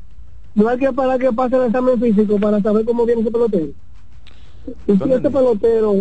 No 0.54 0.68
hay 0.68 0.78
que 0.78 0.86
esperar 0.86 1.18
que 1.18 1.32
pase 1.32 1.56
el 1.56 1.62
examen 1.66 2.00
físico 2.00 2.38
para 2.38 2.60
saber 2.60 2.84
cómo 2.84 3.06
viene 3.06 3.22
ese 3.22 3.30
pelotero. 3.30 3.68
Y 4.86 4.96
si 4.96 5.12
ese 5.12 5.30
pelotero, 5.30 5.94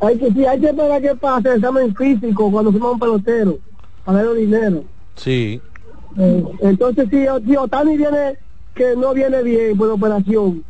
hay 0.00 0.18
que, 0.18 0.32
si 0.32 0.44
hay 0.44 0.60
que 0.60 0.66
esperar 0.66 1.00
que 1.02 1.14
pase 1.14 1.48
el 1.48 1.56
examen 1.56 1.94
físico 1.94 2.50
cuando 2.50 2.72
firma 2.72 2.90
un 2.90 2.98
pelotero, 2.98 3.58
para 4.04 4.24
darle 4.24 4.40
dinero. 4.40 4.84
Sí. 5.16 5.60
Eh, 6.18 6.44
entonces 6.60 7.08
si, 7.10 7.24
si 7.46 7.56
Otani 7.56 7.96
viene 7.96 8.38
que 8.74 8.96
no 8.96 9.12
viene 9.14 9.42
bien 9.42 9.76
por 9.76 9.90
operación, 9.90 10.64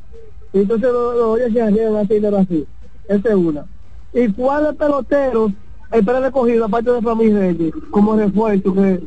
entonces 0.52 0.92
los 0.92 1.16
lo, 1.16 1.32
oyes 1.32 1.52
se 1.52 1.62
arriesgan 1.62 1.96
a 1.96 2.00
hacer 2.00 2.16
dinero 2.16 2.38
así. 2.38 2.66
Esa 3.08 3.28
es 3.28 3.34
una. 3.34 3.64
¿Y 4.12 4.28
cuáles 4.28 4.74
peloteros 4.74 5.52
espera 5.90 6.20
recogido 6.20 6.64
aparte 6.64 6.90
de 6.90 7.00
Ramírez 7.00 7.34
Reyes 7.34 7.74
como 7.90 8.16
refuerzo? 8.16 8.74
que 8.74 9.02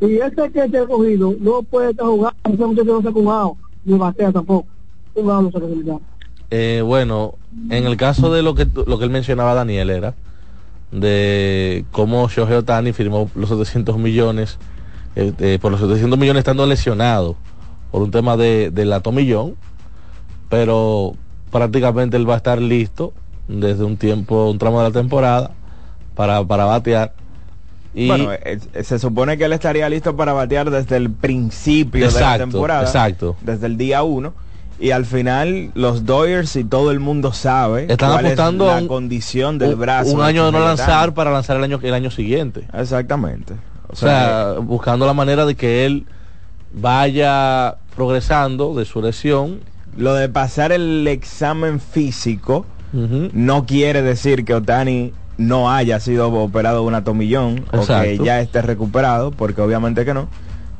Y 0.00 0.16
ese 0.16 0.50
que 0.50 0.68
se 0.68 0.78
ha 0.78 0.80
recogido 0.82 1.34
no 1.40 1.62
puede 1.62 1.90
estar 1.90 2.06
jugando, 2.06 2.38
ese 2.44 2.64
muchacho 2.64 2.92
no 2.94 3.02
se 3.02 3.08
ha 3.08 3.12
jugado, 3.12 3.56
ni 3.84 3.98
batea 3.98 4.32
tampoco. 4.32 4.66
Jugado 5.14 5.42
no 5.42 5.50
se. 5.50 5.58
Eh, 6.50 6.82
bueno, 6.82 7.34
en 7.68 7.84
el 7.84 7.96
caso 7.98 8.32
de 8.32 8.42
lo 8.42 8.54
que 8.54 8.66
lo 8.86 8.98
que 8.98 9.04
él 9.04 9.10
mencionaba 9.10 9.54
Daniel 9.54 9.90
era 9.90 10.14
de 10.92 11.84
cómo 11.92 12.28
Shohei 12.28 12.56
Otani 12.56 12.92
firmó 12.92 13.30
los 13.34 13.50
700 13.50 13.98
millones 13.98 14.58
eh, 15.14 15.32
eh, 15.38 15.58
por 15.60 15.70
los 15.70 15.80
700 15.80 16.18
millones 16.18 16.40
estando 16.40 16.64
lesionado 16.64 17.36
por 17.90 18.02
un 18.02 18.10
tema 18.10 18.36
de, 18.36 18.70
del 18.70 18.92
atomillón, 18.92 19.54
pero 20.48 21.14
prácticamente 21.50 22.16
él 22.16 22.28
va 22.28 22.34
a 22.34 22.36
estar 22.38 22.60
listo 22.60 23.12
desde 23.48 23.84
un 23.84 23.96
tiempo, 23.96 24.50
un 24.50 24.58
tramo 24.58 24.78
de 24.82 24.88
la 24.88 24.92
temporada 24.92 25.50
para, 26.14 26.44
para 26.44 26.64
batear. 26.64 27.12
Y 27.94 28.06
Bueno, 28.08 28.32
eh, 28.32 28.58
eh, 28.74 28.84
se 28.84 28.98
supone 28.98 29.38
que 29.38 29.44
él 29.44 29.52
estaría 29.52 29.88
listo 29.88 30.14
para 30.16 30.32
batear 30.32 30.70
desde 30.70 30.96
el 30.96 31.10
principio 31.10 32.10
de 32.10 32.20
la 32.20 32.38
temporada. 32.38 32.82
exacto. 32.82 33.36
Desde 33.40 33.66
el 33.66 33.76
día 33.76 34.02
uno. 34.02 34.34
Y 34.80 34.92
al 34.92 35.06
final 35.06 35.72
los 35.74 36.04
Dodgers 36.06 36.54
y 36.54 36.62
todo 36.62 36.92
el 36.92 37.00
mundo 37.00 37.32
sabe 37.32 37.86
Están 37.90 38.12
cuál 38.12 38.26
es 38.26 38.32
apostando 38.34 38.66
la 38.68 38.76
a 38.78 38.80
un- 38.82 38.86
condición 38.86 39.58
del 39.58 39.74
un, 39.74 39.80
brazo. 39.80 40.12
un 40.12 40.20
año 40.22 40.46
de 40.46 40.52
no 40.52 40.60
lanzar 40.60 41.14
para 41.14 41.32
lanzar 41.32 41.56
el 41.56 41.64
año, 41.64 41.80
el 41.82 41.94
año 41.94 42.12
siguiente. 42.12 42.62
Exactamente. 42.72 43.54
O 43.88 43.96
sea, 43.96 44.54
buscando 44.60 45.04
la 45.04 45.14
manera 45.14 45.46
de 45.46 45.56
que 45.56 45.84
él 45.84 46.06
vaya 46.72 47.76
progresando 47.94 48.74
de 48.74 48.84
su 48.84 49.02
lesión. 49.02 49.60
Lo 49.96 50.14
de 50.14 50.28
pasar 50.28 50.72
el 50.72 51.06
examen 51.08 51.80
físico 51.80 52.66
no 52.92 53.66
quiere 53.66 54.00
decir 54.02 54.44
que 54.44 54.54
Otani 54.54 55.12
no 55.36 55.70
haya 55.70 56.00
sido 56.00 56.32
operado 56.32 56.80
de 56.80 56.86
un 56.86 56.94
atomillón 56.94 57.64
o 57.72 57.86
que 57.86 58.18
ya 58.18 58.40
esté 58.40 58.62
recuperado, 58.62 59.30
porque 59.30 59.60
obviamente 59.60 60.04
que 60.04 60.14
no. 60.14 60.28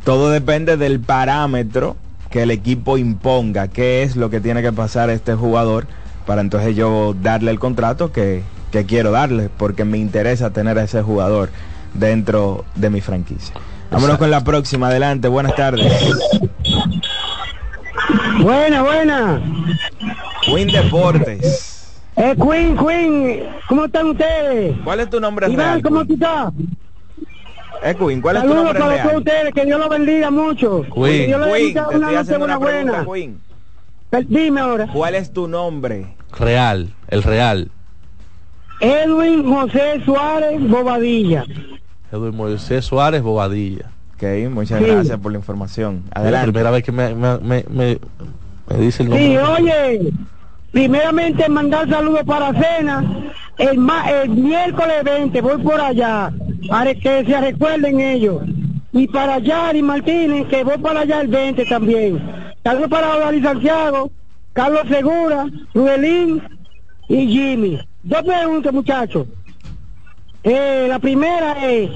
Todo 0.05 0.31
depende 0.31 0.77
del 0.77 1.01
parámetro 1.01 1.97
que 2.31 2.43
el 2.43 2.51
equipo 2.51 2.99
imponga, 2.99 3.69
qué 3.69 4.03
es 4.03 4.17
lo 4.17 4.31
que 4.31 4.41
tiene 4.41 4.63
que 4.63 4.73
pasar 4.73 5.11
este 5.11 5.35
jugador 5.35 5.87
para 6.27 6.43
entonces 6.43 6.77
yo 6.77 7.15
darle 7.23 7.51
el 7.51 7.59
contrato 7.59 8.13
que, 8.13 8.43
que 8.71 8.85
quiero 8.85 9.11
darle, 9.11 9.49
porque 9.57 9.85
me 9.85 9.97
interesa 9.97 10.51
tener 10.51 10.79
a 10.79 10.85
ese 10.85 11.03
jugador 11.03 11.49
dentro 11.95 12.67
de 12.75 12.91
mi 12.91 13.01
franquicia. 13.01 13.55
Vámonos 13.91 14.19
con 14.19 14.31
la 14.31 14.43
próxima, 14.45 14.89
adelante, 14.89 15.29
buenas 15.29 15.55
tardes. 15.55 15.93
Buena, 18.41 18.83
buena. 18.83 19.41
Queen 20.45 20.69
Deportes. 20.69 21.75
Eh, 22.17 22.35
Queen, 22.37 22.77
Queen, 22.77 23.45
¿cómo 23.69 23.85
están 23.87 24.07
ustedes? 24.09 24.77
¿Cuál 24.85 25.01
es 25.01 25.11
tu 25.11 25.21
nombre 25.21 25.47
Iván, 25.51 25.57
real? 25.67 25.83
¿cómo 25.83 26.05
tú 26.05 26.15
estás? 26.15 26.53
Eh, 27.83 27.95
Queen, 27.99 28.21
¿cuál 28.21 28.37
es 28.37 28.43
tu 28.43 28.49
Saludos 28.49 28.65
nombre 28.65 28.81
para 28.81 29.03
todos 29.03 29.05
real? 29.05 29.19
ustedes, 29.19 29.55
que 29.55 29.65
Dios 29.65 29.79
los 29.79 29.89
bendiga 29.89 30.31
mucho. 30.31 30.83
Que 30.83 31.27
Dios 31.27 31.41
les 31.41 31.49
Queen, 31.55 31.75
bendiga 31.75 31.89
te 31.89 31.97
una 31.97 32.21
estoy 32.21 32.37
una 32.43 32.59
pregunta, 32.59 33.03
buena. 33.05 33.41
Queen. 34.11 34.27
Dime 34.29 34.61
ahora. 34.61 34.87
¿Cuál 34.93 35.15
es 35.15 35.33
tu 35.33 35.47
nombre? 35.49 36.17
Real, 36.39 36.93
el 37.09 37.23
real. 37.23 37.71
Edwin 38.81 39.45
José 39.53 40.01
Suárez 40.05 40.61
Bobadilla. 40.69 41.45
Edwin 42.13 42.37
Moisés 42.37 42.85
Suárez 42.85 43.23
Bobadilla. 43.23 43.87
Ok, 44.15 44.25
muchas 44.51 44.81
Sí. 44.81 44.87
gracias 44.87 45.19
por 45.21 45.33
la 45.33 45.39
información. 45.39 46.03
Es 46.07 46.15
la 46.15 46.21
Adelante. 46.21 46.53
primera 46.53 46.71
vez 46.71 46.83
que 46.85 46.93
me, 46.93 47.15
me, 47.15 47.39
me, 47.39 47.65
me- 47.71 47.99
me 48.69 48.77
dice 48.79 49.03
el 49.03 49.11
nombre. 49.11 49.27
Sí, 49.29 49.37
oye, 49.37 50.11
primeramente 50.73 51.49
mandar 51.49 51.89
saludos 51.89 52.23
para 52.25 52.53
Cena. 52.53 53.05
El, 53.59 53.79
ma- 53.79 54.11
el 54.11 54.31
miércoles 54.31 55.03
20 55.05 55.41
voy 55.41 55.59
por 55.63 55.81
allá, 55.81 56.33
para 56.69 56.95
que 56.95 57.25
se 57.25 57.41
recuerden 57.41 58.01
ellos. 58.01 58.43
Y 58.93 59.07
para 59.09 59.39
Yari 59.39 59.83
Martínez, 59.83 60.47
que 60.49 60.65
voy 60.65 60.79
para 60.79 61.01
allá 61.01 61.21
el 61.21 61.29
20 61.29 61.65
también. 61.67 62.21
Saludos 62.65 62.89
para 62.89 63.17
Odalí 63.17 63.43
Santiago, 63.43 64.11
Carlos 64.53 64.83
Segura, 64.89 65.47
Ruelín 65.75 66.43
y 67.09 67.27
Jimmy. 67.27 67.79
Dos 68.03 68.23
preguntas, 68.23 68.73
muchachos. 68.73 69.27
Eh, 70.45 70.87
la 70.89 70.99
primera 70.99 71.67
es, 71.67 71.91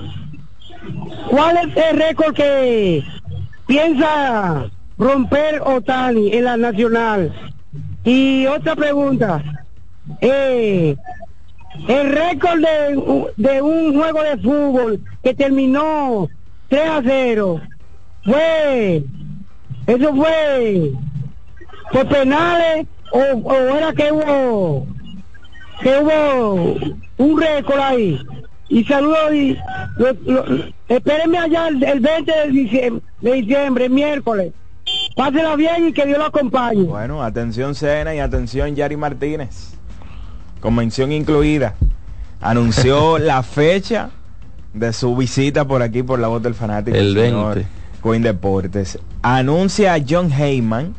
¿cuál 1.28 1.56
es 1.58 1.76
el 1.76 1.96
récord 1.98 2.34
que 2.34 3.04
piensa 3.66 4.68
romper 4.98 5.60
Otani 5.64 6.32
en 6.32 6.44
la 6.44 6.56
nacional? 6.56 7.32
Y 8.04 8.46
otra 8.46 8.74
pregunta, 8.74 9.42
eh, 10.20 10.96
el 11.88 12.10
récord 12.12 12.60
de, 12.60 13.32
de 13.36 13.62
un 13.62 13.94
juego 13.94 14.22
de 14.22 14.36
fútbol 14.38 15.00
que 15.22 15.34
terminó 15.34 16.28
3 16.68 16.88
a 16.88 17.02
0 17.04 17.60
fue, 18.24 19.04
eso 19.86 20.14
fue 20.14 20.92
por 21.92 22.08
penales 22.08 22.86
o, 23.12 23.18
o 23.18 23.54
era 23.76 23.92
que 23.92 24.10
hubo 24.12 24.86
que 25.82 25.98
hubo 25.98 26.76
un 27.22 27.40
récord 27.40 27.80
ahí 27.80 28.20
y 28.68 28.84
saludos 28.84 29.32
y 29.34 29.56
lo- 29.98 30.12
lo- 30.24 30.64
espérenme 30.88 31.38
allá 31.38 31.68
el, 31.68 31.82
el 31.82 32.00
20 32.00 32.32
de 32.32 32.48
diciembre, 32.50 33.02
de 33.20 33.32
diciembre, 33.32 33.88
miércoles 33.88 34.52
pásela 35.16 35.54
bien 35.56 35.88
y 35.88 35.92
que 35.92 36.04
Dios 36.06 36.18
lo 36.18 36.24
acompañe 36.26 36.82
Bueno, 36.84 37.22
atención 37.22 37.74
Cena 37.74 38.14
y 38.14 38.18
atención 38.18 38.74
Yari 38.74 38.96
Martínez. 38.96 39.74
Convención 40.60 41.12
incluida. 41.12 41.74
Anunció 42.40 43.18
la 43.30 43.42
fecha 43.42 44.10
de 44.74 44.92
su 44.92 45.14
visita 45.16 45.64
por 45.66 45.82
aquí 45.82 46.02
por 46.02 46.18
la 46.18 46.28
voz 46.28 46.42
del 46.42 46.54
fanático. 46.54 46.96
El 46.96 47.14
señor 47.14 47.54
20. 47.56 47.70
Queen 48.02 48.22
Deportes. 48.22 48.98
Anuncia 49.22 49.94
a 49.94 49.98
John 50.08 50.32
Heyman. 50.32 50.94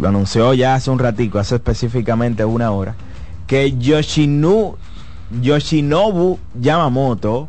Lo 0.00 0.08
anunció 0.08 0.52
ya 0.54 0.74
hace 0.74 0.90
un 0.90 0.98
ratico, 0.98 1.38
hace 1.38 1.54
específicamente 1.56 2.44
una 2.44 2.70
hora. 2.72 2.94
Que 3.46 3.72
Yoshinu, 3.78 4.76
Yoshinobu 5.30 6.38
Yamamoto 6.58 7.48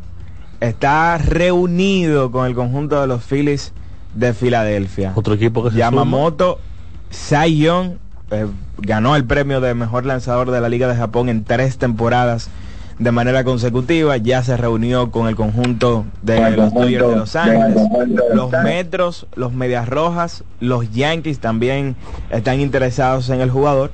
está 0.60 1.18
reunido 1.18 2.30
con 2.30 2.46
el 2.46 2.54
conjunto 2.54 3.00
de 3.00 3.06
los 3.06 3.22
Phillies 3.22 3.72
de 4.14 4.34
Filadelfia. 4.34 5.12
Otro 5.14 5.34
equipo 5.34 5.64
que 5.64 5.70
se 5.70 5.78
Yamamoto 5.78 6.58
Cy 7.10 7.58
Young 7.58 7.92
eh, 8.30 8.46
ganó 8.78 9.16
el 9.16 9.24
premio 9.24 9.60
de 9.60 9.74
mejor 9.74 10.06
lanzador 10.06 10.50
de 10.50 10.60
la 10.60 10.68
Liga 10.68 10.88
de 10.88 10.96
Japón 10.96 11.28
en 11.28 11.44
tres 11.44 11.78
temporadas 11.78 12.50
de 12.98 13.12
manera 13.12 13.44
consecutiva. 13.44 14.16
Ya 14.18 14.42
se 14.42 14.56
reunió 14.56 15.10
con 15.10 15.26
el 15.28 15.34
conjunto 15.34 16.04
de 16.22 16.38
el 16.38 16.56
los 16.56 16.72
Dodgers 16.72 17.08
de 17.08 17.16
Los 17.16 17.36
Ángeles, 17.36 17.76
los 18.34 18.50
de. 18.50 18.62
Metros, 18.62 19.26
los 19.34 19.52
Medias 19.52 19.88
Rojas, 19.88 20.44
los 20.60 20.90
Yankees 20.92 21.40
también 21.40 21.96
están 22.30 22.60
interesados 22.60 23.30
en 23.30 23.40
el 23.40 23.50
jugador 23.50 23.90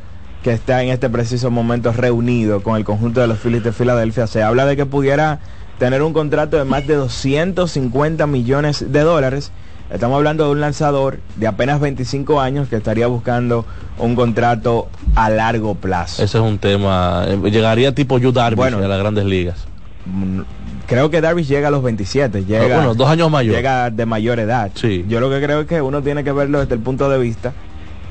que 0.46 0.52
está 0.52 0.80
en 0.80 0.90
este 0.90 1.10
preciso 1.10 1.50
momento 1.50 1.90
reunido 1.92 2.62
con 2.62 2.76
el 2.76 2.84
conjunto 2.84 3.20
de 3.20 3.26
los 3.26 3.36
Phillies 3.40 3.64
de 3.64 3.72
Filadelfia. 3.72 4.28
Se 4.28 4.44
habla 4.44 4.64
de 4.64 4.76
que 4.76 4.86
pudiera 4.86 5.40
tener 5.80 6.02
un 6.04 6.12
contrato 6.12 6.56
de 6.56 6.62
más 6.62 6.86
de 6.86 6.94
250 6.94 8.28
millones 8.28 8.84
de 8.92 9.00
dólares 9.00 9.50
Estamos 9.90 10.16
hablando 10.16 10.44
de 10.44 10.50
un 10.52 10.60
lanzador 10.60 11.18
de 11.36 11.46
apenas 11.48 11.80
25 11.80 12.40
años 12.40 12.68
que 12.68 12.76
estaría 12.76 13.08
buscando 13.08 13.64
un 13.98 14.14
contrato 14.14 14.88
a 15.16 15.30
largo 15.30 15.74
plazo. 15.76 16.22
Ese 16.22 16.38
es 16.38 16.44
un 16.44 16.58
tema. 16.58 17.24
eh, 17.26 17.50
Llegaría 17.50 17.92
tipo 17.94 18.18
Yu 18.18 18.30
Darvish 18.32 18.56
Bueno. 18.56 18.78
a 18.78 18.80
las 18.88 18.98
grandes 19.00 19.24
ligas. 19.24 19.64
Mm, 20.06 20.40
Creo 20.86 21.10
que 21.10 21.20
Darvish 21.20 21.46
llega 21.48 21.68
a 21.68 21.70
los 21.72 21.82
27, 21.82 22.44
llega, 22.44 22.76
bueno, 22.76 22.94
dos 22.94 23.08
años 23.08 23.28
mayor. 23.30 23.54
llega 23.56 23.90
de 23.90 24.06
mayor 24.06 24.38
edad. 24.38 24.70
Sí. 24.74 25.04
Yo 25.08 25.18
lo 25.18 25.28
que 25.30 25.40
creo 25.42 25.60
es 25.62 25.66
que 25.66 25.82
uno 25.82 26.00
tiene 26.02 26.22
que 26.22 26.30
verlo 26.30 26.60
desde 26.60 26.74
el 26.74 26.80
punto 26.80 27.08
de 27.08 27.18
vista 27.18 27.52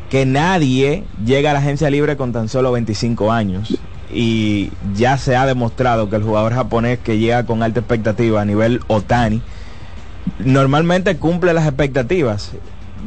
que 0.10 0.26
nadie 0.26 1.03
llega 1.26 1.49
a 1.52 1.53
la 1.53 1.60
agencia 1.60 1.90
libre 1.90 2.15
con 2.18 2.32
tan 2.32 2.48
solo 2.49 2.72
25 2.72 3.32
años. 3.32 3.77
Y 4.14 4.72
ya 4.95 5.18
se 5.18 5.36
ha 5.36 5.45
demostrado 5.45 6.10
que 6.10 6.15
el 6.15 6.23
jugador 6.23 6.53
japonés 6.53 6.99
que 6.99 7.18
llega 7.18 7.45
con 7.45 7.64
alta 7.64 7.80
expectativa 7.80 8.41
a 8.41 8.45
nivel 8.45 8.80
Otani, 8.88 9.41
normalmente 10.40 11.18
cumple 11.18 11.53
las 11.53 11.65
expectativas. 11.65 12.52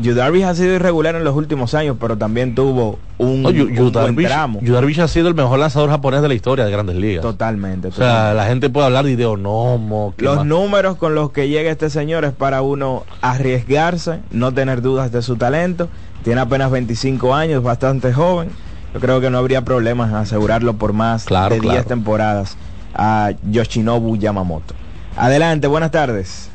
Yu 0.00 0.14
Darvish 0.14 0.44
ha 0.44 0.54
sido 0.54 0.74
irregular 0.74 1.16
en 1.16 1.24
los 1.24 1.34
últimos 1.34 1.74
años, 1.74 1.96
pero 1.98 2.16
también 2.16 2.54
tuvo 2.54 3.00
un, 3.18 3.42
No, 3.42 3.50
Yu- 3.50 3.64
un 3.66 3.74
Yu 3.74 3.82
buen 3.90 3.92
Darvish, 3.92 4.26
tramo. 4.28 4.60
Ha 5.02 5.08
sido 5.08 5.26
el 5.28 5.34
mejor 5.34 5.58
lanzador 5.58 5.90
japonés 5.90 6.22
de 6.22 6.28
la 6.28 6.34
historia 6.34 6.64
de 6.64 6.70
grandes 6.70 6.94
ligas. 6.96 7.22
Totalmente. 7.22 7.88
O 7.88 7.92
sea, 7.92 8.32
la 8.32 8.46
gente 8.46 8.70
puede 8.70 8.86
hablar 8.86 9.04
de 9.06 9.12
Ideonomo. 9.12 10.14
¿qué 10.16 10.24
Los 10.24 10.36
más? 10.36 10.46
números 10.46 10.96
con 10.98 11.16
los 11.16 11.32
que 11.32 11.48
llega 11.48 11.70
este 11.72 11.90
señor 11.90 12.24
es 12.24 12.32
para 12.32 12.62
uno 12.62 13.04
arriesgarse, 13.22 14.20
no 14.30 14.52
tener 14.54 14.82
dudas 14.82 15.10
de 15.10 15.20
su 15.22 15.36
talento. 15.36 15.88
Tiene 16.24 16.40
apenas 16.40 16.70
25 16.70 17.34
años, 17.34 17.62
bastante 17.62 18.12
joven. 18.12 18.50
Yo 18.94 19.00
creo 19.00 19.20
que 19.20 19.30
no 19.30 19.38
habría 19.38 19.64
problemas 19.64 20.10
en 20.10 20.16
asegurarlo 20.16 20.74
por 20.76 20.92
más 20.92 21.24
Claro, 21.24 21.54
de 21.54 21.60
10 21.60 21.72
claro. 21.72 21.88
temporadas 21.88 22.56
a 22.94 23.32
Yoshinobu 23.50 24.16
Yamamoto. 24.16 24.74
Adelante, 25.16 25.66
buenas 25.66 25.90
tardes. 25.90 26.50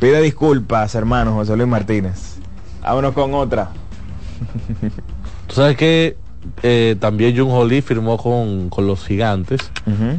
Pide 0.00 0.20
disculpas, 0.22 0.94
hermano 0.94 1.34
José 1.34 1.56
Luis 1.56 1.68
Martínez. 1.68 2.36
Vámonos 2.82 3.12
con 3.14 3.32
otra. 3.34 3.70
Tú 5.46 5.54
sabes 5.54 5.76
que 5.76 6.16
eh, 6.62 6.96
también 7.00 7.36
Jung 7.36 7.50
Ho 7.52 7.64
Lee 7.64 7.80
firmó 7.80 8.18
con, 8.18 8.68
con 8.68 8.86
los 8.86 9.04
gigantes. 9.06 9.60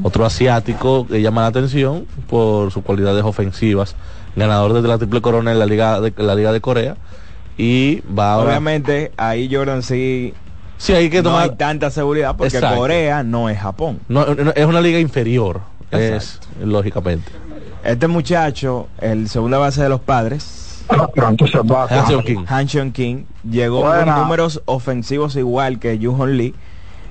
Otro 0.03 0.25
asiático 0.25 1.05
que 1.05 1.21
llama 1.21 1.41
la 1.41 1.47
atención 1.47 2.05
por 2.27 2.71
sus 2.71 2.83
cualidades 2.83 3.23
ofensivas. 3.23 3.95
Ganador 4.35 4.73
de 4.73 4.87
la 4.87 4.97
triple 4.97 5.21
corona 5.21 5.51
en 5.51 5.59
la 5.59 5.65
Liga 5.65 5.99
de, 6.01 6.13
la 6.17 6.35
Liga 6.35 6.51
de 6.51 6.61
Corea. 6.61 6.97
Y 7.57 8.01
va 8.07 8.33
ahora. 8.33 8.49
Obviamente, 8.49 9.11
ahí 9.17 9.53
Jordan 9.53 9.81
sí, 9.81 10.33
Sí, 10.77 10.93
hay 10.93 11.09
que 11.09 11.17
no 11.17 11.29
tomar. 11.29 11.43
hay 11.49 11.55
tanta 11.55 11.89
seguridad 11.89 12.35
porque 12.35 12.57
Exacto. 12.57 12.77
Corea 12.77 13.23
no 13.23 13.49
es 13.49 13.57
Japón. 13.57 13.99
No, 14.09 14.25
no, 14.35 14.51
es 14.51 14.65
una 14.65 14.81
liga 14.81 14.99
inferior. 14.99 15.61
Es, 15.91 16.39
lógicamente. 16.61 17.31
Este 17.83 18.07
muchacho, 18.07 18.87
el 18.99 19.29
segunda 19.29 19.57
base 19.57 19.81
de 19.81 19.89
los 19.89 20.01
padres, 20.01 20.83
Han 20.89 21.37
King. 21.37 22.45
Han 22.47 22.91
King, 22.91 23.23
llegó 23.49 23.81
Buena. 23.81 24.13
con 24.13 24.23
números 24.23 24.61
ofensivos 24.65 25.35
igual 25.35 25.79
que 25.79 25.97
Yu 25.97 26.11
Hon 26.11 26.37
Lee. 26.37 26.53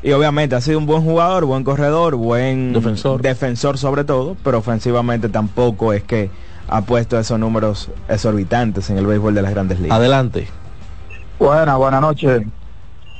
Y 0.02 0.12
obviamente 0.12 0.54
ha 0.54 0.60
sido 0.60 0.78
un 0.78 0.84
buen 0.84 1.02
jugador, 1.02 1.46
buen 1.46 1.64
corredor, 1.64 2.16
buen 2.16 2.74
Defensor. 2.74 3.22
defensor 3.22 3.78
sobre 3.78 4.04
todo, 4.04 4.36
pero 4.44 4.58
ofensivamente 4.58 5.30
tampoco 5.30 5.94
es 5.94 6.02
que 6.02 6.28
ha 6.68 6.80
puesto 6.82 7.18
esos 7.18 7.38
números 7.38 7.90
exorbitantes 8.08 8.90
en 8.90 8.98
el 8.98 9.06
béisbol 9.06 9.34
de 9.34 9.42
las 9.42 9.50
grandes 9.52 9.80
ligas. 9.80 9.96
Adelante. 9.98 10.48
Buenas, 11.38 11.76
buenas 11.78 12.00
noches. 12.00 12.42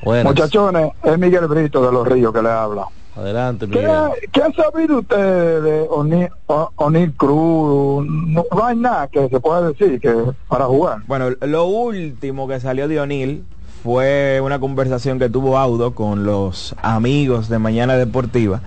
Buenas. 0.02 0.24
Muchachones, 0.24 0.92
es 1.02 1.18
Miguel 1.18 1.46
Brito 1.46 1.84
de 1.84 1.92
Los 1.92 2.06
Ríos 2.06 2.32
que 2.32 2.42
le 2.42 2.50
habla. 2.50 2.84
Adelante, 3.16 3.66
¿Qué, 3.68 3.76
Miguel. 3.78 4.10
¿Qué 4.32 4.42
han 4.42 4.52
sabido 4.54 4.98
ustedes 4.98 5.62
de 5.62 5.86
O'Neill 5.88 6.28
O- 6.46 6.70
O'Neill 6.76 7.12
Cruz? 7.14 8.04
No, 8.06 8.44
no 8.50 8.64
hay 8.66 8.76
nada 8.76 9.06
que 9.08 9.28
se 9.28 9.38
pueda 9.40 9.62
decir 9.68 10.00
que 10.00 10.12
para 10.48 10.64
jugar. 10.66 10.98
Bueno, 11.06 11.30
lo 11.42 11.64
último 11.66 12.48
que 12.48 12.58
salió 12.60 12.88
de 12.88 13.00
O'Neill 13.00 13.44
fue 13.84 14.40
una 14.42 14.58
conversación 14.58 15.18
que 15.18 15.28
tuvo 15.28 15.58
Audo 15.58 15.94
con 15.94 16.24
los 16.24 16.74
amigos 16.82 17.48
de 17.48 17.58
Mañana 17.58 17.94
Deportiva. 17.96 18.60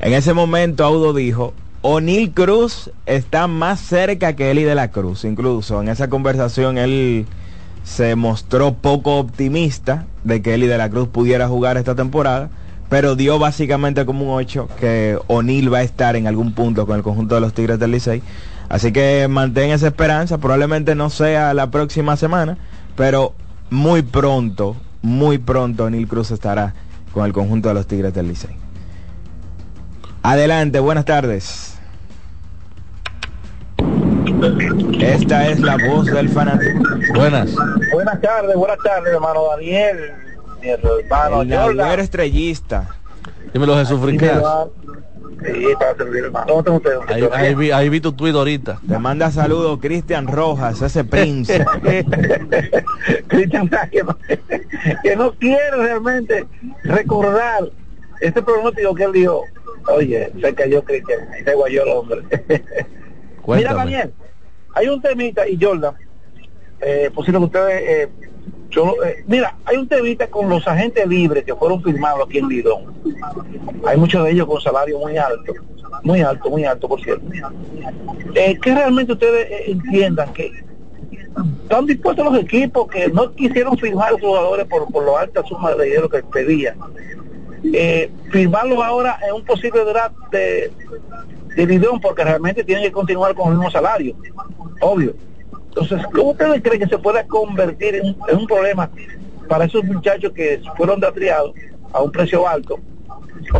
En 0.00 0.14
ese 0.14 0.32
momento 0.32 0.84
Audo 0.84 1.12
dijo, 1.12 1.52
O'Neill 1.82 2.32
Cruz 2.32 2.90
está 3.06 3.46
más 3.46 3.80
cerca 3.80 4.36
que 4.36 4.50
Eli 4.50 4.64
de 4.64 4.74
la 4.74 4.90
Cruz. 4.90 5.24
Incluso 5.24 5.80
en 5.80 5.88
esa 5.88 6.10
conversación 6.10 6.76
él 6.76 7.26
se 7.84 8.16
mostró 8.16 8.74
poco 8.74 9.18
optimista 9.18 10.04
de 10.22 10.42
que 10.42 10.54
Eli 10.54 10.66
de 10.66 10.76
la 10.76 10.90
Cruz 10.90 11.08
pudiera 11.08 11.48
jugar 11.48 11.78
esta 11.78 11.94
temporada, 11.94 12.50
pero 12.90 13.16
dio 13.16 13.38
básicamente 13.38 14.04
como 14.04 14.24
un 14.24 14.30
8 14.38 14.68
que 14.78 15.18
O'Neill 15.26 15.72
va 15.72 15.78
a 15.78 15.82
estar 15.82 16.16
en 16.16 16.26
algún 16.26 16.52
punto 16.52 16.86
con 16.86 16.96
el 16.96 17.02
conjunto 17.02 17.34
de 17.36 17.40
los 17.40 17.54
Tigres 17.54 17.78
del 17.78 17.92
Licey. 17.92 18.22
Así 18.68 18.92
que 18.92 19.26
mantén 19.28 19.70
esa 19.70 19.86
esperanza, 19.86 20.36
probablemente 20.36 20.94
no 20.94 21.08
sea 21.08 21.54
la 21.54 21.70
próxima 21.70 22.16
semana, 22.16 22.58
pero 22.94 23.34
muy 23.70 24.02
pronto, 24.02 24.76
muy 25.00 25.38
pronto 25.38 25.84
O'Neill 25.84 26.08
Cruz 26.08 26.30
estará 26.30 26.74
con 27.12 27.24
el 27.24 27.32
conjunto 27.32 27.68
de 27.68 27.74
los 27.74 27.86
Tigres 27.86 28.12
del 28.12 28.28
Licey. 28.28 28.54
Adelante, 30.22 30.78
buenas 30.80 31.06
tardes. 31.06 31.69
Esta 35.00 35.48
es 35.48 35.60
la 35.60 35.76
voz 35.76 36.06
del 36.06 36.28
fanático. 36.30 36.82
Buenas. 37.14 37.54
Buenas 37.92 38.20
tardes, 38.22 38.56
buenas 38.56 38.78
tardes, 38.78 39.12
hermano 39.12 39.48
Daniel, 39.50 40.12
mi 40.62 40.68
hermano 40.68 41.42
El 41.42 41.54
Jordan. 41.54 41.76
Nagüero 41.76 42.02
estrellista. 42.02 42.88
Dímelo, 43.52 43.76
Jesús 43.76 44.00
Frincas. 44.00 44.42
Sí, 45.44 45.66
para 45.78 45.94
servir, 45.94 46.24
hermano. 46.24 46.46
¿Cómo 46.46 46.58
están 46.60 46.74
ustedes? 46.76 46.98
Ahí, 47.08 47.28
ahí 47.32 47.54
vi, 47.54 47.70
ahí 47.70 47.88
vi 47.90 48.00
tu 48.00 48.12
tweet 48.12 48.32
ahorita. 48.32 48.80
Te 48.86 48.98
manda 48.98 49.30
saludos 49.30 49.78
Cristian 49.80 50.26
Rojas, 50.26 50.80
ese 50.80 51.04
príncipe. 51.04 51.66
Cristian 53.28 53.68
Sá, 53.68 53.88
que 53.88 54.02
no, 54.02 54.16
que 55.02 55.16
no 55.16 55.32
quiere 55.32 55.76
realmente 55.76 56.46
recordar 56.84 57.70
ese 58.20 58.40
pronóstico 58.40 58.94
que 58.94 59.04
él 59.04 59.12
dijo. 59.12 59.44
Oye, 59.88 60.32
se 60.40 60.54
cayó 60.54 60.82
Cristian, 60.82 61.20
y 61.38 61.44
se 61.44 61.54
guayó 61.54 61.82
el 61.82 61.88
hombre. 61.90 62.22
Mira. 63.46 63.74
Daniel, 63.74 64.12
hay 64.74 64.88
un 64.88 65.00
temita, 65.00 65.48
y 65.48 65.58
Jordan, 65.60 65.94
eh, 66.80 67.10
posible 67.14 67.38
que 67.38 67.44
ustedes... 67.44 67.82
eh, 67.82 68.08
yo, 68.70 68.94
eh, 69.04 69.24
mira, 69.26 69.56
hay 69.64 69.76
un 69.78 69.88
temita 69.88 70.28
con 70.28 70.48
los 70.48 70.66
agentes 70.68 71.04
libres 71.06 71.42
que 71.42 71.54
fueron 71.56 71.82
firmados 71.82 72.28
aquí 72.28 72.38
en 72.38 72.48
Lidón. 72.48 72.84
Hay 73.84 73.96
muchos 73.96 74.24
de 74.24 74.30
ellos 74.30 74.46
con 74.46 74.60
salario 74.60 74.96
muy 75.00 75.16
alto, 75.16 75.52
muy 76.04 76.20
alto, 76.20 76.48
muy 76.50 76.64
alto, 76.64 76.88
por 76.88 77.02
cierto. 77.02 77.24
Eh, 78.36 78.56
que 78.62 78.72
realmente 78.72 79.12
ustedes 79.12 79.50
eh, 79.50 79.72
entiendan 79.72 80.32
que 80.32 80.52
están 81.62 81.86
dispuestos 81.86 82.24
los 82.24 82.38
equipos 82.40 82.86
que 82.86 83.08
no 83.08 83.34
quisieron 83.34 83.76
firmar 83.76 84.10
a 84.10 84.12
los 84.12 84.20
jugadores 84.20 84.66
por, 84.66 84.86
por 84.92 85.04
la 85.04 85.20
alta 85.22 85.42
suma 85.44 85.74
de 85.74 85.86
dinero 85.86 86.08
que 86.08 86.22
pedían. 86.22 86.78
Eh, 87.74 88.08
firmarlos 88.30 88.78
ahora 88.84 89.18
en 89.26 89.34
un 89.34 89.44
posible 89.44 89.84
draft 89.84 90.14
de, 90.30 90.70
de 90.70 90.70
Lidón 91.66 92.00
porque 92.00 92.24
realmente 92.24 92.64
tienen 92.64 92.84
que 92.84 92.92
continuar 92.92 93.34
con 93.34 93.48
el 93.48 93.54
mismo 93.54 93.70
salario, 93.70 94.16
obvio. 94.80 95.14
Entonces, 95.68 96.02
¿cómo 96.12 96.30
ustedes 96.30 96.62
creen 96.62 96.80
que 96.80 96.88
se 96.88 96.98
pueda 96.98 97.24
convertir 97.26 97.94
en, 97.94 98.16
un 98.36 98.46
problema 98.46 98.90
para 99.48 99.64
esos 99.64 99.84
muchachos 99.84 100.32
que 100.32 100.60
fueron 100.76 101.00
drateados 101.00 101.52
a 101.92 102.02
un 102.02 102.10
precio 102.10 102.46
alto? 102.46 102.78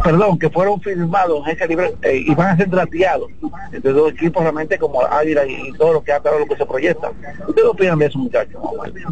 Perdón, 0.05 0.39
que 0.39 0.51
fueron 0.51 0.81
firmados 0.81 1.47
en 1.47 1.57
ese 1.57 1.67
libre 1.67 1.95
eh, 2.03 2.23
y 2.27 2.35
van 2.35 2.49
a 2.49 2.57
ser 2.57 2.69
drateados 2.69 3.31
entre 3.73 3.93
dos 3.93 4.13
equipos 4.13 4.43
realmente 4.43 4.79
como 4.79 5.03
Águila 5.03 5.47
y, 5.47 5.69
y 5.69 5.73
todo 5.73 5.95
lo 5.95 6.05
que 6.05 6.13
ha 6.13 6.19
lo 6.19 6.47
que 6.47 6.57
se 6.57 6.67
proyecta. 6.67 7.11
¿Ustedes 7.49 7.69
opinan 7.69 7.99
de 7.99 8.07
esos 8.07 8.21
muchachos? 8.21 8.61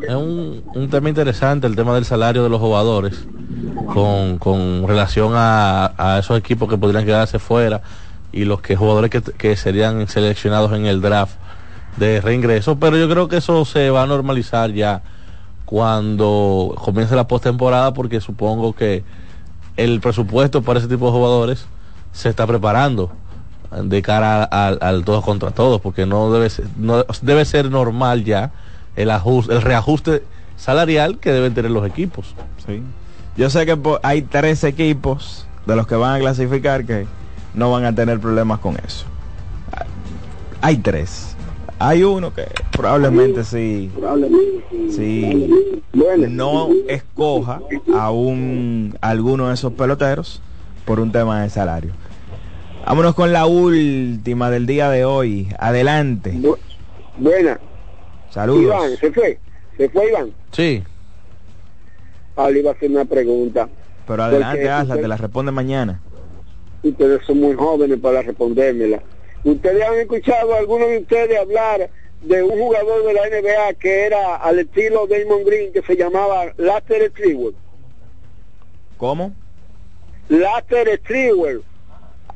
Es 0.02 0.14
un, 0.14 0.88
tema 0.90 1.08
interesante 1.08 1.66
el 1.66 1.74
tema 1.74 1.94
del 1.94 2.04
salario 2.04 2.42
de 2.42 2.48
los 2.50 2.60
jugadores 2.60 3.26
con, 3.92 4.86
relación 4.86 5.32
a 5.34 6.18
esos 6.20 6.38
equipos 6.38 6.68
que 6.68 6.76
podrían 6.76 7.04
quedarse 7.04 7.38
fuera 7.38 7.80
y 8.32 8.44
los 8.44 8.60
que 8.60 8.76
jugadores 8.76 9.10
que, 9.10 9.22
que 9.22 9.56
serían 9.56 10.06
seleccionados 10.08 10.72
en 10.72 10.86
el 10.86 11.00
draft 11.00 11.36
de 11.96 12.20
reingreso, 12.20 12.78
pero 12.78 12.96
yo 12.96 13.08
creo 13.08 13.28
que 13.28 13.38
eso 13.38 13.64
se 13.64 13.90
va 13.90 14.02
a 14.02 14.06
normalizar 14.06 14.72
ya 14.72 15.02
cuando 15.64 16.74
comience 16.82 17.14
la 17.14 17.28
postemporada 17.28 17.92
porque 17.92 18.20
supongo 18.20 18.74
que 18.74 19.04
el 19.76 20.00
presupuesto 20.00 20.62
para 20.62 20.78
ese 20.78 20.88
tipo 20.88 21.06
de 21.06 21.12
jugadores 21.12 21.66
se 22.12 22.28
está 22.28 22.46
preparando 22.46 23.12
de 23.70 24.00
cara 24.00 24.44
al, 24.44 24.78
al 24.80 25.04
todos 25.04 25.24
contra 25.24 25.50
todos 25.50 25.80
porque 25.80 26.06
no 26.06 26.32
debe 26.32 26.48
ser, 26.48 26.66
no 26.76 27.04
debe 27.22 27.44
ser 27.44 27.70
normal 27.70 28.24
ya 28.24 28.50
el 28.96 29.10
ajuste, 29.10 29.52
el 29.52 29.62
reajuste 29.62 30.22
salarial 30.56 31.18
que 31.18 31.32
deben 31.32 31.54
tener 31.54 31.70
los 31.70 31.86
equipos. 31.86 32.34
Sí. 32.66 32.82
Yo 33.36 33.50
sé 33.50 33.66
que 33.66 33.78
hay 34.02 34.22
tres 34.22 34.64
equipos 34.64 35.46
de 35.66 35.76
los 35.76 35.86
que 35.86 35.94
van 35.94 36.16
a 36.16 36.18
clasificar 36.18 36.84
que 36.84 37.06
no 37.54 37.70
van 37.70 37.84
a 37.84 37.94
tener 37.94 38.18
problemas 38.20 38.58
con 38.60 38.76
eso. 38.84 39.06
Hay 40.60 40.76
tres. 40.78 41.34
Hay 41.80 42.02
uno 42.02 42.34
que 42.34 42.44
probablemente 42.72 43.44
sí, 43.44 43.90
sí 44.90 45.48
no 46.28 46.68
escoja 46.88 47.60
a 47.94 48.10
un 48.10 48.96
a 49.00 49.10
alguno 49.10 49.46
de 49.48 49.54
esos 49.54 49.72
peloteros 49.74 50.42
por 50.84 50.98
un 50.98 51.12
tema 51.12 51.42
de 51.42 51.50
salario. 51.50 51.92
Vámonos 52.84 53.14
con 53.14 53.32
la 53.32 53.46
última 53.46 54.50
del 54.50 54.66
día 54.66 54.90
de 54.90 55.04
hoy. 55.04 55.48
Adelante. 55.58 56.36
Buena. 57.18 57.60
Saludos. 58.30 58.62
Iván, 58.62 58.96
¿se 58.98 59.12
fue? 59.12 59.38
¿Se 59.76 59.88
fue 59.90 60.08
Iván? 60.08 60.30
Sí. 60.52 60.82
Ah, 62.36 62.50
le 62.50 62.60
iba 62.60 62.70
a 62.70 62.74
hacer 62.74 62.90
una 62.90 63.04
pregunta. 63.04 63.68
Pero 64.06 64.22
adelante, 64.24 64.68
hazla, 64.70 64.94
usted- 64.94 65.02
te 65.02 65.08
la 65.08 65.16
responde 65.16 65.52
mañana. 65.52 66.00
Ustedes 66.82 67.20
son 67.26 67.40
muy 67.40 67.54
jóvenes 67.54 67.98
para 68.00 68.22
respondérmela. 68.22 69.02
¿Ustedes 69.44 69.82
han 69.86 69.94
escuchado 69.98 70.54
a 70.54 70.58
alguno 70.58 70.86
de 70.86 70.98
ustedes 70.98 71.38
hablar 71.38 71.90
de 72.22 72.42
un 72.42 72.50
jugador 72.58 73.04
de 73.06 73.12
la 73.14 73.22
NBA 73.28 73.74
que 73.74 74.06
era 74.06 74.36
al 74.36 74.58
estilo 74.58 75.06
Damon 75.06 75.44
Green 75.44 75.72
que 75.72 75.82
se 75.82 75.96
llamaba 75.96 76.52
Laster 76.56 77.10
Stewart? 77.10 77.54
¿Cómo? 78.96 79.32
Laster 80.28 81.00
Stewart, 81.04 81.62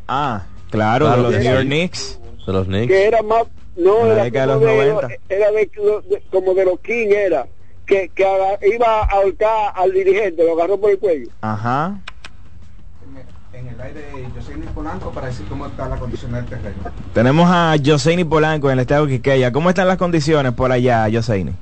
Ah, 0.08 0.46
claro, 0.70 1.08
de 1.10 1.16
los 1.18 1.32
New. 1.34 1.42
York 1.42 1.64
Knicks. 1.64 2.18
De 2.46 2.52
los 2.52 2.66
Knicks. 2.66 2.86
que 2.88 3.04
era 3.06 3.22
más, 3.22 3.44
no, 3.76 4.04
la 4.06 4.12
era 4.14 4.24
década 4.24 4.58
de 4.58 4.60
como 4.60 4.66
los 4.66 4.84
de, 4.84 4.92
90. 4.92 5.16
era 5.28 5.50
de, 5.52 5.58
de- 6.08 6.22
como 6.30 6.54
de 6.54 6.64
los 6.64 6.80
King 6.80 7.08
era, 7.10 7.46
que, 7.86 8.08
que 8.14 8.24
iba 8.74 9.00
a 9.02 9.04
ahorcar 9.04 9.72
al 9.74 9.92
dirigente, 9.92 10.44
lo 10.44 10.52
agarró 10.54 10.78
por 10.78 10.90
el 10.90 10.98
cuello. 10.98 11.28
Ajá. 11.40 12.00
En 13.54 13.68
el 13.68 13.78
aire, 13.80 14.02
Luis 14.56 14.70
Polanco 14.74 15.10
para 15.10 15.26
decir 15.26 15.44
cómo 15.46 15.66
está 15.66 15.86
la 15.86 15.96
condición 15.96 16.32
del 16.32 16.46
terreno. 16.46 16.76
Tenemos 17.12 17.50
a 17.50 17.74
Joseini 17.84 18.24
Polanco 18.24 18.68
en 18.68 18.74
el 18.74 18.80
estado 18.80 19.04
de 19.04 19.12
Quiqueya. 19.12 19.52
¿Cómo 19.52 19.68
están 19.68 19.88
las 19.88 19.98
condiciones 19.98 20.52
por 20.52 20.72
allá, 20.72 21.06
Joseini? 21.12 21.52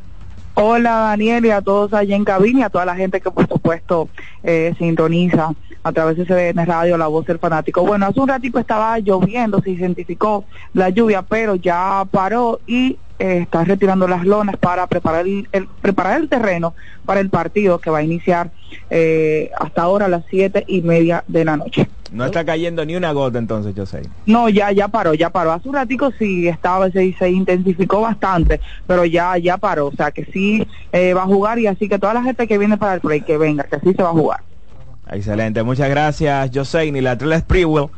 Hola 0.54 0.90
Daniel 0.90 1.46
y 1.46 1.50
a 1.50 1.62
todos 1.62 1.92
allá 1.92 2.14
en 2.14 2.24
cabina 2.24 2.60
y 2.60 2.62
a 2.62 2.70
toda 2.70 2.84
la 2.84 2.94
gente 2.94 3.20
que 3.20 3.30
por 3.30 3.48
supuesto 3.48 4.08
eh, 4.42 4.74
sintoniza 4.78 5.54
a 5.82 5.92
través 5.92 6.16
de 6.16 6.24
CDN 6.26 6.64
Radio 6.66 6.96
La 6.98 7.06
Voz 7.06 7.26
del 7.26 7.38
Fanático. 7.38 7.82
Bueno, 7.84 8.06
hace 8.06 8.20
un 8.20 8.28
ratito 8.28 8.58
estaba 8.58 8.98
lloviendo, 8.98 9.60
se 9.62 9.70
identificó 9.70 10.44
la 10.74 10.90
lluvia, 10.90 11.22
pero 11.22 11.54
ya 11.54 12.04
paró 12.10 12.60
y 12.66 12.98
eh, 13.18 13.40
está 13.42 13.64
retirando 13.64 14.08
las 14.08 14.24
lonas 14.24 14.56
para 14.56 14.86
preparar 14.86 15.26
el, 15.26 15.46
el- 15.52 15.66
preparar 15.82 16.20
el 16.20 16.28
terreno 16.28 16.74
para 17.04 17.20
el 17.20 17.28
partido 17.30 17.78
que 17.78 17.90
va 17.90 17.98
a 17.98 18.02
iniciar 18.02 18.50
eh, 18.88 19.50
hasta 19.58 19.82
ahora 19.82 20.06
a 20.06 20.08
las 20.08 20.24
siete 20.30 20.64
y 20.66 20.80
media 20.82 21.24
de 21.28 21.44
la 21.44 21.56
noche. 21.56 21.88
No 22.12 22.24
está 22.24 22.44
cayendo 22.44 22.84
ni 22.84 22.96
una 22.96 23.12
gota 23.12 23.38
entonces, 23.38 23.72
Joseini. 23.76 24.08
No, 24.26 24.48
ya, 24.48 24.72
ya 24.72 24.88
paró, 24.88 25.14
ya 25.14 25.30
paró. 25.30 25.52
Hace 25.52 25.68
un 25.68 25.74
ratico 25.76 26.10
sí 26.18 26.48
estaba, 26.48 26.90
se, 26.90 27.12
se 27.18 27.30
intensificó 27.30 28.00
bastante, 28.00 28.60
pero 28.86 29.04
ya, 29.04 29.36
ya 29.38 29.58
paró. 29.58 29.86
O 29.88 29.92
sea 29.92 30.10
que 30.10 30.24
sí 30.26 30.66
eh, 30.92 31.14
va 31.14 31.22
a 31.22 31.26
jugar 31.26 31.58
y 31.60 31.66
así 31.68 31.88
que 31.88 31.98
toda 32.00 32.14
la 32.14 32.22
gente 32.22 32.48
que 32.48 32.58
viene 32.58 32.76
para 32.78 32.94
el 32.94 33.00
break, 33.00 33.24
que 33.26 33.38
venga, 33.38 33.64
que 33.64 33.78
sí 33.80 33.94
se 33.94 34.02
va 34.02 34.08
a 34.08 34.12
jugar. 34.12 34.40
Excelente, 35.10 35.62
muchas 35.62 35.90
gracias, 35.90 36.50
Joseini. 36.54 37.00
La 37.00 37.18
Trela 37.18 37.38
Sprewell 37.38 37.88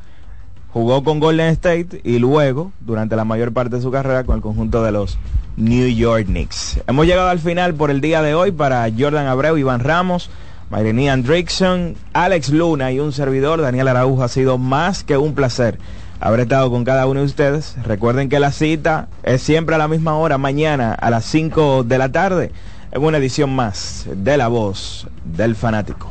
jugó 0.73 1.05
con 1.05 1.21
Golden 1.21 1.49
State 1.49 2.01
y 2.05 2.19
luego, 2.19 2.73
durante 2.81 3.17
la 3.17 3.25
mayor 3.25 3.53
parte 3.53 3.77
de 3.77 3.83
su 3.83 3.91
carrera, 3.91 4.25
con 4.25 4.37
el 4.37 4.43
conjunto 4.43 4.83
de 4.83 4.93
los 4.93 5.19
New 5.57 5.89
York 5.89 6.27
Knicks. 6.27 6.81
Hemos 6.87 7.07
llegado 7.07 7.29
al 7.29 7.39
final 7.39 7.75
por 7.75 7.91
el 7.91 8.01
día 8.01 8.23
de 8.23 8.35
hoy 8.35 8.53
para 8.53 8.89
Jordan 8.97 9.27
Abreu, 9.27 9.59
Iván 9.59 9.81
Ramos, 9.81 10.31
Mayrení 10.71 11.11
Andrickson, 11.11 11.97
Alex 12.15 12.49
Luna 12.49 12.91
y 12.93 12.99
un 12.99 13.13
servidor, 13.13 13.61
Daniel 13.61 13.89
Araujo. 13.89 14.23
Ha 14.23 14.29
sido 14.29 14.57
más 14.57 15.05
que 15.05 15.19
un 15.19 15.35
placer 15.35 15.79
haber 16.19 16.41
estado 16.41 16.71
con 16.71 16.85
cada 16.85 17.07
uno 17.07 17.21
de 17.21 17.27
ustedes. 17.27 17.77
Recuerden 17.85 18.31
que 18.31 18.41
la 18.41 18.53
cita 18.53 19.09
es 19.23 19.43
siempre 19.43 19.75
a 19.75 19.79
la 19.79 19.89
misma 19.89 20.17
hora, 20.17 20.39
mañana 20.39 20.95
a 20.95 21.11
las 21.11 21.27
5 21.27 21.85
de 21.85 21.99
la 21.99 22.11
tarde, 22.11 22.53
en 22.91 23.05
una 23.05 23.19
edición 23.19 23.55
más 23.55 24.07
de 24.15 24.39
La 24.39 24.49
Voz 24.49 25.07
del 25.25 25.57
Fanático. 25.57 26.11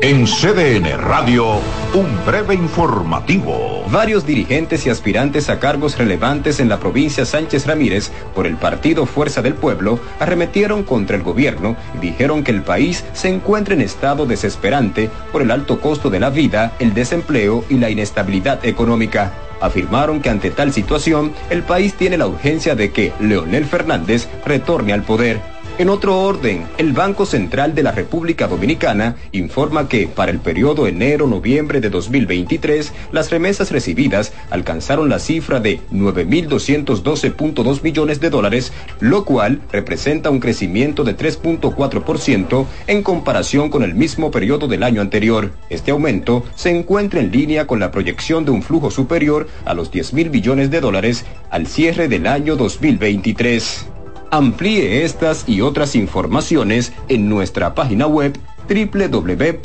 En 0.00 0.26
CDN 0.26 0.96
Radio, 0.96 1.56
un 1.92 2.24
breve 2.24 2.54
informativo. 2.54 3.84
Varios 3.90 4.24
dirigentes 4.24 4.86
y 4.86 4.90
aspirantes 4.90 5.50
a 5.50 5.58
cargos 5.58 5.98
relevantes 5.98 6.60
en 6.60 6.68
la 6.68 6.78
provincia 6.78 7.24
Sánchez 7.24 7.66
Ramírez 7.66 8.12
por 8.32 8.46
el 8.46 8.56
partido 8.56 9.06
Fuerza 9.06 9.42
del 9.42 9.54
Pueblo 9.54 9.98
arremetieron 10.20 10.84
contra 10.84 11.16
el 11.16 11.24
gobierno 11.24 11.76
y 11.96 11.98
dijeron 11.98 12.44
que 12.44 12.52
el 12.52 12.62
país 12.62 13.04
se 13.12 13.28
encuentra 13.28 13.74
en 13.74 13.80
estado 13.80 14.24
desesperante 14.24 15.10
por 15.32 15.42
el 15.42 15.50
alto 15.50 15.80
costo 15.80 16.10
de 16.10 16.20
la 16.20 16.30
vida, 16.30 16.74
el 16.78 16.94
desempleo 16.94 17.64
y 17.68 17.78
la 17.78 17.90
inestabilidad 17.90 18.64
económica. 18.64 19.32
Afirmaron 19.60 20.22
que 20.22 20.30
ante 20.30 20.52
tal 20.52 20.72
situación 20.72 21.32
el 21.50 21.64
país 21.64 21.94
tiene 21.94 22.18
la 22.18 22.28
urgencia 22.28 22.76
de 22.76 22.92
que 22.92 23.12
Leonel 23.18 23.64
Fernández 23.64 24.28
retorne 24.46 24.92
al 24.92 25.02
poder. 25.02 25.57
En 25.78 25.90
otro 25.90 26.18
orden, 26.18 26.66
el 26.76 26.92
Banco 26.92 27.24
Central 27.24 27.76
de 27.76 27.84
la 27.84 27.92
República 27.92 28.48
Dominicana 28.48 29.14
informa 29.30 29.88
que 29.88 30.08
para 30.08 30.32
el 30.32 30.40
periodo 30.40 30.88
enero-noviembre 30.88 31.80
de 31.80 31.88
2023, 31.88 32.92
las 33.12 33.30
remesas 33.30 33.70
recibidas 33.70 34.32
alcanzaron 34.50 35.08
la 35.08 35.20
cifra 35.20 35.60
de 35.60 35.78
9.212.2 35.92 37.84
millones 37.84 38.20
de 38.20 38.28
dólares, 38.28 38.72
lo 38.98 39.24
cual 39.24 39.60
representa 39.70 40.30
un 40.30 40.40
crecimiento 40.40 41.04
de 41.04 41.16
3.4% 41.16 42.66
en 42.88 43.02
comparación 43.04 43.70
con 43.70 43.84
el 43.84 43.94
mismo 43.94 44.32
periodo 44.32 44.66
del 44.66 44.82
año 44.82 45.00
anterior. 45.00 45.52
Este 45.70 45.92
aumento 45.92 46.42
se 46.56 46.76
encuentra 46.76 47.20
en 47.20 47.30
línea 47.30 47.68
con 47.68 47.78
la 47.78 47.92
proyección 47.92 48.44
de 48.44 48.50
un 48.50 48.64
flujo 48.64 48.90
superior 48.90 49.46
a 49.64 49.74
los 49.74 49.92
10.000 49.92 50.28
millones 50.28 50.72
de 50.72 50.80
dólares 50.80 51.24
al 51.50 51.68
cierre 51.68 52.08
del 52.08 52.26
año 52.26 52.56
2023. 52.56 53.90
Amplíe 54.30 55.04
estas 55.04 55.48
y 55.48 55.60
otras 55.62 55.94
informaciones 55.94 56.92
en 57.08 57.28
nuestra 57.28 57.74
página 57.74 58.06
web 58.06 58.38
www.cdn.com.do. 58.68 59.64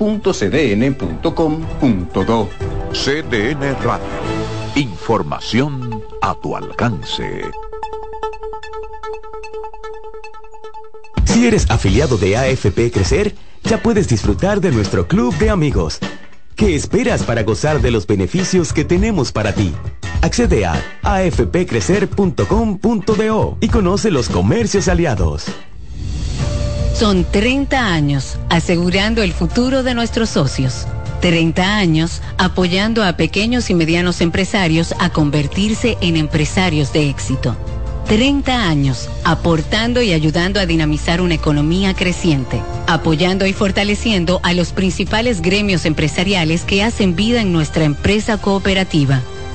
CDN 2.94 3.76
Radio, 3.84 4.06
información 4.76 6.04
a 6.22 6.36
tu 6.36 6.56
alcance. 6.56 7.42
Si 11.26 11.48
eres 11.48 11.70
afiliado 11.70 12.18
de 12.18 12.38
AFP 12.38 12.92
Crecer, 12.92 13.36
ya 13.64 13.82
puedes 13.82 14.08
disfrutar 14.08 14.62
de 14.62 14.72
nuestro 14.72 15.08
club 15.08 15.36
de 15.38 15.50
amigos. 15.50 16.00
¿Qué 16.56 16.76
esperas 16.76 17.24
para 17.24 17.42
gozar 17.44 17.82
de 17.82 17.90
los 17.90 18.06
beneficios 18.06 18.72
que 18.72 18.86
tenemos 18.86 19.32
para 19.32 19.54
ti? 19.54 19.74
Accede 20.24 20.66
a 20.66 20.82
afpcrecer.com.do 21.02 23.58
y 23.60 23.68
conoce 23.68 24.10
los 24.10 24.30
comercios 24.30 24.88
aliados. 24.88 25.48
Son 26.96 27.26
30 27.30 27.86
años 27.86 28.38
asegurando 28.48 29.22
el 29.22 29.34
futuro 29.34 29.84
de 29.84 29.94
nuestros 29.94 30.30
socios. 30.30 30.88
30 31.20 31.76
años 31.76 32.22
apoyando 32.38 33.04
a 33.04 33.18
pequeños 33.18 33.70
y 33.70 33.74
medianos 33.74 34.22
empresarios 34.22 34.96
a 34.98 35.10
convertirse 35.10 35.98
en 36.00 36.16
empresarios 36.16 36.94
de 36.94 37.10
éxito. 37.10 37.58
30 38.08 38.70
años 38.70 39.10
aportando 39.26 40.02
y 40.02 40.14
ayudando 40.14 40.62
a 40.62 40.66
dinamizar 40.66 41.20
una 41.20 41.34
economía 41.34 41.94
creciente, 41.96 42.62
apoyando 42.88 43.46
y 43.46 43.52
fortaleciendo 43.52 44.40
a 44.44 44.54
los 44.54 44.72
principales 44.72 45.42
gremios 45.42 45.86
empresariales 45.86 46.64
que 46.64 46.82
hacen 46.82 47.18
vida 47.18 47.42
en 47.42 47.52
nuestra 47.52 47.84
empresa 47.84 48.38
cooperativa. 48.38 49.22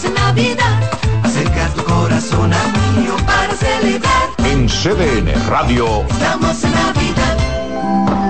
Estamos 0.00 0.04
en 0.04 0.14
Navidad. 0.14 0.80
Acerca 1.22 1.68
tu 1.74 1.84
corazón 1.84 2.52
al 2.52 2.72
mío 2.96 3.14
para 3.26 3.54
celebrar. 3.54 4.30
En 4.38 4.66
CDN 4.66 5.32
Radio. 5.48 6.04
Estamos 6.08 6.64
en 6.64 6.72
Navidad. 6.72 8.29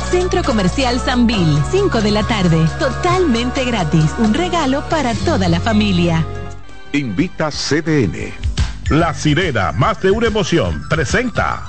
Centro 0.11 0.43
Comercial 0.43 0.99
Sanvil, 0.99 1.57
5 1.71 2.01
de 2.01 2.11
la 2.11 2.23
tarde, 2.23 2.67
totalmente 2.77 3.63
gratis. 3.63 4.13
Un 4.17 4.33
regalo 4.33 4.83
para 4.89 5.15
toda 5.15 5.47
la 5.47 5.61
familia. 5.61 6.25
Invita 6.91 7.49
CDN. 7.49 8.33
La 8.89 9.13
sirena, 9.13 9.71
más 9.71 10.01
de 10.01 10.11
una 10.11 10.27
emoción, 10.27 10.83
presenta. 10.89 11.63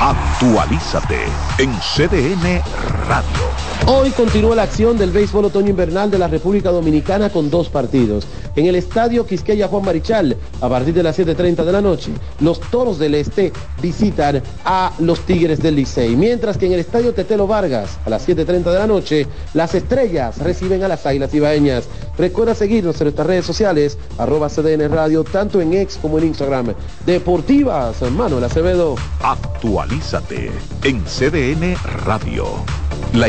Actualízate 0.00 1.26
en 1.58 1.78
CDN 1.78 2.62
Radio. 3.06 3.69
Hoy 3.86 4.10
continúa 4.10 4.54
la 4.54 4.62
acción 4.62 4.98
del 4.98 5.10
béisbol 5.10 5.46
otoño 5.46 5.70
invernal 5.70 6.10
de 6.10 6.18
la 6.18 6.28
República 6.28 6.70
Dominicana 6.70 7.30
con 7.30 7.50
dos 7.50 7.68
partidos. 7.68 8.26
En 8.54 8.66
el 8.66 8.76
estadio 8.76 9.26
Quisqueya 9.26 9.68
Juan 9.68 9.84
Marichal, 9.84 10.36
a 10.60 10.68
partir 10.68 10.94
de 10.94 11.02
las 11.02 11.18
7.30 11.18 11.64
de 11.64 11.72
la 11.72 11.80
noche, 11.80 12.12
los 12.40 12.60
Toros 12.60 12.98
del 12.98 13.14
Este 13.14 13.52
visitan 13.80 14.42
a 14.64 14.92
los 15.00 15.20
Tigres 15.20 15.60
del 15.60 15.76
Licey. 15.76 16.14
Mientras 16.14 16.56
que 16.56 16.66
en 16.66 16.72
el 16.72 16.80
estadio 16.80 17.14
Tetelo 17.14 17.46
Vargas, 17.46 17.98
a 18.04 18.10
las 18.10 18.28
7.30 18.28 18.70
de 18.70 18.78
la 18.78 18.86
noche, 18.86 19.26
las 19.54 19.74
Estrellas 19.74 20.38
reciben 20.38 20.84
a 20.84 20.88
las 20.88 21.04
Águilas 21.06 21.34
Ibaeñas. 21.34 21.88
Recuerda 22.18 22.54
seguirnos 22.54 23.00
en 23.00 23.06
nuestras 23.06 23.26
redes 23.26 23.46
sociales, 23.46 23.98
arroba 24.18 24.48
CDN 24.48 24.90
Radio, 24.90 25.24
tanto 25.24 25.60
en 25.60 25.72
X 25.74 25.98
como 26.00 26.18
en 26.18 26.26
Instagram. 26.26 26.74
Deportivas, 27.06 28.02
Manuel 28.12 28.44
Acevedo. 28.44 28.96
Actualízate 29.22 30.50
en 30.84 31.02
CDN 31.04 31.76
Radio. 32.04 32.46
La 33.12 33.28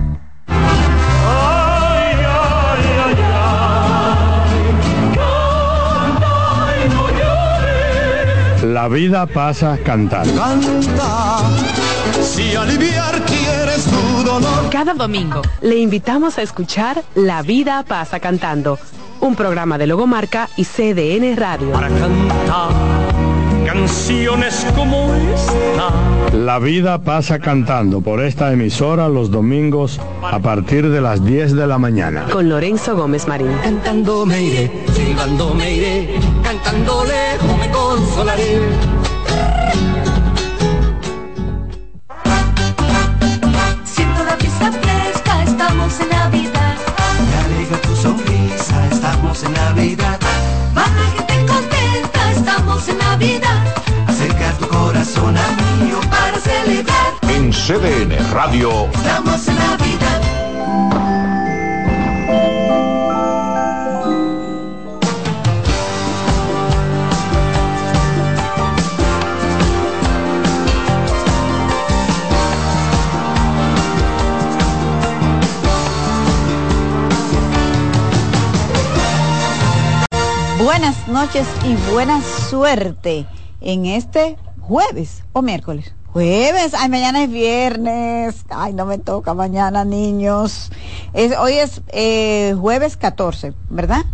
La 8.81 8.87
vida 8.87 9.27
pasa 9.27 9.77
cantando. 9.77 10.33
Canta, 10.33 11.37
si 12.19 12.55
aliviar 12.55 13.21
quieres 13.25 13.85
tu 13.85 14.23
dolor. 14.23 14.71
Cada 14.71 14.95
domingo 14.95 15.43
le 15.61 15.77
invitamos 15.77 16.39
a 16.39 16.41
escuchar 16.41 17.03
La 17.13 17.43
vida 17.43 17.83
pasa 17.87 18.19
cantando, 18.19 18.79
un 19.19 19.35
programa 19.35 19.77
de 19.77 19.85
Logomarca 19.85 20.49
y 20.57 20.65
CDN 20.65 21.37
Radio. 21.37 21.73
Para 21.73 21.89
cantar 21.89 23.10
canciones 23.65 24.65
como 24.75 25.13
esta. 25.13 26.35
La 26.35 26.59
vida 26.59 27.01
pasa 27.01 27.39
cantando 27.39 28.01
por 28.01 28.23
esta 28.23 28.51
emisora 28.51 29.07
los 29.09 29.31
domingos 29.31 29.99
a 30.21 30.39
partir 30.39 30.89
de 30.89 31.01
las 31.01 31.23
10 31.23 31.55
de 31.55 31.67
la 31.67 31.77
mañana. 31.77 32.25
Con 32.31 32.49
Lorenzo 32.49 32.95
Gómez 32.95 33.27
Marín. 33.27 33.51
Cantando 33.63 34.25
me 34.25 34.41
iré, 34.41 34.71
silbando 34.93 35.53
me 35.53 35.73
iré, 35.73 36.15
cantando 36.43 37.03
lejos 37.05 37.57
me 37.59 37.69
consolaré. 37.71 38.59
Siento 43.83 44.23
la 44.23 44.35
fiesta 44.37 44.71
fresca, 44.71 45.43
estamos 45.43 45.99
en 45.99 46.09
Navidad. 46.09 46.75
Me 47.29 47.55
alegra 47.55 47.77
tu 47.81 47.95
sonrisa, 47.95 48.87
estamos 48.91 49.43
en 49.43 49.53
Navidad. 49.53 50.19
Baja 50.73 51.03
gente 51.15 51.45
contenta, 51.45 52.31
estamos 52.31 52.87
en 52.87 52.97
Navidad. 52.97 53.50
Corazón 55.01 55.35
a 55.35 55.83
mío 55.83 55.99
para 56.11 56.39
celebrar. 56.39 57.13
En 57.27 57.49
CDN 57.51 58.31
Radio. 58.31 58.87
Estamos 58.93 59.47
en 59.47 59.55
Navidad. 59.55 60.21
Buenas 80.63 81.07
noches 81.07 81.47
y 81.65 81.73
buena 81.91 82.21
suerte 82.21 83.25
en 83.61 83.87
este 83.87 84.37
jueves 84.71 85.23
o 85.33 85.41
miércoles. 85.41 85.93
Jueves, 86.13 86.73
ay, 86.73 86.87
mañana 86.87 87.23
es 87.23 87.29
viernes, 87.29 88.45
ay, 88.49 88.71
no 88.71 88.85
me 88.85 88.99
toca 88.99 89.33
mañana, 89.33 89.83
niños. 89.83 90.71
Es, 91.11 91.37
hoy 91.37 91.55
es 91.55 91.81
eh, 91.89 92.55
jueves 92.57 92.95
14, 92.95 93.51
¿verdad? 93.69 94.05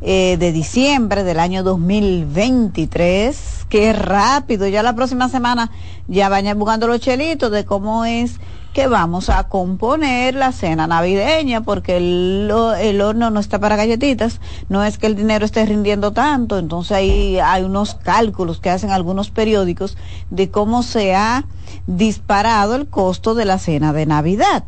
Eh, 0.00 0.36
de 0.36 0.50
diciembre 0.50 1.22
del 1.22 1.38
año 1.38 1.62
2023. 1.62 3.66
Qué 3.68 3.92
rápido, 3.92 4.66
ya 4.66 4.82
la 4.82 4.96
próxima 4.96 5.28
semana 5.28 5.70
ya 6.08 6.28
vayan 6.28 6.58
buscando 6.58 6.88
los 6.88 6.98
chelitos 6.98 7.52
de 7.52 7.64
cómo 7.64 8.04
es 8.04 8.40
que 8.72 8.86
vamos 8.86 9.30
a 9.30 9.44
componer 9.48 10.34
la 10.34 10.52
cena 10.52 10.86
navideña 10.86 11.62
porque 11.62 11.96
el, 11.96 12.52
el 12.80 13.00
horno 13.00 13.30
no 13.30 13.40
está 13.40 13.58
para 13.58 13.76
galletitas, 13.76 14.40
no 14.68 14.84
es 14.84 14.98
que 14.98 15.06
el 15.06 15.16
dinero 15.16 15.44
esté 15.44 15.66
rindiendo 15.66 16.12
tanto, 16.12 16.58
entonces 16.58 16.92
ahí 16.92 17.38
hay 17.40 17.64
unos 17.64 17.94
cálculos 17.94 18.60
que 18.60 18.70
hacen 18.70 18.90
algunos 18.90 19.30
periódicos 19.30 19.96
de 20.30 20.50
cómo 20.50 20.82
se 20.82 21.14
ha 21.14 21.46
disparado 21.86 22.76
el 22.76 22.86
costo 22.86 23.34
de 23.34 23.44
la 23.44 23.58
cena 23.58 23.92
de 23.92 24.06
Navidad. 24.06 24.64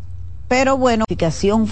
Pero 0.48 0.76
bueno, 0.76 1.06